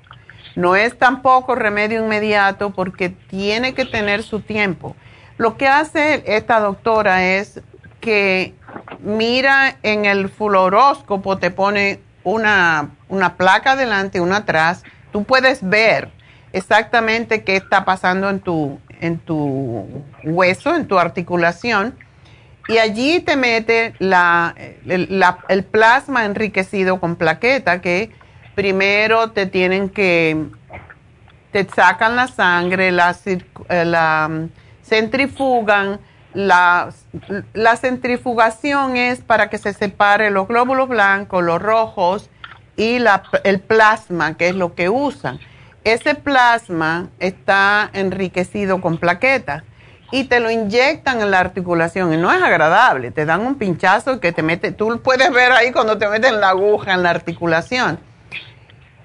No 0.56 0.76
es 0.76 0.96
tampoco 0.96 1.54
remedio 1.56 2.02
inmediato 2.02 2.70
porque 2.70 3.10
tiene 3.10 3.74
que 3.74 3.84
tener 3.84 4.22
su 4.22 4.40
tiempo. 4.40 4.96
Lo 5.40 5.56
que 5.56 5.68
hace 5.68 6.22
esta 6.26 6.60
doctora 6.60 7.24
es 7.24 7.62
que 8.02 8.52
mira 8.98 9.78
en 9.82 10.04
el 10.04 10.28
fluoróscopo, 10.28 11.38
te 11.38 11.50
pone 11.50 11.98
una, 12.24 12.90
una 13.08 13.38
placa 13.38 13.72
adelante, 13.72 14.20
una 14.20 14.36
atrás. 14.36 14.82
Tú 15.12 15.24
puedes 15.24 15.66
ver 15.66 16.10
exactamente 16.52 17.42
qué 17.42 17.56
está 17.56 17.86
pasando 17.86 18.28
en 18.28 18.40
tu, 18.40 18.78
en 19.00 19.16
tu 19.16 20.04
hueso, 20.24 20.76
en 20.76 20.86
tu 20.86 20.98
articulación, 20.98 21.96
y 22.68 22.76
allí 22.76 23.20
te 23.20 23.38
mete 23.38 23.94
la, 23.98 24.54
el, 24.84 25.64
plasma 25.64 26.26
enriquecido 26.26 27.00
con 27.00 27.16
plaqueta, 27.16 27.80
que 27.80 28.10
primero 28.54 29.30
te 29.30 29.46
tienen 29.46 29.88
que, 29.88 30.48
te 31.50 31.66
sacan 31.66 32.14
la 32.14 32.28
sangre, 32.28 32.92
la, 32.92 33.16
eh, 33.24 33.84
la 33.86 34.28
centrifugan, 34.90 36.00
la, 36.34 36.90
la 37.54 37.76
centrifugación 37.76 38.96
es 38.96 39.22
para 39.22 39.48
que 39.48 39.56
se 39.56 39.72
separe 39.72 40.30
los 40.30 40.46
glóbulos 40.46 40.88
blancos, 40.88 41.42
los 41.42 41.62
rojos 41.62 42.28
y 42.76 42.98
la, 42.98 43.22
el 43.44 43.60
plasma, 43.60 44.36
que 44.36 44.48
es 44.48 44.54
lo 44.54 44.74
que 44.74 44.90
usan 44.90 45.40
ese 45.84 46.14
plasma 46.14 47.08
está 47.18 47.88
enriquecido 47.92 48.80
con 48.80 48.98
plaquetas 48.98 49.62
y 50.12 50.24
te 50.24 50.40
lo 50.40 50.50
inyectan 50.50 51.20
en 51.20 51.30
la 51.30 51.38
articulación 51.38 52.12
y 52.12 52.16
no 52.16 52.32
es 52.32 52.42
agradable, 52.42 53.12
te 53.12 53.24
dan 53.24 53.42
un 53.42 53.54
pinchazo 53.54 54.20
que 54.20 54.32
te 54.32 54.42
mete, 54.42 54.72
tú 54.72 55.00
puedes 55.02 55.32
ver 55.32 55.52
ahí 55.52 55.72
cuando 55.72 55.96
te 55.98 56.08
meten 56.08 56.40
la 56.40 56.50
aguja 56.50 56.94
en 56.94 57.02
la 57.02 57.10
articulación. 57.10 57.98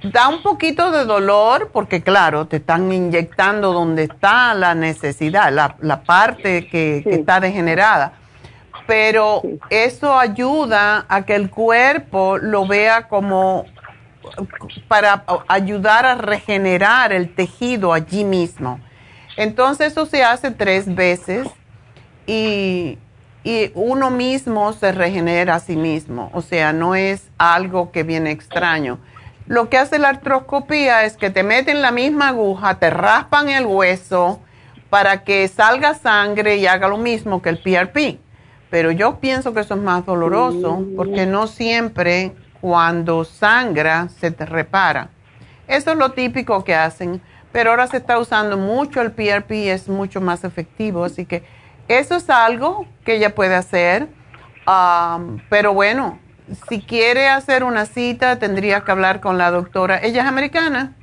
Da 0.04 0.28
un 0.28 0.42
poquito 0.44 0.92
de 0.92 1.06
dolor 1.06 1.72
porque 1.74 2.02
claro, 2.02 2.46
te 2.46 2.58
están 2.58 2.92
inyectando 2.92 3.74
donde 3.74 4.04
está 4.04 4.54
la 4.54 4.76
necesidad, 4.76 5.52
la, 5.52 6.04
parte 6.04 6.68
que, 6.68 7.02
que, 7.04 7.16
está 7.16 7.40
degenerada. 7.40 8.14
Pero 8.86 9.42
eso 9.70 10.18
ayuda 10.18 11.06
a 11.10 11.24
que 11.24 11.36
el 11.36 11.50
cuerpo 11.50 12.38
lo 12.38 12.68
vea 12.68 13.08
como 13.08 13.66
para 14.88 15.24
ayudar 15.48 16.06
a 16.06 16.16
regenerar 16.16 17.12
el 17.12 17.34
tejido 17.34 17.94
allí 17.94 18.24
mismo. 18.24 18.80
Entonces 19.38 19.92
eso 19.92 20.06
se 20.06 20.24
hace 20.24 20.52
tres 20.52 20.94
veces 20.94 21.48
y, 22.26 22.98
uno 23.76 24.10
mismo 24.10 24.74
se 24.74 24.92
regenera 24.92 25.54
a 25.54 25.60
sí 25.60 25.76
mismo, 25.76 26.32
o 26.34 26.42
sea, 26.42 26.74
no 26.74 26.96
es 26.96 27.30
algo 27.38 27.92
que 27.92 28.02
viene 28.02 28.32
extraño. 28.32 28.98
Lo 29.48 29.70
que 29.70 29.78
hace 29.78 30.00
la 30.00 30.10
artroscopía 30.10 31.04
es 31.04 31.18
que 31.18 31.30
te 31.30 31.44
meten 31.44 31.82
la 31.82 31.92
misma 31.92 32.30
aguja, 32.30 32.80
te 32.80 32.90
raspan 32.90 33.50
el 33.50 33.66
hueso 33.66 34.40
para 34.90 35.24
que 35.24 35.48
salga 35.48 35.94
sangre 35.94 36.58
y 36.58 36.68
haga 36.68 36.88
lo 36.88 36.98
mismo 36.98 37.42
que 37.42 37.50
el 37.50 37.60
PRP 37.60 38.20
Pero 38.72 38.92
yo 38.92 39.20
pienso 39.20 39.54
que 39.54 39.60
eso 39.62 39.76
es 39.76 39.82
más 39.82 40.06
doloroso 40.06 40.78
Mm. 40.78 40.96
porque 40.96 41.26
no 41.26 41.48
siempre 41.48 42.34
cuando 42.60 43.24
sangra 43.24 44.08
se 44.20 44.32
te 44.32 44.46
repara. 44.46 45.10
Eso 45.68 45.92
es 45.92 45.98
lo 45.98 46.12
típico 46.12 46.64
que 46.64 46.74
hacen, 46.76 47.22
pero 47.52 47.70
ahora 47.70 47.88
se 47.88 47.98
está 47.98 48.18
usando 48.18 48.58
mucho 48.58 49.02
el 49.02 49.12
PRP 49.12 49.52
y 49.66 49.70
es 49.70 49.88
mucho 49.88 50.20
más 50.22 50.44
efectivo, 50.44 51.06
así 51.06 51.26
que 51.26 51.44
eso 51.88 52.16
es 52.16 52.30
algo 52.30 52.88
que 53.04 53.16
ella 53.16 53.36
puede 53.36 53.54
hacer. 53.56 54.08
Am, 54.66 55.40
pero 55.50 55.74
bueno, 55.74 56.18
si 56.70 56.82
quiere 56.82 57.28
hacer 57.28 57.64
una 57.64 57.86
cita, 57.86 58.40
tendría 58.40 58.82
que 58.82 58.92
hablar 58.92 59.22
con 59.22 59.38
la 59.38 59.52
doctora. 59.52 60.00
¿Ella 60.02 60.24
es 60.24 60.28
americana? 60.28 60.94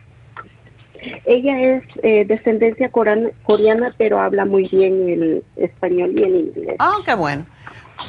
Ella 1.24 1.60
es 1.60 1.82
eh, 2.02 2.24
descendencia 2.26 2.90
coreana, 2.90 3.30
coreana, 3.42 3.94
pero 3.98 4.20
habla 4.20 4.44
muy 4.44 4.68
bien 4.68 5.08
el 5.08 5.44
español 5.56 6.12
y 6.16 6.22
el 6.22 6.36
inglés. 6.36 6.76
Ah, 6.78 6.98
qué 7.04 7.14
bueno. 7.14 7.46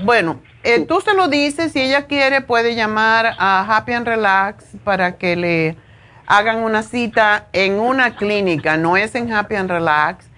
Bueno, 0.04 0.40
eh, 0.64 0.86
tú 0.86 1.02
se 1.02 1.14
lo 1.14 1.28
dices, 1.28 1.72
si 1.72 1.82
ella 1.82 2.06
quiere 2.06 2.42
puede 2.42 2.76
llamar 2.76 3.34
a 3.38 3.66
Happy 3.68 3.94
and 3.94 4.08
Relax 4.08 4.66
para 4.84 5.18
que 5.18 5.36
le 5.36 5.76
hagan 6.26 6.64
una 6.64 6.84
cita 6.84 7.48
en 7.54 7.80
una 7.80 8.16
clínica, 8.16 8.78
no 8.78 8.98
es 8.98 9.16
en 9.16 9.32
Happy 9.32 9.56
and 9.56 9.70
Relax, 9.70 10.30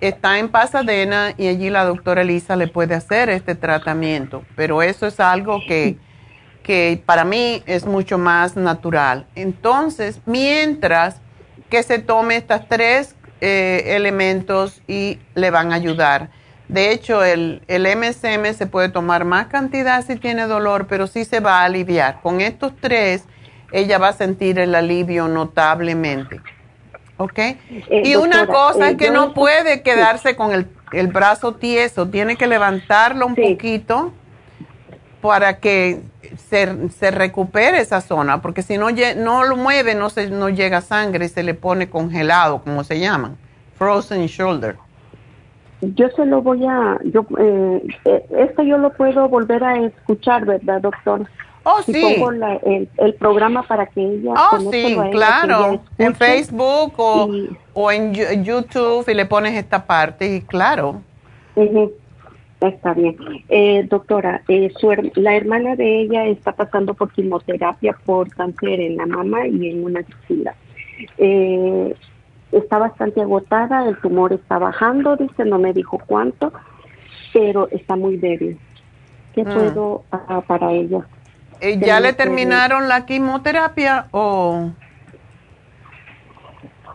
está 0.00 0.38
en 0.38 0.48
Pasadena 0.48 1.32
y 1.36 1.48
allí 1.48 1.70
la 1.70 1.84
doctora 1.84 2.22
Elisa 2.22 2.56
le 2.56 2.68
puede 2.68 2.94
hacer 2.94 3.28
este 3.28 3.54
tratamiento, 3.54 4.44
pero 4.56 4.82
eso 4.82 5.06
es 5.06 5.20
algo 5.20 5.60
que, 5.66 5.96
que 6.68 7.02
para 7.06 7.24
mí 7.24 7.62
es 7.64 7.86
mucho 7.86 8.18
más 8.18 8.54
natural. 8.54 9.24
Entonces, 9.34 10.20
mientras 10.26 11.16
que 11.70 11.82
se 11.82 11.98
tome 11.98 12.36
estas 12.36 12.68
tres 12.68 13.16
eh, 13.40 13.84
elementos 13.96 14.82
y 14.86 15.18
le 15.34 15.50
van 15.50 15.72
a 15.72 15.76
ayudar. 15.76 16.28
De 16.68 16.92
hecho, 16.92 17.24
el, 17.24 17.62
el 17.68 17.86
MSM 17.86 18.52
se 18.52 18.66
puede 18.66 18.90
tomar 18.90 19.24
más 19.24 19.46
cantidad 19.46 20.04
si 20.04 20.16
tiene 20.16 20.46
dolor, 20.46 20.88
pero 20.88 21.06
sí 21.06 21.24
se 21.24 21.40
va 21.40 21.62
a 21.62 21.64
aliviar. 21.64 22.20
Con 22.20 22.42
estos 22.42 22.74
tres, 22.78 23.24
ella 23.72 23.96
va 23.96 24.08
a 24.08 24.12
sentir 24.12 24.58
el 24.58 24.74
alivio 24.74 25.26
notablemente. 25.26 26.38
¿Ok? 27.16 27.38
y 28.04 28.14
una 28.16 28.46
cosa 28.46 28.88
eh, 28.88 28.90
es 28.90 28.98
que 28.98 29.10
no 29.10 29.32
puede 29.32 29.80
quedarse 29.80 30.36
con 30.36 30.52
el, 30.52 30.68
el 30.92 31.06
brazo 31.06 31.54
tieso, 31.54 32.06
tiene 32.08 32.36
que 32.36 32.46
levantarlo 32.46 33.24
un 33.24 33.34
poquito 33.34 34.12
para 35.20 35.58
que 35.58 36.00
se, 36.36 36.88
se 36.90 37.10
recupere 37.10 37.80
esa 37.80 38.00
zona, 38.00 38.40
porque 38.40 38.62
si 38.62 38.78
no, 38.78 38.88
no 39.16 39.44
lo 39.44 39.56
mueve, 39.56 39.94
no, 39.94 40.10
se, 40.10 40.30
no 40.30 40.48
llega 40.48 40.80
sangre 40.80 41.24
y 41.26 41.28
se 41.28 41.42
le 41.42 41.54
pone 41.54 41.88
congelado, 41.88 42.62
como 42.62 42.84
se 42.84 43.00
llaman, 43.00 43.36
frozen 43.76 44.26
shoulder. 44.26 44.76
Yo 45.80 46.08
se 46.10 46.26
lo 46.26 46.42
voy 46.42 46.64
a, 46.66 46.98
yo, 47.04 47.24
eh, 47.38 47.82
eh, 48.04 48.26
esto 48.38 48.62
yo 48.62 48.78
lo 48.78 48.92
puedo 48.92 49.28
volver 49.28 49.62
a 49.62 49.78
escuchar, 49.80 50.44
¿verdad, 50.44 50.80
doctor? 50.80 51.28
Oh, 51.64 51.82
sí. 51.82 52.00
pongo 52.00 52.30
la- 52.32 52.56
el, 52.56 52.88
el 52.96 53.14
programa 53.14 53.62
para 53.62 53.86
que 53.86 54.00
ella. 54.00 54.32
Oh, 54.52 54.70
sí, 54.70 54.86
ella, 54.86 55.10
claro. 55.10 55.80
En. 55.98 56.14
Facebook 56.14 56.94
o, 56.96 57.28
o 57.74 57.92
en 57.92 58.14
YouTube 58.42 59.04
y 59.08 59.14
le 59.14 59.26
pones 59.26 59.54
esta 59.54 59.84
parte 59.84 60.36
y 60.36 60.40
claro. 60.40 61.02
Está 62.60 62.92
bien. 62.92 63.16
Eh, 63.48 63.86
doctora, 63.88 64.42
eh, 64.48 64.72
su 64.78 64.90
her- 64.90 65.12
la 65.16 65.36
hermana 65.36 65.76
de 65.76 66.00
ella 66.00 66.24
está 66.26 66.52
pasando 66.52 66.94
por 66.94 67.12
quimioterapia 67.12 67.96
por 68.04 68.28
cáncer 68.30 68.80
en 68.80 68.96
la 68.96 69.06
mama 69.06 69.46
y 69.46 69.70
en 69.70 69.84
una 69.84 70.00
axila. 70.00 70.54
Eh, 71.18 71.94
está 72.50 72.78
bastante 72.78 73.20
agotada, 73.20 73.88
el 73.88 73.96
tumor 74.00 74.32
está 74.32 74.58
bajando, 74.58 75.16
dice, 75.16 75.44
no 75.44 75.58
me 75.60 75.72
dijo 75.72 75.98
cuánto, 76.04 76.52
pero 77.32 77.68
está 77.70 77.94
muy 77.94 78.16
débil. 78.16 78.58
¿Qué 79.34 79.44
Mm. 79.44 79.52
puedo 79.52 80.04
hacer 80.10 80.42
para 80.48 80.72
ella? 80.72 81.06
Eh, 81.60 81.78
¿Ya 81.80 82.00
no 82.00 82.06
le 82.06 82.12
terminaron 82.12 82.88
la 82.88 83.06
quimioterapia 83.06 84.06
o 84.10 84.70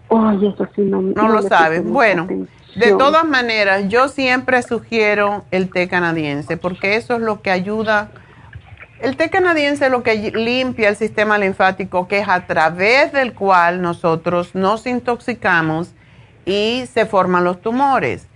Ay, 0.09 0.45
eso 0.45 0.67
sí, 0.75 0.81
no, 0.81 1.01
no 1.01 1.27
lo 1.29 1.41
le 1.41 1.47
sabes? 1.47 1.83
Bueno, 1.83 2.27
de 2.75 2.91
todas 2.91 3.25
maneras, 3.25 3.87
yo 3.87 4.07
siempre 4.09 4.61
sugiero 4.63 5.45
el 5.51 5.69
té 5.69 5.87
canadiense 5.87 6.57
porque 6.57 6.95
eso 6.95 7.15
es 7.15 7.21
lo 7.21 7.41
que 7.41 7.51
ayuda. 7.51 8.09
El 8.99 9.17
té 9.17 9.29
canadiense 9.29 9.85
es 9.85 9.91
lo 9.91 10.01
que 10.01 10.31
limpia 10.31 10.89
el 10.89 10.95
sistema 10.95 11.37
linfático, 11.37 12.07
que 12.07 12.19
es 12.19 12.29
a 12.29 12.47
través 12.47 13.11
del 13.11 13.33
cual 13.33 13.81
nosotros 13.81 14.55
nos 14.55 14.87
intoxicamos 14.87 15.91
y 16.45 16.85
se 16.91 17.05
forman 17.05 17.43
los 17.43 17.61
tumores. 17.61 18.27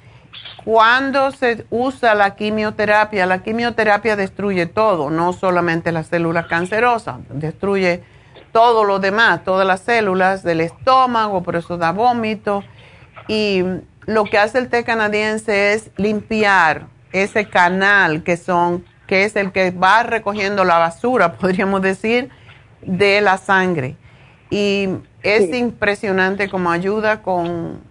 Cuando 0.65 1.31
se 1.31 1.65
usa 1.69 2.13
la 2.13 2.35
quimioterapia, 2.35 3.25
la 3.25 3.41
quimioterapia 3.41 4.15
destruye 4.15 4.65
todo, 4.65 5.09
no 5.09 5.33
solamente 5.33 5.91
las 5.91 6.07
células 6.07 6.47
cancerosas, 6.47 7.17
destruye 7.29 8.03
todo 8.51 8.83
lo 8.83 8.99
demás, 8.99 9.43
todas 9.43 9.65
las 9.65 9.81
células 9.81 10.43
del 10.43 10.61
estómago, 10.61 11.41
por 11.43 11.55
eso 11.55 11.77
da 11.77 11.91
vómito. 11.91 12.63
Y 13.27 13.63
lo 14.07 14.23
que 14.23 14.39
hace 14.39 14.57
el 14.57 14.69
té 14.69 14.83
canadiense 14.83 15.73
es 15.73 15.91
limpiar 15.97 16.87
ese 17.11 17.47
canal 17.49 18.23
que 18.23 18.37
son, 18.37 18.83
que 19.05 19.25
es 19.25 19.35
el 19.35 19.51
que 19.51 19.69
va 19.71 20.01
recogiendo 20.01 20.63
la 20.63 20.79
basura, 20.79 21.33
podríamos 21.37 21.81
decir, 21.81 22.29
de 22.81 23.21
la 23.21 23.37
sangre. 23.37 23.97
Y 24.49 24.87
es 25.23 25.53
impresionante 25.53 26.49
como 26.49 26.71
ayuda 26.71 27.21
con, 27.21 27.81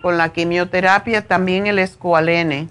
con 0.00 0.16
la 0.16 0.28
quimioterapia, 0.28 1.26
también 1.26 1.66
el 1.66 1.80
escualene. 1.80 2.68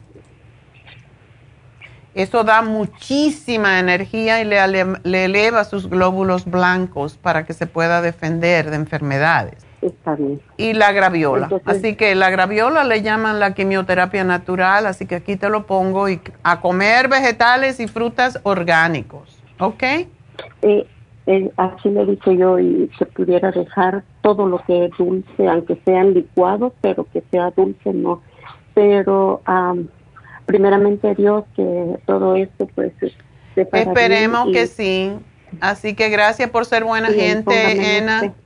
Eso 2.15 2.45
da 2.45 2.61
muchísima 2.61 3.79
energía 3.79 4.39
y 4.39 4.45
le, 4.45 5.25
eleva 5.25 5.65
sus 5.65 5.89
glóbulos 5.89 6.45
blancos 6.45 7.17
para 7.17 7.45
que 7.45 7.53
se 7.53 7.67
pueda 7.67 8.01
defender 8.01 8.69
de 8.69 8.77
enfermedades. 8.77 9.72
Está 9.85 10.15
bien. 10.15 10.41
Y 10.57 10.73
la 10.73 10.91
graviola. 10.91 11.45
Entonces- 11.45 11.67
así 11.67 11.95
que 11.95 12.15
la 12.15 12.29
graviola 12.29 12.83
le 12.83 13.01
llaman 13.01 13.39
la 13.39 13.53
quimioterapia 13.53 14.23
natural, 14.23 14.85
así 14.87 15.05
que 15.05 15.15
aquí 15.15 15.35
te 15.35 15.49
lo 15.49 15.65
pongo 15.65 16.09
y 16.09 16.21
a 16.43 16.61
comer 16.61 17.07
vegetales 17.09 17.79
y 17.79 17.87
frutas 17.87 18.39
orgánicos. 18.43 19.37
¿Ok? 19.59 19.83
Eh, 19.83 20.87
eh, 21.25 21.51
así 21.57 21.89
le 21.89 22.05
dije 22.05 22.37
yo 22.37 22.59
y 22.59 22.89
se 22.97 23.05
pudiera 23.05 23.51
dejar 23.51 24.03
todo 24.21 24.47
lo 24.47 24.59
que 24.65 24.85
es 24.85 24.91
dulce, 24.97 25.47
aunque 25.47 25.79
sean 25.85 26.13
licuados, 26.13 26.73
pero 26.81 27.05
que 27.11 27.23
sea 27.31 27.51
dulce, 27.51 27.93
no. 27.93 28.21
Pero 28.73 29.41
am, 29.45 29.87
primeramente 30.45 31.13
Dios 31.15 31.45
que 31.55 31.97
todo 32.05 32.35
esto 32.35 32.67
pues 32.75 32.91
se 32.99 33.61
Esperemos 33.61 34.47
y- 34.49 34.51
que 34.53 34.67
sí. 34.67 35.13
Así 35.61 35.93
que 35.93 36.09
gracias 36.09 36.49
por 36.49 36.65
ser 36.65 36.83
buena 36.83 37.09
gente, 37.09 37.97
Ena. 37.97 38.25
este. 38.25 38.42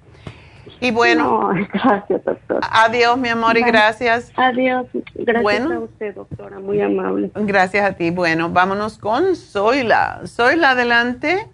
Y 0.80 0.92
bueno, 0.92 1.54
No, 1.54 1.68
gracias, 1.74 2.24
doctor. 2.24 2.60
adiós, 2.72 3.18
mi 3.18 3.30
amor, 3.30 3.58
y 3.58 3.62
gracias. 3.64 4.32
Adiós. 4.36 4.86
Gracias 5.16 5.42
Bueno. 5.44 5.74
a 5.74 5.80
usted, 5.80 6.14
doctora, 6.16 6.60
muy 6.60 6.80
amable. 6.82 7.32
Gracias 7.36 7.84
a 7.90 7.94
ti. 7.94 8.12
Bueno, 8.12 8.50
vámonos 8.50 8.98
con 8.98 9.36
Zoila. 9.36 10.22
Zoila, 10.26 10.72
adelante. 10.72 11.48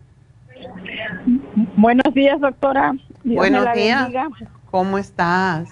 Buenos 1.78 2.14
días, 2.14 2.40
doctora. 2.40 2.94
Dios 3.24 3.38
Buenos 3.38 3.74
días. 3.74 4.02
bendiga. 4.04 4.28
¿Cómo 4.72 4.98
estás? 4.98 5.70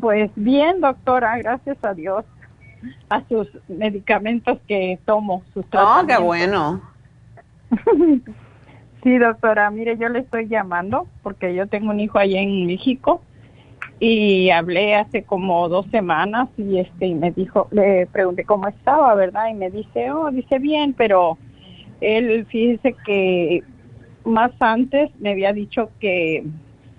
Pues 0.00 0.30
bien, 0.34 0.80
doctora, 0.80 1.38
gracias 1.38 1.78
a 1.82 1.94
Dios. 1.94 2.24
A 3.08 3.22
sus 3.28 3.48
medicamentos 3.68 4.58
que 4.68 4.98
tomo, 5.06 5.42
sus 5.54 5.64
Oh, 5.64 5.68
qué 5.70 5.70
tratamientos. 5.70 6.24
bueno. 6.24 6.82
Sí, 9.06 9.18
doctora, 9.18 9.70
mire, 9.70 9.96
yo 9.98 10.08
le 10.08 10.18
estoy 10.18 10.48
llamando 10.48 11.06
porque 11.22 11.54
yo 11.54 11.68
tengo 11.68 11.90
un 11.90 12.00
hijo 12.00 12.18
allá 12.18 12.40
en 12.40 12.66
México 12.66 13.22
y 14.00 14.50
hablé 14.50 14.96
hace 14.96 15.22
como 15.22 15.68
dos 15.68 15.86
semanas 15.92 16.48
y 16.56 16.80
este 16.80 17.06
y 17.06 17.14
me 17.14 17.30
dijo, 17.30 17.68
le 17.70 18.08
pregunté 18.08 18.44
cómo 18.44 18.66
estaba, 18.66 19.14
¿verdad? 19.14 19.46
Y 19.48 19.54
me 19.54 19.70
dice, 19.70 20.10
oh, 20.10 20.32
dice 20.32 20.58
bien, 20.58 20.92
pero 20.92 21.38
él, 22.00 22.46
fíjese 22.46 22.96
que 23.06 23.62
más 24.24 24.50
antes 24.58 25.12
me 25.20 25.30
había 25.30 25.52
dicho 25.52 25.88
que 26.00 26.44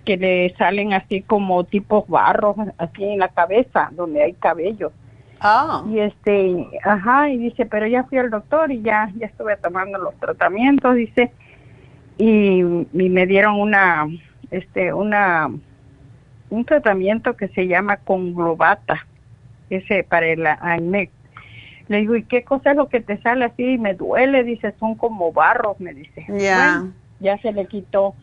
que 0.06 0.16
le 0.16 0.56
salen 0.56 0.94
así 0.94 1.24
como 1.24 1.66
tipos 1.66 2.08
barros 2.08 2.56
así 2.78 3.04
en 3.04 3.20
la 3.20 3.28
cabeza 3.28 3.90
donde 3.92 4.24
hay 4.24 4.32
cabello. 4.32 4.94
Ah. 5.42 5.84
Y 5.90 6.00
este, 6.00 6.70
ajá, 6.86 7.30
y 7.32 7.38
dice, 7.38 7.66
pero 7.66 7.86
ya 7.86 8.06
fui 8.06 8.18
al 8.18 8.30
doctor 8.30 8.72
y 8.72 8.82
ya 8.82 9.12
ya 9.18 9.26
estuve 9.26 9.58
tomando 9.58 9.98
los 9.98 10.16
tratamientos, 10.22 10.96
dice, 10.96 11.34
y, 12.18 12.60
y 12.62 13.10
me 13.10 13.26
dieron 13.26 13.60
una 13.60 14.08
este 14.52 14.94
una 14.94 15.50
un 16.50 16.66
tratamiento 16.66 17.36
que 17.36 17.50
se 17.50 17.68
llama 17.68 17.98
conglobata, 17.98 19.06
ese 19.70 20.04
para 20.04 20.28
el 20.28 20.46
acné. 20.48 21.10
Le 21.90 21.98
digo, 22.00 22.16
¿y 22.16 22.24
qué 22.24 22.44
cosa 22.44 22.72
es 22.72 22.78
lo 22.78 22.88
que 22.90 23.02
te 23.02 23.18
sale 23.22 23.46
así? 23.46 23.74
Y 23.74 23.78
me 23.78 23.94
duele, 23.94 24.44
dice, 24.44 24.74
son 24.80 24.96
como 24.96 25.32
barros, 25.34 25.80
me 25.80 25.94
dice. 25.94 26.26
Ya. 26.30 26.80
Bueno, 26.80 26.94
ya 27.20 27.38
se 27.40 27.52
le 27.52 27.66
quitó. 27.66 28.14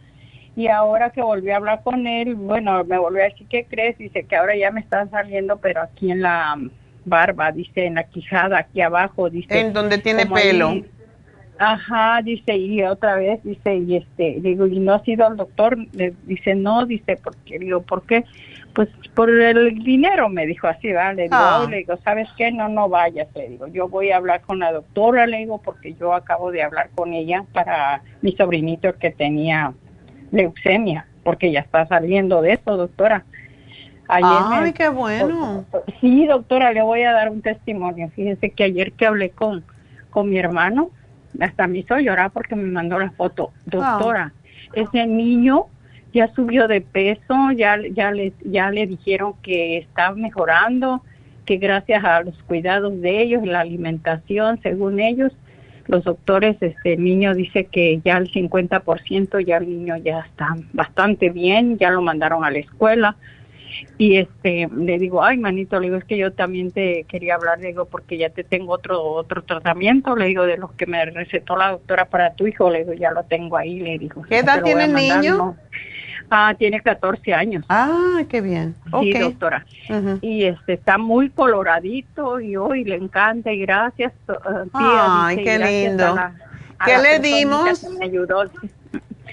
Y 0.57 0.69
ahora 0.69 1.11
que 1.11 1.21
volví 1.23 1.51
a 1.51 1.57
hablar 1.57 1.83
con 1.83 2.07
él, 2.07 2.35
bueno, 2.35 2.85
me 2.85 2.99
volvió 2.99 3.23
a 3.23 3.25
decir, 3.25 3.47
¿qué 3.49 3.67
crees? 3.69 3.99
Dice 3.99 4.25
que 4.25 4.37
ahora 4.37 4.57
ya 4.57 4.71
me 4.71 4.81
están 4.81 5.11
saliendo, 5.11 5.57
pero 5.59 5.83
aquí 5.83 6.11
en 6.11 6.23
la, 6.23 6.57
barba, 7.05 7.53
dice, 7.53 7.87
en 7.87 7.95
la 7.95 8.05
quijada, 8.05 8.59
aquí 8.59 8.81
abajo, 8.81 9.31
dice. 9.31 9.61
En 9.61 9.73
donde 9.73 9.99
tiene 9.99 10.27
pelo. 10.27 10.69
ahí- 10.69 10.87
Ajá, 11.59 12.21
dice, 12.23 12.57
y 12.57 12.83
otra 12.83 13.17
vez, 13.17 13.41
dice, 13.45 13.77
y 13.77 13.97
este, 13.97 14.39
digo, 14.41 14.67
¿y 14.67 14.79
no 14.81 14.95
has 14.95 15.07
ido 15.07 15.27
al 15.27 15.37
doctor? 15.37 15.77
Le 15.93 16.13
dice, 16.25 16.55
no, 16.55 16.85
dice, 16.85 17.17
porque, 17.23 17.59
digo, 17.59 17.83
¿por 17.83 18.05
qué? 18.07 18.25
Pues 18.73 18.89
por 19.15 19.31
el 19.31 19.79
dinero, 19.85 20.29
me 20.29 20.47
dijo 20.47 20.67
así, 20.67 20.89
¿verdad? 20.89 21.15
Le 21.15 21.23
digo, 21.25 21.37
Ah. 21.39 21.67
Le 21.71 21.77
digo, 21.79 21.97
¿sabes 21.99 22.29
qué? 22.37 22.51
No, 22.51 22.69
no 22.69 22.89
vayas, 22.89 23.29
le 23.37 23.51
digo, 23.51 23.69
yo 23.69 23.89
voy 23.89 24.11
a 24.11 24.17
hablar 24.17 24.41
con 24.41 24.59
la 24.59 24.73
doctora, 24.73 25.27
le 25.29 25.39
digo, 25.39 25.63
porque 25.63 25.95
yo 25.95 26.13
acabo 26.13 26.51
de 26.51 26.63
hablar 26.65 26.91
con 26.95 27.13
ella 27.15 27.45
para 27.53 28.03
mi 28.21 28.33
sobrinito 28.33 28.93
que 28.99 29.13
tenía 29.13 29.73
leucemia, 30.33 31.07
porque 31.23 31.53
ya 31.53 31.61
está 31.61 31.87
saliendo 31.87 32.43
de 32.43 32.55
eso, 32.55 32.77
doctora. 32.77 33.25
Ayer 34.09 34.43
Ay, 34.51 34.61
me- 34.65 34.75
qué 34.75 34.89
bueno. 34.89 35.65
Sí, 36.01 36.27
doctora, 36.27 36.73
le 36.73 36.83
voy 36.83 37.03
a 37.03 37.13
dar 37.13 37.31
un 37.31 37.41
testimonio. 37.43 38.11
Fíjese 38.11 38.51
que 38.51 38.65
ayer 38.65 38.93
que 38.93 39.07
hablé 39.07 39.31
con, 39.31 39.65
con 40.11 40.29
mi 40.29 40.39
hermano, 40.39 40.91
hasta 41.41 41.67
me 41.67 41.79
hizo 41.79 41.99
llorar 41.99 42.31
porque 42.31 42.57
me 42.57 42.65
mandó 42.65 42.99
la 42.99 43.11
foto. 43.11 43.53
Doctora, 43.67 44.33
ese 44.73 45.07
niño 45.07 45.67
ya 46.13 46.33
subió 46.35 46.69
de 46.69 46.81
peso, 46.81 47.51
ya, 47.57 47.77
ya, 47.93 48.13
le, 48.13 48.33
ya 48.45 48.71
le 48.71 48.87
dijeron 48.87 49.35
que 49.43 49.79
está 49.79 50.13
mejorando, 50.13 51.03
que 51.45 51.57
gracias 51.57 52.05
a 52.05 52.23
los 52.23 52.41
cuidados 52.45 53.01
de 53.01 53.23
ellos, 53.23 53.45
la 53.45 53.61
alimentación, 53.61 54.61
según 54.63 55.01
ellos, 55.01 55.33
los 55.87 56.05
doctores, 56.05 56.57
este 56.61 56.95
el 56.95 57.05
niño 57.05 57.35
dice 57.35 57.67
que 57.67 58.01
ya 58.05 58.17
el 58.17 58.31
50% 58.31 59.45
ya 59.45 59.59
el 59.59 59.69
niño 59.69 59.97
ya 59.99 60.21
está 60.21 60.57
bastante 60.73 61.29
bien, 61.31 61.77
ya 61.79 61.91
lo 61.91 62.01
mandaron 62.01 62.45
a 62.45 62.51
la 62.51 62.59
escuela. 62.59 63.17
Y 63.99 64.17
este 64.19 64.69
le 64.77 64.99
digo, 64.99 65.23
ay 65.23 65.39
manito, 65.39 65.79
le 65.81 65.87
digo, 65.87 65.97
es 65.99 66.05
que 66.05 66.17
yo 66.17 66.33
también 66.33 66.71
te 66.73 67.05
quería 67.05 67.35
hablar, 67.37 67.59
le 67.61 67.69
digo, 67.69 67.87
porque 67.87 68.17
ya 68.19 68.31
te 68.31 68.45
tengo 68.45 68.73
otro 68.73 69.03
otro 69.03 69.43
tratamiento, 69.43 70.17
le 70.17 70.27
digo, 70.27 70.45
de 70.47 70.57
los 70.57 70.73
que 70.73 70.87
me 70.87 71.05
recetó 71.07 71.57
la 71.57 71.71
doctora 71.73 72.07
para 72.07 72.35
tu 72.35 72.47
hijo, 72.47 72.71
le 72.71 72.81
digo, 72.81 72.93
ya 72.95 73.11
lo 73.11 73.25
tengo 73.25 73.57
ahí, 73.57 73.81
le 73.81 73.99
digo. 73.99 74.23
¿Qué 74.23 74.39
edad 74.39 74.63
tiene 74.63 74.85
el 74.85 74.95
niño? 74.95 75.37
¿no? 75.37 75.57
Ah, 76.31 76.55
tiene 76.59 76.81
14 76.81 77.35
años. 77.35 77.65
Ah, 77.69 78.23
qué 78.29 78.41
bien. 78.41 78.75
Sí, 79.01 79.13
Ok. 79.13 79.21
doctora. 79.21 79.67
Y 80.21 80.45
este 80.45 80.75
está 80.75 80.97
muy 80.99 81.31
coloradito 81.31 82.41
y 82.41 82.57
hoy 82.57 82.85
le 82.85 82.97
encanta 82.97 83.53
y 83.53 83.59
gracias, 83.61 84.13
uh, 84.29 84.33
tía. 84.71 85.27
Ay, 85.27 85.37
dice, 85.37 85.51
qué 85.51 85.59
gracias 85.59 85.91
lindo. 85.91 86.07
a 86.07 86.15
la- 86.15 86.35
a 86.79 86.85
¿Qué 86.87 86.99
le 86.99 87.19
dimos? 87.21 87.89
me 87.99 88.05
ayudó. 88.07 88.45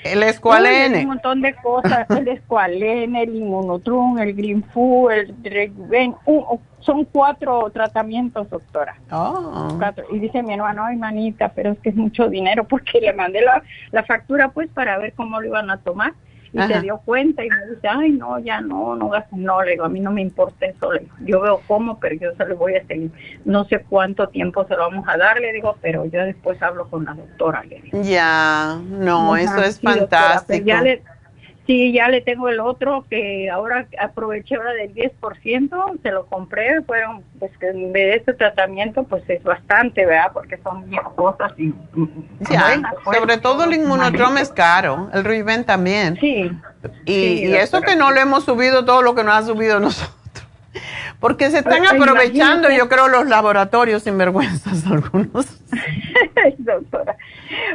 El 0.03 0.19
Uy, 0.19 0.23
escualene. 0.26 1.02
Un 1.02 1.07
montón 1.07 1.41
de 1.41 1.53
cosas, 1.56 2.10
el 2.10 2.28
escualene, 2.28 3.23
el 3.23 3.36
inmunotrum, 3.36 4.18
el 4.19 4.34
green 4.34 4.64
food, 4.64 5.11
el 5.11 5.36
Rejuven, 5.44 6.15
un- 6.26 6.45
son 6.80 7.06
cuatro 7.06 7.69
tratamientos, 7.69 8.49
doctora. 8.49 8.95
Oh. 9.11 9.68
Cuatro. 9.78 10.06
Y 10.11 10.18
dice 10.19 10.41
mi 10.41 10.53
hermano, 10.53 10.84
ay 10.84 10.95
manita, 10.98 11.49
pero 11.53 11.72
es 11.72 11.80
que 11.80 11.90
es 11.90 11.95
mucho 11.95 12.28
dinero 12.28 12.64
porque 12.68 12.99
le 12.99 13.14
mandé 13.14 13.41
la, 13.41 13.61
la 13.91 14.03
factura 14.03 14.49
pues 14.49 14.68
para 14.69 14.98
ver 14.98 15.14
cómo 15.14 15.40
lo 15.40 15.48
iban 15.48 15.69
a 15.69 15.78
tomar 15.78 16.14
y 16.53 16.60
Ajá. 16.60 16.73
se 16.76 16.82
dio 16.82 16.98
cuenta 17.06 17.45
y 17.45 17.49
me 17.49 17.65
dice, 17.68 17.88
ay 17.88 18.11
no, 18.11 18.38
ya 18.40 18.60
no, 18.61 18.95
no 18.95 19.10
gastes, 19.10 19.40
no, 19.40 19.61
le 19.64 19.72
digo, 19.72 19.86
a 19.86 19.90
mí 19.90 19.99
no 20.02 20.11
me 20.11 20.22
importa 20.22 20.65
eso, 20.65 20.91
le 20.91 20.99
digo, 21.02 21.15
yo 21.22 21.41
veo 21.41 21.64
cómo, 21.65 21.99
pero 21.99 22.15
yo 22.15 22.32
se 22.36 22.45
lo 22.45 22.57
voy 22.57 22.76
a 22.76 22.86
seguir, 22.86 23.11
no 23.45 23.64
sé 23.65 23.86
cuánto 23.88 24.28
tiempo 24.28 24.65
se 24.68 24.76
lo 24.76 24.82
vamos 24.82 25.06
a 25.07 25.18
dar, 25.18 25.40
le 25.40 25.53
digo, 25.53 25.78
pero 25.82 26.06
yo 26.06 26.23
después 26.26 26.61
hablo 26.61 26.90
con 26.90 27.06
la 27.06 27.14
doctora, 27.14 27.64
le 27.64 27.82
digo. 27.82 28.02
Ya, 28.03 28.82
no, 28.86 29.34
Ajá, 29.36 29.38
eso 29.38 29.64
es 29.64 29.78
sí, 29.80 29.88
doctora, 29.88 30.11
fantástico. 30.11 30.65
ya 30.68 30.82
le- 30.82 31.03
sí, 31.67 31.91
ya 31.91 32.07
le 32.09 32.21
tengo 32.21 32.49
el 32.49 32.59
otro 32.59 33.05
que 33.09 33.49
ahora 33.49 33.88
aproveché 33.99 34.55
ahora 34.55 34.73
del 34.73 34.93
10%, 34.93 36.01
se 36.01 36.11
lo 36.11 36.25
compré, 36.25 36.81
fueron, 36.83 37.23
pues 37.39 37.51
que 37.57 37.67
de 37.67 38.15
este 38.15 38.33
tratamiento, 38.33 39.03
pues 39.03 39.23
es 39.29 39.43
bastante, 39.43 40.05
¿verdad? 40.05 40.31
Porque 40.33 40.57
son 40.57 40.89
10 40.89 41.01
cosas 41.15 41.51
y... 41.57 41.73
Ya, 42.49 42.67
buenas, 42.67 42.93
pues. 43.03 43.17
sobre 43.17 43.38
todo 43.38 43.63
el 43.65 43.73
inmunotrom 43.73 44.38
es 44.38 44.49
caro, 44.49 45.09
el 45.13 45.23
Riven 45.23 45.63
también. 45.65 46.17
Sí. 46.19 46.51
Y, 47.05 47.11
Sí, 47.13 47.45
y 47.45 47.53
eso 47.53 47.81
que 47.81 47.95
no 47.95 48.09
sí. 48.09 48.15
le 48.15 48.21
hemos 48.21 48.43
subido 48.43 48.85
todo 48.85 49.01
lo 49.01 49.13
que 49.15 49.23
nos 49.23 49.35
ha 49.35 49.43
subido 49.43 49.79
nosotros. 49.79 50.20
Porque 51.19 51.49
se 51.49 51.60
están 51.60 51.81
Pero, 51.81 52.03
aprovechando, 52.03 52.69
imagínate. 52.69 52.77
yo 52.77 52.89
creo, 52.89 53.07
los 53.10 53.27
laboratorios 53.27 54.03
sinvergüenzas 54.03 54.85
algunos. 54.91 55.61
Doctora. 56.57 57.15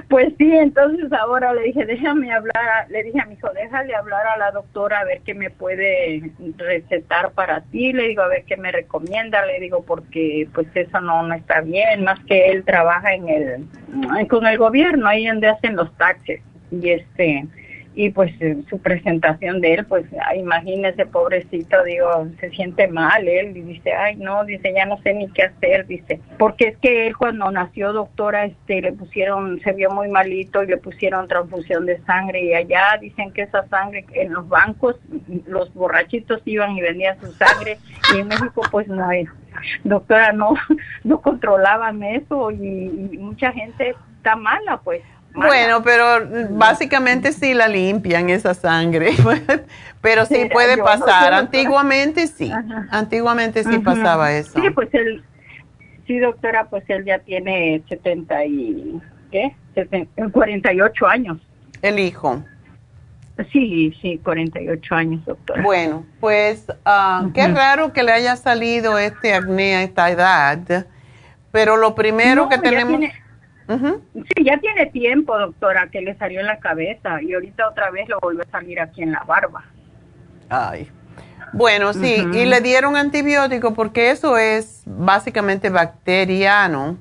Pues 0.09 0.33
sí, 0.39 0.51
entonces 0.51 1.13
ahora 1.13 1.53
le 1.53 1.63
dije, 1.65 1.85
déjame 1.85 2.33
hablar, 2.33 2.87
le 2.89 3.03
dije 3.03 3.21
a 3.21 3.27
mi 3.27 3.35
hijo, 3.35 3.49
déjale 3.55 3.95
hablar 3.95 4.27
a 4.27 4.39
la 4.39 4.51
doctora 4.51 5.01
a 5.01 5.05
ver 5.05 5.21
qué 5.25 5.35
me 5.35 5.51
puede 5.51 6.31
recetar 6.57 7.33
para 7.33 7.61
ti, 7.63 7.93
le 7.93 8.09
digo, 8.09 8.23
a 8.23 8.29
ver 8.29 8.45
qué 8.45 8.57
me 8.57 8.73
recomienda, 8.73 9.45
le 9.45 9.61
digo, 9.61 9.85
porque 9.85 10.49
pues 10.55 10.67
eso 10.75 11.01
no, 11.01 11.23
no 11.23 11.35
está 11.35 11.61
bien, 11.61 12.05
más 12.05 12.19
que 12.25 12.51
él 12.51 12.65
trabaja 12.65 13.15
en 13.15 13.29
el, 13.29 14.29
con 14.29 14.47
el 14.47 14.59
gobierno, 14.59 15.07
ahí 15.07 15.27
donde 15.27 15.49
hacen 15.49 15.77
los 15.77 15.95
taxes, 15.97 16.41
y 16.71 16.91
este, 16.91 17.47
y 17.97 18.11
pues 18.11 18.31
su 18.69 18.79
presentación 18.79 19.63
de 19.63 19.73
él, 19.73 19.87
pues 19.87 20.05
ay, 20.27 20.41
imagínese, 20.41 21.07
pobrecito, 21.07 21.83
digo, 21.83 22.29
se 22.39 22.51
siente 22.51 22.89
mal 22.89 23.27
él 23.27 23.57
y 23.57 23.63
dice, 23.63 23.95
ay, 23.95 24.17
no, 24.17 24.45
dice, 24.45 24.75
ya 24.77 24.85
no 24.85 24.99
sé 24.99 25.15
ni 25.15 25.31
qué 25.31 25.45
hacer, 25.45 25.87
dice, 25.87 26.21
porque 26.39 26.69
es 26.69 26.77
que 26.77 27.07
él 27.07 27.17
cuando 27.17 27.51
nació 27.51 27.95
doctora, 27.95 28.45
este, 28.45 28.83
le 28.83 28.93
pusieron, 28.93 29.59
se 29.61 29.73
vio 29.73 29.91
muy 29.91 30.09
malito 30.09 30.63
y 30.63 30.67
le 30.67 30.77
pusieron 30.77 31.27
transfusión 31.27 31.87
de 31.87 31.99
sangre 32.03 32.45
y 32.45 32.53
allá 32.53 32.99
dicen 33.01 33.33
que 33.33 33.43
esa 33.43 33.67
sangre 33.69 34.05
en 34.13 34.35
los 34.35 34.47
bancos, 34.47 34.97
los 35.47 35.73
borrachitos 35.73 36.43
iban 36.45 36.77
y 36.77 36.83
vendían 36.83 37.19
su 37.19 37.33
sangre 37.33 37.79
y 38.15 38.19
en 38.19 38.29
México 38.29 38.61
pues 38.71 38.89
no 38.89 39.09
hay, 39.09 39.25
doctora, 39.85 40.33
no, 40.33 40.53
no 41.05 41.23
controlaban 41.23 42.03
eso 42.03 42.51
y, 42.51 43.09
y 43.11 43.17
mucha 43.17 43.53
gente 43.53 43.95
está 44.19 44.37
mala, 44.37 44.81
pues. 44.85 45.03
Mala. 45.37 45.49
Bueno, 45.49 45.83
pero 45.83 46.05
básicamente 46.51 47.33
sí 47.33 47.55
la 47.55 47.69
limpian 47.69 48.31
esa 48.31 48.55
sangre. 48.55 49.13
pero 50.01 50.25
sí 50.27 50.35
Sí, 50.37 50.49
puede 50.53 50.77
no 50.77 50.85
pasar. 50.85 51.35
Antiguamente 51.35 52.27
sí. 52.27 52.51
Ajá. 52.51 52.87
Antiguamente 52.91 53.63
sí 53.65 53.79
pasaba 53.79 54.33
eso. 54.33 54.53
Sí, 54.61 54.71
pues 54.71 54.89
él, 54.93 55.25
sí, 56.07 56.19
doctora, 56.19 56.65
pues 56.71 56.85
él 56.89 57.05
ya 57.05 57.19
tiene 57.21 57.83
70 57.89 58.45
y, 58.47 59.01
¿qué? 59.31 59.55
70, 59.75 60.29
48 60.31 61.07
años. 61.07 61.39
El 61.83 61.99
hijo. 61.99 62.43
Sí, 63.53 63.95
sí, 64.01 64.19
48 64.25 64.95
años, 64.95 65.23
doctora. 65.27 65.63
Bueno, 65.63 66.07
pues 66.21 66.65
ah, 66.87 67.29
qué 67.35 67.47
raro 67.49 67.93
que 67.93 68.03
le 68.03 68.13
haya 68.13 68.35
salido 68.37 68.99
este 68.99 69.35
acné 69.35 69.77
a 69.77 69.83
esta 69.83 70.11
edad. 70.11 70.87
Pero 71.53 71.77
lo 71.77 71.95
primero 71.95 72.45
No, 72.45 72.49
que 72.49 72.59
tenemos... 72.59 72.99
tiene- 72.99 73.15
Sí, 73.69 74.45
ya 74.45 74.59
tiene 74.59 74.87
tiempo, 74.87 75.37
doctora, 75.39 75.89
que 75.89 76.01
le 76.01 76.15
salió 76.15 76.41
en 76.41 76.47
la 76.47 76.59
cabeza 76.59 77.21
y 77.23 77.35
ahorita 77.35 77.69
otra 77.69 77.91
vez 77.91 78.09
le 78.09 78.15
volvió 78.21 78.43
a 78.43 78.51
salir 78.51 78.81
aquí 78.81 79.03
en 79.03 79.13
la 79.13 79.25
barba. 79.25 79.65
Ay. 80.49 80.89
Bueno, 81.53 81.93
sí, 81.93 82.27
y 82.33 82.45
le 82.45 82.61
dieron 82.61 82.97
antibiótico 82.97 83.75
porque 83.75 84.11
eso 84.11 84.37
es 84.37 84.83
básicamente 84.85 85.71
bacteriano. 85.71 86.99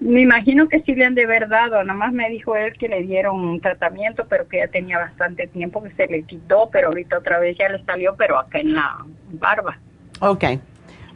Me 0.00 0.20
imagino 0.20 0.68
que 0.68 0.80
sí 0.82 0.94
le 0.94 1.04
han 1.04 1.14
de 1.14 1.24
haber 1.24 1.48
dado, 1.48 1.82
nada 1.82 1.98
más 1.98 2.12
me 2.12 2.28
dijo 2.30 2.56
él 2.56 2.74
que 2.74 2.88
le 2.88 3.02
dieron 3.02 3.40
un 3.40 3.60
tratamiento, 3.60 4.26
pero 4.28 4.46
que 4.48 4.58
ya 4.58 4.68
tenía 4.68 4.98
bastante 4.98 5.46
tiempo 5.46 5.82
que 5.82 5.90
se 5.92 6.06
le 6.06 6.22
quitó, 6.22 6.68
pero 6.70 6.88
ahorita 6.88 7.18
otra 7.18 7.38
vez 7.38 7.56
ya 7.58 7.68
le 7.68 7.82
salió, 7.84 8.14
pero 8.16 8.38
acá 8.38 8.58
en 8.60 8.74
la 8.74 9.04
barba. 9.32 9.78
Ok. 10.20 10.44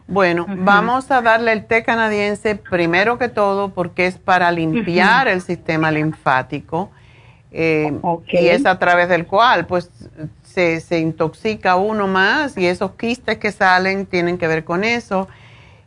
Bueno, 0.09 0.47
vamos 0.49 1.11
a 1.11 1.21
darle 1.21 1.53
el 1.53 1.67
té 1.67 1.85
canadiense 1.85 2.57
primero 2.57 3.19
que 3.19 3.29
todo 3.29 3.69
porque 3.69 4.07
es 4.07 4.17
para 4.17 4.51
limpiar 4.51 5.29
el 5.29 5.43
sistema 5.43 5.91
linfático 5.91 6.91
eh, 7.53 7.93
y 8.29 8.49
es 8.49 8.65
a 8.65 8.79
través 8.79 9.11
del 9.11 9.27
cual 9.27 9.67
pues 9.67 9.91
se, 10.43 10.81
se 10.81 10.99
intoxica 10.99 11.77
uno 11.77 12.07
más 12.07 12.57
y 12.57 12.67
esos 12.67 12.93
quistes 12.93 13.37
que 13.37 13.53
salen 13.53 14.07
tienen 14.07 14.39
que 14.39 14.49
ver 14.49 14.65
con 14.65 14.83
eso. 14.83 15.29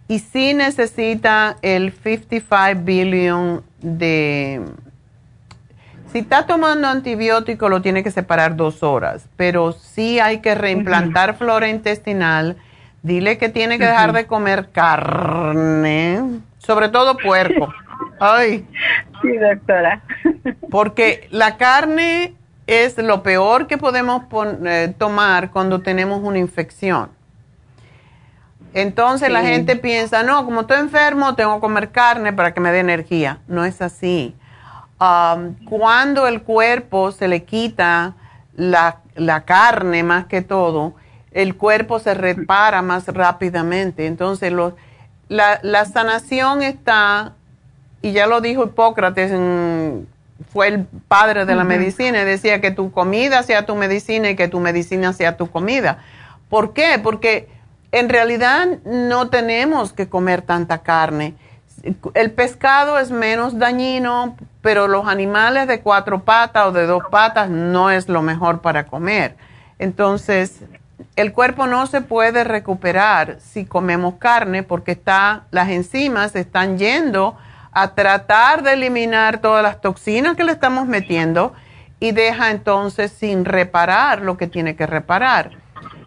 Y 0.07 0.19
sí 0.19 0.53
necesita 0.53 1.57
el 1.64 1.91
55 1.91 2.81
billion 2.84 3.64
de... 3.81 4.61
Si 6.11 6.19
está 6.19 6.45
tomando 6.45 6.88
antibiótico 6.88 7.69
lo 7.69 7.81
tiene 7.81 8.03
que 8.03 8.11
separar 8.11 8.56
dos 8.56 8.84
horas, 8.84 9.26
pero 9.35 9.72
sí 9.72 10.19
hay 10.19 10.39
que 10.41 10.53
reimplantar 10.53 11.38
flora 11.38 11.69
intestinal. 11.69 12.57
Dile 13.03 13.38
que 13.38 13.49
tiene 13.49 13.80
que 13.80 13.86
dejar 13.86 14.14
de 14.14 14.28
comer 14.28 14.69
carne, 14.72 16.41
sobre 16.60 16.90
todo 16.90 17.18
puerco. 17.18 17.73
Ay. 18.19 18.68
Sí, 19.22 19.38
doctora. 19.38 20.03
Porque 20.69 21.28
la 21.32 21.57
carne 21.57 22.36
es 22.68 22.98
lo 22.99 23.23
peor 23.23 23.65
que 23.65 23.78
podemos 23.80 24.23
eh, 24.65 24.94
tomar 24.98 25.49
cuando 25.49 25.82
tenemos 25.82 26.22
una 26.23 26.38
infección. 26.38 27.10
Entonces 28.73 29.30
la 29.30 29.41
gente 29.41 29.76
piensa, 29.76 30.23
no, 30.23 30.45
como 30.45 30.61
estoy 30.61 30.78
enfermo, 30.78 31.36
tengo 31.36 31.56
que 31.56 31.61
comer 31.61 31.91
carne 31.91 32.32
para 32.32 32.53
que 32.53 32.61
me 32.61 32.72
dé 32.72 32.80
energía. 32.80 33.40
No 33.48 33.65
es 33.65 33.82
así. 33.82 34.36
Um, 34.99 35.56
cuando 35.65 36.28
el 36.28 36.44
cuerpo 36.44 37.11
se 37.11 37.28
le 37.28 37.44
quita 37.44 38.14
la, 38.56 38.99
la 39.15 39.44
carne 39.44 40.03
más 40.03 40.28
que 40.28 40.41
todo, 40.41 40.94
el 41.32 41.56
cuerpo 41.56 41.99
se 41.99 42.14
repara 42.14 42.82
más 42.82 43.08
rápidamente. 43.08 44.06
Entonces, 44.06 44.53
la, 45.30 45.60
la, 45.62 45.86
sanación 45.86 46.62
está, 46.62 47.34
y 48.02 48.12
ya 48.12 48.28
lo 48.28 48.41
dijo 48.41 48.66
Hipócrates, 48.66 49.32
fue 50.52 50.68
el 50.68 50.86
padre 51.08 51.45
de 51.45 51.56
la 51.56 51.64
medicina, 51.64 52.22
y 52.22 52.26
decía 52.26 52.60
que 52.60 52.72
tu 52.72 52.91
comida 52.91 53.44
sea 53.44 53.66
tu 53.66 53.76
medicina 53.76 54.30
y 54.30 54.36
que 54.36 54.48
tu 54.48 54.60
medicina 54.60 55.14
sea 55.14 55.38
tu 55.38 55.49
comida. 55.49 55.99
¿Por 56.49 56.74
qué? 56.74 56.99
Porque 57.02 57.48
en 57.91 58.10
realidad 58.10 58.68
no 58.86 59.30
tenemos 59.30 59.94
que 59.94 60.10
comer 60.10 60.41
tanta 60.41 60.80
carne. 60.80 61.36
El 62.14 62.32
pescado 62.32 62.99
es 62.99 63.10
menos 63.10 63.58
dañino, 63.58 64.36
pero 64.62 64.88
los 64.88 65.08
animales 65.08 65.68
de 65.68 65.82
cuatro 65.82 66.24
patas 66.24 66.68
o 66.68 66.72
de 66.72 66.86
dos 66.86 67.03
patas 67.10 67.49
no 67.49 67.90
es 67.90 68.08
lo 68.10 68.22
mejor 68.22 68.62
para 68.62 68.86
comer. 68.86 69.36
Entonces, 69.80 70.62
el 71.15 71.34
cuerpo 71.34 71.68
no 71.68 71.88
se 71.88 72.02
puede 72.02 72.44
recuperar 72.44 73.38
si 73.40 73.65
comemos 73.65 74.15
carne 74.15 74.64
porque 74.64 74.91
está, 74.91 75.44
las 75.52 75.69
enzimas 75.69 76.36
están 76.36 76.78
yendo 76.78 77.38
a 77.72 77.94
tratar 77.95 78.64
de 78.64 78.73
eliminar 78.73 79.40
todas 79.40 79.64
las 79.64 79.82
toxinas 79.82 80.36
que 80.36 80.44
le 80.44 80.52
estamos 80.52 80.88
metiendo 80.88 81.53
y 81.99 82.11
deja 82.11 82.52
entonces 82.52 83.11
sin 83.11 83.45
reparar 83.45 84.22
lo 84.22 84.38
que 84.38 84.48
tiene 84.48 84.76
que 84.76 84.88
reparar. 84.88 85.52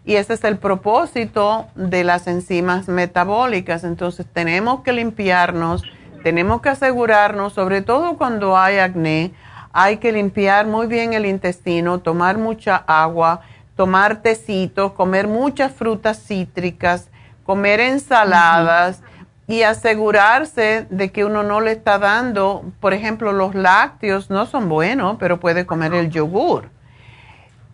Y 0.03 0.15
ese 0.15 0.33
es 0.33 0.43
el 0.43 0.57
propósito 0.57 1.67
de 1.73 2.03
las 2.03 2.27
enzimas 2.27 2.87
metabólicas. 2.87 3.83
Entonces 3.83 4.27
tenemos 4.31 4.81
que 4.81 4.93
limpiarnos, 4.93 5.83
tenemos 6.21 6.61
que 6.61 6.69
asegurarnos, 6.69 7.53
sobre 7.53 7.81
todo 7.81 8.17
cuando 8.17 8.55
hay 8.57 8.77
acné, 8.77 9.33
hay 9.73 9.97
que 9.97 10.11
limpiar 10.11 10.67
muy 10.67 10.87
bien 10.87 11.13
el 11.13 11.25
intestino, 11.25 11.99
tomar 11.99 12.37
mucha 12.37 12.75
agua 12.87 13.41
tomar 13.75 14.21
tecitos, 14.21 14.93
comer 14.93 15.27
muchas 15.27 15.73
frutas 15.73 16.23
cítricas, 16.25 17.09
comer 17.43 17.79
ensaladas 17.79 19.03
y 19.47 19.61
asegurarse 19.61 20.87
de 20.89 21.11
que 21.11 21.25
uno 21.25 21.43
no 21.43 21.61
le 21.61 21.71
está 21.71 21.99
dando, 21.99 22.65
por 22.79 22.93
ejemplo, 22.93 23.31
los 23.31 23.53
lácteos 23.53 24.29
no 24.29 24.45
son 24.45 24.69
buenos, 24.69 25.17
pero 25.19 25.39
puede 25.39 25.65
comer 25.65 25.93
el 25.93 26.09
yogur. 26.09 26.69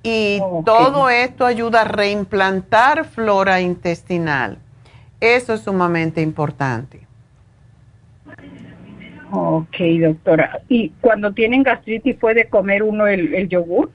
Y 0.03 0.39
todo 0.65 1.09
esto 1.09 1.45
ayuda 1.45 1.81
a 1.81 1.85
reimplantar 1.85 3.05
flora 3.05 3.61
intestinal. 3.61 4.57
Eso 5.19 5.53
es 5.53 5.61
sumamente 5.61 6.21
importante. 6.21 7.01
Ok, 9.31 9.77
doctora. 10.01 10.59
¿Y 10.67 10.89
cuando 10.99 11.31
tienen 11.31 11.63
gastritis 11.63 12.15
puede 12.17 12.49
comer 12.49 12.83
uno 12.83 13.07
el, 13.07 13.33
el 13.33 13.47
yogur? 13.47 13.91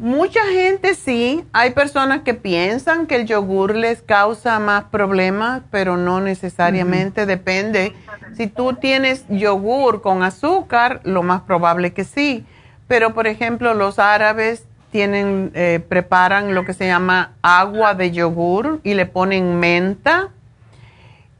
Mucha 0.00 0.40
gente 0.46 0.94
sí, 0.94 1.44
hay 1.52 1.72
personas 1.72 2.22
que 2.22 2.32
piensan 2.32 3.06
que 3.06 3.16
el 3.16 3.26
yogur 3.26 3.76
les 3.76 4.00
causa 4.00 4.58
más 4.58 4.84
problemas, 4.84 5.60
pero 5.70 5.98
no 5.98 6.22
necesariamente, 6.22 7.26
depende. 7.26 7.92
Si 8.34 8.46
tú 8.46 8.72
tienes 8.72 9.26
yogur 9.28 10.00
con 10.00 10.22
azúcar, 10.22 11.02
lo 11.04 11.22
más 11.22 11.42
probable 11.42 11.92
que 11.92 12.04
sí, 12.04 12.46
pero 12.88 13.12
por 13.12 13.26
ejemplo 13.26 13.74
los 13.74 13.98
árabes 13.98 14.64
tienen, 14.90 15.50
eh, 15.52 15.84
preparan 15.86 16.54
lo 16.54 16.64
que 16.64 16.72
se 16.72 16.86
llama 16.86 17.32
agua 17.42 17.92
de 17.92 18.10
yogur 18.10 18.80
y 18.82 18.94
le 18.94 19.04
ponen 19.04 19.60
menta. 19.60 20.30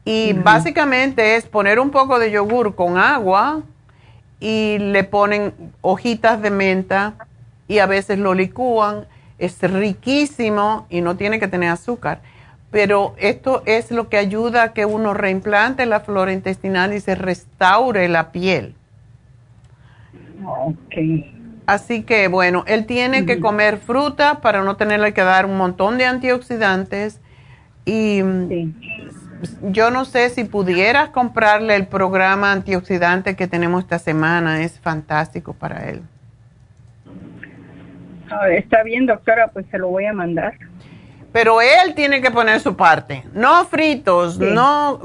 Y 0.05 0.33
básicamente 0.33 1.35
es 1.35 1.47
poner 1.47 1.79
un 1.79 1.89
poco 1.89 2.19
de 2.19 2.29
yogur 2.29 2.75
con 2.75 2.99
agua 2.99 3.63
y 4.39 4.77
le 4.77 5.03
ponen 5.03 5.51
hojitas 5.81 6.43
de 6.43 6.51
menta 6.51 7.15
y 7.67 7.79
a 7.79 7.85
veces 7.85 8.19
lo 8.19 8.33
licúan. 8.33 9.05
Es 9.37 9.59
riquísimo 9.61 10.85
y 10.89 11.01
no 11.01 11.17
tiene 11.17 11.39
que 11.39 11.47
tener 11.47 11.69
azúcar. 11.69 12.21
Pero 12.69 13.15
esto 13.17 13.63
es 13.65 13.91
lo 13.91 14.07
que 14.07 14.17
ayuda 14.17 14.63
a 14.63 14.73
que 14.73 14.85
uno 14.85 15.13
reimplante 15.13 15.85
la 15.85 15.99
flora 15.99 16.31
intestinal 16.31 16.93
y 16.93 16.99
se 16.99 17.15
restaure 17.15 18.07
la 18.07 18.31
piel. 18.31 18.75
Así 21.65 22.03
que 22.03 22.27
bueno, 22.27 22.63
él 22.67 22.85
tiene 22.85 23.25
que 23.25 23.39
comer 23.39 23.77
fruta 23.77 24.41
para 24.41 24.63
no 24.63 24.75
tenerle 24.77 25.13
que 25.13 25.21
dar 25.21 25.45
un 25.45 25.57
montón 25.57 25.97
de 25.97 26.05
antioxidantes. 26.05 27.19
Y 27.85 28.21
yo 29.63 29.91
no 29.91 30.05
sé 30.05 30.29
si 30.29 30.43
pudieras 30.43 31.09
comprarle 31.09 31.75
el 31.75 31.87
programa 31.87 32.51
antioxidante 32.51 33.35
que 33.35 33.47
tenemos 33.47 33.83
esta 33.83 33.99
semana, 33.99 34.63
es 34.63 34.79
fantástico 34.79 35.53
para 35.53 35.89
él. 35.89 36.01
Está 38.51 38.83
bien, 38.83 39.05
doctora, 39.05 39.49
pues 39.49 39.65
se 39.71 39.77
lo 39.77 39.89
voy 39.89 40.05
a 40.05 40.13
mandar. 40.13 40.53
Pero 41.31 41.61
él 41.61 41.95
tiene 41.95 42.21
que 42.21 42.29
poner 42.29 42.59
su 42.59 42.75
parte, 42.75 43.23
no 43.33 43.65
fritos, 43.65 44.37
no 44.37 44.99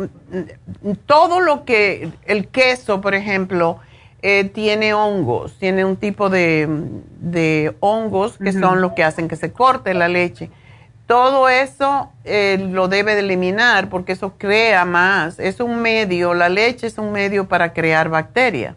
todo 1.06 1.40
lo 1.40 1.64
que 1.64 2.10
el 2.24 2.48
queso, 2.48 3.00
por 3.00 3.14
ejemplo, 3.14 3.78
eh, 4.22 4.44
tiene 4.44 4.92
hongos, 4.92 5.56
tiene 5.58 5.84
un 5.84 5.96
tipo 5.96 6.28
de, 6.28 7.76
hongos 7.78 8.38
que 8.38 8.52
son 8.52 8.80
los 8.80 8.92
que 8.94 9.04
hacen 9.04 9.28
que 9.28 9.36
se 9.36 9.52
corte 9.52 9.94
la 9.94 10.08
leche. 10.08 10.50
Todo 11.06 11.48
eso 11.48 12.10
eh, 12.24 12.58
lo 12.72 12.88
debe 12.88 13.14
de 13.14 13.20
eliminar 13.20 13.88
porque 13.88 14.10
eso 14.12 14.34
crea 14.36 14.84
más. 14.84 15.38
Es 15.38 15.60
un 15.60 15.80
medio, 15.80 16.34
la 16.34 16.48
leche 16.48 16.88
es 16.88 16.98
un 16.98 17.12
medio 17.12 17.46
para 17.46 17.72
crear 17.72 18.08
bacterias. 18.08 18.74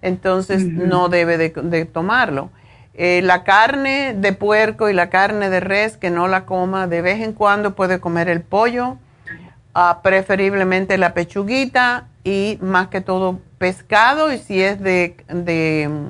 Entonces 0.00 0.64
no 0.64 1.10
debe 1.10 1.36
de 1.36 1.84
tomarlo. 1.84 2.50
Eh, 3.00 3.22
la 3.22 3.44
carne 3.44 4.12
de 4.12 4.32
puerco 4.32 4.88
y 4.88 4.92
la 4.92 5.08
carne 5.08 5.50
de 5.50 5.60
res 5.60 5.96
que 5.96 6.10
no 6.10 6.26
la 6.26 6.46
coma, 6.46 6.88
de 6.88 7.00
vez 7.00 7.22
en 7.22 7.32
cuando 7.32 7.76
puede 7.76 8.00
comer 8.00 8.28
el 8.28 8.40
pollo, 8.40 8.98
ah, 9.72 10.00
preferiblemente 10.02 10.98
la 10.98 11.14
pechuguita 11.14 12.08
y 12.24 12.58
más 12.60 12.88
que 12.88 13.00
todo 13.00 13.38
pescado 13.58 14.32
y 14.32 14.38
si 14.38 14.60
es 14.60 14.80
de, 14.80 15.14
mm, 15.88 16.06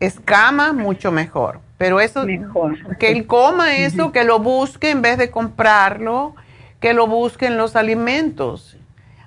escama, 0.00 0.72
mucho 0.72 1.12
mejor. 1.12 1.60
Pero 1.76 2.00
eso, 2.00 2.24
que 2.98 3.12
él 3.12 3.26
coma 3.26 3.76
eso, 3.76 4.12
que 4.12 4.24
lo 4.24 4.38
busque 4.38 4.88
en 4.88 5.02
vez 5.02 5.18
de 5.18 5.30
comprarlo, 5.30 6.34
que 6.80 6.94
lo 6.94 7.06
busque 7.06 7.48
en 7.48 7.58
los 7.58 7.76
alimentos. 7.76 8.78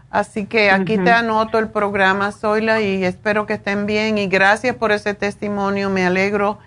Así 0.09 0.45
que 0.45 0.71
aquí 0.71 0.97
te 0.97 1.11
anoto 1.11 1.59
el 1.59 1.69
programa, 1.69 2.31
Zoila, 2.31 2.81
y 2.81 3.03
espero 3.03 3.45
que 3.45 3.53
estén 3.53 3.85
bien. 3.85 4.17
Y 4.17 4.27
gracias 4.27 4.75
por 4.75 4.91
ese 4.91 5.13
testimonio. 5.13 5.89
Me 5.89 6.05
alegro 6.05 6.57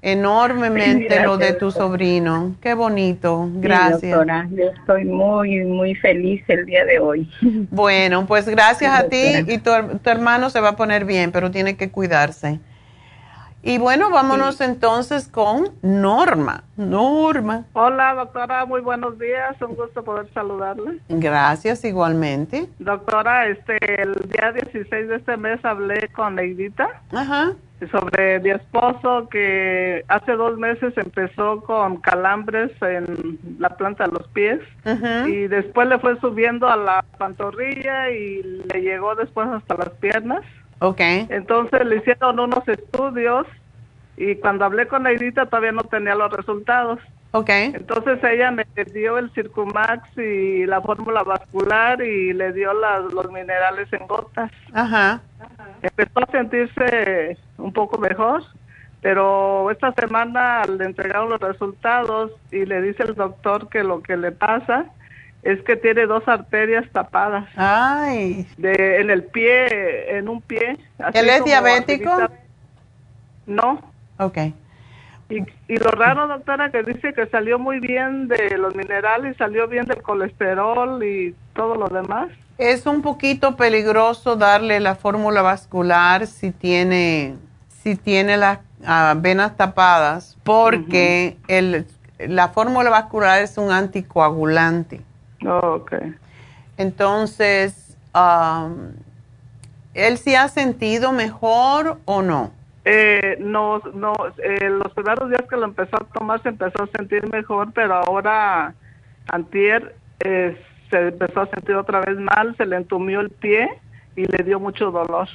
enormemente 0.00 1.20
lo 1.24 1.36
de 1.36 1.54
tu 1.54 1.70
sobrino. 1.70 2.54
Qué 2.60 2.74
bonito. 2.74 3.48
Gracias. 3.54 4.12
doctora, 4.12 4.46
yo 4.50 4.64
estoy 4.68 5.06
muy, 5.06 5.64
muy 5.64 5.94
feliz 5.94 6.44
el 6.48 6.66
día 6.66 6.84
de 6.84 6.98
hoy. 6.98 7.28
Bueno, 7.70 8.26
pues 8.26 8.46
gracias 8.48 8.92
a 8.92 9.08
ti 9.08 9.44
y 9.48 9.58
tu, 9.58 9.70
tu 10.02 10.10
hermano 10.10 10.50
se 10.50 10.60
va 10.60 10.70
a 10.70 10.76
poner 10.76 11.04
bien, 11.04 11.32
pero 11.32 11.50
tiene 11.50 11.76
que 11.76 11.90
cuidarse. 11.90 12.60
Y 13.66 13.78
bueno, 13.78 14.10
vámonos 14.10 14.60
entonces 14.60 15.26
con 15.26 15.70
Norma. 15.80 16.64
Norma. 16.76 17.64
Hola, 17.72 18.12
doctora, 18.12 18.66
muy 18.66 18.82
buenos 18.82 19.18
días. 19.18 19.56
Un 19.62 19.74
gusto 19.74 20.04
poder 20.04 20.28
saludarle. 20.34 20.98
Gracias, 21.08 21.82
igualmente. 21.86 22.66
Doctora, 22.78 23.48
este, 23.48 24.02
el 24.02 24.12
día 24.28 24.52
16 24.52 25.08
de 25.08 25.16
este 25.16 25.38
mes 25.38 25.64
hablé 25.64 26.08
con 26.08 26.34
Neidita. 26.34 26.88
Ajá. 27.10 27.54
Sobre 27.90 28.38
mi 28.40 28.50
esposo 28.50 29.28
que 29.30 30.04
hace 30.08 30.32
dos 30.32 30.58
meses 30.58 30.92
empezó 30.96 31.62
con 31.62 31.96
calambres 31.98 32.70
en 32.82 33.38
la 33.58 33.70
planta 33.70 34.04
de 34.04 34.12
los 34.12 34.28
pies 34.28 34.60
y 35.26 35.48
después 35.48 35.88
le 35.88 35.98
fue 35.98 36.18
subiendo 36.20 36.68
a 36.68 36.76
la 36.76 37.04
pantorrilla 37.18 38.10
y 38.10 38.42
le 38.42 38.80
llegó 38.82 39.14
después 39.14 39.48
hasta 39.48 39.76
las 39.76 39.90
piernas. 39.90 40.42
Okay. 40.78 41.26
Entonces 41.30 41.84
le 41.86 41.96
hicieron 41.96 42.38
unos 42.38 42.66
estudios 42.68 43.46
y 44.16 44.36
cuando 44.36 44.64
hablé 44.64 44.86
con 44.86 45.04
Neidita 45.04 45.46
todavía 45.46 45.72
no 45.72 45.84
tenía 45.84 46.14
los 46.14 46.32
resultados. 46.32 47.00
Okay. 47.32 47.72
Entonces 47.74 48.22
ella 48.22 48.52
me 48.52 48.64
dio 48.92 49.18
el 49.18 49.28
Circumax 49.32 50.16
y 50.16 50.66
la 50.66 50.80
fórmula 50.80 51.24
vascular 51.24 52.00
y 52.00 52.32
le 52.32 52.52
dio 52.52 52.72
los 52.72 53.32
minerales 53.32 53.92
en 53.92 54.06
gotas. 54.06 54.52
Ajá. 54.72 55.20
Empezó 55.82 56.20
a 56.20 56.30
sentirse 56.30 57.36
un 57.58 57.72
poco 57.72 57.98
mejor, 57.98 58.44
pero 59.00 59.68
esta 59.72 59.92
semana 59.94 60.62
le 60.64 60.84
entregaron 60.84 61.28
los 61.28 61.40
resultados 61.40 62.30
y 62.52 62.66
le 62.66 62.80
dice 62.82 63.02
el 63.02 63.16
doctor 63.16 63.68
que 63.68 63.82
lo 63.82 64.00
que 64.00 64.16
le 64.16 64.30
pasa 64.30 64.86
es 65.44 65.62
que 65.62 65.76
tiene 65.76 66.06
dos 66.06 66.26
arterias 66.26 66.84
tapadas. 66.92 67.46
Ay. 67.56 68.46
De, 68.56 69.00
en 69.00 69.10
el 69.10 69.24
pie, 69.24 70.16
en 70.16 70.28
un 70.28 70.40
pie. 70.40 70.78
¿Él 71.12 71.28
es 71.28 71.44
diabético? 71.44 72.10
No. 73.46 73.80
Ok. 74.18 74.38
Y, 75.28 75.38
y, 75.68 75.76
lo 75.78 75.90
raro, 75.90 76.28
doctora, 76.28 76.70
que 76.70 76.82
dice 76.82 77.12
que 77.14 77.26
salió 77.26 77.58
muy 77.58 77.80
bien 77.80 78.28
de 78.28 78.58
los 78.58 78.74
minerales, 78.74 79.36
salió 79.36 79.68
bien 79.68 79.86
del 79.86 80.02
colesterol 80.02 81.02
y 81.02 81.34
todo 81.54 81.74
lo 81.74 81.88
demás. 81.88 82.28
Es 82.58 82.86
un 82.86 83.02
poquito 83.02 83.56
peligroso 83.56 84.36
darle 84.36 84.80
la 84.80 84.94
fórmula 84.94 85.42
vascular 85.42 86.26
si 86.26 86.52
tiene, 86.52 87.36
si 87.82 87.96
tiene 87.96 88.36
las 88.36 88.60
ah, 88.86 89.14
venas 89.16 89.56
tapadas, 89.56 90.36
porque 90.44 91.36
el 91.48 91.86
la 92.18 92.48
fórmula 92.48 92.90
vascular 92.90 93.42
es 93.42 93.58
un 93.58 93.70
anticoagulante. 93.70 95.00
Oh, 95.46 95.82
ok. 95.82 95.92
Entonces, 96.76 97.96
um, 98.14 98.92
¿él 99.94 100.18
sí 100.18 100.34
ha 100.34 100.48
sentido 100.48 101.12
mejor 101.12 101.98
o 102.04 102.22
no? 102.22 102.52
Eh, 102.84 103.36
no, 103.40 103.80
no, 103.94 104.12
eh, 104.42 104.68
los 104.68 104.92
primeros 104.92 105.30
días 105.30 105.42
que 105.48 105.56
lo 105.56 105.64
empezó 105.64 105.96
a 105.96 106.04
tomar 106.12 106.42
se 106.42 106.50
empezó 106.50 106.82
a 106.82 106.88
sentir 106.88 107.26
mejor, 107.32 107.72
pero 107.72 107.94
ahora, 107.94 108.74
antier, 109.28 109.94
eh, 110.20 110.60
se 110.90 111.08
empezó 111.08 111.40
a 111.42 111.46
sentir 111.46 111.76
otra 111.76 112.00
vez 112.00 112.18
mal, 112.18 112.54
se 112.56 112.66
le 112.66 112.76
entumió 112.76 113.20
el 113.20 113.30
pie 113.30 113.70
y 114.16 114.26
le 114.26 114.44
dio 114.44 114.60
mucho 114.60 114.90
dolor. 114.90 115.28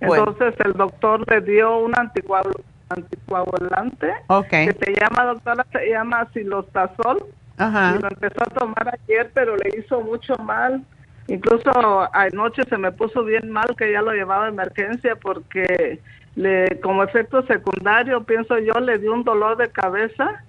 Entonces 0.00 0.54
el 0.64 0.72
doctor 0.72 1.24
le 1.30 1.40
dio 1.40 1.78
un 1.78 1.92
anticoagulante 1.96 4.12
que 4.50 4.76
se 4.78 4.94
llama, 5.00 5.24
doctora, 5.24 5.64
se 5.72 5.88
llama 5.88 6.28
silostazol. 6.32 7.24
Ajá. 7.58 7.94
Y 7.96 8.02
lo 8.02 8.08
empezó 8.08 8.42
a 8.42 8.50
tomar 8.50 8.98
ayer, 9.02 9.30
pero 9.32 9.56
le 9.56 9.78
hizo 9.78 10.00
mucho 10.00 10.36
mal. 10.36 10.82
Incluso 11.28 11.70
anoche 12.14 12.62
se 12.68 12.76
me 12.76 12.92
puso 12.92 13.24
bien 13.24 13.50
mal 13.50 13.74
que 13.76 13.90
ya 13.90 14.00
lo 14.02 14.12
llevaba 14.12 14.46
a 14.46 14.48
emergencia 14.48 15.16
porque 15.16 16.00
le, 16.36 16.80
como 16.80 17.02
efecto 17.02 17.42
secundario, 17.46 18.22
pienso 18.24 18.58
yo, 18.58 18.74
le 18.74 18.98
dio 18.98 19.12
un 19.12 19.24
dolor 19.24 19.56
de 19.56 19.68
cabeza 19.70 20.44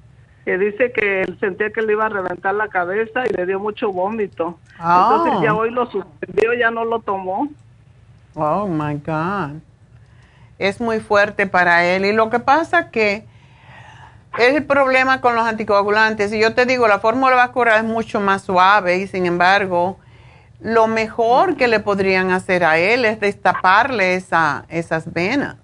que 0.45 0.57
dice 0.57 0.91
que 0.91 1.23
él 1.23 1.38
sentía 1.39 1.71
que 1.71 1.81
le 1.81 1.93
iba 1.93 2.05
a 2.05 2.09
reventar 2.09 2.53
la 2.55 2.67
cabeza 2.67 3.23
y 3.27 3.34
le 3.34 3.45
dio 3.45 3.59
mucho 3.59 3.91
vómito. 3.91 4.57
Entonces 4.79 5.41
ya 5.41 5.51
ah. 5.51 5.55
hoy 5.55 5.71
lo 5.71 5.89
suspendió, 5.89 6.53
ya 6.53 6.71
no 6.71 6.85
lo 6.85 6.99
tomó. 6.99 7.49
Oh, 8.35 8.67
my 8.67 8.95
God. 8.95 9.59
Es 10.59 10.79
muy 10.79 10.99
fuerte 10.99 11.47
para 11.47 11.84
él. 11.85 12.05
Y 12.05 12.13
lo 12.13 12.29
que 12.29 12.39
pasa 12.39 12.91
que 12.91 13.25
es 14.38 14.55
el 14.55 14.65
problema 14.65 15.22
con 15.22 15.35
los 15.35 15.45
anticoagulantes. 15.45 16.31
Y 16.34 16.39
yo 16.39 16.53
te 16.53 16.65
digo, 16.65 16.88
la 16.88 16.99
fórmula 16.99 17.35
vascular 17.35 17.77
es 17.77 17.84
mucho 17.84 18.19
más 18.19 18.43
suave 18.43 18.97
y 18.97 19.07
sin 19.07 19.26
embargo, 19.26 19.97
lo 20.59 20.88
mejor 20.88 21.55
que 21.55 21.68
le 21.68 21.80
podrían 21.80 22.31
hacer 22.31 22.64
a 22.64 22.77
él 22.77 23.05
es 23.05 23.19
destaparle 23.19 24.15
esa, 24.15 24.65
esas 24.69 25.11
venas. 25.11 25.57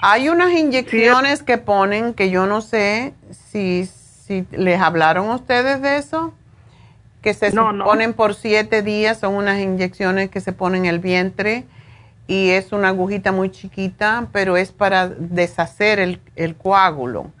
Hay 0.00 0.28
unas 0.28 0.52
inyecciones 0.52 1.42
que 1.42 1.58
ponen 1.58 2.14
que 2.14 2.30
yo 2.30 2.46
no 2.46 2.60
sé 2.60 3.14
si, 3.30 3.86
si 3.86 4.46
les 4.50 4.80
hablaron 4.80 5.30
ustedes 5.30 5.80
de 5.80 5.96
eso 5.96 6.34
que 7.22 7.34
se 7.34 7.52
ponen 7.52 8.14
por 8.14 8.34
siete 8.34 8.82
días, 8.82 9.18
son 9.18 9.34
unas 9.34 9.58
inyecciones 9.58 10.30
que 10.30 10.40
se 10.40 10.52
ponen 10.52 10.84
en 10.84 10.90
el 10.90 10.98
vientre 11.00 11.66
y 12.28 12.50
es 12.50 12.72
una 12.72 12.88
agujita 12.88 13.32
muy 13.32 13.50
chiquita, 13.50 14.28
pero 14.32 14.56
es 14.56 14.70
para 14.70 15.08
deshacer 15.08 15.98
el, 15.98 16.20
el 16.36 16.54
coágulo. 16.54 17.32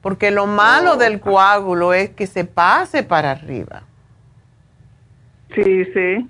Porque 0.00 0.32
lo 0.32 0.46
malo 0.46 0.96
del 0.96 1.20
coágulo 1.20 1.92
es 1.92 2.10
que 2.10 2.26
se 2.26 2.44
pase 2.44 3.04
para 3.04 3.30
arriba. 3.30 3.84
Sí, 5.54 5.84
sí. 5.92 6.28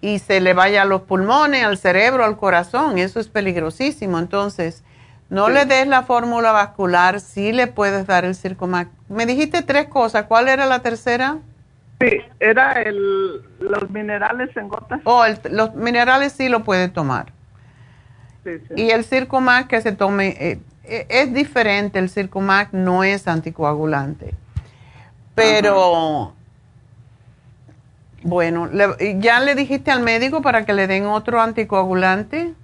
Y 0.00 0.18
se 0.18 0.40
le 0.40 0.52
vaya 0.52 0.82
a 0.82 0.84
los 0.84 1.02
pulmones, 1.02 1.64
al 1.64 1.78
cerebro, 1.78 2.24
al 2.24 2.36
corazón. 2.36 2.98
Eso 2.98 3.20
es 3.20 3.28
peligrosísimo. 3.28 4.18
Entonces, 4.18 4.82
no 5.30 5.48
le 5.48 5.64
des 5.64 5.86
la 5.86 6.02
fórmula 6.02 6.52
vascular, 6.52 7.20
sí 7.20 7.52
le 7.52 7.66
puedes 7.66 8.06
dar 8.06 8.24
el 8.24 8.34
Circomac. 8.34 8.88
Me 9.08 9.26
dijiste 9.26 9.62
tres 9.62 9.86
cosas. 9.86 10.24
¿Cuál 10.24 10.48
era 10.48 10.66
la 10.66 10.80
tercera? 10.80 11.38
Sí, 12.00 12.20
era 12.38 12.72
el, 12.82 13.42
los 13.58 13.90
minerales 13.90 14.56
en 14.56 14.68
gotas. 14.68 15.00
Oh, 15.04 15.24
los 15.50 15.74
minerales 15.74 16.32
sí 16.32 16.48
lo 16.48 16.62
puede 16.62 16.88
tomar. 16.88 17.32
Sí, 18.44 18.58
sí. 18.68 18.74
Y 18.76 18.90
el 18.90 19.04
Circumax 19.04 19.68
que 19.68 19.80
se 19.80 19.92
tome, 19.92 20.28
eh, 20.38 20.60
eh, 20.84 21.06
es 21.08 21.34
diferente, 21.34 21.98
el 21.98 22.08
Circumax 22.08 22.72
no 22.72 23.02
es 23.02 23.26
anticoagulante. 23.26 24.34
Pero, 25.34 26.34
bueno, 28.22 28.68
¿ya 29.18 29.40
le 29.40 29.54
dijiste 29.54 29.90
al 29.90 30.02
médico 30.02 30.42
para 30.42 30.64
que 30.64 30.72
le 30.72 30.86
den 30.86 31.06
otro 31.06 31.40
anticoagulante? 31.40 32.54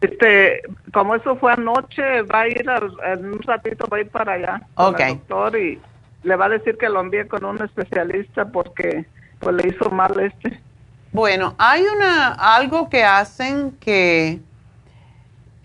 Este, 0.00 0.62
como 0.92 1.14
eso 1.14 1.36
fue 1.36 1.52
anoche, 1.52 2.22
va 2.22 2.40
a 2.40 2.48
ir 2.48 2.64
en 3.04 3.26
un 3.26 3.42
ratito, 3.42 3.86
va 3.88 3.96
a 3.96 4.00
ir 4.00 4.08
para 4.10 4.34
allá. 4.34 4.62
Ok. 4.76 5.00
doctor 5.00 5.56
y 5.58 5.80
le 6.26 6.34
va 6.34 6.46
a 6.46 6.48
decir 6.48 6.76
que 6.76 6.88
lo 6.88 7.00
envíe 7.00 7.28
con 7.28 7.44
un 7.44 7.62
especialista 7.62 8.46
porque 8.46 9.06
pues 9.38 9.54
le 9.54 9.68
hizo 9.68 9.90
mal 9.90 10.18
este. 10.18 10.60
Bueno, 11.12 11.54
hay 11.56 11.84
una 11.84 12.32
algo 12.32 12.90
que 12.90 13.04
hacen 13.04 13.70
que 13.78 14.40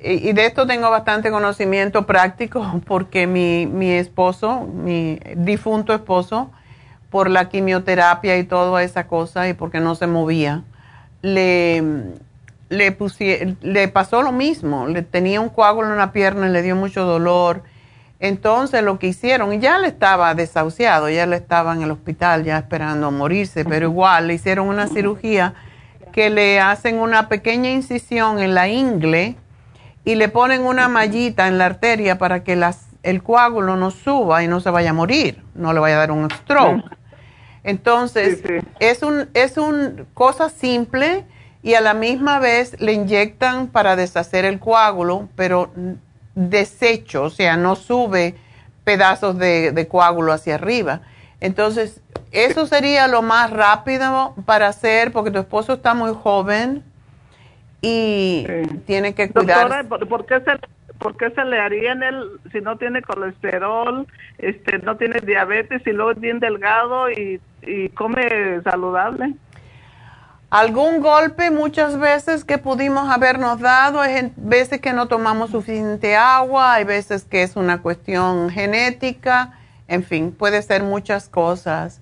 y 0.03 0.33
de 0.33 0.45
esto 0.45 0.65
tengo 0.67 0.89
bastante 0.89 1.31
conocimiento 1.31 2.05
práctico 2.05 2.79
porque 2.88 3.25
mi, 3.25 3.65
mi 3.65 3.89
esposo, 3.91 4.61
mi 4.61 5.19
difunto 5.35 5.93
esposo, 5.93 6.51
por 7.09 7.29
la 7.29 7.49
quimioterapia 7.49 8.38
y 8.38 8.43
toda 8.43 8.83
esa 8.83 9.07
cosa 9.07 9.49
y 9.49 9.53
porque 9.53 9.79
no 9.79 9.95
se 9.95 10.07
movía, 10.07 10.63
le, 11.23 11.83
le, 12.69 12.97
le 13.61 13.88
pasó 13.89 14.21
lo 14.21 14.31
mismo. 14.31 14.88
Le 14.88 15.01
tenía 15.01 15.41
un 15.41 15.49
coágulo 15.49 15.89
en 15.89 15.97
la 15.97 16.13
pierna 16.13 16.47
y 16.47 16.51
le 16.51 16.61
dio 16.61 16.75
mucho 16.75 17.03
dolor 17.03 17.63
entonces 18.22 18.84
lo 18.84 18.99
que 18.99 19.07
hicieron, 19.07 19.60
ya 19.60 19.80
le 19.80 19.88
estaba 19.88 20.35
desahuciado, 20.35 21.10
ya 21.10 21.26
le 21.26 21.38
estaba 21.38 21.73
en 21.73 21.81
el 21.81 21.89
hospital, 21.89 22.43
ya 22.43 22.60
esperando 22.60 23.10
morirse, 23.10 23.65
pero 23.65 23.88
igual 23.88 24.27
le 24.27 24.35
hicieron 24.35 24.68
una 24.68 24.85
cirugía 24.88 25.56
que 26.14 26.30
le 26.30 26.60
hacen 26.60 26.99
una 26.99 27.30
pequeña 27.30 27.72
incisión 27.72 28.38
en 28.38 28.53
la 28.53 28.68
ingle 28.68 29.38
y 30.06 30.14
le 30.14 30.30
ponen 30.30 30.61
una 30.61 30.88
mallita 30.88 31.48
en 31.48 31.57
la 31.57 31.65
arteria 31.65 32.19
para 32.19 32.43
que 32.43 32.56
las, 32.56 32.89
el 33.02 33.23
coágulo 33.23 33.76
no 33.76 33.89
suba 33.89 34.43
y 34.43 34.48
no 34.48 34.60
se 34.60 34.69
vaya 34.69 34.91
a 34.91 34.93
morir, 34.93 35.41
no 35.56 35.73
le 35.73 35.80
vaya 35.80 35.95
a 35.95 35.99
dar 35.99 36.11
un 36.11 36.30
stroke. 36.30 36.84
Entonces, 37.64 38.43
es 38.80 39.02
un 39.02 39.30
es 39.34 39.57
un 39.57 40.06
cosa 40.14 40.49
simple 40.49 41.26
y 41.64 41.73
a 41.73 41.81
la 41.81 41.95
misma 41.95 42.38
vez 42.38 42.80
le 42.80 42.93
inyectan 42.93 43.65
para 43.65 43.95
deshacer 43.95 44.45
el 44.45 44.60
coágulo, 44.60 45.27
pero 45.35 45.72
desecho, 46.36 47.24
o 47.24 47.30
sea, 47.30 47.58
no 47.58 47.76
sube 47.76 48.36
pedazos 48.84 49.38
de, 49.38 49.88
coágulo 49.90 50.34
hacia 50.34 50.56
arriba. 50.56 51.02
Entonces, 51.40 52.02
eso 52.32 52.66
sería 52.66 53.08
lo 53.08 53.22
más 53.22 53.52
rápido 53.52 54.36
para 54.45 54.68
hacer, 54.68 55.12
porque 55.12 55.32
tu 55.32 55.40
esposo 55.40 55.74
está 55.74 55.94
muy 55.94 56.14
joven 56.14 56.84
y 57.82 58.45
tiene 58.86 59.14
que 59.14 59.30
cuidar. 59.30 59.70
Doctora, 59.70 60.08
¿por, 60.08 60.26
qué 60.26 60.40
se, 60.40 60.52
¿por 60.99 61.18
qué 61.18 61.32
se 61.32 61.44
le 61.45 61.60
haría 61.60 61.94
en 61.94 62.03
él 62.03 62.40
si 62.52 62.62
no 62.62 62.78
tiene 62.78 63.02
colesterol, 63.02 64.08
este, 64.38 64.78
no 64.80 64.98
tiene 64.98 65.20
diabetes 65.20 65.82
y 65.86 65.91
luego 65.91 66.12
es 66.12 66.20
bien 66.20 66.40
delgado 66.40 67.10
y, 67.10 67.41
y 67.64 67.90
come 67.90 68.62
saludable? 68.64 69.34
Algún 70.52 70.99
golpe 70.99 71.49
muchas 71.49 71.98
veces 71.98 72.44
que 72.44 72.57
pudimos 72.57 73.10
habernos 73.10 73.61
dado, 73.61 74.02
hay 74.02 74.34
veces 74.36 74.82
que 74.82 74.91
no 74.91 75.07
tomamos 75.07 75.52
suficiente 75.52 76.18
agua, 76.18 76.73
hay 76.73 76.84
veces 76.84 77.23
que 77.23 77.41
es 77.41 77.56
una 77.56 77.82
cuestión 77.82 78.49
genética, 78.49 79.57
en 79.88 80.03
fin, 80.03 80.34
puede 80.34 80.61
ser 80.61 80.84
muchas 80.84 81.30
cosas. 81.30 82.02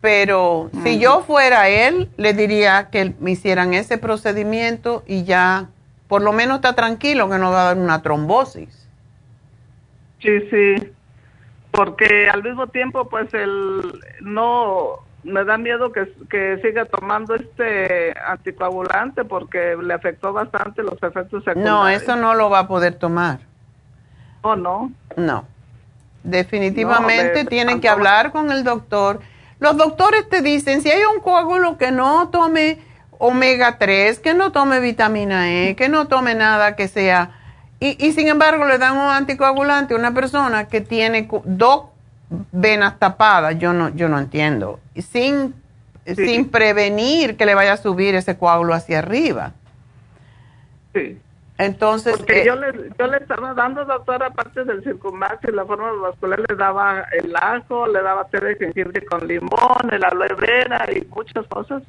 Pero 0.00 0.70
si 0.84 1.00
yo 1.00 1.24
fuera 1.26 1.68
él, 1.68 2.08
le 2.16 2.32
diría 2.32 2.90
que 2.92 3.12
me 3.18 3.32
hicieran 3.32 3.74
ese 3.74 3.98
procedimiento 3.98 5.02
y 5.08 5.24
ya 5.24 5.66
por 6.06 6.22
lo 6.22 6.32
menos 6.32 6.58
está 6.58 6.76
tranquilo 6.76 7.28
que 7.28 7.38
no 7.38 7.50
va 7.50 7.62
a 7.62 7.74
dar 7.74 7.76
una 7.76 8.02
trombosis. 8.02 8.88
Sí, 10.20 10.48
sí, 10.48 10.92
porque 11.72 12.28
al 12.28 12.44
mismo 12.44 12.68
tiempo 12.68 13.08
pues 13.08 13.34
el 13.34 14.00
no 14.20 15.09
me 15.22 15.44
da 15.44 15.58
miedo 15.58 15.92
que, 15.92 16.12
que 16.30 16.58
siga 16.62 16.84
tomando 16.86 17.34
este 17.34 18.14
anticoagulante 18.26 19.24
porque 19.24 19.76
le 19.82 19.94
afectó 19.94 20.32
bastante 20.32 20.82
los 20.82 21.02
efectos 21.02 21.44
secundarios. 21.44 21.64
No, 21.64 21.88
eso 21.88 22.16
no 22.16 22.34
lo 22.34 22.48
va 22.48 22.60
a 22.60 22.68
poder 22.68 22.94
tomar. 22.94 23.40
¿O 24.42 24.56
no? 24.56 24.90
No. 25.16 25.44
Definitivamente 26.22 27.44
tienen 27.44 27.80
que 27.80 27.88
hablar 27.88 28.32
con 28.32 28.50
el 28.50 28.64
doctor. 28.64 29.20
Los 29.58 29.76
doctores 29.76 30.28
te 30.28 30.40
dicen, 30.40 30.80
si 30.80 30.90
hay 30.90 31.02
un 31.04 31.20
coágulo 31.20 31.76
que 31.76 31.90
no 31.90 32.28
tome 32.30 32.78
omega 33.18 33.76
3, 33.78 34.18
que 34.20 34.32
no 34.32 34.52
tome 34.52 34.80
vitamina 34.80 35.50
E, 35.52 35.76
que 35.76 35.88
no 35.88 36.08
tome 36.08 36.34
nada 36.34 36.76
que 36.76 36.88
sea... 36.88 37.36
Y, 37.82 37.96
y 38.04 38.12
sin 38.12 38.28
embargo 38.28 38.66
le 38.66 38.76
dan 38.76 38.98
un 38.98 39.10
anticoagulante 39.10 39.94
a 39.94 39.96
una 39.96 40.12
persona 40.12 40.68
que 40.68 40.82
tiene 40.82 41.26
dos 41.44 41.89
venas 42.52 42.98
tapadas, 42.98 43.58
yo 43.58 43.72
no, 43.72 43.88
yo 43.90 44.08
no 44.08 44.18
entiendo. 44.18 44.80
Sin, 44.96 45.54
sin 46.06 46.48
prevenir 46.48 47.36
que 47.36 47.46
le 47.46 47.54
vaya 47.54 47.74
a 47.74 47.76
subir 47.76 48.14
ese 48.14 48.38
coágulo 48.38 48.74
hacia 48.74 49.00
arriba. 49.00 49.52
Sí. 50.94 51.18
Entonces. 51.58 52.16
Porque 52.16 52.40
eh, 52.40 52.46
yo, 52.46 52.56
le, 52.56 52.90
yo 52.98 53.06
le 53.06 53.18
estaba 53.18 53.52
dando, 53.52 53.84
doctora, 53.84 54.28
aparte 54.28 54.64
del 54.64 54.82
circunmax 54.82 55.44
y 55.46 55.52
la 55.52 55.66
forma 55.66 55.92
vascular, 55.92 56.40
le 56.48 56.56
daba 56.56 57.04
el 57.12 57.34
ajo, 57.36 57.86
le 57.86 58.00
daba 58.00 58.26
té 58.28 58.40
de 58.40 58.56
jengibre 58.56 59.04
con 59.04 59.26
limón, 59.26 59.92
el 59.92 60.02
aloe 60.02 60.34
vera 60.36 60.86
y 60.90 61.06
muchas 61.14 61.46
cosas. 61.48 61.82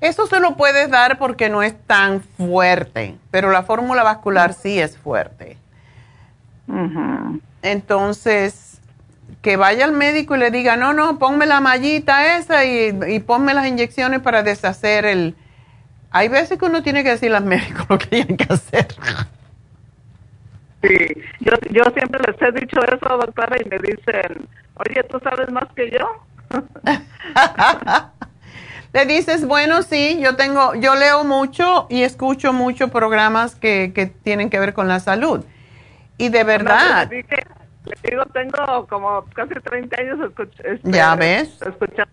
Eso 0.00 0.26
se 0.26 0.40
lo 0.40 0.56
puedes 0.56 0.88
dar 0.90 1.18
porque 1.18 1.50
no 1.50 1.62
es 1.62 1.78
tan 1.86 2.22
fuerte, 2.22 3.16
pero 3.30 3.50
la 3.50 3.62
fórmula 3.62 4.02
vascular 4.02 4.54
sí 4.54 4.80
es 4.80 4.96
fuerte. 4.96 5.58
Entonces, 7.60 8.69
que 9.42 9.56
vaya 9.56 9.84
al 9.84 9.92
médico 9.92 10.36
y 10.36 10.38
le 10.38 10.50
diga, 10.50 10.76
no, 10.76 10.92
no, 10.92 11.18
ponme 11.18 11.46
la 11.46 11.60
mallita 11.60 12.36
esa 12.36 12.64
y, 12.64 12.98
y 13.08 13.20
ponme 13.20 13.54
las 13.54 13.66
inyecciones 13.66 14.20
para 14.20 14.42
deshacer 14.42 15.04
el... 15.04 15.34
Hay 16.10 16.28
veces 16.28 16.58
que 16.58 16.64
uno 16.64 16.82
tiene 16.82 17.04
que 17.04 17.10
decirle 17.10 17.36
al 17.36 17.44
médico 17.44 17.86
lo 17.88 17.98
que 17.98 18.06
tienen 18.06 18.36
que 18.36 18.52
hacer. 18.52 18.88
Sí, 20.82 20.96
yo, 21.40 21.52
yo 21.70 21.84
siempre 21.94 22.20
les 22.26 22.40
he 22.40 22.52
dicho 22.52 22.80
eso, 22.82 23.16
doctora, 23.18 23.56
y 23.60 23.68
me 23.68 23.78
dicen, 23.78 24.48
oye, 24.76 25.02
¿tú 25.04 25.20
sabes 25.22 25.50
más 25.50 25.66
que 25.74 25.90
yo? 25.90 26.08
Le 28.92 29.06
dices, 29.06 29.46
bueno, 29.46 29.82
sí, 29.82 30.18
yo 30.20 30.34
tengo, 30.34 30.74
yo 30.74 30.96
leo 30.96 31.22
mucho 31.22 31.86
y 31.88 32.02
escucho 32.02 32.52
muchos 32.52 32.90
programas 32.90 33.54
que, 33.54 33.92
que 33.94 34.06
tienen 34.06 34.50
que 34.50 34.58
ver 34.58 34.74
con 34.74 34.88
la 34.88 34.98
salud. 34.98 35.44
Y 36.18 36.28
de 36.28 36.42
verdad. 36.42 37.08
Le, 37.84 38.10
digo, 38.10 38.24
tengo 38.26 38.86
como 38.88 39.24
casi 39.34 39.54
30 39.54 39.96
años 40.00 40.18
ya 40.82 41.14
ves. 41.16 41.60
Escuchando 41.62 42.10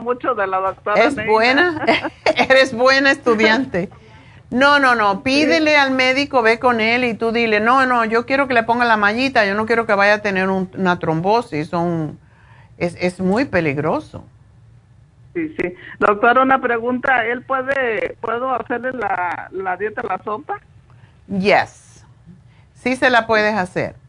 mucho 0.00 0.34
de 0.34 0.46
la 0.46 0.58
doctora. 0.58 1.02
Es 1.02 1.16
buena, 1.26 1.84
eres 2.36 2.74
buena 2.74 3.10
estudiante. 3.10 3.88
No, 4.50 4.78
no, 4.78 4.94
no, 4.94 5.22
pídele 5.22 5.76
al 5.76 5.92
médico, 5.92 6.42
ve 6.42 6.58
con 6.58 6.82
él 6.82 7.04
y 7.04 7.14
tú 7.14 7.32
dile, 7.32 7.58
no, 7.58 7.86
no, 7.86 8.04
yo 8.04 8.26
quiero 8.26 8.48
que 8.48 8.54
le 8.54 8.62
ponga 8.62 8.84
la 8.84 8.98
mallita, 8.98 9.46
yo 9.46 9.54
no 9.54 9.64
quiero 9.64 9.86
que 9.86 9.94
vaya 9.94 10.14
a 10.14 10.18
tener 10.18 10.50
una 10.50 10.98
trombosis, 10.98 11.70
es, 12.76 12.96
es 13.00 13.18
muy 13.18 13.46
peligroso. 13.46 14.26
Sí, 15.32 15.54
sí. 15.58 15.74
Doctor, 15.98 16.38
una 16.38 16.60
pregunta, 16.60 17.24
¿él 17.24 17.40
puede, 17.42 18.18
puedo 18.20 18.54
hacerle 18.54 18.92
la, 18.92 19.48
la 19.52 19.78
dieta 19.78 20.02
la 20.06 20.22
sopa? 20.22 20.60
Yes, 21.28 22.04
sí 22.74 22.94
se 22.96 23.08
la 23.08 23.26
puedes 23.26 23.54
hacer. 23.54 24.01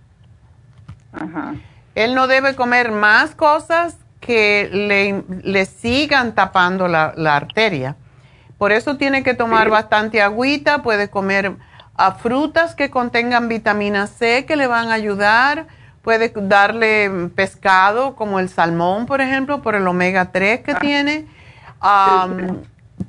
Ajá. 1.14 1.56
Él 1.95 2.15
no 2.15 2.27
debe 2.27 2.56
comer 2.56 2.91
más 2.91 3.35
cosas 3.35 3.98
que 4.19 4.69
le, 4.72 5.23
le 5.44 5.65
sigan 5.65 6.34
tapando 6.34 6.88
la, 6.88 7.14
la 7.15 7.35
arteria 7.35 7.95
por 8.64 8.72
eso 8.72 8.95
tiene 8.95 9.23
que 9.23 9.34
tomar 9.34 9.69
bastante 9.69 10.22
agüita, 10.22 10.84
puede 10.84 11.10
comer 11.10 11.57
a 11.98 12.07
ah, 12.07 12.11
frutas 12.14 12.76
que 12.76 12.90
contengan 12.90 13.49
vitamina 13.49 14.07
C 14.07 14.45
que 14.45 14.56
le 14.56 14.68
van 14.68 14.88
a 14.88 14.94
ayudar, 14.94 15.68
puede 16.02 16.31
darle 16.34 17.30
pescado 17.35 18.15
como 18.15 18.40
el 18.40 18.48
salmón, 18.48 19.06
por 19.06 19.19
ejemplo, 19.19 19.61
por 19.61 19.76
el 19.76 19.85
omega 19.85 20.31
3 20.31 20.61
que 20.61 20.72
ah. 20.72 20.80
tiene, 20.80 21.27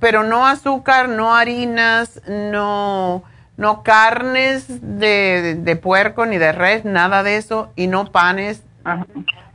pero 0.00 0.24
no 0.24 0.44
azúcar, 0.44 1.08
no 1.08 1.36
harinas, 1.36 2.20
no, 2.26 3.22
no 3.56 3.82
carnes 3.82 4.66
de, 4.68 5.78
puerco 5.82 6.26
ni 6.26 6.38
de 6.38 6.52
res, 6.52 6.84
nada 6.84 7.22
de 7.22 7.36
eso, 7.36 7.70
y 7.76 7.86
no 7.86 8.10
panes, 8.10 8.62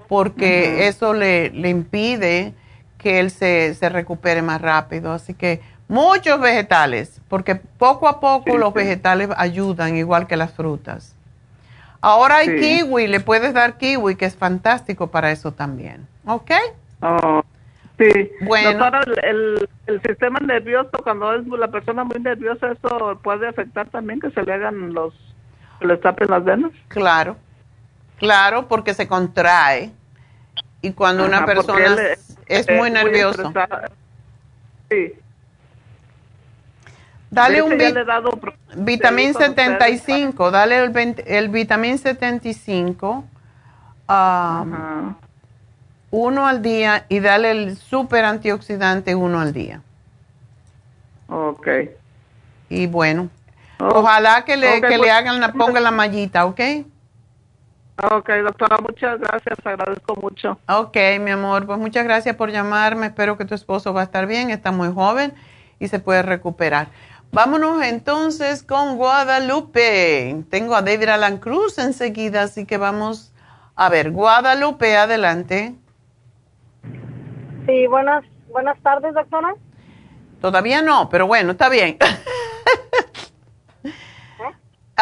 porque 0.07 0.87
eso 0.87 1.13
le, 1.13 1.49
le, 1.51 1.69
impide 1.69 2.53
que 2.97 3.19
él 3.19 3.31
se, 3.31 3.73
se 3.75 3.89
recupere 3.89 4.41
más 4.41 4.61
rápido. 4.61 5.13
Así 5.13 5.33
que 5.33 5.61
Muchos 5.89 6.39
vegetales, 6.39 7.19
porque 7.27 7.55
poco 7.55 8.07
a 8.07 8.19
poco 8.19 8.59
los 8.59 8.71
vegetales 8.75 9.29
ayudan 9.35 9.95
igual 9.95 10.27
que 10.27 10.37
las 10.37 10.53
frutas. 10.53 11.15
Ahora 11.99 12.37
hay 12.37 12.59
kiwi, 12.59 13.07
le 13.07 13.19
puedes 13.19 13.55
dar 13.55 13.79
kiwi, 13.79 14.15
que 14.15 14.25
es 14.25 14.35
fantástico 14.35 15.07
para 15.07 15.31
eso 15.31 15.51
también. 15.51 16.07
¿Ok? 16.27 16.51
Oh, 17.01 17.41
sí. 17.99 18.31
Bueno. 18.41 18.89
el, 19.23 19.69
el, 19.85 20.01
sistema 20.01 20.39
nervioso, 20.39 20.91
cuando 21.03 21.33
es 21.33 21.45
la 21.45 21.67
persona 21.67 22.03
muy 22.03 22.19
nerviosa, 22.19 22.71
¿eso 22.71 23.19
puede 23.21 23.47
afectar 23.47 23.89
también 23.89 24.19
que 24.19 24.31
se 24.31 24.41
le 24.41 24.53
hagan 24.53 24.93
los, 24.93 25.13
que 25.79 25.87
le 25.87 25.97
tapen 25.97 26.29
las 26.29 26.43
venas? 26.43 26.71
Claro, 26.87 27.35
claro, 28.17 28.67
porque 28.67 28.93
se 28.93 29.07
contrae. 29.07 29.91
Y 30.81 30.93
cuando 30.93 31.25
una 31.25 31.45
persona 31.45 31.95
es, 32.47 32.69
muy 32.69 32.89
nerviosa. 32.89 33.51
sí. 34.89 35.13
Dale 37.31 37.61
un 37.61 37.77
vitamín 38.77 39.35
75, 39.35 40.49
dale 40.49 40.83
el, 40.83 41.15
el 41.27 41.49
vitamín 41.49 41.99
75, 41.99 43.23
um, 44.09 45.15
uno 46.11 46.47
al 46.47 46.61
día 46.61 47.05
y 47.09 47.19
dale 47.19 47.51
el 47.51 47.77
super 47.77 48.25
antioxidante 48.25 49.15
uno 49.15 49.39
al 49.39 49.53
día. 49.53 49.81
Ok. 51.27 51.67
Y 52.69 52.87
bueno, 52.87 53.29
ojalá 53.79 54.45
que 54.45 54.57
le, 54.57 54.81
que 54.81 54.89
le 54.89 54.97
pues, 54.99 55.11
hagan, 55.11 55.39
la, 55.39 55.51
ponga 55.53 55.79
la 55.79 55.91
mallita, 55.91 56.45
¿ok? 56.45 56.59
Ok, 58.11 58.29
doctora, 58.43 58.77
muchas 58.77 59.19
gracias, 59.19 59.57
agradezco 59.63 60.15
mucho. 60.15 60.57
Ok, 60.67 60.95
mi 61.19 61.31
amor, 61.31 61.65
pues 61.65 61.77
muchas 61.77 62.05
gracias 62.05 62.35
por 62.35 62.49
llamarme, 62.49 63.07
espero 63.07 63.37
que 63.37 63.45
tu 63.45 63.53
esposo 63.53 63.93
va 63.93 64.01
a 64.01 64.03
estar 64.05 64.25
bien, 64.25 64.51
está 64.51 64.71
muy 64.71 64.91
joven 64.91 65.33
y 65.79 65.87
se 65.89 65.99
puede 65.99 66.21
recuperar. 66.21 66.87
Vámonos 67.31 67.83
entonces 67.83 68.63
con 68.63 68.97
Guadalupe. 68.97 70.43
Tengo 70.49 70.75
a 70.75 70.81
David 70.81 71.09
Alan 71.09 71.37
Cruz 71.37 71.77
enseguida, 71.77 72.43
así 72.43 72.65
que 72.65 72.77
vamos 72.77 73.33
a 73.75 73.89
ver. 73.89 74.11
Guadalupe, 74.11 74.97
adelante. 74.97 75.75
Sí, 77.69 77.85
buenas, 77.85 78.25
buenas 78.47 78.81
tardes, 78.81 79.13
doctora. 79.13 79.53
Todavía 80.41 80.81
no, 80.81 81.07
pero 81.09 81.27
bueno, 81.27 81.51
está 81.51 81.69
bien. 81.69 81.89
¿Eh? 81.89 81.97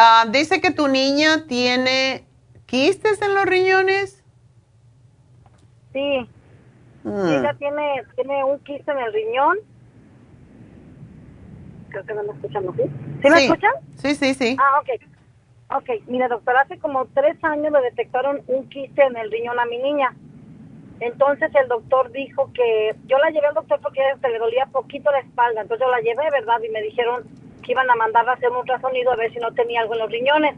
Ah, 0.00 0.26
dice 0.30 0.60
que 0.60 0.70
tu 0.70 0.86
niña 0.86 1.46
tiene 1.48 2.24
quistes 2.66 3.20
en 3.20 3.34
los 3.34 3.46
riñones. 3.46 4.22
Sí. 5.92 6.28
Mm. 7.02 7.28
Ella 7.28 7.56
tiene, 7.58 8.04
tiene 8.14 8.44
un 8.44 8.60
quiste 8.60 8.92
en 8.92 8.98
el 8.98 9.12
riñón 9.12 9.58
creo 11.88 12.04
que 12.04 12.14
no 12.14 12.22
me 12.22 12.32
escuchan, 12.32 12.64
¿sí? 12.76 12.82
¿Sí 13.22 13.30
me 13.30 13.44
escuchan? 13.44 13.72
Sí, 13.96 14.14
sí, 14.14 14.34
sí. 14.34 14.56
Ah, 14.60 14.80
ok. 14.80 15.80
Ok, 15.80 16.02
mira, 16.06 16.28
doctor, 16.28 16.56
hace 16.56 16.78
como 16.78 17.06
tres 17.06 17.42
años 17.42 17.72
le 17.72 17.80
detectaron 17.80 18.42
un 18.46 18.68
quiste 18.68 19.02
en 19.02 19.16
el 19.16 19.30
riñón 19.30 19.58
a 19.58 19.64
mi 19.64 19.78
niña. 19.78 20.14
Entonces 21.00 21.50
el 21.54 21.68
doctor 21.68 22.10
dijo 22.12 22.50
que 22.52 22.94
yo 23.06 23.18
la 23.18 23.30
llevé 23.30 23.46
al 23.46 23.54
doctor 23.54 23.80
porque 23.80 24.00
se 24.20 24.28
le 24.28 24.38
dolía 24.38 24.66
poquito 24.66 25.10
la 25.10 25.20
espalda. 25.20 25.62
Entonces 25.62 25.86
yo 25.86 25.90
la 25.90 26.00
llevé, 26.00 26.30
¿verdad? 26.30 26.60
Y 26.62 26.70
me 26.70 26.82
dijeron 26.82 27.24
que 27.62 27.72
iban 27.72 27.90
a 27.90 27.96
mandarla 27.96 28.32
a 28.32 28.34
hacer 28.34 28.50
un 28.50 28.58
ultrasonido 28.58 29.12
a 29.12 29.16
ver 29.16 29.32
si 29.32 29.38
no 29.38 29.52
tenía 29.52 29.80
algo 29.82 29.94
en 29.94 30.00
los 30.00 30.10
riñones. 30.10 30.54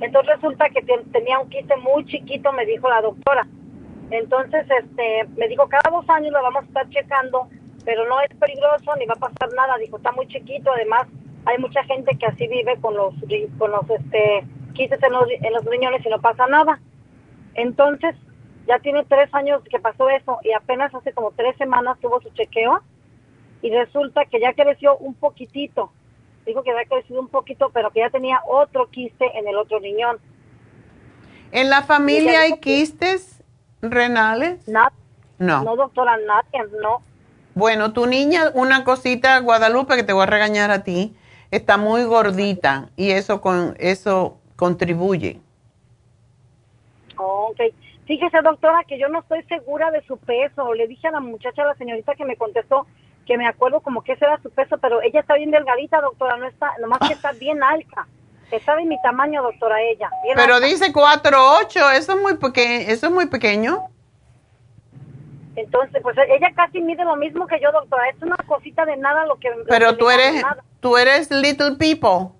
Entonces 0.00 0.34
resulta 0.36 0.70
que 0.70 0.82
tenía 1.12 1.38
un 1.38 1.48
quiste 1.50 1.76
muy 1.76 2.04
chiquito, 2.06 2.52
me 2.52 2.66
dijo 2.66 2.88
la 2.88 3.02
doctora. 3.02 3.46
Entonces, 4.10 4.66
este, 4.68 5.24
me 5.36 5.46
dijo, 5.46 5.68
cada 5.68 5.88
dos 5.90 6.08
años 6.08 6.32
la 6.32 6.40
vamos 6.40 6.64
a 6.64 6.66
estar 6.66 6.88
checando 6.88 7.48
pero 7.84 8.06
no 8.06 8.20
es 8.20 8.28
peligroso 8.38 8.94
ni 8.98 9.06
va 9.06 9.14
a 9.14 9.28
pasar 9.28 9.52
nada. 9.54 9.76
Dijo, 9.78 9.96
está 9.96 10.12
muy 10.12 10.26
chiquito, 10.28 10.70
además 10.72 11.06
hay 11.46 11.58
mucha 11.58 11.82
gente 11.84 12.16
que 12.16 12.26
así 12.26 12.46
vive 12.46 12.76
con 12.80 12.94
los, 12.94 13.14
con 13.58 13.70
los 13.70 13.88
este, 13.90 14.44
quistes 14.74 15.02
en 15.02 15.12
los, 15.12 15.24
en 15.28 15.52
los 15.52 15.64
riñones 15.64 16.04
y 16.04 16.08
no 16.08 16.20
pasa 16.20 16.46
nada. 16.46 16.80
Entonces, 17.54 18.14
ya 18.66 18.78
tiene 18.78 19.04
tres 19.04 19.32
años 19.34 19.62
que 19.70 19.78
pasó 19.78 20.08
eso 20.10 20.38
y 20.42 20.52
apenas 20.52 20.94
hace 20.94 21.12
como 21.12 21.32
tres 21.32 21.56
semanas 21.56 21.98
tuvo 22.00 22.20
su 22.20 22.30
chequeo 22.30 22.82
y 23.62 23.70
resulta 23.70 24.24
que 24.26 24.40
ya 24.40 24.52
creció 24.54 24.96
un 24.98 25.14
poquitito. 25.14 25.92
Dijo 26.46 26.62
que 26.62 26.70
había 26.70 26.86
crecido 26.86 27.20
un 27.20 27.28
poquito, 27.28 27.70
pero 27.72 27.90
que 27.90 28.00
ya 28.00 28.10
tenía 28.10 28.40
otro 28.48 28.88
quiste 28.90 29.26
en 29.38 29.46
el 29.46 29.56
otro 29.56 29.78
riñón. 29.78 30.18
¿En 31.52 31.68
la 31.68 31.82
familia 31.82 32.40
hay 32.42 32.58
quistes 32.58 33.42
renales? 33.82 34.66
Nada. 34.68 34.92
No. 35.38 35.64
No, 35.64 35.76
doctora, 35.76 36.16
nadie, 36.18 36.70
no. 36.82 37.02
Bueno, 37.54 37.92
tu 37.92 38.06
niña, 38.06 38.50
una 38.54 38.84
cosita, 38.84 39.38
Guadalupe, 39.40 39.96
que 39.96 40.02
te 40.02 40.12
voy 40.12 40.22
a 40.22 40.26
regañar 40.26 40.70
a 40.70 40.84
ti, 40.84 41.16
está 41.50 41.76
muy 41.76 42.04
gordita 42.04 42.90
y 42.96 43.10
eso 43.10 43.40
con 43.40 43.74
eso 43.78 44.38
contribuye. 44.56 45.40
ok. 47.16 47.60
Fíjese, 48.10 48.42
doctora, 48.42 48.82
que 48.88 48.98
yo 48.98 49.08
no 49.08 49.20
estoy 49.20 49.40
segura 49.44 49.92
de 49.92 50.02
su 50.02 50.16
peso. 50.16 50.74
Le 50.74 50.88
dije 50.88 51.06
a 51.06 51.12
la 51.12 51.20
muchacha, 51.20 51.62
a 51.62 51.66
la 51.66 51.76
señorita 51.76 52.16
que 52.16 52.24
me 52.24 52.34
contestó, 52.34 52.84
que 53.24 53.38
me 53.38 53.46
acuerdo 53.46 53.82
como 53.82 54.02
que 54.02 54.14
ese 54.14 54.24
era 54.24 54.42
su 54.42 54.50
peso, 54.50 54.78
pero 54.78 55.00
ella 55.00 55.20
está 55.20 55.36
bien 55.36 55.52
delgadita, 55.52 56.00
doctora, 56.00 56.36
no 56.36 56.48
está, 56.48 56.72
nomás 56.80 56.98
que 57.06 57.14
está 57.14 57.30
bien 57.30 57.62
alta. 57.62 58.08
Está 58.50 58.74
de 58.74 58.84
mi 58.84 59.00
tamaño, 59.00 59.44
doctora, 59.44 59.80
ella. 59.82 60.10
pero 60.34 60.58
dice 60.58 60.92
4'8, 60.92 61.98
eso 61.98 62.14
es 62.14 62.20
muy 62.20 62.36
pequeño, 62.36 62.84
eso 62.88 63.06
es 63.06 63.12
muy 63.12 63.26
pequeño. 63.26 63.84
Entonces, 65.54 66.02
pues 66.02 66.16
ella 66.18 66.50
casi 66.56 66.80
mide 66.80 67.04
lo 67.04 67.14
mismo 67.14 67.46
que 67.46 67.60
yo, 67.60 67.70
doctora. 67.70 68.08
Es 68.08 68.20
una 68.22 68.38
cosita 68.38 68.86
de 68.86 68.96
nada 68.96 69.24
lo 69.26 69.36
que... 69.36 69.50
Pero 69.68 69.96
tú 69.96 70.10
eres, 70.10 70.42
tú 70.80 70.96
eres 70.96 71.30
little 71.30 71.76
people. 71.78 72.34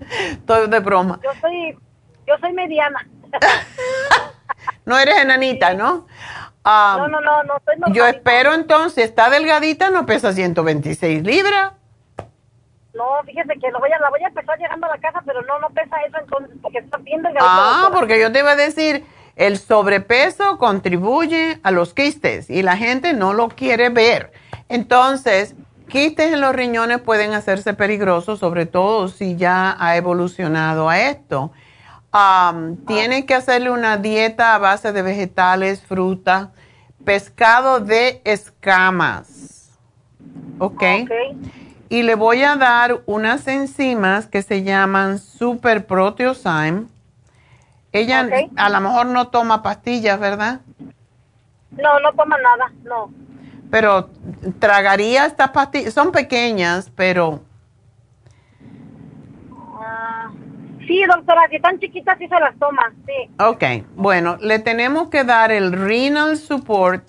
Estoy 0.30 0.70
de 0.70 0.80
broma. 0.80 1.20
Yo 1.22 1.30
soy, 1.42 1.76
yo 2.26 2.38
soy 2.40 2.54
mediana. 2.54 3.06
No 4.84 4.98
eres 4.98 5.16
enanita, 5.18 5.74
¿no? 5.74 6.06
no, 6.64 7.08
no, 7.08 7.20
no, 7.20 7.42
no 7.44 7.92
Yo 7.92 8.06
espero 8.06 8.52
entonces, 8.54 9.04
está 9.04 9.30
delgadita, 9.30 9.90
no 9.90 10.04
pesa 10.06 10.32
126 10.32 11.22
libras. 11.22 11.72
No, 12.94 13.04
fíjese 13.24 13.54
que 13.60 13.70
lo 13.70 13.78
voy 13.78 13.92
a, 13.92 13.98
la 13.98 14.08
voy 14.08 14.22
a 14.24 14.28
empezar 14.28 14.58
llegando 14.58 14.86
a 14.86 14.90
la 14.90 14.98
casa, 14.98 15.22
pero 15.24 15.42
no, 15.42 15.58
no 15.60 15.68
pesa 15.70 15.96
eso 16.06 16.16
entonces, 16.18 16.56
porque 16.62 16.78
está 16.78 16.96
bien 16.98 17.22
delgadito. 17.22 17.44
Ah, 17.46 17.90
porque 17.92 18.18
yo 18.18 18.32
te 18.32 18.38
iba 18.38 18.52
a 18.52 18.56
decir, 18.56 19.04
el 19.36 19.58
sobrepeso 19.58 20.56
contribuye 20.56 21.60
a 21.62 21.70
los 21.70 21.92
quistes 21.92 22.48
y 22.48 22.62
la 22.62 22.76
gente 22.76 23.12
no 23.12 23.34
lo 23.34 23.48
quiere 23.48 23.90
ver. 23.90 24.32
Entonces, 24.70 25.54
quistes 25.88 26.32
en 26.32 26.40
los 26.40 26.54
riñones 26.54 27.00
pueden 27.00 27.34
hacerse 27.34 27.74
peligrosos, 27.74 28.38
sobre 28.38 28.64
todo 28.64 29.08
si 29.08 29.36
ya 29.36 29.76
ha 29.78 29.96
evolucionado 29.96 30.88
a 30.88 30.98
esto. 30.98 31.52
Um, 32.12 32.76
Tiene 32.86 33.26
que 33.26 33.34
hacerle 33.34 33.70
una 33.70 33.98
dieta 33.98 34.54
a 34.54 34.58
base 34.58 34.92
de 34.92 35.02
vegetales, 35.02 35.82
fruta, 35.82 36.52
pescado 37.04 37.80
de 37.80 38.22
escamas. 38.24 39.70
¿Ok? 40.58 40.82
Y 41.88 42.02
le 42.02 42.14
voy 42.14 42.42
a 42.42 42.56
dar 42.56 43.02
unas 43.06 43.46
enzimas 43.46 44.26
que 44.26 44.42
se 44.42 44.62
llaman 44.62 45.18
Super 45.18 45.86
Proteosyme. 45.86 46.86
Ella 47.92 48.28
a 48.56 48.68
lo 48.70 48.80
mejor 48.80 49.06
no 49.06 49.28
toma 49.28 49.62
pastillas, 49.62 50.18
¿verdad? 50.18 50.60
No, 51.70 52.00
no 52.00 52.12
toma 52.12 52.36
nada, 52.38 52.72
no. 52.82 53.10
Pero 53.70 54.10
tragaría 54.58 55.26
estas 55.26 55.50
pastillas, 55.50 55.94
son 55.94 56.12
pequeñas, 56.12 56.90
pero... 56.94 57.40
Ah, 59.78 60.30
sí, 60.86 61.04
doctora, 61.04 61.48
si 61.48 61.56
están 61.56 61.78
chiquitas 61.78 62.18
sí 62.18 62.28
se 62.28 62.40
las 62.40 62.56
toma, 62.58 62.92
sí. 63.06 63.30
Ok, 63.38 63.86
bueno, 63.94 64.36
le 64.40 64.58
tenemos 64.58 65.08
que 65.08 65.24
dar 65.24 65.52
el 65.52 65.72
renal 65.72 66.36
support 66.36 67.04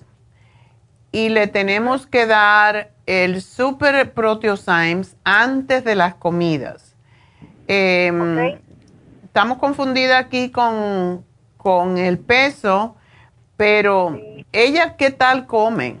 y 1.12 1.30
le 1.30 1.46
tenemos 1.46 2.06
que 2.06 2.26
dar 2.26 2.90
el 3.06 3.40
super 3.40 4.12
proteosymes 4.12 5.16
antes 5.24 5.84
de 5.84 5.94
las 5.94 6.14
comidas. 6.14 6.94
Em, 7.66 8.58
estamos 9.24 9.58
confundidas 9.58 10.24
aquí 10.24 10.50
con, 10.50 11.24
con, 11.56 11.98
el 11.98 12.18
peso, 12.18 12.96
pero 13.56 14.18
ella, 14.52 14.96
¿qué 14.96 15.10
tal 15.10 15.46
come? 15.46 15.98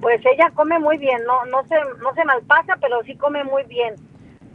Pues 0.00 0.20
ella 0.24 0.50
come 0.54 0.78
muy 0.78 0.98
bien, 0.98 1.18
no, 1.26 1.44
no, 1.46 1.62
se, 1.64 1.76
no 2.00 2.14
se 2.14 2.24
malpasa, 2.24 2.76
pero 2.80 3.02
sí 3.04 3.16
come 3.16 3.44
muy 3.44 3.64
bien. 3.64 3.94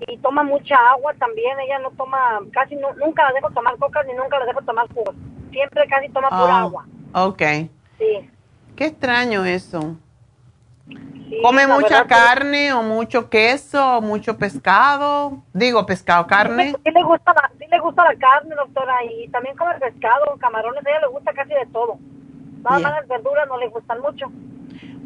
Y 0.07 0.17
toma 0.17 0.43
mucha 0.43 0.75
agua 0.91 1.13
también, 1.15 1.59
ella 1.59 1.79
no 1.79 1.91
toma, 1.91 2.41
casi 2.51 2.75
nunca 2.75 3.23
la 3.23 3.33
dejo 3.33 3.49
tomar 3.51 3.77
coca 3.77 4.03
ni 4.03 4.13
nunca 4.13 4.39
la 4.39 4.45
dejo 4.45 4.61
tomar 4.61 4.87
jugo. 4.93 5.13
Siempre 5.51 5.87
casi 5.87 6.09
toma 6.09 6.29
pura 6.29 6.55
ah, 6.55 6.61
agua. 6.61 6.85
Ok. 7.13 7.41
Sí. 7.97 8.29
Qué 8.75 8.85
extraño 8.85 9.45
eso. 9.45 9.97
¿Come 11.41 11.67
mucha 11.67 12.05
carne 12.05 12.73
o 12.73 12.83
mucho 12.83 13.29
queso 13.29 13.97
o 13.97 14.01
mucho 14.01 14.37
pescado? 14.37 15.43
Digo, 15.53 15.85
pescado, 15.85 16.27
carne. 16.27 16.75
Sí, 16.83 16.91
le 16.91 17.03
gusta 17.03 17.33
la, 17.33 17.51
sí 17.57 17.65
le 17.69 17.79
gusta 17.79 18.03
la 18.03 18.15
carne, 18.15 18.55
doctora, 18.55 18.95
y 19.05 19.27
también 19.29 19.55
come 19.55 19.73
pescado, 19.79 20.37
camarones, 20.39 20.85
a 20.85 20.89
ella 20.89 20.99
le 21.01 21.07
gusta 21.07 21.33
casi 21.33 21.53
de 21.53 21.65
todo. 21.71 21.97
Nada 22.63 22.79
más 22.79 22.91
las 22.93 23.07
verduras 23.07 23.47
no 23.47 23.57
le 23.57 23.67
gustan 23.69 24.01
mucho. 24.01 24.27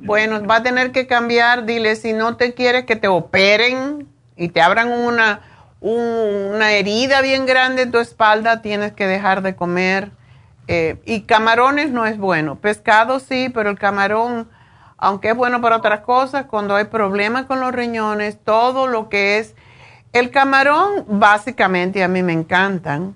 Bueno, 0.04 0.46
va 0.46 0.58
a 0.58 0.64
tener 0.64 0.92
que 0.92 1.08
cambiar, 1.08 1.66
dile, 1.66 1.96
si 1.96 2.14
no 2.14 2.38
te 2.38 2.54
quieres 2.54 2.86
que 2.86 2.96
te 2.96 3.08
operen 3.08 4.08
y 4.38 4.50
te 4.50 4.62
abran 4.62 4.90
una, 4.90 5.42
una 5.82 6.72
herida 6.72 7.22
bien 7.22 7.46
grande 7.46 7.84
en 7.84 7.92
tu 7.92 8.00
espalda, 8.00 8.62
tienes 8.62 8.94
que 8.94 9.08
dejar 9.08 9.42
de 9.42 9.56
comer. 9.56 10.12
Eh, 10.70 10.98
y 11.06 11.22
camarones 11.22 11.92
no 11.92 12.06
es 12.06 12.18
bueno. 12.18 12.58
Pescado 12.58 13.20
sí, 13.20 13.50
pero 13.54 13.70
el 13.70 13.80
camarón 13.80 14.50
aunque 14.98 15.30
es 15.30 15.36
bueno 15.36 15.62
para 15.62 15.78
otras 15.78 16.02
cosas, 16.02 16.46
cuando 16.46 16.76
hay 16.76 16.86
problemas 16.86 17.46
con 17.46 17.60
los 17.60 17.72
riñones, 17.72 18.40
todo 18.44 18.88
lo 18.88 19.10
que 19.10 19.38
es 19.38 19.56
el 20.14 20.32
camarón, 20.32 21.06
básicamente 21.08 22.04
a 22.04 22.08
mí 22.08 22.24
me 22.24 22.34
encantan, 22.34 23.16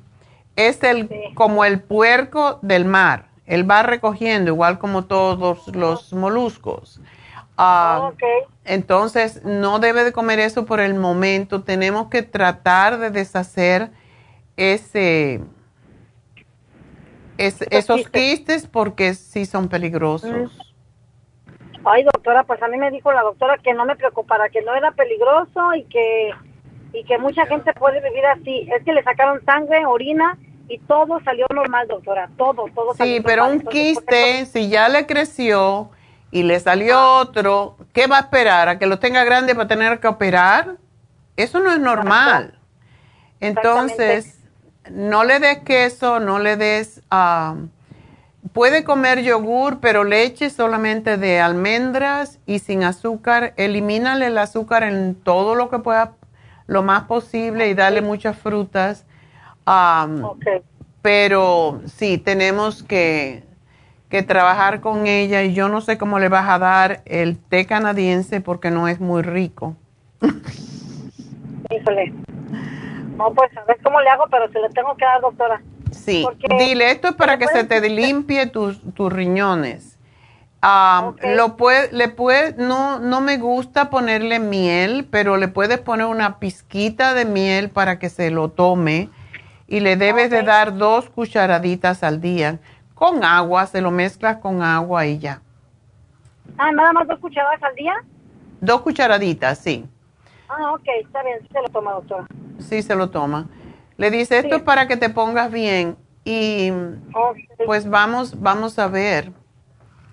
es 0.55 0.83
el 0.83 1.09
como 1.33 1.65
el 1.65 1.81
puerco 1.81 2.59
del 2.61 2.85
mar. 2.85 3.29
Él 3.47 3.69
va 3.69 3.81
recogiendo 3.81 4.51
igual 4.51 4.77
como 4.77 5.05
todos 5.05 5.67
los 5.69 6.13
moluscos. 6.13 7.01
Ah, 7.57 8.11
entonces, 8.65 9.43
no 9.43 9.79
debe 9.79 10.03
de 10.03 10.11
comer 10.11 10.39
eso 10.39 10.65
por 10.65 10.79
el 10.79 10.93
momento. 10.93 11.63
Tenemos 11.63 12.07
que 12.07 12.23
tratar 12.23 12.97
de 12.97 13.11
deshacer 13.11 13.91
ese, 14.57 15.41
esos 17.37 18.07
quistes 18.09 18.67
porque 18.67 19.13
sí 19.13 19.45
son 19.45 19.67
peligrosos. 19.67 20.51
Ay, 21.83 22.03
doctora, 22.03 22.43
pues 22.43 22.61
a 22.61 22.67
mí 22.67 22.77
me 22.77 22.91
dijo 22.91 23.11
la 23.11 23.23
doctora 23.23 23.57
que 23.57 23.73
no 23.73 23.85
me 23.85 23.95
preocupara, 23.95 24.49
que 24.49 24.61
no 24.61 24.75
era 24.75 24.91
peligroso 24.91 25.73
y 25.73 25.83
que 25.85 26.31
y 26.93 27.03
que 27.05 27.17
mucha 27.17 27.45
gente 27.45 27.73
puede 27.73 28.01
vivir 28.01 28.25
así. 28.25 28.67
Es 28.75 28.83
que 28.83 28.93
le 28.93 29.03
sacaron 29.03 29.43
sangre, 29.45 29.85
orina 29.85 30.37
y 30.67 30.77
todo 30.79 31.19
salió 31.23 31.45
normal, 31.53 31.87
doctora. 31.87 32.29
Todo, 32.37 32.65
todo. 32.75 32.93
Sí, 32.95 33.21
pero 33.23 33.47
un 33.47 33.61
quiste, 33.61 34.45
si 34.45 34.69
ya 34.69 34.89
le 34.89 35.05
creció 35.05 35.89
y 36.31 36.43
le 36.43 36.59
salió 36.59 37.15
otro, 37.15 37.77
¿qué 37.93 38.07
va 38.07 38.17
a 38.17 38.21
esperar? 38.21 38.69
¿A 38.69 38.79
que 38.79 38.87
lo 38.87 38.99
tenga 38.99 39.23
grande 39.23 39.53
para 39.53 39.67
tener 39.67 39.99
que 39.99 40.07
operar? 40.07 40.77
Eso 41.35 41.59
no 41.59 41.71
es 41.71 41.79
normal. 41.79 42.57
Entonces, 43.39 44.39
no 44.89 45.23
le 45.23 45.39
des 45.39 45.59
queso, 45.59 46.19
no 46.19 46.39
le 46.39 46.55
des... 46.57 47.01
Ah, 47.11 47.55
Puede 48.53 48.83
comer 48.83 49.21
yogur, 49.21 49.79
pero 49.79 50.03
leche 50.03 50.49
solamente 50.49 51.15
de 51.17 51.39
almendras 51.39 52.39
y 52.45 52.59
sin 52.59 52.83
azúcar. 52.83 53.53
Elimínale 53.55 54.27
el 54.27 54.37
azúcar 54.37 54.83
en 54.83 55.15
todo 55.15 55.55
lo 55.55 55.69
que 55.69 55.79
pueda, 55.79 56.15
lo 56.65 56.81
más 56.81 57.03
posible 57.03 57.69
y 57.69 57.75
dale 57.75 58.01
muchas 58.01 58.37
frutas. 58.37 59.05
Pero 61.01 61.81
sí, 61.85 62.17
tenemos 62.17 62.83
que, 62.83 63.43
que 64.11 64.21
trabajar 64.23 64.81
con 64.81 65.07
ella 65.07 65.41
y 65.41 65.53
yo 65.53 65.69
no 65.69 65.79
sé 65.79 65.97
cómo 65.97 66.19
le 66.19 66.27
vas 66.27 66.47
a 66.49 66.59
dar 66.59 67.01
el 67.05 67.39
té 67.39 67.65
canadiense 67.65 68.41
porque 68.41 68.69
no 68.69 68.89
es 68.89 68.99
muy 68.99 69.23
rico. 69.23 69.77
Híjole. 71.71 72.13
No, 73.17 73.33
pues 73.33 73.55
a 73.57 73.63
ver 73.63 73.77
cómo 73.81 74.01
le 74.01 74.09
hago, 74.09 74.25
pero 74.29 74.51
se 74.51 74.59
lo 74.59 74.69
tengo 74.69 74.95
que 74.97 75.05
dar, 75.05 75.21
doctora. 75.21 75.61
Sí, 75.91 76.27
dile, 76.59 76.91
esto 76.91 77.07
es 77.07 77.15
para 77.15 77.37
que 77.37 77.47
se 77.47 77.63
te 77.63 77.89
limpie 77.89 78.47
tus, 78.47 78.81
tus 78.93 79.11
riñones. 79.11 79.97
Ah, 80.61 81.13
lo 81.35 81.55
puede, 81.55 81.91
le 81.91 82.09
puede, 82.09 82.53
no, 82.57 82.99
no 82.99 83.21
me 83.21 83.37
gusta 83.37 83.89
ponerle 83.89 84.39
miel, 84.39 85.07
pero 85.09 85.37
le 85.37 85.47
puedes 85.47 85.79
poner 85.79 86.05
una 86.05 86.37
pizquita 86.37 87.13
de 87.13 87.25
miel 87.25 87.69
para 87.69 87.97
que 87.97 88.09
se 88.09 88.29
lo 88.29 88.49
tome 88.49 89.09
y 89.67 89.79
le 89.79 89.95
debes 89.95 90.29
de 90.29 90.43
dar 90.43 90.77
dos 90.77 91.09
cucharaditas 91.09 92.03
al 92.03 92.19
día 92.19 92.59
con 93.01 93.23
agua, 93.23 93.65
se 93.65 93.81
lo 93.81 93.89
mezclas 93.89 94.37
con 94.37 94.61
agua 94.61 95.07
y 95.07 95.17
ya. 95.17 95.41
Ah, 96.55 96.71
nada 96.71 96.93
más 96.93 97.07
dos 97.07 97.17
cucharadas 97.17 97.63
al 97.63 97.73
día. 97.73 97.95
Dos 98.59 98.81
cucharaditas, 98.81 99.57
sí. 99.57 99.89
Ah, 100.47 100.73
ok, 100.73 100.83
está 101.03 101.23
bien, 101.23 101.39
se 101.51 101.61
lo 101.63 101.67
toma, 101.69 101.93
doctora. 101.93 102.27
Sí, 102.59 102.83
se 102.83 102.95
lo 102.95 103.09
toma. 103.09 103.47
Le 103.97 104.11
dice, 104.11 104.37
esto 104.37 104.55
es 104.55 104.61
para 104.61 104.87
que 104.87 104.97
te 104.97 105.09
pongas 105.09 105.51
bien 105.51 105.97
y 106.23 106.71
pues 107.65 107.89
vamos, 107.89 108.39
vamos 108.39 108.77
a 108.77 108.87
ver. 108.87 109.31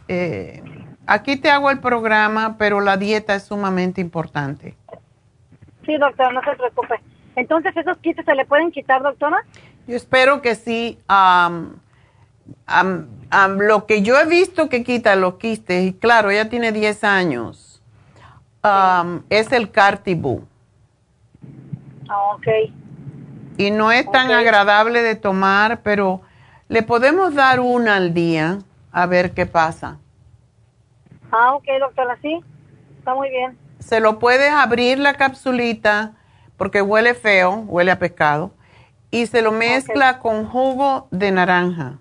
Eh, 0.09 0.63
aquí 1.07 1.37
te 1.37 1.51
hago 1.51 1.69
el 1.69 1.81
programa, 1.81 2.57
pero 2.57 2.81
la 2.81 2.97
dieta 2.97 3.35
es 3.35 3.43
sumamente 3.43 4.01
importante. 4.01 4.79
Sí, 5.85 5.95
doctora, 5.99 6.33
no 6.33 6.41
se 6.41 6.57
preocupe. 6.57 6.95
Entonces, 7.37 7.77
¿esos 7.77 7.99
quistes 7.99 8.25
se 8.25 8.35
le 8.35 8.47
pueden 8.47 8.71
quitar, 8.71 9.03
doctora? 9.03 9.45
Yo 9.87 9.95
espero 9.95 10.41
que 10.41 10.55
sí. 10.55 10.99
Lo 13.59 13.87
que 13.87 14.03
yo 14.03 14.19
he 14.19 14.27
visto 14.27 14.69
que 14.69 14.85
quita 14.85 15.17
los 15.17 15.35
quistes, 15.35 15.87
y 15.87 15.93
claro, 15.93 16.31
ella 16.31 16.49
tiene 16.49 16.73
10 16.73 17.05
años, 17.05 17.83
es 19.29 19.53
el 19.53 19.71
Cartibú. 19.71 20.47
Ah, 22.09 22.35
ok 22.35 22.47
y 23.59 23.73
no 23.73 23.93
es 23.93 24.11
tan 24.11 24.31
agradable 24.31 25.03
de 25.03 25.17
tomar, 25.17 25.83
pero 25.83 26.23
le 26.69 26.83
podemos 26.83 27.35
dar 27.35 27.61
una 27.61 27.97
al 27.97 28.15
día 28.15 28.61
a 28.93 29.07
ver 29.07 29.33
qué 29.33 29.47
pasa. 29.47 29.99
Ah, 31.31 31.55
ok, 31.55 31.65
doctora, 31.81 32.17
sí, 32.23 32.41
está 32.99 33.15
muy 33.15 33.29
bien. 33.29 33.59
Se 33.81 34.01
lo 34.01 34.21
puedes 34.21 34.51
abrir 34.53 34.99
la 34.99 35.15
capsulita 35.15 36.13
porque 36.57 36.81
huele 36.83 37.15
feo, 37.15 37.65
huele 37.67 37.91
a 37.91 37.99
pescado, 37.99 38.53
y 39.11 39.27
se 39.27 39.43
lo 39.43 39.51
mezcla 39.51 40.21
con 40.21 40.47
jugo 40.47 41.09
de 41.11 41.33
naranja. 41.33 41.99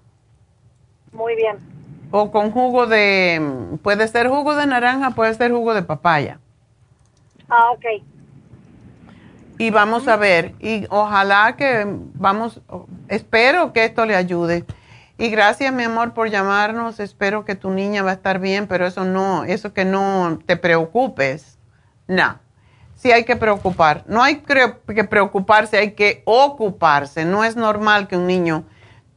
Muy 1.12 1.36
bien. 1.36 1.58
O 2.12 2.32
con 2.32 2.52
jugo 2.52 2.88
de, 2.88 3.78
puede 3.82 4.08
ser 4.08 4.30
jugo 4.30 4.56
de 4.56 4.66
naranja, 4.66 5.12
puede 5.12 5.34
ser 5.34 5.52
jugo 5.52 5.74
de 5.74 5.84
papaya. 5.84 6.40
Ah, 7.50 7.72
ok 7.72 7.86
y 9.58 9.72
vamos 9.72 10.08
a 10.08 10.16
ver. 10.16 10.54
Y 10.60 10.86
ojalá 10.90 11.56
que 11.56 11.86
vamos, 12.14 12.62
espero 13.08 13.74
que 13.74 13.86
esto 13.86 14.06
le 14.06 14.16
ayude. 14.16 14.66
Y 15.18 15.30
gracias, 15.30 15.74
mi 15.74 15.84
amor, 15.84 16.14
por 16.14 16.30
llamarnos. 16.30 17.00
Espero 17.00 17.44
que 17.44 17.56
tu 17.56 17.72
niña 17.72 18.04
va 18.04 18.12
a 18.12 18.14
estar 18.14 18.40
bien, 18.40 18.68
pero 18.68 18.86
eso 18.86 19.04
no, 19.04 19.44
eso 19.46 19.74
que 19.74 19.84
no 19.84 20.40
te 20.46 20.58
preocupes. 20.58 21.58
No. 22.08 22.40
sí 22.96 23.12
hay 23.12 23.26
que 23.26 23.36
preocupar. 23.36 24.04
No 24.08 24.22
hay 24.22 24.38
que 24.38 25.04
preocuparse, 25.04 25.78
hay 25.78 25.92
que 25.94 26.22
ocuparse. 26.26 27.26
No 27.26 27.44
es 27.44 27.56
normal 27.56 28.08
que 28.08 28.16
un 28.16 28.28
niño 28.28 28.64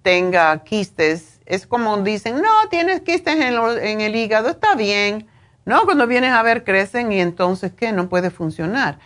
tenga 0.02 0.58
quistes. 0.64 1.29
Es 1.50 1.66
como 1.66 1.96
dicen, 1.98 2.40
no, 2.40 2.68
tienes 2.68 3.00
quistes 3.00 3.34
en, 3.34 3.54
en 3.82 4.00
el 4.00 4.14
hígado, 4.14 4.50
está 4.50 4.76
bien. 4.76 5.28
No, 5.64 5.82
cuando 5.82 6.06
vienes 6.06 6.32
a 6.32 6.44
ver 6.44 6.62
crecen 6.62 7.10
y 7.10 7.20
entonces, 7.20 7.72
¿qué? 7.76 7.90
No 7.90 8.08
puede 8.08 8.30
funcionar. 8.30 9.00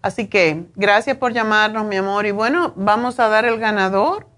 Así 0.00 0.28
que 0.28 0.66
gracias 0.76 1.16
por 1.16 1.32
llamarnos, 1.32 1.84
mi 1.86 1.96
amor. 1.96 2.24
Y 2.26 2.30
bueno, 2.30 2.72
vamos 2.76 3.18
a 3.18 3.26
dar 3.26 3.46
el 3.46 3.58
ganador. 3.58 4.28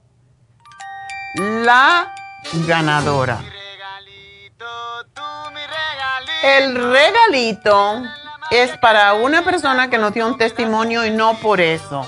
La 1.34 2.14
ganadora. 2.66 3.40
El 6.42 6.74
regalito 6.76 8.02
es 8.50 8.74
para 8.78 9.12
una 9.12 9.42
persona 9.42 9.90
que 9.90 9.98
nos 9.98 10.14
dio 10.14 10.26
un 10.26 10.38
testimonio 10.38 11.04
y 11.04 11.10
no 11.10 11.34
por 11.34 11.60
eso, 11.60 12.06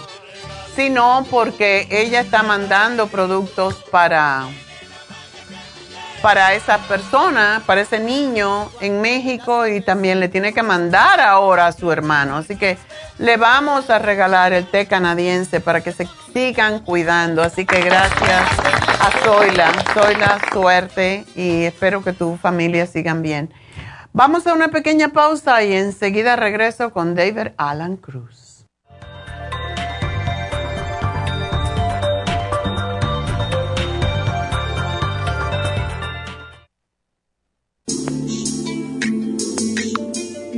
sino 0.75 1.27
porque 1.31 1.89
ella 1.91 2.21
está 2.21 2.43
mandando 2.43 3.09
productos 3.09 3.75
para 3.91 4.49
para 6.23 6.55
esa 6.55 6.79
persona, 6.79 7.63
para 7.67 7.81
ese 7.81 7.99
niño 7.99 8.71
en 8.81 9.01
México 9.01 9.67
y 9.67 9.81
también 9.81 10.21
le 10.21 10.29
tiene 10.29 10.55
que 10.55 10.63
mandar 10.63 11.21
ahora 11.21 11.67
a 11.67 11.73
su 11.73 11.91
hermano. 11.91 12.37
Así 12.37 12.57
que 12.57 12.79
le 13.19 13.37
vamos 13.37 13.91
a 13.91 13.99
regalar 13.99 14.53
el 14.53 14.67
té 14.67 14.87
canadiense 14.87 15.61
para 15.61 15.81
que 15.81 15.91
se 15.93 16.09
sigan 16.33 16.79
cuidando. 16.79 17.43
Así 17.43 17.67
que 17.67 17.81
gracias 17.81 18.49
a 19.01 19.11
Zoila. 19.25 19.73
Zoila, 19.93 20.39
suerte 20.53 21.25
y 21.35 21.65
espero 21.65 22.05
que 22.05 22.13
tu 22.13 22.37
familia 22.37 22.87
sigan 22.87 23.23
bien. 23.23 23.53
Vamos 24.13 24.47
a 24.47 24.55
una 24.55 24.69
pequeña 24.69 25.09
pausa 25.09 25.63
y 25.65 25.75
enseguida 25.75 26.37
regreso 26.37 26.93
con 26.93 27.15
David 27.17 27.49
Alan 27.57 27.97
Cruz. 27.97 28.42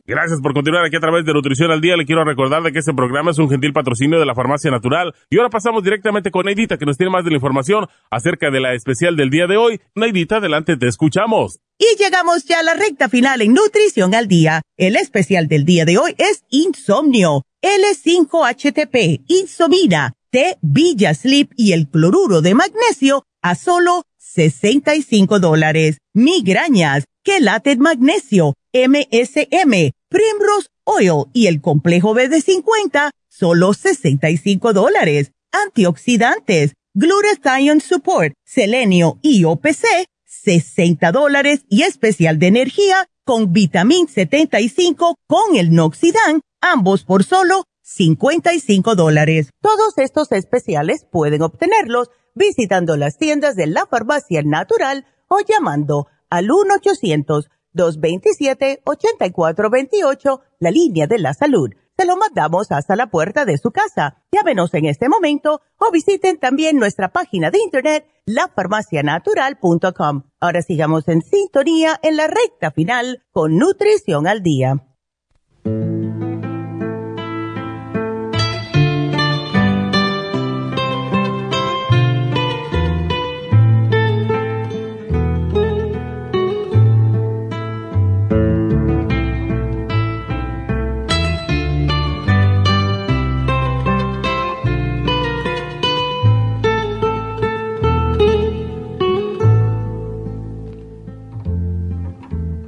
Gracias 0.07 0.43
por 0.43 0.53
continuar 0.53 0.85
aquí 0.85 0.97
a 0.97 1.01
través 1.01 1.25
de 1.25 1.33
Nutrición 1.33 1.71
al 1.71 1.81
Día. 1.81 1.97
Le 1.97 2.05
quiero 2.05 2.25
recordar 2.25 2.63
de 2.63 2.73
que 2.73 2.81
este 2.81 2.93
programa 2.93 3.31
es 3.31 3.39
un 3.39 3.49
gentil 3.49 3.73
patrocinio 3.73 4.21
de 4.21 4.27
la 4.27 4.35
Farmacia 4.35 4.71
Natural. 4.71 5.15
Y 5.31 5.39
ahora 5.39 5.49
pasamos 5.49 5.83
directamente 5.83 6.31
con 6.31 6.45
Neidita, 6.45 6.77
que 6.77 6.85
nos 6.85 6.99
tiene 6.99 7.11
más 7.11 7.25
de 7.25 7.31
la 7.31 7.37
información 7.37 7.87
acerca 8.11 8.51
de 8.51 8.61
la 8.61 8.75
especial 8.75 9.17
del 9.17 9.31
día 9.31 9.47
de 9.47 9.57
hoy. 9.57 9.81
Neidita, 9.95 10.37
adelante, 10.37 10.77
te 10.77 10.89
escuchamos. 10.89 11.59
Y 11.79 11.97
llegamos 11.99 12.45
ya 12.45 12.61
a 12.61 12.63
la 12.63 12.75
recta 12.75 13.09
final 13.09 13.41
en 13.41 13.55
Nutrición 13.55 14.15
al 14.15 14.29
Día. 14.29 14.61
El 14.77 14.97
especial 14.97 15.49
del 15.49 15.65
día 15.65 15.87
de 15.87 15.97
hoy 15.97 16.15
es 16.19 16.45
Insomnio, 16.51 17.47
L5HTP, 17.63 19.25
Insomina, 19.27 20.13
T, 20.29 20.59
Villa 20.61 21.15
Sleep 21.15 21.51
y 21.57 21.73
el 21.73 21.89
cloruro 21.89 22.43
de 22.43 22.55
magnesio 22.55 23.25
a 23.41 23.55
solo 23.55 24.05
65 24.35 25.39
dólares. 25.39 25.99
Migrañas, 26.13 27.05
Quelate 27.23 27.77
Magnesio, 27.77 28.55
MSM, 28.73 29.93
Primrose 30.09 30.69
Oil 30.85 31.27
y 31.33 31.47
el 31.47 31.61
complejo 31.61 32.15
BD50, 32.15 33.11
solo 33.29 33.73
65 33.73 34.73
dólares. 34.73 35.33
Antioxidantes, 35.53 36.73
Glutathione 36.95 37.81
Support, 37.81 38.35
Selenio 38.45 39.19
y 39.23 39.45
OPC, 39.45 40.07
60 40.27 41.13
dólares 41.13 41.65
y 41.69 41.83
especial 41.83 42.39
de 42.39 42.49
energía 42.49 43.07
con 43.25 43.53
Vitamin 43.53 44.09
75 44.09 45.17
con 45.27 45.57
el 45.57 45.73
Noxidan, 45.73 46.41
ambos 46.61 47.05
por 47.05 47.25
solo 47.25 47.65
55 47.85 48.95
dólares. 48.95 49.51
Todos 49.61 49.99
estos 49.99 50.33
especiales 50.33 51.07
pueden 51.11 51.43
obtenerlos 51.43 52.11
visitando 52.35 52.97
las 52.97 53.19
tiendas 53.19 53.55
de 53.55 53.67
la 53.67 53.87
farmacia 53.87 54.43
natural 54.43 55.07
o 55.29 55.41
llamando 55.47 56.07
al 56.31 56.51
1 56.51 56.77
800 56.77 57.51
227-8428, 57.75 60.41
la 60.61 60.71
línea 60.71 61.07
de 61.07 61.19
la 61.19 61.35
salud. 61.35 61.69
Se 61.97 62.07
lo 62.07 62.17
mandamos 62.17 62.73
hasta 62.73 62.97
la 62.97 63.09
puerta 63.09 63.45
de 63.45 63.59
su 63.59 63.71
casa. 63.71 64.25
Llámenos 64.33 64.75
en 64.75 64.87
este 64.87 65.09
momento 65.09 65.61
o 65.79 65.93
visiten 65.93 66.39
también 66.39 66.77
nuestra 66.77 67.13
página 67.13 67.53
de 67.53 67.59
internet, 67.59 68.09
lafarmacianatural.com. 68.27 70.25
Ahora 70.41 70.63
sigamos 70.63 71.07
en 71.09 71.23
sintonía 71.23 72.01
en 72.03 72.17
la 72.17 72.27
recta 72.27 72.73
final 72.73 73.23
con 73.31 73.59
Nutrición 73.59 74.27
al 74.27 74.43
Día. 74.43 74.89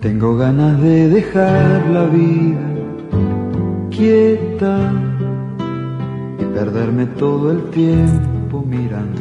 Tengo 0.07 0.37
ganas 0.37 0.81
de 0.81 1.09
dejar 1.09 1.85
la 1.89 2.05
vida 2.05 2.61
quieta 3.91 4.93
y 6.39 6.45
perderme 6.55 7.07
todo 7.07 7.51
el 7.51 7.71
tiempo 7.71 8.63
mirando 8.65 9.21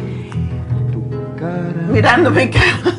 tu 0.91 1.09
cara. 1.39 1.87
Mirando 1.89 2.29
mi 2.29 2.51
cara. 2.51 2.93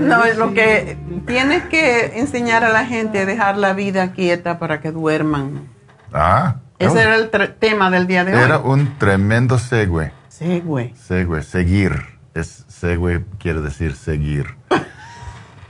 no, 0.00 0.24
es 0.24 0.38
lo 0.38 0.54
que 0.54 0.96
tienes 1.26 1.64
que 1.64 2.18
enseñar 2.18 2.64
a 2.64 2.70
la 2.70 2.86
gente 2.86 3.18
a 3.18 3.26
dejar 3.26 3.58
la 3.58 3.74
vida 3.74 4.12
quieta 4.12 4.58
para 4.58 4.80
que 4.80 4.90
duerman. 4.90 5.68
Ah. 6.14 6.60
Ese 6.78 7.02
era 7.02 7.16
el 7.16 7.28
tema 7.58 7.90
del 7.90 8.06
día 8.06 8.24
de 8.24 8.34
hoy. 8.34 8.42
Era 8.42 8.58
un 8.58 8.96
tremendo 8.96 9.58
segue. 9.58 10.12
Segue. 10.28 10.94
Segue, 10.96 11.42
seguir. 11.42 11.92
Es 12.32 12.64
segue 12.68 13.26
quiere 13.38 13.60
decir 13.60 13.94
seguir. 13.94 14.56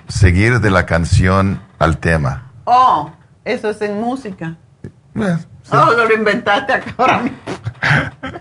seguir 0.09 0.61
de 0.61 0.71
la 0.71 0.87
canción 0.87 1.61
al 1.79 1.99
tema. 1.99 2.51
Oh, 2.65 3.11
eso 3.45 3.71
es 3.71 3.81
en 3.83 4.01
música. 4.01 4.57
Oh, 5.71 5.93
lo 5.97 6.13
inventaste 6.15 6.75
ahora 6.97 7.19
mismo. 7.23 7.39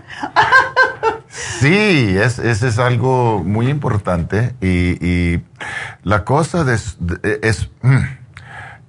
Sí, 1.30 2.16
es, 2.18 2.40
ese 2.40 2.68
es 2.68 2.80
algo 2.80 3.44
muy 3.44 3.68
importante 3.70 4.56
y, 4.62 4.98
y 5.06 5.44
la 6.04 6.24
cosa 6.24 6.64
de- 6.64 6.80
de- 7.00 7.40
es, 7.44 7.70
mm, 7.82 7.98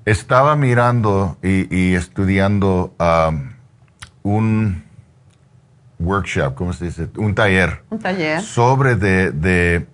estaba 0.04 0.56
mirando 0.56 1.36
y, 1.42 1.74
y 1.74 1.94
estudiando 1.94 2.94
um, 2.98 3.50
un 4.22 4.84
workshop, 5.98 6.54
¿cómo 6.54 6.72
se 6.72 6.86
dice? 6.86 7.08
Un 7.16 7.34
taller 7.34 7.82
Un 7.90 7.98
taller. 7.98 8.40
sobre 8.42 8.96
de, 8.96 9.30
de, 9.32 9.86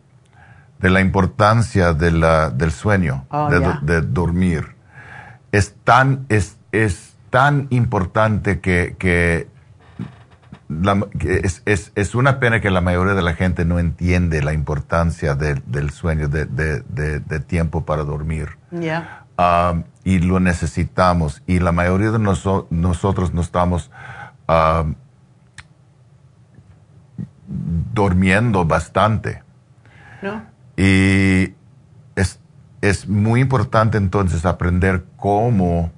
de 0.84 0.90
la 0.90 1.00
importancia 1.00 1.94
de 1.94 2.10
la, 2.12 2.50
del 2.50 2.70
sueño, 2.70 3.24
Oh, 3.30 3.48
de, 3.48 3.58
dormir. 4.02 4.76
Es 5.50 5.74
tan, 5.82 6.26
es, 6.28 6.58
es 6.72 7.14
tan 7.30 7.68
importante 7.70 8.60
que, 8.60 8.94
que, 8.98 9.48
la- 10.68 11.06
que 11.18 11.40
es, 11.42 11.62
es, 11.64 11.90
es 11.94 12.14
una 12.14 12.38
pena 12.38 12.60
que 12.60 12.68
la 12.70 12.82
mayoría 12.82 13.14
de 13.14 13.22
la 13.22 13.32
gente 13.32 13.64
no 13.64 13.78
entiende 13.78 14.42
la 14.42 14.52
importancia 14.52 15.34
de- 15.34 15.62
del 15.64 15.88
sueño, 15.88 16.28
de, 16.28 16.44
de, 16.44 16.80
tiempo 17.40 17.86
para 17.86 18.04
dormir. 18.04 18.58
Um, 19.38 19.84
y 20.04 20.18
lo 20.18 20.38
necesitamos. 20.38 21.42
Y 21.46 21.60
la 21.60 21.72
mayoría 21.72 22.10
de 22.10 22.18
noso- 22.18 22.66
nosotros 22.68 23.32
no 23.32 23.40
estamos 23.40 23.90
um, 24.48 24.94
durmiendo 27.94 28.66
bastante. 28.66 29.42
¿No? 30.20 30.52
Y 30.76 31.54
es, 32.16 32.40
es 32.80 33.08
muy 33.08 33.40
importante 33.40 33.96
entonces 33.98 34.44
aprender 34.44 35.04
cómo, 35.16 35.90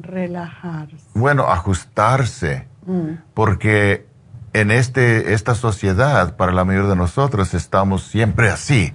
Relajarse. 0.00 0.96
bueno, 1.14 1.44
ajustarse, 1.48 2.66
Mm. 2.86 3.18
porque 3.34 4.06
en 4.54 4.70
este, 4.70 5.34
esta 5.34 5.54
sociedad, 5.54 6.36
para 6.36 6.52
la 6.52 6.64
mayoría 6.64 6.88
de 6.88 6.96
nosotros, 6.96 7.52
estamos 7.52 8.02
siempre 8.04 8.48
así, 8.48 8.94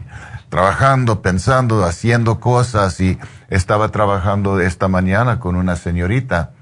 trabajando, 0.50 1.22
pensando, 1.22 1.84
haciendo 1.84 2.40
cosas. 2.40 3.00
Y 3.00 3.20
estaba 3.50 3.90
trabajando 3.90 4.60
esta 4.60 4.88
mañana 4.88 5.40
con 5.40 5.56
una 5.56 5.76
señorita 5.76 6.54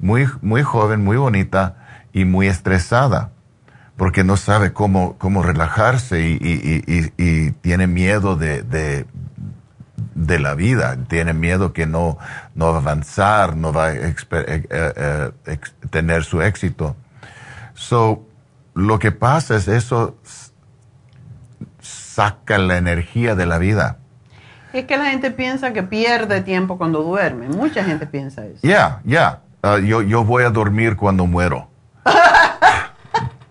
muy, 0.00 0.26
muy 0.42 0.62
joven, 0.62 1.04
muy 1.04 1.16
bonita 1.16 1.76
y 2.12 2.24
muy 2.24 2.48
estresada 2.48 3.30
porque 4.00 4.24
no 4.24 4.38
sabe 4.38 4.72
cómo, 4.72 5.16
cómo 5.18 5.42
relajarse 5.42 6.22
y, 6.22 6.32
y- 6.40 6.82
y- 6.86 6.94
y- 6.96 7.12
y 7.18 7.50
tiene 7.50 7.86
miedo 7.86 8.34
de, 8.34 8.62
de, 8.62 9.04
de 10.14 10.38
la 10.38 10.54
vida, 10.54 10.96
tiene 11.06 11.34
miedo 11.34 11.74
que 11.74 11.84
no, 11.86 12.16
no 12.54 12.70
va 12.70 12.76
a 12.76 12.80
avanzar, 12.80 13.58
no 13.58 13.74
va 13.74 13.88
a 13.88 13.92
exper- 13.94 14.46
eh, 14.48 15.32
eh, 15.46 15.58
tener 15.90 16.24
su 16.24 16.40
éxito. 16.40 16.96
So, 17.74 18.24
lo 18.72 18.98
que 18.98 19.12
pasa 19.12 19.56
es 19.56 19.68
eso 19.68 20.16
saca 21.82 22.56
la 22.56 22.78
energía 22.78 23.34
de 23.34 23.44
la 23.44 23.58
vida. 23.58 23.98
Es 24.72 24.86
que 24.86 24.96
la 24.96 25.10
gente 25.10 25.30
piensa 25.30 25.74
que 25.74 25.82
pierde 25.82 26.40
tiempo 26.40 26.78
cuando 26.78 27.02
duerme. 27.02 27.48
Mucha 27.48 27.84
gente 27.84 28.06
piensa 28.06 28.46
eso. 28.46 28.60
Ya, 28.62 29.02
ya, 29.04 29.40
Uh, 29.62 29.76
yo, 29.76 30.00
yo 30.00 30.24
voy 30.24 30.44
a 30.44 30.48
dormir 30.48 30.96
cuando 30.96 31.26
muero. 31.26 31.68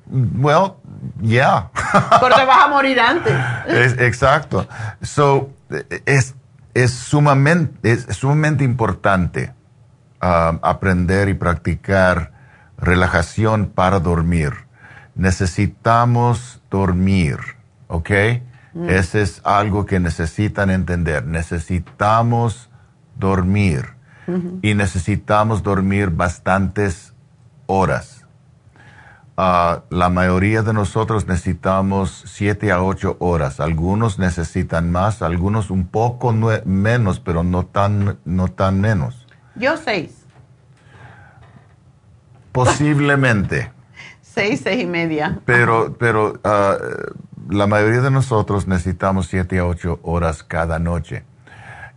well, 0.10 0.76
yeah. 1.22 1.70
Pero 2.20 2.36
te 2.36 2.46
vas 2.46 2.66
a 2.66 2.68
morir 2.68 3.00
antes. 3.00 3.34
Es- 3.68 3.98
exacto. 4.00 4.68
So, 5.02 5.52
es, 6.06 6.36
es, 6.74 6.92
sumamente, 6.92 7.92
es 7.92 8.06
sumamente 8.16 8.64
importante 8.64 9.54
um, 10.22 10.60
aprender 10.62 11.30
y 11.30 11.34
practicar 11.34 12.32
relajación 12.78 13.68
para 13.68 14.00
dormir. 14.00 14.54
Necesitamos 15.16 16.62
dormir, 16.70 17.38
¿ok? 17.88 18.10
Mm. 18.74 18.90
Ese 18.90 19.22
es 19.22 19.42
algo 19.44 19.86
que 19.86 20.00
necesitan 20.00 20.70
entender. 20.70 21.26
Necesitamos 21.26 22.70
dormir 23.18 23.98
y 24.62 24.76
necesitamos 24.76 25.64
dormir 25.64 26.12
bastantes 26.12 27.14
horas. 27.66 28.19
Ah, 29.42 29.84
la 29.90 30.10
mayoría 30.10 30.64
de 30.64 30.74
nosotros 30.74 31.26
necesitamos 31.26 32.26
7 32.28 32.74
a 32.74 32.84
8 32.84 33.16
horas. 33.22 33.62
Algunos 33.62 34.20
necesitan 34.20 34.92
más, 34.92 35.22
algunos 35.22 35.72
un 35.72 35.88
poco 35.88 36.34
menos, 36.66 37.22
pero 37.22 37.46
no 37.46 37.66
tan, 37.66 38.20
no 38.26 38.50
tan 38.50 38.82
menos. 38.82 39.26
Yo 39.56 39.78
seis. 39.78 40.26
Posiblemente, 42.52 43.72
Seis, 44.22 44.60
seis 44.62 44.84
y 44.84 44.86
media. 44.86 45.40
pero, 45.46 45.96
pero 45.98 46.34
ah, 46.44 46.76
la 47.50 47.66
mayoría 47.66 48.02
de 48.02 48.12
nosotros 48.12 48.68
necesitamos 48.68 49.28
7 49.28 49.60
a 49.60 49.66
8 49.66 50.02
horas 50.04 50.44
cada 50.44 50.80
noche. 50.80 51.24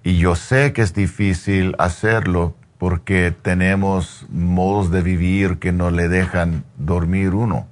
Y 0.05 0.17
yo 0.19 0.37
sé 0.37 0.73
que 0.73 0.83
es 0.83 0.95
difícil 0.95 1.75
hacerlo 1.81 2.55
porque 2.83 3.33
tenemos 3.43 4.27
modos 4.29 4.91
de 4.91 5.03
vivir 5.03 5.61
que 5.61 5.71
no 5.71 5.93
le 5.93 6.09
dejan 6.09 6.65
dormir 6.79 7.33
uno. 7.33 7.69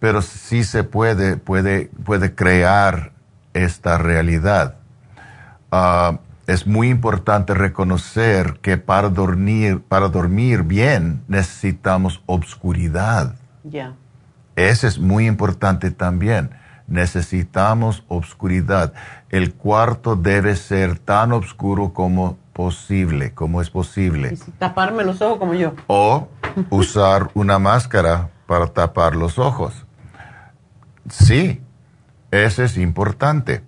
Pero 0.00 0.22
sí 0.22 0.64
se 0.64 0.82
puede, 0.82 1.36
puede, 1.36 1.88
puede 2.04 2.34
crear 2.34 3.12
esta 3.54 3.98
realidad. 3.98 4.74
Ah, 5.70 6.18
es 6.48 6.66
muy 6.66 6.88
importante 6.88 7.54
reconocer 7.54 8.58
que 8.60 8.76
para 8.76 9.08
dormir, 9.08 9.80
para 9.82 10.08
dormir 10.08 10.64
bien 10.64 11.22
necesitamos 11.28 12.24
obscuridad. 12.26 13.36
Ese 14.56 14.88
es 14.88 14.98
muy 14.98 15.28
importante 15.28 15.92
también. 15.92 16.50
Necesitamos 16.88 18.02
obscuridad. 18.08 18.94
El 19.30 19.54
cuarto 19.54 20.16
debe 20.16 20.56
ser 20.56 20.98
tan 20.98 21.30
oscuro 21.30 21.92
como 21.92 22.41
posible, 22.52 23.32
como 23.32 23.60
es 23.62 23.70
posible. 23.70 24.36
Taparme 24.58 25.04
los 25.04 25.20
ojos 25.22 25.38
como 25.38 25.54
yo. 25.54 25.74
O 25.86 26.28
usar 26.70 27.30
una 27.34 27.58
máscara 27.58 28.28
para 28.46 28.66
tapar 28.66 29.16
los 29.16 29.38
ojos. 29.38 29.86
Sí, 31.08 31.60
eso 32.30 32.62
es 32.62 32.76
importante. 32.76 33.62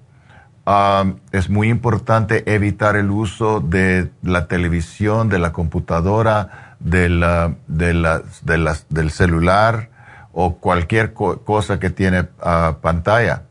Um, 0.66 1.16
es 1.32 1.51
muy 1.51 1.69
importante 1.69 2.55
evitar 2.55 2.97
el 2.97 3.11
uso 3.11 3.61
de 3.61 4.11
la 4.23 4.47
televisión, 4.48 5.28
de 5.28 5.39
la 5.39 5.52
computadora, 5.52 6.77
de 6.81 7.09
la, 7.11 7.55
de 7.66 7.93
la- 7.93 8.23
de 8.43 8.56
las- 8.59 8.86
del 8.89 9.11
celular 9.11 9.90
o 10.32 10.56
cualquier 10.56 11.12
co- 11.12 11.43
cosa 11.43 11.78
que 11.78 11.90
tiene 11.90 12.28
ah, 12.43 12.77
pantalla. 12.81 13.43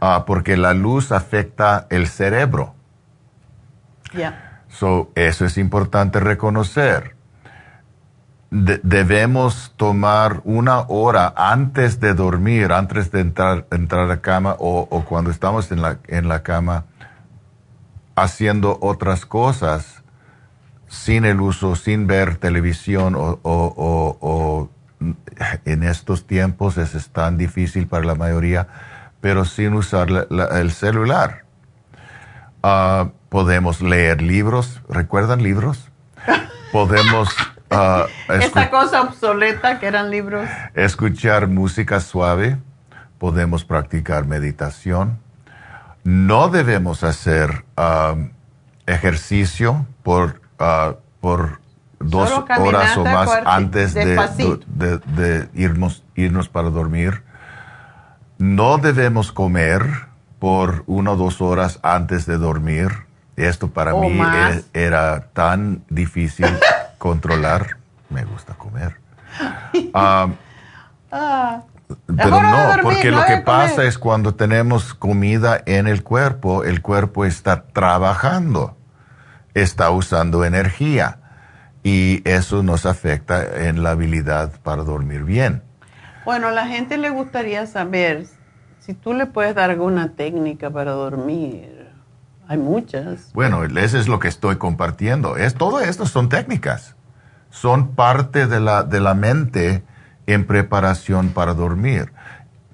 Ah, 0.00 0.24
porque 0.26 0.56
la 0.56 0.74
luz 0.74 1.10
afecta 1.12 1.86
el 1.90 2.06
cerebro. 2.06 2.74
Ya. 4.16 4.62
So, 4.68 5.10
eso 5.14 5.44
es 5.44 5.58
importante 5.58 6.20
reconocer. 6.20 7.14
De- 8.50 8.80
debemos 8.82 9.72
tomar 9.76 10.40
una 10.44 10.80
hora 10.88 11.34
antes 11.36 12.00
de 12.00 12.14
dormir, 12.14 12.72
antes 12.72 13.10
de 13.10 13.20
entrar, 13.20 13.66
entrar 13.70 14.10
a 14.10 14.20
cama 14.20 14.56
o, 14.58 15.04
cuando 15.08 15.30
estamos 15.30 15.70
en 15.72 15.82
la, 15.82 15.98
en 16.08 16.28
la 16.28 16.42
cama 16.42 16.84
haciendo 18.14 18.78
otras 18.80 19.26
cosas 19.26 20.02
sin 20.88 21.24
el 21.24 21.40
uso, 21.40 21.76
sin 21.76 22.06
ver 22.06 22.36
televisión 22.36 23.14
o, 23.16 24.70
en 25.64 25.82
estos 25.82 26.26
tiempos 26.26 26.78
es, 26.78 27.08
tan 27.10 27.36
difícil 27.36 27.86
para 27.86 28.04
la 28.04 28.14
mayoría, 28.14 28.68
pero 29.20 29.44
sin 29.44 29.74
usar 29.74 30.08
el 30.30 30.70
celular. 30.72 31.45
Ah, 32.68 33.10
podemos 33.28 33.80
leer 33.80 34.20
libros, 34.22 34.80
¿recuerdan 34.88 35.40
libros? 35.40 35.88
Podemos 36.72 37.28
Esa 38.28 38.70
cosa 38.70 39.02
obsoleta 39.02 39.78
que 39.78 39.86
eran 39.86 40.10
libros. 40.10 40.48
escuchar 40.74 41.46
música 41.46 42.00
suave, 42.00 42.58
podemos 43.18 43.64
practicar 43.64 44.26
meditación. 44.26 45.18
No 46.02 46.48
debemos 46.48 47.04
hacer 47.04 47.64
um, 47.76 48.30
ejercicio 48.86 49.86
por, 50.02 50.40
ah, 50.58 50.94
por 51.20 51.60
dos 52.00 52.30
horas 52.58 52.96
o 52.96 53.04
más 53.04 53.30
antes 53.44 53.94
de, 53.94 54.16
de- 54.66 54.98
de 54.98 55.48
irnos, 55.54 56.02
irnos 56.16 56.48
para 56.48 56.70
dormir. 56.70 57.22
No 58.38 58.78
debemos 58.78 59.30
comer 59.30 59.84
por 60.38 60.84
una 60.86 61.12
o 61.12 61.16
dos 61.16 61.40
horas 61.40 61.78
antes 61.82 62.26
de 62.26 62.36
dormir. 62.38 62.88
Esto 63.36 63.68
para 63.68 63.94
O 63.94 64.00
mí 64.08 64.18
e- 64.20 64.64
era 64.72 65.28
tan 65.32 65.82
difícil 65.90 66.46
controlar. 66.98 67.76
Me 68.10 68.24
gusta 68.24 68.54
comer. 68.54 68.96
Ah, 69.94 70.28
Ah. 71.12 71.60
pero 72.06 72.30
no, 72.42 72.66
dormir, 72.68 72.80
porque 72.82 73.10
no 73.10 73.20
lo 73.20 73.26
que 73.26 73.36
pasa 73.38 73.84
es 73.84 73.98
cuando 73.98 74.34
tenemos 74.34 74.92
comida 74.94 75.60
en 75.66 75.86
el 75.86 76.02
cuerpo, 76.02 76.64
el 76.64 76.80
cuerpo 76.82 77.24
está 77.24 77.62
trabajando, 77.68 78.76
está 79.54 79.90
usando 79.90 80.44
energía 80.44 81.18
y 81.82 82.22
eso 82.28 82.62
nos 82.62 82.86
afecta 82.86 83.68
en 83.68 83.82
la 83.82 83.90
habilidad 83.90 84.52
para 84.62 84.82
dormir 84.82 85.22
bien. 85.24 85.62
Bueno, 86.24 86.48
a 86.48 86.52
la 86.52 86.66
gente 86.66 86.96
le 86.98 87.10
gustaría 87.10 87.66
saber 87.66 88.26
si 88.86 88.94
tú 88.94 89.14
le 89.14 89.26
puedes 89.26 89.52
dar 89.56 89.70
alguna 89.70 90.12
técnica 90.12 90.70
para 90.70 90.92
dormir. 90.92 91.88
Hay 92.46 92.56
muchas. 92.56 93.32
Bueno, 93.32 93.64
eso 93.64 93.98
es 93.98 94.06
lo 94.06 94.20
que 94.20 94.28
estoy 94.28 94.58
compartiendo. 94.58 95.36
Es, 95.36 95.54
todo 95.54 95.80
esto 95.80 96.06
son 96.06 96.28
técnicas. 96.28 96.94
Son 97.50 97.96
parte 97.96 98.46
de 98.46 98.60
la, 98.60 98.84
de 98.84 99.00
la 99.00 99.14
mente 99.14 99.82
en 100.28 100.46
preparación 100.46 101.30
para 101.30 101.54
dormir. 101.54 102.12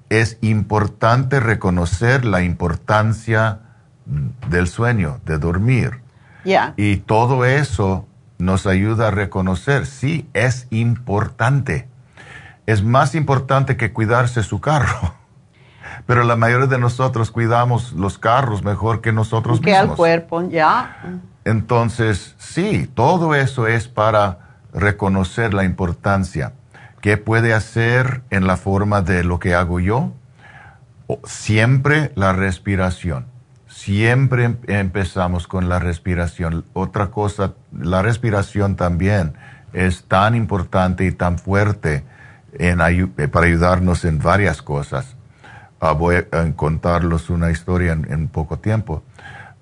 Es 0.09 0.37
importante 0.41 1.39
reconocer 1.39 2.25
la 2.25 2.43
importancia 2.43 3.61
del 4.49 4.67
sueño, 4.67 5.19
de 5.25 5.39
dormir. 5.39 6.01
Y 6.77 6.97
todo 6.97 7.43
eso 7.43 8.05
nos 8.37 8.67
ayuda 8.67 9.07
a 9.07 9.11
reconocer, 9.11 9.87
sí, 9.87 10.29
es 10.33 10.67
importante. 10.69 11.87
Es 12.67 12.83
más 12.83 13.15
importante 13.15 13.77
que 13.77 13.91
cuidarse 13.91 14.43
su 14.43 14.61
carro. 14.61 15.15
Pero 16.05 16.23
la 16.23 16.35
mayoría 16.35 16.67
de 16.67 16.77
nosotros 16.77 17.31
cuidamos 17.31 17.93
los 17.93 18.17
carros 18.17 18.63
mejor 18.63 19.01
que 19.01 19.13
nosotros 19.13 19.59
que 19.59 19.71
mismos. 19.71 19.91
al 19.91 19.95
cuerpo, 19.95 20.41
ya. 20.49 20.97
Entonces, 21.45 22.35
sí, 22.37 22.89
todo 22.93 23.35
eso 23.35 23.67
es 23.67 23.87
para 23.87 24.39
reconocer 24.73 25.53
la 25.53 25.63
importancia. 25.63 26.53
¿Qué 27.01 27.17
puede 27.17 27.53
hacer 27.53 28.21
en 28.29 28.47
la 28.47 28.57
forma 28.57 29.01
de 29.01 29.23
lo 29.23 29.39
que 29.39 29.55
hago 29.55 29.79
yo? 29.79 30.13
Siempre 31.25 32.11
la 32.15 32.33
respiración. 32.33 33.27
Siempre 33.67 34.45
em, 34.45 34.57
empezamos 34.67 35.47
con 35.47 35.67
la 35.67 35.79
respiración. 35.79 36.63
Otra 36.73 37.11
cosa, 37.11 37.53
la 37.77 38.01
respiración 38.01 38.75
también 38.75 39.33
es 39.73 40.05
tan 40.05 40.35
importante 40.35 41.05
y 41.05 41.11
tan 41.11 41.39
fuerte 41.39 42.05
en, 42.53 42.79
eh, 42.81 43.27
para 43.27 43.47
ayudarnos 43.47 44.05
en 44.05 44.19
varias 44.19 44.61
cosas. 44.61 45.15
Ah, 45.85 45.91
voy 45.91 46.15
a 46.15 46.53
contarles 46.55 47.29
una 47.29 47.51
historia 47.51 47.91
en, 47.91 48.29
poco 48.29 48.57
tiempo. 48.57 49.03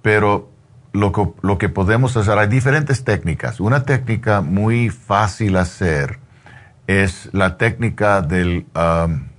Pero 0.04 0.52
lo 0.94 1.12
que, 1.12 1.28
lo 1.42 1.58
que, 1.58 1.68
podemos 1.68 2.16
hacer, 2.16 2.38
hay 2.38 2.48
diferentes 2.48 3.04
técnicas. 3.04 3.60
Una 3.60 3.86
técnica 3.86 4.42
muy 4.42 4.92
fácil 4.92 5.58
hacer 5.58 6.20
es 6.86 7.28
la 7.34 7.58
técnica 7.58 8.22
del, 8.22 8.68
um, 8.76 9.30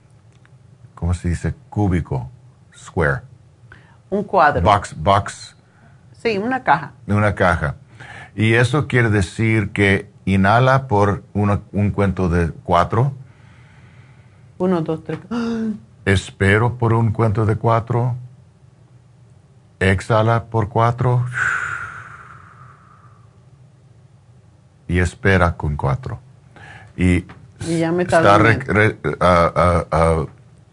¿cómo 0.97 1.15
se 1.15 1.29
dice? 1.29 1.55
Cúbico, 1.71 2.29
square. 2.77 3.21
Un 4.11 4.25
cuadro. 4.25 4.63
Box, 4.63 4.97
box. 5.01 5.57
Sí, 6.21 6.37
una 6.37 6.65
caja. 6.65 6.95
Una 7.07 7.37
caja. 7.37 7.77
Y 8.35 8.55
eso 8.55 8.89
quiere 8.89 9.09
decir 9.09 9.71
que 9.71 10.11
inhala 10.25 10.89
por 10.89 11.23
un 11.33 11.93
cuento 11.93 12.29
de 12.29 12.51
cuatro. 12.51 13.13
Uno, 14.59 14.81
dos, 14.81 15.05
tres 15.05 15.21
espero 16.05 16.75
por 16.79 16.93
un 16.93 17.13
cuento 17.13 17.47
de 17.47 17.57
cuatro, 17.57 18.17
exhala 19.81 20.45
por 20.45 20.69
cuatro. 20.69 21.25
Y 24.89 24.99
espera 24.99 25.57
con 25.57 25.77
cuatro. 25.77 26.21
Y, 26.97 27.25
ya 27.79 27.93
me 27.93 28.03
está 28.03 28.39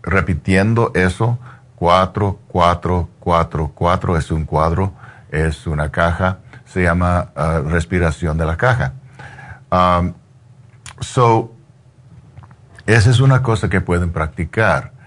repitiendo 0.01 0.91
eso, 0.93 1.38
cuatro, 1.76 2.39
cuatro, 2.47 3.10
cuatro, 3.19 3.72
cuatro, 3.73 4.18
es 4.18 4.31
un 4.31 4.45
cuadro, 4.45 4.93
es 5.31 5.68
una 5.68 5.89
caja, 5.89 6.39
se 6.65 6.84
llama 6.84 7.30
ah, 7.35 7.61
respiración 7.64 8.38
de 8.38 8.45
la 8.45 8.57
caja. 8.57 8.93
Um, 9.72 10.14
so, 10.99 11.53
esa 12.85 13.10
es 13.10 13.19
una 13.19 13.41
cosa 13.41 13.69
que 13.69 13.81
pueden 13.81 14.11
practicar 14.11 14.99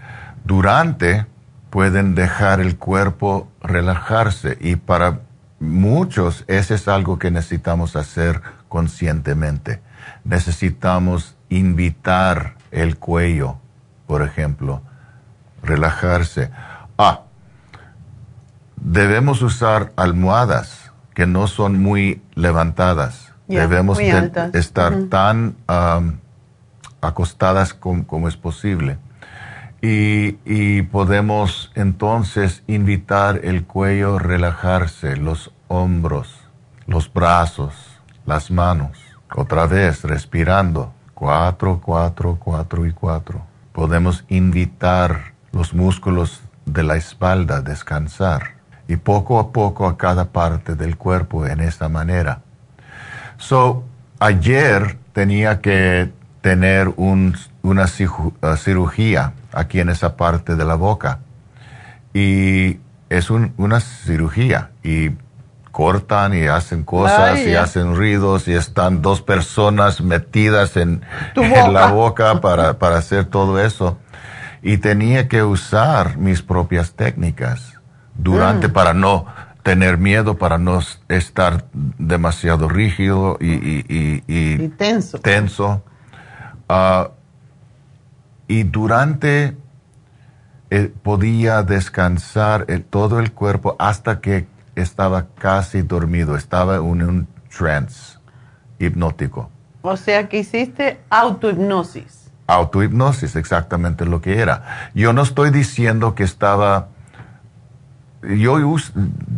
durante 0.44 1.26
pueden 1.70 2.14
dejar 2.14 2.60
el 2.60 2.76
cuerpo 2.76 3.48
relajarse 3.62 4.58
y 4.60 4.76
para 4.76 5.20
muchos 5.58 6.44
ese 6.48 6.74
es 6.74 6.88
algo 6.88 7.18
que 7.18 7.30
necesitamos 7.30 7.96
hacer 7.96 8.42
conscientemente. 8.68 9.80
Necesitamos 10.24 11.36
invitar 11.48 12.56
el 12.70 12.98
cuello, 12.98 13.56
por 14.06 14.22
ejemplo, 14.22 14.82
relajarse. 15.62 16.50
Ah, 16.98 17.22
debemos 18.76 19.40
usar 19.42 19.92
almohadas 19.96 20.92
que 21.14 21.26
no 21.26 21.46
son 21.46 21.80
muy 21.80 22.22
levantadas. 22.34 23.32
debemos 23.46 23.98
estar 23.98 24.94
tan 25.10 25.56
acostadas 27.00 27.74
como 27.74 28.28
es 28.28 28.36
posible 28.36 28.98
y, 29.84 30.82
podemos 30.82 31.72
entonces 31.74 32.62
invitar 32.68 33.40
el 33.42 33.64
cuello 33.64 34.16
a 34.16 34.18
relajarse, 34.20 35.16
los 35.16 35.52
hombros, 35.66 36.38
los 36.86 37.12
brazos, 37.12 37.74
las 38.24 38.50
manos. 38.50 38.98
Otra 39.34 39.66
vez, 39.66 40.04
respirando. 40.04 40.92
Cuatro, 41.14 41.80
cuatro, 41.82 42.38
cuatro 42.38 42.86
y 42.86 42.92
cuatro. 42.92 43.42
Podemos 43.72 44.24
invitar 44.28 45.32
los 45.50 45.74
músculos 45.74 46.42
de 46.64 46.84
la 46.84 46.96
espalda 46.96 47.56
a 47.56 47.62
descansar. 47.62 48.54
Y 48.86 48.96
poco 48.96 49.40
a 49.40 49.50
poco 49.52 49.88
a 49.88 49.96
cada 49.96 50.26
parte 50.26 50.76
del 50.76 50.96
cuerpo 50.96 51.46
en 51.46 51.60
esta 51.60 51.88
manera. 51.88 52.42
So, 53.38 53.84
ayer 54.20 54.98
tenía 55.12 55.60
que 55.60 56.12
tener 56.40 56.92
un, 56.96 57.34
una 57.62 57.84
uh, 57.84 58.56
cirugía 58.56 59.32
aquí 59.52 59.80
en 59.80 59.88
esa 59.88 60.16
parte 60.16 60.56
de 60.56 60.64
la 60.64 60.74
boca. 60.74 61.20
Y 62.14 62.78
es 63.08 63.30
una 63.30 63.80
cirugía 63.80 64.70
y 64.82 65.10
cortan 65.70 66.34
y 66.34 66.46
hacen 66.46 66.84
cosas 66.84 67.40
y 67.40 67.54
hacen 67.54 67.96
ruidos 67.96 68.46
y 68.46 68.52
están 68.52 69.00
dos 69.00 69.22
personas 69.22 70.02
metidas 70.02 70.76
en, 70.76 71.02
la 71.34 71.86
boca 71.86 72.40
para, 72.40 72.78
para, 72.78 72.98
hacer 72.98 73.24
todo 73.24 73.58
eso. 73.58 73.98
Y 74.62 74.76
tenía 74.78 75.28
que 75.28 75.42
usar 75.42 76.18
mis 76.18 76.42
propias 76.42 76.92
técnicas 76.92 77.80
durante 78.14 78.68
mm. 78.68 78.72
para 78.72 78.94
no 78.94 79.26
tener 79.62 79.96
miedo, 79.96 80.36
para 80.36 80.58
no 80.58 80.80
estar 81.08 81.64
demasiado 81.72 82.68
rígido 82.68 83.38
y, 83.40 84.68
tenso. 84.76 85.18
tenso. 85.18 85.84
Ah, 86.68 87.10
y 88.52 88.64
durante 88.64 89.56
eh, 90.68 90.92
podía 91.02 91.62
descansar 91.62 92.66
todo 92.90 93.18
el 93.18 93.32
cuerpo 93.32 93.76
hasta 93.78 94.20
que 94.20 94.46
estaba 94.74 95.28
casi 95.38 95.80
dormido, 95.80 96.36
estaba 96.36 96.76
en 96.76 97.02
un 97.02 97.28
trance 97.48 98.18
hipnótico. 98.78 99.50
O 99.80 99.96
sea 99.96 100.28
que 100.28 100.40
hiciste 100.40 101.00
autohipnosis. 101.08 102.30
Autohipnosis, 102.46 103.36
exactamente 103.36 104.04
lo 104.04 104.20
que 104.20 104.38
era. 104.38 104.90
Yo 104.94 105.14
no 105.14 105.22
estoy 105.22 105.50
diciendo 105.50 106.14
que 106.14 106.24
estaba... 106.24 106.88
Yo, 108.22 108.58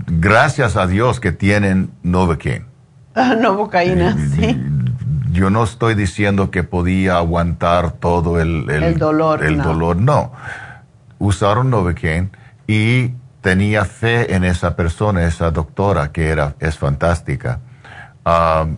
gracias 0.09 0.77
a 0.77 0.89
Dios 0.89 1.21
que 1.21 1.31
tienen 1.31 1.93
Novocaine. 2.03 2.67
Novocaína, 3.15 4.17
sí 4.35 4.61
yo 5.35 5.51
no 5.51 5.65
estoy 5.65 5.97
diciendo 5.97 6.53
que 6.53 6.63
podía 6.63 7.17
aguantar 7.17 7.91
todo 7.91 8.41
el, 8.41 8.67
dolor. 8.97 9.45
El 9.45 9.59
no. 9.59 9.65
dolor, 9.65 9.97
no. 9.97 10.33
Usaron 11.19 11.71
Novocaine 11.71 12.31
y 12.69 13.11
tenía 13.41 13.85
fe 13.85 14.35
en 14.35 14.45
esa 14.45 14.77
persona, 14.77 15.25
esa 15.25 15.51
doctora 15.51 16.13
que 16.13 16.29
era, 16.29 16.55
es 16.61 16.79
fantástica, 16.79 17.59
um, 18.25 18.77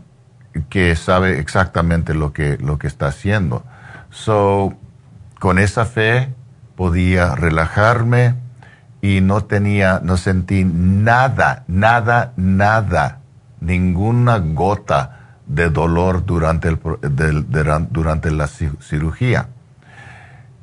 que 0.70 0.96
sabe 0.96 1.38
exactamente 1.38 2.14
lo 2.14 2.32
que, 2.32 2.56
lo 2.56 2.78
que 2.78 2.86
está 2.86 3.08
haciendo. 3.08 3.62
So, 4.08 4.72
con 5.38 5.58
esa 5.58 5.84
fe 5.84 6.32
podía 6.74 7.34
relajarme 7.34 8.34
y 9.02 9.20
no 9.20 9.44
tenía, 9.44 10.00
no 10.02 10.16
sentí 10.16 10.64
nada, 10.64 11.64
nada, 11.68 12.32
nada, 12.36 13.18
ninguna 13.60 14.38
gota 14.38 15.26
de 15.47 15.70
dolor 15.70 16.24
durante, 16.24 16.68
el, 16.68 16.78
durante 17.90 18.31
la 18.31 18.47
cirugía. 18.47 19.48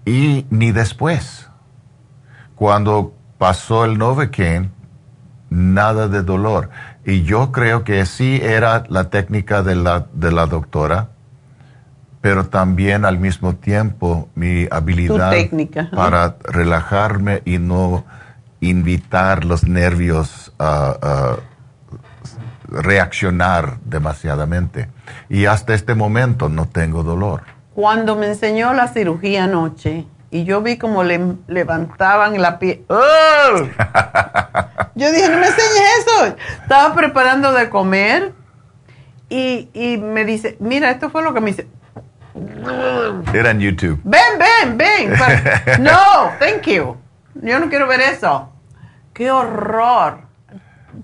Y 0.06 0.46
ni 0.50 0.72
después. 0.72 1.50
Cuando 2.56 3.14
pasó 3.38 3.86
el 3.86 3.98
Novocaine, 3.98 4.70
nada 5.50 6.08
de 6.08 6.22
dolor. 6.22 6.70
Y 7.06 7.24
yo 7.24 7.52
creo 7.52 7.84
que 7.84 8.06
sí 8.06 8.40
era 8.42 8.84
la 8.90 9.10
técnica 9.10 9.64
de 9.64 9.76
la, 9.76 10.08
de 10.14 10.32
la 10.32 10.46
doctora, 10.46 11.10
pero 12.22 12.46
también 12.46 13.06
al 13.06 13.20
mismo 13.20 13.56
tiempo 13.56 14.30
mi 14.36 14.68
habilidad 14.72 15.34
para 15.94 16.38
relajarme 16.44 17.42
y 17.44 17.58
no 17.58 18.06
invitar 18.62 19.44
los 19.44 19.66
nervios 19.66 20.54
a 20.58 21.36
reaccionar 22.74 23.78
demasiadamente. 23.86 24.90
Y 25.30 25.46
hasta 25.46 25.74
este 25.74 25.96
momento 25.96 26.50
no 26.50 26.68
tengo 26.68 27.04
dolor. 27.04 27.44
Cuando 27.74 28.16
me 28.16 28.28
enseñó 28.28 28.74
la 28.74 28.88
cirugía 28.88 29.46
anoche 29.46 30.06
y 30.32 30.44
yo 30.44 30.62
vi 30.62 30.78
como 30.78 31.04
le 31.04 31.20
levantaban 31.48 32.42
la 32.42 32.60
piel. 32.60 32.84
yo 34.96 35.12
dije, 35.12 35.30
no 35.30 35.38
me 35.38 35.48
enseñes 35.48 35.82
eso. 36.00 36.36
Estaba 36.62 36.94
preparando 36.96 37.54
de 37.54 37.70
comer 37.70 38.34
y, 39.30 39.70
y 39.74 39.98
me 39.98 40.26
dice, 40.26 40.58
mira, 40.60 40.92
esto 40.92 41.10
fue 41.10 41.24
lo 41.24 41.34
que 41.34 41.42
me 41.42 41.52
dice. 41.52 41.68
Era 43.34 43.52
en 43.52 43.60
YouTube. 43.60 44.02
Ven, 44.04 44.22
ven, 44.40 44.78
ven. 44.78 45.14
no, 45.84 46.32
thank 46.40 46.64
you. 46.66 46.98
Yo 47.36 47.60
no 47.60 47.70
quiero 47.70 47.88
ver 47.88 48.02
eso. 48.02 48.52
Qué 49.14 49.30
horror. 49.30 50.23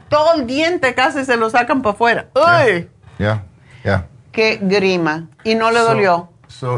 Todo 0.09 0.35
el 0.35 0.47
diente 0.47 0.93
casi 0.95 1.25
se 1.25 1.37
lo 1.37 1.49
sacan 1.49 1.81
para 1.81 1.93
afuera. 1.93 2.27
¡Uy! 2.35 2.89
Ya, 3.17 3.43
ya. 3.83 4.07
Qué 4.31 4.59
grima. 4.61 5.27
Y 5.43 5.55
no 5.55 5.71
le 5.71 5.79
dolió. 5.79 6.29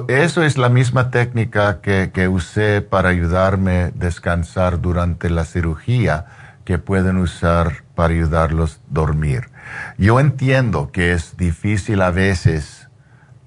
eso 0.07 0.43
es 0.43 0.57
la 0.57 0.69
misma 0.69 1.11
técnica 1.11 1.81
que, 1.81 2.11
que 2.13 2.27
usé 2.27 2.81
para 2.81 3.09
ayudarme 3.09 3.79
a 3.79 3.91
descansar 3.91 4.81
durante 4.81 5.29
la 5.29 5.45
cirugía 5.45 6.25
que 6.65 6.77
pueden 6.77 7.17
usar 7.17 7.83
para 7.95 8.13
ayudarlos 8.13 8.75
a 8.75 8.79
dormir. 8.89 9.49
Yo 9.97 10.19
entiendo 10.19 10.91
que 10.91 11.13
es 11.13 11.37
difícil 11.37 12.01
a 12.01 12.11
veces 12.11 12.89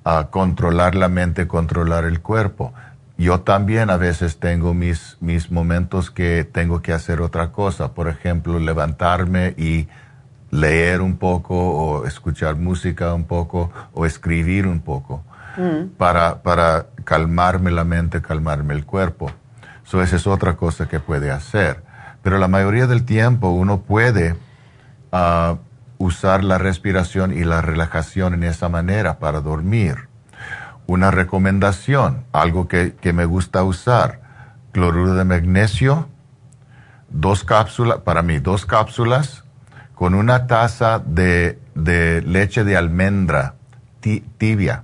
uh, 0.05 0.31
controlar 0.31 0.95
la 0.95 1.09
mente, 1.09 1.47
controlar 1.47 2.05
el 2.05 2.21
cuerpo. 2.21 2.73
Yo 3.17 3.41
también 3.41 3.91
a 3.91 3.97
veces 3.97 4.39
tengo 4.39 4.75
mis, 4.75 5.17
mis 5.21 5.51
momentos 5.51 6.11
que 6.11 6.45
tengo 6.45 6.83
que 6.83 6.93
hacer 6.93 7.21
otra 7.21 7.53
cosa. 7.53 7.95
Por 7.95 8.09
ejemplo, 8.09 8.59
levantarme 8.59 9.55
y 9.57 9.89
leer 10.51 11.01
un 11.01 11.17
poco 11.17 11.55
o 11.55 12.07
escuchar 12.07 12.57
música 12.57 13.15
un 13.15 13.25
poco 13.25 13.71
o 13.93 14.05
escribir 14.05 14.67
un 14.67 14.81
poco 14.81 15.23
mm. 15.57 15.97
para, 15.97 16.43
para 16.43 16.87
calmarme 17.05 17.71
la 17.71 17.85
mente, 17.85 18.21
calmarme 18.21 18.75
el 18.75 18.85
cuerpo. 18.85 19.31
So, 19.85 20.03
esa 20.03 20.17
es 20.17 20.27
otra 20.27 20.57
cosa 20.57 20.89
que 20.89 20.99
puede 20.99 21.31
hacer. 21.31 21.83
Pero 22.23 22.39
la 22.39 22.49
mayoría 22.49 22.87
del 22.87 23.05
tiempo 23.05 23.51
uno 23.51 23.83
puede 23.83 24.35
uh, 25.13 25.57
usar 25.99 26.43
la 26.43 26.59
respiración 26.59 27.33
y 27.33 27.45
la 27.45 27.61
relajación 27.61 28.35
en 28.35 28.43
esa 28.43 28.69
manera 28.69 29.19
para 29.19 29.41
dormir 29.41 30.09
una 30.87 31.11
recomendación, 31.11 32.25
algo 32.33 32.69
que, 32.69 32.95
me 33.13 33.25
gusta 33.25 33.63
usar, 33.65 34.21
cloruro 34.73 35.15
de 35.15 35.25
magnesio, 35.25 36.09
dos 37.09 37.45
cápsulas, 37.45 37.99
para 38.01 38.23
mí, 38.23 38.39
dos 38.39 38.67
cápsulas 38.67 39.45
con 39.95 40.15
una 40.15 40.47
taza 40.47 40.99
de, 40.99 41.59
leche 41.75 42.65
de 42.65 42.77
almendra 42.77 43.55
tibia, 44.01 44.83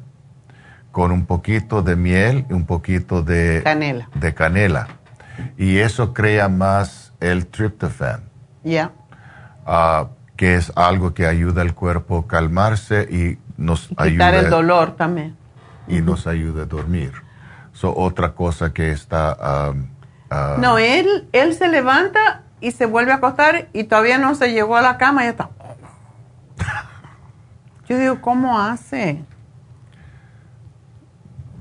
con 0.93 1.13
un 1.13 1.27
poquito 1.27 1.83
de 1.83 1.97
miel 1.97 2.47
y 2.49 2.53
un 2.55 2.65
poquito 2.65 3.23
de 3.23 3.61
canela. 3.63 4.09
De 4.15 4.35
canela. 4.35 4.89
Y 5.59 5.79
eso 5.79 6.15
crea 6.15 6.49
más 6.49 7.13
el 7.21 7.47
tryptophan. 7.47 8.23
Ya. 8.65 8.93
Ah, 9.67 10.09
que 10.37 10.55
es 10.55 10.73
algo 10.75 11.13
que 11.13 11.27
ayuda 11.27 11.61
al 11.63 11.75
cuerpo 11.75 12.21
a 12.21 12.27
calmarse 12.27 13.03
y 13.11 13.39
nos 13.59 13.91
ayuda. 13.99 14.31
Quitar 14.31 14.35
el 14.35 14.51
dolor 14.51 14.97
también 14.97 15.40
y 15.89 16.01
nos 16.01 16.27
ayuda 16.27 16.63
a 16.63 16.67
dormir. 16.67 17.13
So, 17.73 17.95
otra 17.97 18.35
cosa 18.35 18.73
que 18.73 18.91
está... 18.91 19.71
Um, 19.71 19.89
uh, 20.31 20.61
no, 20.61 20.79
él, 20.79 21.29
él 21.33 21.55
se 21.55 21.69
levanta 21.69 22.43
y 22.61 22.73
se 22.73 22.87
vuelve 22.87 23.13
a 23.13 23.17
acostar 23.17 23.69
y 23.73 23.85
todavía 23.85 24.19
no 24.19 24.35
se 24.35 24.53
llegó 24.53 24.77
a 24.77 24.83
la 24.83 24.99
cama 24.99 25.23
y 25.23 25.27
ya 25.27 25.31
está. 25.31 25.51
Yo 27.89 27.99
digo, 27.99 28.21
¿cómo 28.21 28.61
hace? 28.61 29.25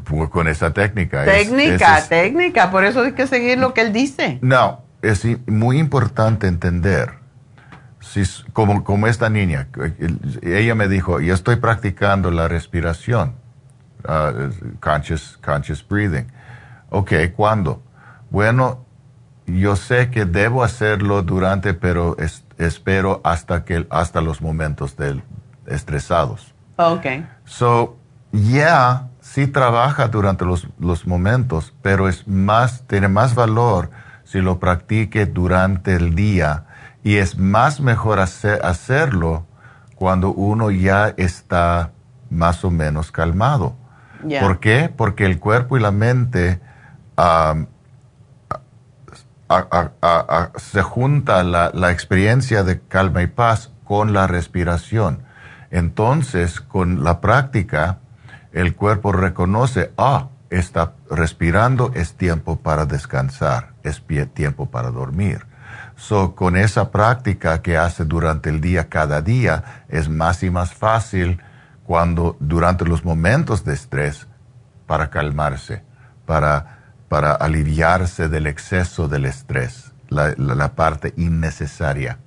Pues 0.04 0.30
con 0.30 0.48
esa 0.48 0.74
técnica. 0.74 1.24
Técnica, 1.24 2.04
técnica, 2.08 2.72
por 2.72 2.84
eso 2.84 3.02
hay 3.02 3.14
que 3.14 3.28
seguir 3.28 3.60
lo 3.60 3.74
que 3.74 3.82
él 3.82 3.94
dice. 3.94 4.40
No, 4.42 4.82
es 5.02 5.26
muy 5.48 5.78
importante 5.78 6.48
entender, 6.48 7.14
si, 8.00 8.24
como, 8.54 8.84
como 8.84 9.08
esta 9.08 9.30
niña, 9.30 9.68
ella 10.42 10.76
me 10.76 10.88
dijo, 10.88 11.20
yo 11.20 11.34
estoy 11.34 11.58
practicando 11.58 12.32
la 12.32 12.48
respiración 12.48 13.36
Uh, 14.08 14.50
conscious, 14.80 15.38
conscious 15.42 15.86
breathing. 15.86 16.32
Ok, 16.90 17.12
¿cuándo? 17.36 17.82
Bueno, 18.30 18.86
yo 19.46 19.76
sé 19.76 20.10
que 20.10 20.26
debo 20.26 20.64
hacerlo 20.64 21.22
durante, 21.22 21.74
pero 21.74 22.16
espero 22.58 23.20
hasta 23.24 23.66
que 23.66 23.86
hasta 23.90 24.22
los 24.22 24.42
momentos 24.42 24.96
del 24.96 25.24
estresados. 25.66 26.54
Ok. 26.78 27.06
So, 27.46 27.98
yeah, 28.32 29.10
sí 29.22 29.48
trabaja 29.48 30.08
durante 30.08 30.46
los, 30.46 30.68
los, 30.80 31.06
momentos, 31.06 31.74
pero 31.82 32.08
es 32.08 32.28
más, 32.28 32.84
tiene 32.88 33.08
más 33.08 33.36
valor 33.36 33.90
si 34.24 34.40
lo 34.40 34.60
practique 34.60 35.26
durante 35.26 35.96
el 35.96 36.16
día 36.16 36.66
y 37.04 37.18
es 37.18 37.38
más 37.38 37.80
mejor 37.80 38.20
hacer, 38.20 38.66
hacerlo 38.66 39.46
cuando 39.96 40.32
uno 40.32 40.72
ya 40.72 41.14
está 41.18 41.92
más 42.30 42.64
o 42.64 42.72
menos 42.72 43.12
calmado. 43.12 43.76
¿Por 44.40 44.60
qué? 44.60 44.92
Porque 44.96 45.26
el 45.26 45.40
cuerpo 45.40 45.78
y 45.78 45.80
la 45.80 45.92
mente 45.92 46.60
se 50.58 50.82
junta 50.82 51.44
la, 51.44 51.92
experiencia 51.92 52.64
de 52.64 52.80
calma 52.82 53.22
y 53.22 53.28
paz 53.28 53.72
con 53.84 54.14
la 54.14 54.28
respiración. 54.28 55.24
Entonces, 55.72 56.62
con 56.62 57.04
la 57.04 57.22
práctica, 57.22 58.00
el 58.52 58.76
cuerpo 58.76 59.12
reconoce, 59.12 59.92
ah, 59.98 60.30
está 60.50 60.94
respirando, 61.10 61.92
es 61.94 62.14
tiempo 62.14 62.58
para 62.60 62.86
descansar, 62.86 63.74
es 63.84 64.04
tiempo 64.34 64.70
para 64.70 64.90
dormir. 64.90 65.46
So, 65.96 66.34
con 66.34 66.56
esa 66.56 66.92
práctica 66.92 67.62
que 67.62 67.78
hace 67.78 68.06
durante 68.06 68.50
el 68.50 68.62
día, 68.62 68.90
cada 68.90 69.22
día, 69.22 69.84
es 69.90 70.10
más 70.10 70.44
y 70.44 70.50
más 70.50 70.74
fácil 70.74 71.42
cuando 71.90 72.38
durante 72.40 72.86
los 72.86 73.04
momentos 73.04 73.66
de 73.66 73.74
estrés 73.74 74.28
para 74.86 75.10
calmarse, 75.10 75.82
para, 76.28 76.78
para 77.10 77.34
aliviarse 77.34 78.30
del 78.30 78.46
exceso 78.46 79.08
del 79.08 79.26
estrés, 79.26 79.92
la, 80.08 80.72
parte 80.76 81.16
innecesaria. 81.18 82.20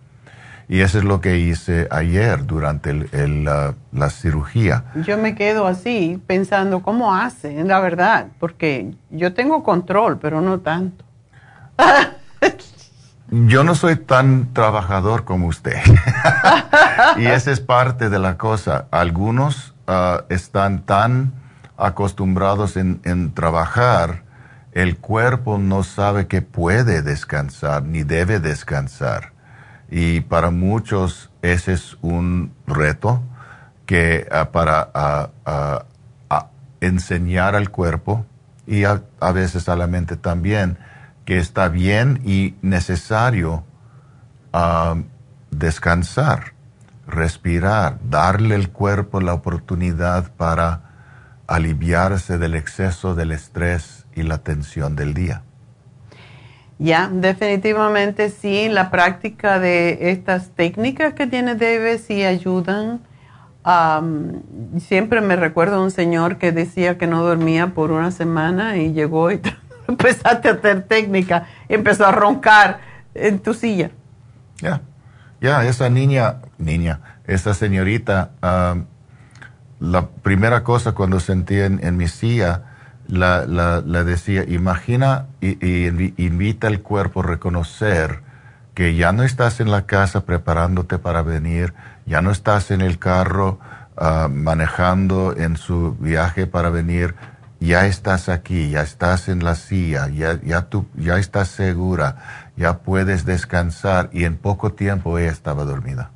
Y 0.68 0.80
eso 0.80 0.98
es 0.98 1.04
lo 1.04 1.20
que 1.20 1.38
hice 1.38 1.86
ayer 1.92 2.44
durante 2.44 2.90
el, 2.90 3.44
la, 3.44 4.10
cirugía. 4.10 4.86
Yo 4.96 5.16
me 5.16 5.36
quedo 5.36 5.68
así 5.68 6.20
pensando, 6.26 6.82
¿cómo 6.82 7.14
hace? 7.14 7.62
La 7.62 7.78
verdad, 7.78 8.26
porque 8.40 8.92
yo 9.10 9.32
tengo 9.32 9.62
control, 9.62 10.18
pero 10.18 10.40
no 10.40 10.58
tanto. 10.58 11.04
Yo 13.32 13.64
no 13.64 13.74
soy 13.74 13.96
tan 13.96 14.52
trabajador 14.52 15.24
como 15.24 15.46
usted. 15.46 15.78
y 17.16 17.24
esa 17.24 17.50
es 17.50 17.60
parte 17.60 18.10
de 18.10 18.18
la 18.18 18.36
cosa. 18.36 18.88
Algunos 18.90 19.74
ah, 19.86 20.24
están 20.28 20.82
tan 20.82 21.32
acostumbrados 21.78 22.76
en, 22.76 23.32
trabajar, 23.32 24.24
el 24.72 24.98
cuerpo 24.98 25.56
no 25.56 25.82
sabe 25.82 26.26
que 26.26 26.42
puede 26.42 27.00
descansar 27.00 27.84
ni 27.84 28.02
debe 28.02 28.38
descansar. 28.38 29.32
Y 29.90 30.20
para 30.20 30.50
muchos 30.50 31.30
ese 31.40 31.72
es 31.72 31.96
un 32.02 32.52
reto 32.66 33.22
que 33.86 34.28
ah, 34.30 34.50
para 34.52 35.30
enseñar 36.82 37.56
al 37.56 37.70
cuerpo 37.70 38.26
y 38.66 38.84
a, 38.84 39.02
veces 39.32 39.70
a 39.70 39.76
la 39.76 39.86
mente 39.86 40.16
también 40.16 40.76
que 41.24 41.38
está 41.38 41.68
bien 41.68 42.20
y 42.24 42.54
necesario 42.62 43.64
ah, 44.52 44.96
descansar, 45.50 46.54
respirar, 47.06 47.98
darle 48.08 48.54
al 48.54 48.70
cuerpo 48.70 49.20
la 49.20 49.34
oportunidad 49.34 50.32
para 50.34 50.92
aliviarse 51.46 52.38
del 52.38 52.54
exceso 52.54 53.14
del 53.14 53.32
estrés 53.32 54.06
y 54.14 54.22
la 54.22 54.38
tensión 54.38 54.96
del 54.96 55.14
día. 55.14 55.42
Ya, 56.78 57.08
definitivamente 57.12 58.30
sí, 58.30 58.68
la 58.68 58.90
práctica 58.90 59.60
de 59.60 60.10
estas 60.10 60.50
técnicas 60.50 61.14
que 61.14 61.26
tiene 61.26 61.54
Debe 61.54 61.98
sí 61.98 62.24
ayudan. 62.24 63.00
siempre 64.78 65.20
me 65.20 65.36
recuerdo 65.36 65.80
un 65.80 65.92
señor 65.92 66.38
que 66.38 66.50
decía 66.50 66.98
que 66.98 67.06
no 67.06 67.22
dormía 67.22 67.68
por 67.68 67.92
una 67.92 68.10
semana 68.10 68.78
y 68.78 68.92
llegó 68.92 69.30
y 69.30 69.40
empezaste 69.92 70.48
a 70.48 70.52
hacer 70.52 70.82
técnica, 70.82 71.46
empezó 71.68 72.06
a 72.06 72.12
roncar 72.12 72.80
en 73.14 73.38
tu 73.38 73.54
silla. 73.54 73.90
Ya, 74.60 74.80
ya, 75.40 75.64
esa 75.64 75.88
niña, 75.88 76.36
niña, 76.58 77.00
esa 77.26 77.54
señorita, 77.54 78.30
la 79.80 80.06
primera 80.22 80.62
cosa 80.62 80.92
cuando 80.92 81.20
sentí 81.20 81.58
en, 81.60 81.96
mi 81.96 82.08
silla, 82.08 82.62
la, 83.08 83.44
decía, 84.04 84.44
imagina 84.44 85.26
y, 85.40 85.86
invita 86.22 86.68
al 86.68 86.80
cuerpo 86.80 87.20
a 87.20 87.24
reconocer 87.24 88.22
que 88.74 88.94
ya 88.94 89.12
no 89.12 89.22
estás 89.22 89.60
en 89.60 89.70
la 89.70 89.84
casa 89.84 90.24
preparándote 90.24 90.98
para 90.98 91.22
venir, 91.22 91.74
ya 92.06 92.22
no 92.22 92.30
estás 92.30 92.70
en 92.70 92.80
el 92.80 92.98
carro 92.98 93.58
ah, 93.98 94.28
manejando 94.30 95.34
en 95.36 95.58
su 95.58 95.94
viaje 96.00 96.46
para 96.46 96.70
venir, 96.70 97.14
ya 97.62 97.86
estás 97.86 98.28
aquí, 98.28 98.70
ya 98.70 98.82
estás 98.82 99.28
en 99.28 99.44
la 99.44 99.54
silla, 99.54 100.08
ya, 100.08 100.40
ya, 100.42 100.62
tú, 100.62 100.86
ya 100.94 101.18
estás 101.18 101.48
segura, 101.48 102.50
ya 102.56 102.78
puedes 102.78 103.24
descansar 103.24 104.10
y 104.12 104.24
en 104.24 104.36
poco 104.36 104.72
tiempo 104.72 105.18
ella 105.18 105.30
estaba 105.30 105.64
dormida. 105.64 106.10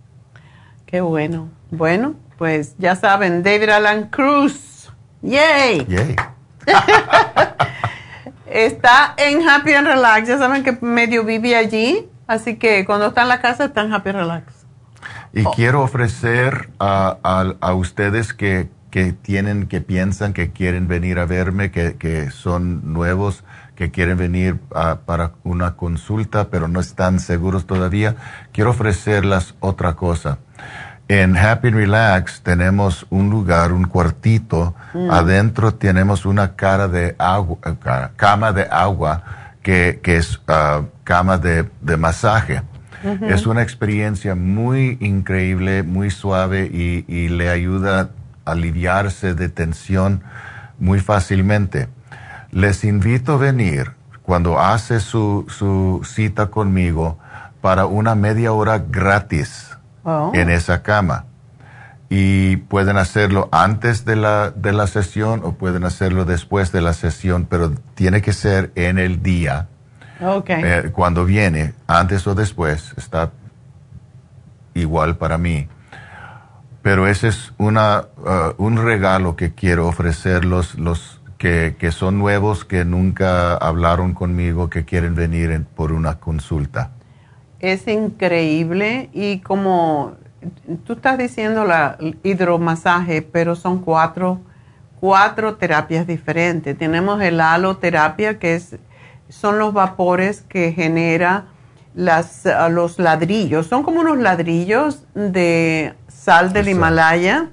Qué 0.87 1.01
bueno. 1.01 1.49
Bueno, 1.71 2.15
pues 2.39 2.75
ya 2.79 2.97
saben, 2.97 3.43
David 3.43 3.71
Alan 3.71 4.09
Cruz. 4.09 4.91
¡Yay! 5.23 5.85
¡Yay! 5.89 6.17
está 8.47 9.15
en 9.17 9.49
Happy 9.49 9.73
and 9.73 9.87
Relax. 9.87 10.29
Ya 10.29 10.39
saben 10.39 10.63
que 10.63 10.73
medio 10.81 11.25
vive 11.25 11.57
allí. 11.57 12.09
Así 12.27 12.57
que 12.57 12.85
cuando 12.85 13.07
está 13.07 13.23
en 13.23 13.29
la 13.29 13.41
casa 13.41 13.67
está 13.67 13.83
en 13.83 13.93
Happy 13.93 14.11
and 14.11 14.19
Relax. 14.19 14.67
Y 15.33 15.45
quiero 15.55 15.83
ofrecer 15.83 16.71
a, 16.79 17.19
a 17.61 17.75
ustedes 17.75 18.33
que 18.33 18.69
que 18.91 19.13
tienen, 19.13 19.67
que 19.67 19.81
piensan 19.81 20.33
que 20.33 20.53
quieren 20.53 20.89
venir 20.89 21.19
a 21.19 21.27
verme, 21.27 21.71
que, 21.71 21.97
que 21.97 22.31
son 22.31 22.93
nuevos, 22.93 23.45
que 23.75 23.91
quieren 23.91 24.17
venir 24.17 24.59
para 25.05 25.33
una 25.45 25.77
consulta, 25.77 26.49
pero 26.49 26.67
no 26.67 26.81
están 26.81 27.21
seguros 27.21 27.67
todavía, 27.67 28.17
quiero 28.53 28.71
ofrecerles 28.71 29.55
otra 29.61 29.95
cosa. 29.95 30.39
En 31.09 31.37
Happy 31.37 31.71
Relax 31.71 32.43
tenemos 32.43 33.07
un 33.11 33.31
lugar, 33.31 33.73
un 33.73 33.85
cuartito, 33.85 34.75
mm. 34.93 35.11
adentro 35.11 35.75
tenemos 35.75 36.27
una 36.27 36.57
cara 36.57 36.89
de 36.89 37.15
agua, 37.19 37.59
eh, 37.65 38.09
cama 38.17 38.53
de 38.53 38.67
agua 38.69 39.23
que, 39.63 40.01
que 40.03 40.17
es 40.17 40.41
ah, 40.49 40.83
cama 41.05 41.39
de, 41.39 41.69
de 41.81 41.97
masaje. 41.97 42.63
Es 43.23 43.47
una 43.47 43.63
experiencia 43.63 44.35
muy 44.35 44.99
increíble, 45.01 45.85
muy 45.85 46.11
suave 46.11 46.65
y, 46.67 47.05
y 47.07 47.29
le 47.29 47.51
ayuda 47.51 48.11
aliviarse 48.47 49.35
de 49.35 49.51
tensión 49.51 50.23
muy 50.79 51.01
fácilmente. 51.01 51.89
Les 52.51 52.85
invito 52.85 53.35
a 53.35 53.37
venir 53.37 53.93
cuando 54.23 54.59
hace 54.59 55.01
su, 55.01 55.45
su 55.49 56.01
cita 56.05 56.47
conmigo 56.47 57.19
para 57.61 57.87
una 57.87 58.15
media 58.15 58.53
hora 58.53 58.79
gratis 58.79 59.77
oh. 60.05 60.31
en 60.35 60.49
esa 60.51 60.83
cama. 60.83 61.27
Y 62.09 62.57
pueden 62.57 62.97
hacerlo 62.97 63.49
antes 63.51 64.05
de 64.05 64.15
la, 64.15 64.51
de 64.51 64.73
la 64.73 64.87
sesión 64.87 65.41
o 65.45 65.53
pueden 65.53 65.85
hacerlo 65.85 66.25
después 66.25 66.71
de 66.71 66.81
la 66.81 66.93
sesión, 66.93 67.47
pero 67.51 67.73
tiene 67.95 68.23
que 68.23 68.33
ser 68.33 68.71
en 68.77 68.99
el 68.99 69.23
día. 69.23 69.69
Eh, 70.21 70.91
cuando 70.95 71.25
viene, 71.25 71.75
antes 71.87 72.27
o 72.27 72.35
después, 72.35 72.95
está 72.97 73.33
igual 74.73 75.17
para 75.17 75.37
mí 75.37 75.69
pero 76.87 77.09
ese 77.09 77.27
es 77.27 77.53
una, 77.59 78.05
uh, 78.17 78.63
un 78.63 78.77
regalo 78.77 79.35
que 79.35 79.53
quiero 79.53 79.89
ofrecer 79.89 80.45
los, 80.45 80.77
los 80.77 81.21
que, 81.37 81.75
que, 81.81 81.91
son 81.91 82.17
nuevos, 82.17 82.65
que 82.65 82.85
nunca 82.85 83.57
hablaron 83.57 84.15
conmigo, 84.15 84.71
que 84.71 84.85
quieren 84.85 85.17
venir 85.17 85.65
por 85.75 85.91
una 85.91 86.21
consulta. 86.21 86.93
Es 87.59 87.89
increíble 87.89 89.11
y 89.13 89.41
como 89.41 90.13
tú 90.85 90.93
estás 90.93 91.19
diciendo 91.19 91.65
la 91.65 91.99
hidromasaje, 92.23 93.21
pero 93.21 93.57
son 93.57 93.81
cuatro, 93.81 94.39
cuatro 95.01 95.57
terapias 95.57 96.07
diferentes. 96.07 96.79
Tenemos 96.79 97.21
el 97.21 97.41
haloterapia, 97.41 98.39
que 98.39 98.55
es, 98.55 98.77
son 99.29 99.59
los 99.59 99.73
vapores 99.73 100.43
que 100.43 100.71
genera 100.71 101.47
las, 101.97 102.45
los 102.71 103.01
ladrillos. 103.01 103.67
Son 103.67 103.83
como 103.83 104.03
unos 104.03 104.19
ladrillos 104.19 105.03
de 105.15 105.95
sal 106.27 106.53
del 106.53 106.69
Himalaya 106.69 107.51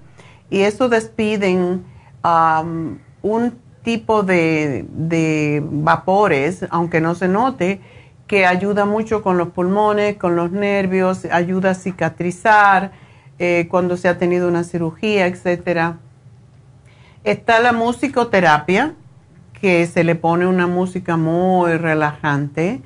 y 0.49 0.61
eso 0.61 0.89
despiden 0.89 1.85
um, 2.23 2.97
un 3.21 3.59
tipo 3.83 4.23
de, 4.23 5.63
vapores, 5.63 6.65
aunque 6.71 6.99
no 6.99 7.13
se 7.13 7.27
note, 7.27 7.81
que 8.25 8.47
ayuda 8.47 8.85
mucho 8.85 9.21
con 9.21 9.37
los 9.37 9.49
pulmones, 9.49 10.17
con 10.17 10.35
los 10.35 10.51
nervios, 10.51 11.25
ayuda 11.25 11.71
a 11.71 11.73
cicatrizar 11.75 12.93
eh, 13.37 13.67
cuando 13.69 13.95
se 13.95 14.07
ha 14.07 14.17
tenido 14.17 14.47
una 14.47 14.63
cirugía, 14.63 15.27
etc. 15.27 15.97
Está 17.23 17.59
la 17.59 17.73
musicoterapia, 17.73 18.95
que 19.61 19.85
se 19.85 20.03
le 20.03 20.15
pone 20.15 20.47
una 20.47 20.65
música 20.65 21.15
muy 21.15 21.77
relajante. 21.77 22.81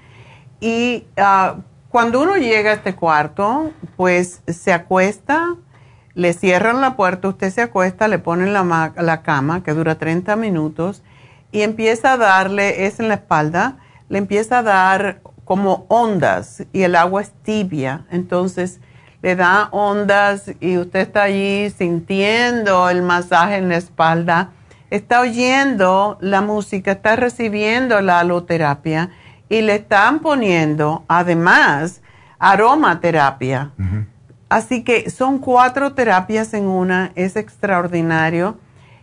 Y 0.60 1.06
uh, 1.18 1.62
cuando 1.88 2.22
uno 2.22 2.36
llega 2.36 2.72
a 2.72 2.74
este 2.74 2.94
cuarto, 2.94 3.72
pues 3.96 4.42
se 4.48 4.74
acuesta 4.74 5.56
le 6.18 6.34
cierran 6.34 6.82
la 6.82 6.96
puerta, 6.96 7.28
usted 7.28 7.52
se 7.52 7.62
acuesta, 7.62 8.08
le 8.08 8.18
ponen 8.18 8.52
la, 8.52 8.92
la 8.98 9.22
cama, 9.22 9.62
que 9.62 9.76
dura 9.76 10.00
30 10.00 10.36
minutos, 10.36 11.04
y 11.52 11.62
empieza 11.62 12.14
a 12.14 12.18
darle, 12.18 12.88
es 12.88 13.00
en 13.00 13.08
la 13.08 13.14
espalda, 13.14 13.78
le 14.10 14.18
empieza 14.18 14.58
a 14.58 14.64
dar 14.64 15.22
como 15.46 15.86
ondas 15.90 16.66
y 16.74 16.82
el 16.82 16.96
agua 16.96 17.22
es 17.22 17.34
tibia, 17.44 18.08
entonces 18.10 18.80
le 19.22 19.36
da 19.36 19.70
ondas 19.70 20.52
y 20.60 20.80
usted 20.80 21.02
está 21.02 21.24
allí 21.24 21.70
sintiendo 21.70 22.90
el 22.90 23.04
masaje 23.04 23.58
en 23.58 23.70
la 23.70 23.78
espalda, 23.78 24.50
está 24.90 25.22
oyendo 25.22 26.18
la 26.20 26.42
música, 26.42 26.94
está 26.94 27.16
recibiendo 27.16 28.02
la 28.02 28.22
aloterapia 28.22 29.12
y 29.50 29.62
le 29.62 29.76
están 29.76 30.20
poniendo 30.20 31.06
además 31.08 32.02
aromaterapia. 32.40 33.72
Así 34.50 34.84
que 34.84 35.10
son 35.10 35.40
cuatro 35.40 35.94
terapias 35.94 36.54
en 36.54 36.66
una, 36.66 37.12
es 37.16 37.36
extraordinario. 37.36 38.58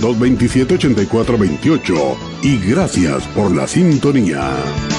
1-800-227-8428. 0.00 2.16
Y 2.42 2.58
gracias 2.58 3.26
por 3.28 3.54
la 3.54 3.66
sintonía. 3.66 4.93